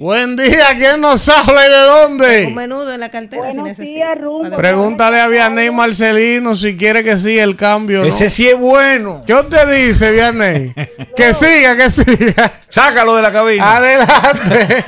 [0.02, 2.46] Buen día, ¿quién nos habla y de dónde?
[2.48, 4.14] Un menudo en la cartera si necesita.
[4.56, 8.00] Pregúntale a Vianney Marcelino si quiere que siga el cambio.
[8.00, 8.06] ¿no?
[8.06, 9.22] Ese sí es bueno.
[9.24, 10.72] ¿Qué usted dice, Vianney?
[11.16, 12.48] que siga, que siga.
[12.68, 13.76] Sácalo de la cabina.
[13.76, 14.84] Adelante.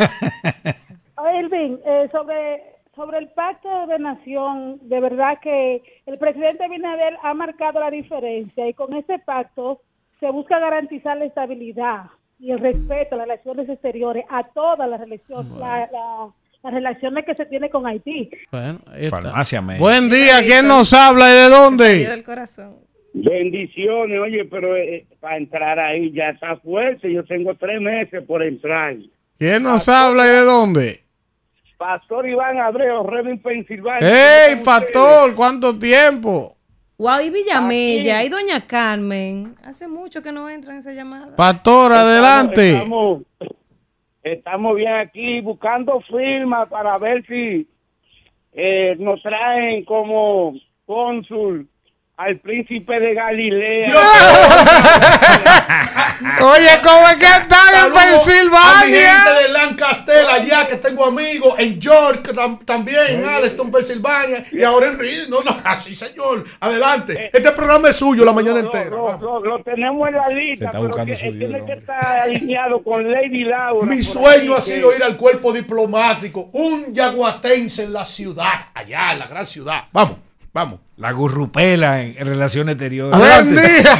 [1.38, 7.34] Elvin, eh, sobre, sobre el pacto de nación, de verdad que el presidente Binader ha
[7.34, 9.80] marcado la diferencia y con ese pacto
[10.18, 12.06] se busca garantizar la estabilidad
[12.38, 16.28] y el respeto a las relaciones exteriores, a todas las relaciones, la- la-
[16.62, 18.30] las relaciones que se tiene con Haití.
[18.50, 18.80] Bueno.
[19.10, 19.62] Farmacia.
[19.78, 22.06] Buen día, ¿quién nos habla y de dónde?
[22.08, 22.76] del corazón.
[23.12, 27.12] Bendiciones, oye, pero eh, para entrar ahí ya está fuerte.
[27.12, 28.96] Yo tengo tres meses por entrar.
[29.38, 31.00] ¿Quién nos habla y de dónde?
[31.76, 34.46] Pastor Iván Abreu, Redding, Pensilvania.
[34.48, 35.34] ¡Ey, pastor!
[35.34, 36.53] ¿Cuánto tiempo?
[36.97, 39.56] Wow, y Villamella, y Doña Carmen.
[39.64, 41.34] Hace mucho que no entran esa llamada.
[41.34, 42.74] Pastor, adelante.
[42.74, 43.23] Estamos,
[44.23, 47.66] estamos bien aquí buscando firmas para ver si
[48.52, 50.55] eh, nos traen como
[50.86, 51.68] cónsul
[52.16, 53.92] al príncipe de Galilea.
[56.42, 59.24] Oye, ¿cómo es que están en Saludos a mi gente Pensilvania?
[59.42, 59.84] de Lancaster.
[59.84, 64.98] Castel allá, que tengo amigos, en York tam- también, en Allenton, Pensilvania, y ahora en
[64.98, 65.28] Reed.
[65.28, 66.44] No, no, así, señor.
[66.60, 67.30] Adelante.
[67.32, 68.90] Este programa es suyo la mañana entera.
[68.90, 72.04] Lo, lo- lo tenemos en la lista, está pero buscando que, vida, tiene que estar
[72.22, 73.86] alineado con Lady Laura.
[73.86, 78.52] Mi sueño ahí, ha que- sido ir al cuerpo diplomático, un yaguatense en la ciudad,
[78.72, 79.84] allá en la gran ciudad.
[79.92, 80.16] Vamos,
[80.52, 80.80] vamos.
[80.97, 83.18] La gurrupela en, en relaciones exteriores.
[83.18, 83.97] Buen día.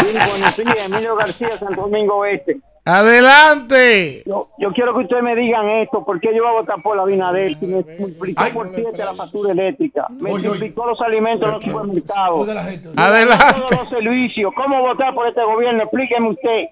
[0.00, 2.58] Sí, buenos días, Emilio García, Santo Domingo Este.
[2.86, 4.22] Adelante.
[4.26, 6.96] Yo, yo quiero que ustedes me digan esto, ¿por qué yo voy a votar por
[6.96, 10.06] la Binader si me multiplicó por siete la factura eléctrica?
[10.10, 12.48] Me multiplicó los alimentos en los supermercados.
[12.96, 13.60] Adelante.
[13.60, 14.52] Todos los servicios.
[14.54, 15.82] ¿Cómo votar por este gobierno?
[15.82, 16.64] Explíqueme usted.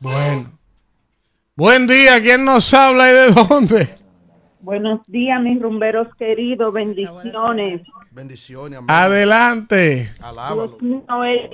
[0.00, 0.52] Bueno.
[1.56, 2.20] Buen día.
[2.22, 3.94] ¿Quién nos habla y de dónde?
[4.64, 7.82] Buenos días, mis rumberos queridos, bendiciones.
[8.12, 10.08] Bendiciones, Adelante.
[10.54, 11.50] Dios mío, es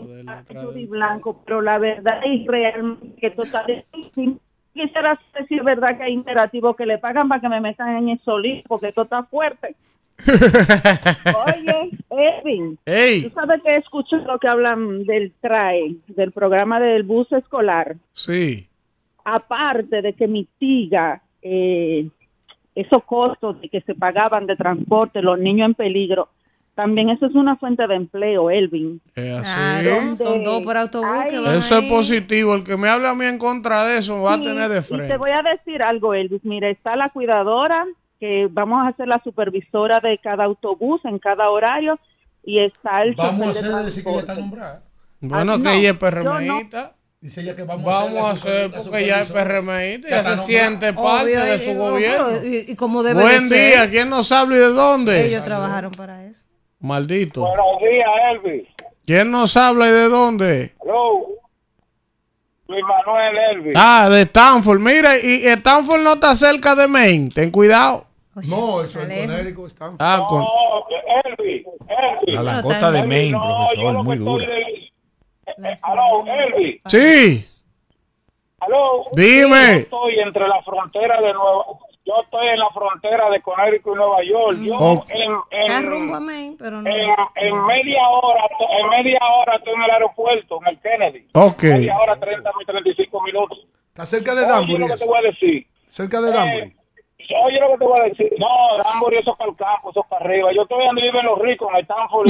[0.77, 3.85] y blanco, pero la verdad es realmente que total
[4.73, 7.97] quisiera saber si es verdad que hay imperativos que le pagan para que me metan
[7.97, 9.75] en el solito, porque esto está fuerte.
[10.29, 13.25] Oye, Edwin, Ey.
[13.25, 17.97] tú sabes que escucho lo que hablan del TRAE, del programa del bus escolar.
[18.13, 18.69] Sí.
[19.25, 22.09] aparte de que mitiga eh,
[22.75, 26.29] esos costos de que se pagaban de transporte, los niños en peligro,
[26.75, 29.01] también eso es una fuente de empleo, Elvin.
[29.15, 29.83] Es así.
[29.83, 32.55] Claro, son dos por autobús que van Eso es positivo.
[32.55, 34.83] El que me hable a mí en contra de eso va a tener de Y
[34.83, 35.17] te frente.
[35.19, 36.43] voy a decir algo, Elvis.
[36.45, 37.85] Mira, está la cuidadora,
[38.19, 41.99] que vamos a ser la supervisora de cada autobús en cada horario,
[42.45, 44.41] y está el Vamos a chofer de hacer decir que ella está transporte.
[44.65, 44.83] nombrada.
[45.21, 45.97] Bueno, Ah, que ella es.
[45.99, 46.95] PRMista.
[47.21, 49.31] Dice ella que vamos, Vamos a hacer, super- la porque ella es.
[49.31, 52.27] PRMista, Ya ya se siente parte Obvio, de su y- gobierno.
[52.33, 53.73] pero- y- y como debe Buen de ser.
[53.75, 55.27] día, ¿quién nos habla y de dónde?
[55.27, 56.45] Ellos trabajaron para eso.
[56.79, 57.43] Maldito.
[57.43, 58.69] Buenos días, Elvis.
[59.05, 60.73] ¿Quién nos habla y de dónde?
[60.83, 61.27] Hello.
[62.69, 63.73] Luis Manuel Elvis.
[63.77, 64.79] Ah, de Stanford.
[64.81, 67.29] Mira, y Stanford no está cerca de Maine.
[67.35, 68.07] Ten cuidado.
[68.49, 69.97] No, eso es Conérico, Stanford.
[70.01, 70.43] Ah, con...
[71.27, 72.35] Elvis, Elvis.
[72.35, 74.47] La langosta de Maine, profesor, muy dura.
[75.83, 76.81] Aló, Elvis.
[76.87, 77.47] Sí.
[78.61, 79.03] Aló.
[79.13, 79.73] Dime.
[79.73, 81.65] Yo estoy entre la frontera de Nueva
[82.05, 84.59] Yo estoy en la frontera de Connecticut y Nueva York.
[84.63, 85.11] Yo Ok.
[85.11, 85.33] en,
[85.73, 86.91] en, rumbo a Maine, pero no.
[86.91, 88.45] en, en media hora,
[88.81, 91.29] en media hora estoy en el aeropuerto, en el Kennedy.
[91.35, 91.63] Ok.
[91.65, 93.59] Media hora, 30, 35 minutos.
[93.89, 94.79] Está cerca de Oye, Danbury.
[94.79, 95.67] lo que te voy a decir.
[95.87, 96.77] Cerca de Danbury.
[97.45, 98.33] Oye, lo que te voy a decir.
[98.39, 98.49] No,
[98.83, 100.51] Danbury, eso para el campo, eso para arriba.
[100.55, 102.27] Yo estoy donde viven los ricos, en Stanford.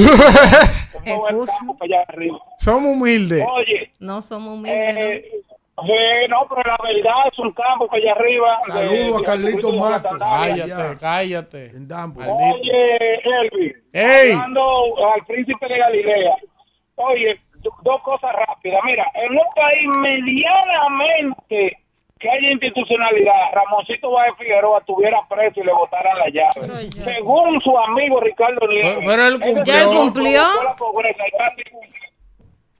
[1.05, 2.39] El arriba.
[2.57, 3.45] Somos humildes.
[3.51, 4.97] Oye, No somos humildes.
[4.97, 8.59] eh, sí, no, pero la verdad es un campo para allá arriba.
[8.59, 10.17] Saludo a Carlito Matos.
[10.19, 11.65] Cállate, cállate.
[11.67, 12.27] En Danbury.
[12.29, 13.75] Oye, Elvis.
[13.93, 14.31] Ey.
[14.33, 14.61] Hablando
[15.13, 16.35] al príncipe de Galilea.
[16.95, 18.81] Oye, do- dos cosas rápidas.
[18.85, 21.77] Mira, en un país medianamente
[22.21, 26.89] que haya institucionalidad, Ramoncito Báez Figueroa tuviera preso y le botaran la llave.
[26.91, 28.95] Según su amigo Ricardo Nieves.
[28.99, 29.63] Pero- pero él cumplió.
[29.65, 30.43] ¿Ya él cumplió?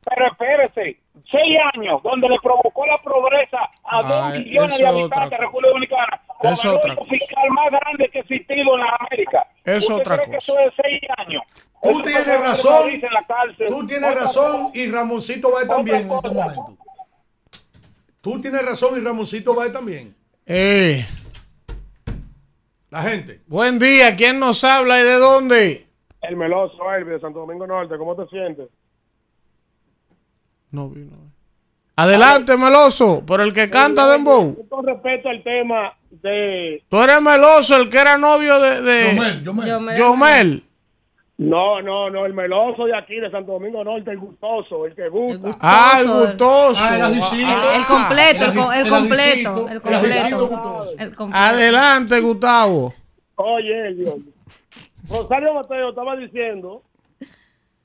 [0.03, 0.97] Pero espérese,
[1.29, 5.69] seis años donde le provocó la pobreza a Ah, dos millones de habitantes de República
[5.69, 6.21] Dominicana.
[6.41, 9.47] Es el otra hoyo fiscal más grande que ha existido en la América.
[9.63, 10.51] Es ¿Usted otra cree que cosa.
[10.53, 11.43] eso es seis años?
[11.83, 12.89] Tú Eso tienes razón.
[12.89, 13.67] dice en la cárcel.
[13.67, 14.77] Tú tienes razón cosa.
[14.77, 16.77] y Ramoncito va también en este momento.
[18.21, 20.15] Tú tienes razón y Ramoncito va también.
[20.45, 21.05] Eh,
[22.89, 23.41] La gente.
[23.47, 25.87] buen día, ¿quién nos habla y de dónde?
[26.21, 28.67] El meloso, Elvis, de Santo Domingo Norte, ¿cómo te sientes?
[30.69, 31.17] No vino.
[31.95, 34.67] Adelante, Meloso, por el que canta Dembow.
[34.69, 36.83] Con respecto al tema de...
[36.89, 39.67] Tú eres Meloso, el que era novio de, de Yomel, Yomel.
[39.67, 39.97] Yomel.
[39.99, 40.63] Yomel.
[41.43, 45.09] No, no, no, el meloso de aquí, de Santo Domingo Norte, el gustoso, el que
[45.09, 45.49] gusta.
[45.59, 46.79] Ah, el gustoso.
[46.83, 46.99] Ah.
[47.01, 50.47] Ah, El completo, el, co- el Era completo, Luisito, el era completo.
[50.47, 50.95] Gustoso.
[50.99, 51.43] El completo.
[51.43, 52.93] Adelante, Gustavo.
[53.37, 54.15] Oye, Dios.
[55.09, 56.83] Rosario Mateo estaba diciendo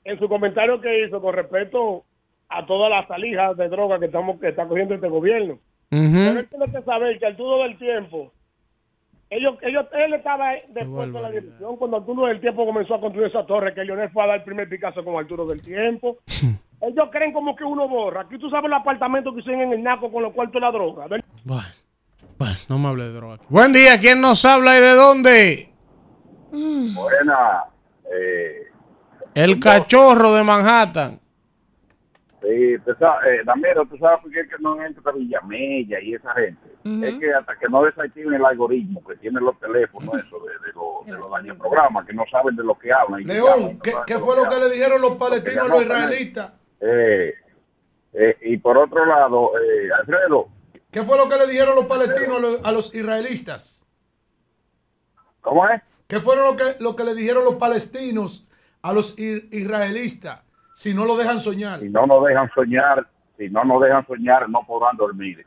[0.03, 2.03] en su comentario que hizo con respecto
[2.49, 5.57] a todas las salijas de droga que estamos que está cogiendo este gobierno.
[5.89, 6.17] Pero Ujú.
[6.39, 8.31] él tiene que saber que al turno del tiempo,
[9.29, 13.01] ellos, ellos, él estaba después de la dirección cuando al turno del tiempo comenzó a
[13.01, 16.17] construir esa torre que Leonel fue a dar el primer Picasso con Arturo del tiempo.
[16.81, 18.21] ellos creen como que uno borra.
[18.21, 20.71] Aquí tú sabes el apartamento que hicieron en el Naco con los cuartos de la
[20.71, 21.07] droga.
[21.43, 21.63] Bueno,
[22.37, 23.39] bueno, no me hable de droga.
[23.49, 25.69] Buen día, ¿quién nos habla y de dónde?
[26.51, 27.63] Buena.
[28.09, 28.67] Eh,
[29.35, 31.19] El cachorro de Manhattan.
[32.47, 36.13] Sí, tú sabes, eh, Damero, tú sabes por qué es que no entra Villamella y
[36.15, 36.67] esa gente.
[37.05, 40.73] Es que hasta que no desactiven el algoritmo que tienen los teléfonos, eso de, de,
[40.73, 43.21] los- de los daños programas, que no saben de lo que hablan.
[43.21, 45.65] y que llaman y León, no ¿qué, qué fue lo que le dijeron los palestinos
[45.65, 46.53] a los israelitas?
[46.79, 47.33] Eh,
[48.13, 50.47] eh, y por otro lado, eh, Alfredo,
[50.89, 53.85] ¿Qué fue lo que le dijeron los palestinos a los, a los israelitas?
[55.41, 55.81] ¿Cómo es?
[56.07, 58.47] ¿Qué fueron lo que, lo que le dijeron los palestinos
[58.81, 60.43] a los ir- israelitas?
[60.77, 61.79] Si no lo dejan soñar.
[61.79, 65.43] Si no nos dejan soñar, si no nos dejan soñar, no podrán dormir.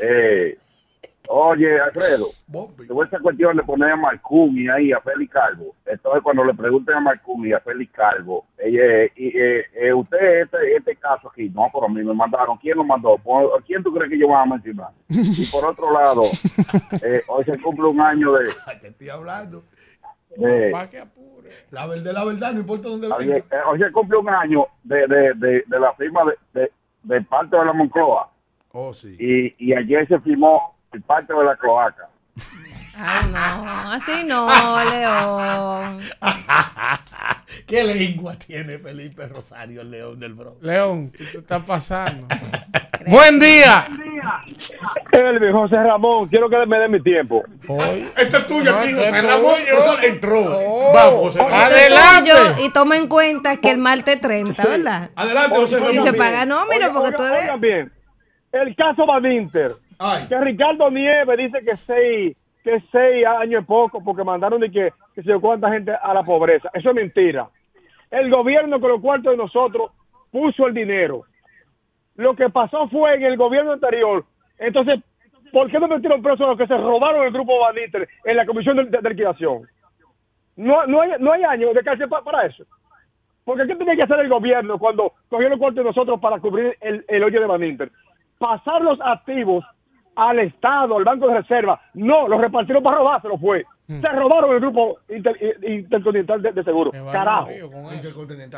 [0.00, 0.56] Eh,
[1.28, 2.28] oye, Alfredo,
[2.86, 5.74] tuve esa cuestión de poner a Marcumi ahí, a Félix Calvo.
[5.84, 10.42] Entonces, cuando le pregunten a Marcumi y a Félix Calvo, eh, y, eh, eh, usted,
[10.44, 12.56] este, este caso aquí, no, pero a mí me mandaron.
[12.56, 13.12] ¿Quién lo mandó?
[13.22, 14.92] ¿Por- ¿Quién tú crees que yo voy a mencionar?
[15.10, 16.22] Y por otro lado,
[17.04, 18.48] eh, hoy se cumple un año de...
[18.80, 19.62] Te estoy hablando.
[20.36, 20.70] de
[21.70, 23.36] La verdad, la verdad, no importa dónde venga.
[23.38, 26.72] eh, hoy se cumple un año de, de, de, de la firma de, de,
[27.02, 28.30] de parte de la Moncloa.
[28.72, 29.16] Oh, sí.
[29.18, 32.08] Y, y ayer se firmó el parte de la cloaca.
[33.02, 34.46] Ay, no, así no,
[34.90, 36.00] León.
[37.66, 40.62] ¿Qué lengua tiene Felipe Rosario, león del Bronx?
[40.62, 42.26] León, ¿qué te está pasando?
[43.06, 43.86] Buen día.
[45.12, 47.42] Elvis, José Ramón, quiero que me dé mi tiempo.
[48.16, 49.54] Este es tuyo, No, aquí, este José es Ramón.
[49.66, 50.40] Eso entró.
[50.42, 50.92] Oh.
[50.92, 51.54] Vamos, José Ramón.
[51.54, 52.28] Adelante.
[52.30, 55.10] Yo- y toma en cuenta que el martes 30, ¿verdad?
[55.16, 56.04] Adelante, José Y Ramón.
[56.04, 57.44] se paga nómina Oiga, porque tú oiga, eres...
[57.44, 57.92] oigan bien.
[58.52, 59.72] El caso Van Inter.
[60.28, 64.92] Que Ricardo Nieves dice que seis, que seis años es poco porque mandaron de que,
[65.14, 66.70] que se cuánta gente a la pobreza.
[66.74, 67.48] Eso es mentira.
[68.10, 69.92] El gobierno con los cuartos de nosotros
[70.30, 71.22] puso el dinero.
[72.16, 74.24] Lo que pasó fue en el gobierno anterior.
[74.58, 75.00] Entonces,
[75.52, 78.36] ¿por qué no metieron presos a los que se robaron el grupo Van Inter en
[78.36, 79.62] la comisión de, de- liquidación?
[80.56, 82.64] No, no, hay, no hay años de cárcel pa- para eso.
[83.44, 86.76] Porque ¿qué tenía que hacer el gobierno cuando cogió los cuartos de nosotros para cubrir
[86.80, 87.90] el, el hoyo de Van Inter?
[88.38, 89.64] Pasar los activos
[90.16, 91.80] al Estado, al Banco de Reserva.
[91.94, 93.64] No, los repartieron para robárselo fue.
[93.86, 96.92] Se robaron el grupo inter- intercontinental de, de seguro.
[97.10, 97.48] Carajo.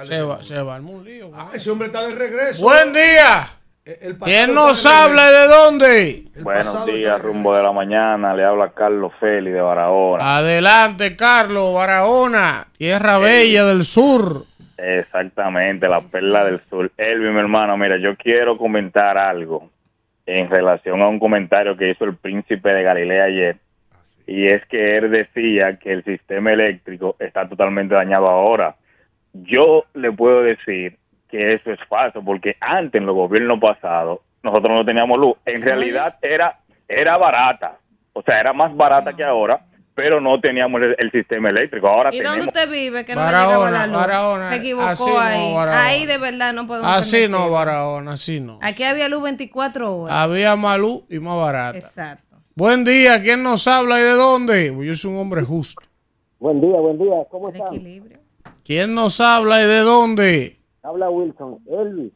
[0.04, 1.30] Se va, se va un lío.
[1.34, 2.64] Ah, ese hombre está de regreso.
[2.64, 3.48] Buen día.
[3.84, 6.24] El ¿Quién nos de habla de dónde?
[6.40, 8.34] Buenos días, rumbo de la mañana.
[8.34, 10.36] Le habla Carlos Félix de Barahona.
[10.36, 14.44] Adelante, Carlos, Barahona, tierra bella del sur.
[14.76, 16.92] Exactamente, la perla del sur.
[16.96, 19.70] Elvin, mi hermano, mira, yo quiero comentar algo
[20.26, 23.56] en relación a un comentario que hizo el príncipe de Galilea ayer.
[24.26, 28.76] Y es que él decía que el sistema eléctrico está totalmente dañado ahora.
[29.32, 30.96] Yo le puedo decir
[31.28, 35.36] que eso es falso, porque antes, en los gobiernos pasados, nosotros no teníamos luz.
[35.46, 37.78] En realidad era, era barata,
[38.12, 39.60] o sea, era más barata que ahora,
[39.94, 41.86] pero no teníamos el, el sistema eléctrico.
[41.88, 42.38] Ahora ¿Y tenemos...
[42.38, 43.96] dónde usted vive que no Barahona, la luz?
[43.96, 45.54] Barahona, Se equivocó así no, ahí.
[45.54, 45.84] Barahona.
[45.86, 47.50] Ahí de verdad no podemos Así no, permitirlo.
[47.52, 48.58] Barahona, así no.
[48.62, 50.16] Aquí había luz 24 horas.
[50.16, 51.78] Había más luz y más barata.
[51.78, 52.36] Exacto.
[52.54, 54.72] Buen día, ¿quién nos habla y de dónde?
[54.74, 55.82] Pues Yo soy un hombre justo.
[56.38, 57.14] Buen día, buen día.
[57.30, 57.68] ¿Cómo están?
[58.64, 60.58] ¿Quién nos habla y de dónde?
[60.82, 61.58] Habla Wilson.
[61.70, 62.12] Elvis.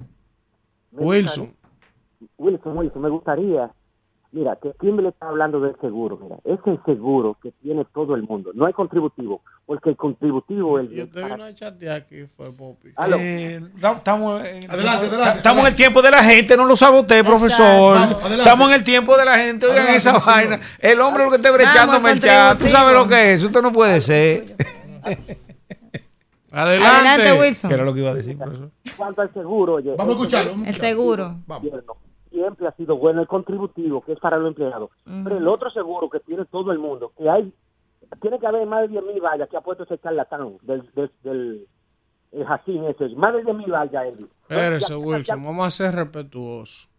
[0.93, 1.45] Me Wilson.
[1.47, 1.57] gustaría-
[2.39, 3.71] Wilson, Wilson, me gustaría.
[4.37, 6.19] Mira, que quién me le está hablando del seguro.
[6.23, 8.51] Mira, es el seguro que tiene todo el mundo.
[8.53, 10.91] No hay contributivo, porque el contributivo es.
[10.91, 12.91] Yo te vino a chatear aquí, fue Popi.
[12.97, 13.17] Aló.
[13.19, 13.63] Eh,
[13.97, 17.25] estamos, en- Adelante, adelante, estamos en el tiempo de la gente, no lo sabe usted,
[17.25, 17.95] profesor.
[17.95, 18.37] Vamos, adelante.
[18.43, 20.61] estamos en el tiempo de la gente, oigan Adelante, esa vaina.
[20.81, 23.63] El hombre lo que está brechando Vamos, el chat, tú sabes lo que es, usted
[23.63, 24.45] no puede ser.
[26.51, 27.41] Adelante.
[27.41, 27.69] Wilson.
[27.71, 28.71] ¿Qué era lo que iba a decir, profesor?
[28.85, 29.95] En cuanto al seguro, oye.
[29.97, 31.37] Vamos a escucharlo, el vamos El seguro.
[31.47, 31.97] gobierno
[32.37, 34.91] Siempre ha sido bueno el contributivo, que es para los empleados.
[35.05, 37.51] Pero el otro seguro que tiene todo el mundo, que hay,
[38.21, 41.11] tiene que haber más de 10 mil vallas que ha puesto ese charlatán del, del,
[41.23, 41.67] del
[42.33, 44.27] el Jacín ese, más de 10 mil vallas, Elvis.
[44.49, 46.91] Espérese, Ya- Wilson, vamos a ser respetuosos.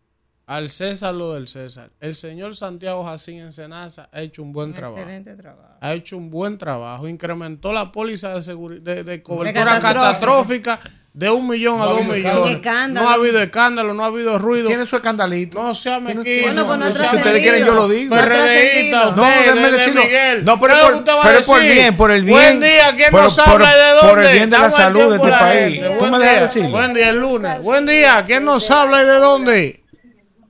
[0.48, 1.92] Al César lo del César.
[2.00, 4.98] El señor Santiago Jacín en Senasa ha hecho un buen trabajo.
[4.98, 5.76] Excelente trabajo.
[5.82, 7.06] Ha hecho un buen trabajo.
[7.08, 10.78] Incrementó la póliza de, de, de cobertura catastrófica.
[10.78, 10.80] catastrófica
[11.18, 12.62] de un millón No a dos millones.
[12.92, 14.68] No ha habido escándalo, no ha habido ruido.
[14.68, 15.58] Tiene su escandalito.
[15.60, 16.44] No sea mequino.
[16.44, 18.16] Bueno, pues no Si ustedes quieren, yo lo digo.
[18.16, 20.02] PRDista, No de- de decirlo.
[20.44, 21.74] No, pero ¿Qué es por- pero por decir?
[21.74, 22.38] bien, por el bien.
[22.38, 24.10] Buen día, ¿quién Por- nos por- habla y de dónde?
[24.14, 25.82] por el bien de la salud de este país.
[25.82, 26.42] ¿Tú Buen me dejas día.
[26.44, 26.70] decirlo?
[26.70, 27.62] Buen día, el lunes.
[27.64, 29.84] Buen día, ¿quién nos habla y de dónde?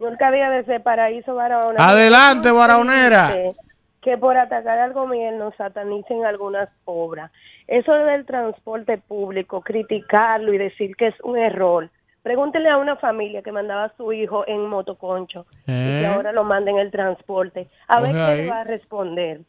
[0.01, 1.75] Nunca había de ese paraíso Barahona.
[1.77, 3.33] Adelante, Barahonera.
[4.01, 7.31] Que por atacar al gobierno satanicen algunas obras.
[7.67, 11.89] Eso del transporte público, criticarlo y decir que es un error.
[12.23, 16.07] Pregúntele a una familia que mandaba a su hijo en motoconcho y que ¿Eh?
[16.07, 17.67] ahora lo manda en el transporte.
[17.87, 18.37] A ver qué ahí.
[18.43, 19.41] le va a responder.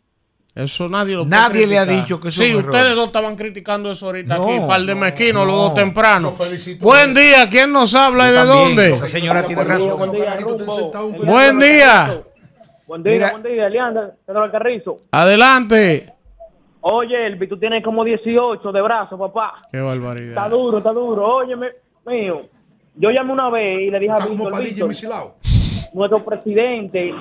[0.54, 2.74] Eso nadie lo Nadie puede le ha dicho que eso Sí, es un error.
[2.74, 5.62] ustedes dos estaban criticando eso ahorita No, aquí, par de no, mezquinos, los no.
[5.62, 6.32] dos temprano.
[6.80, 8.90] Buen día, ¿quién nos habla y de también, dónde?
[8.90, 9.96] esa señora tiene razón.
[9.96, 10.34] Buen día.
[11.24, 12.22] Buen día.
[12.86, 14.96] Buen día, buen día, Elianda, Pedro Alcarrizo.
[15.12, 16.14] Adelante.
[16.90, 19.54] Oye, Elvis, tú tienes como 18 de brazos, papá.
[19.70, 20.28] Qué barbaridad.
[20.28, 21.36] Está duro, está duro.
[21.36, 21.68] Óyeme,
[22.06, 22.42] mío.
[22.96, 24.88] Yo llamé una vez y le dije a Víctor, Víctor,
[25.92, 27.12] nuestro presidente,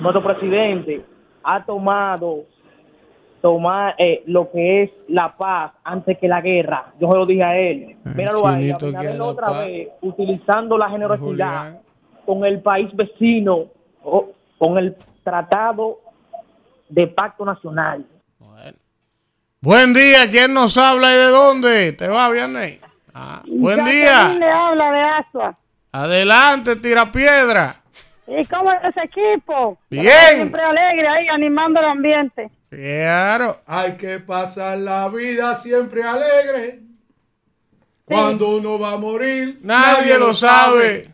[0.00, 1.02] nuestro presidente
[1.42, 2.44] ha tomado
[3.42, 6.92] tomar eh, lo que es la paz antes que la guerra.
[7.00, 7.96] Yo se lo dije a él.
[8.14, 8.68] Míralo ahí,
[9.18, 9.66] la otra paz.
[9.66, 11.80] vez utilizando la generosidad
[12.24, 13.64] con el país vecino,
[14.04, 15.98] o- con el tratado
[16.88, 18.04] de pacto nacional.
[19.62, 21.92] Buen día, ¿quién nos habla y de dónde?
[21.92, 22.80] ¿Te va, Vianney?
[23.12, 24.28] Ah, buen Jacqueline día.
[24.38, 25.58] le habla de Asua.
[25.92, 27.76] Adelante, tira piedra.
[28.26, 29.78] ¿Y cómo es ese equipo?
[29.90, 30.36] Bien.
[30.36, 32.50] Siempre alegre ahí, animando el ambiente.
[32.70, 33.60] Claro.
[33.66, 36.80] Hay que pasar la vida siempre alegre.
[38.06, 41.09] Cuando uno va a morir, Nadie lo sabe.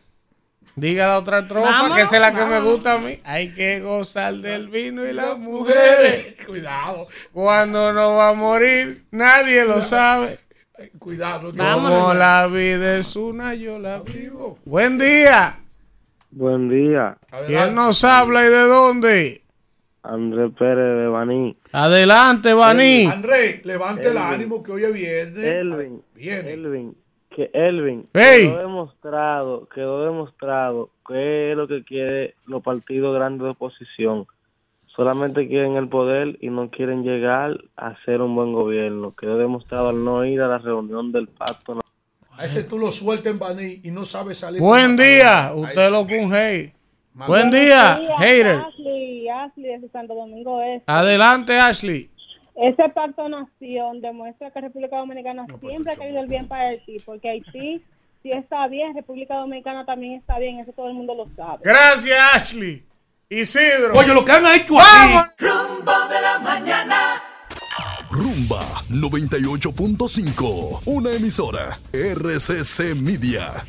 [0.76, 3.18] Diga la otra trofa, Vámonos, que esa es la que me gusta a mí.
[3.24, 6.36] Hay que gozar del vino y las mujeres.
[6.46, 7.06] Cuidado.
[7.32, 10.38] Cuando no va a morir, nadie lo sabe.
[10.98, 11.50] Cuidado.
[11.50, 14.58] Como la vida es una, yo la vivo.
[14.66, 15.58] Buen día.
[16.30, 17.16] Buen día.
[17.46, 19.42] ¿Quién nos habla y de dónde?
[20.02, 21.52] Andrés Pérez de Baní.
[21.72, 23.06] Adelante, Baní.
[23.06, 25.44] André, levante el ánimo que hoy es viernes.
[25.44, 26.96] Elvin, Elvin,
[27.36, 28.48] que Elvin Hey.
[28.48, 34.26] quedó demostrado, quedó demostrado que es lo que quiere los partidos grandes de oposición.
[34.86, 39.14] Solamente quieren el poder y no quieren llegar a hacer un buen gobierno.
[39.14, 41.78] Quedó demostrado al no ir a la reunión del pacto.
[42.30, 44.60] A ese tú lo sueltas en Baní y no sabes salir.
[44.62, 45.52] Buen día.
[45.54, 46.72] Usted lo con hey.
[47.12, 48.56] Buen día, hater.
[48.56, 50.84] Ashley, Ashley de Santo Domingo Este.
[50.86, 52.10] Adelante, Ashley.
[52.56, 57.28] Ese pacto nación demuestra que República Dominicana siempre ha querido el bien para Haití, porque
[57.28, 57.82] Haití
[58.26, 61.60] si está bien, República Dominicana también está bien, eso todo el mundo lo sabe.
[61.62, 62.82] Gracias, Ashley.
[63.28, 63.94] Isidro.
[63.94, 65.26] Oye, lo que han hecho ¡Vamos!
[65.38, 67.22] Rumbo de la mañana.
[68.10, 73.64] Rumba 98.5, una emisora RCC Media.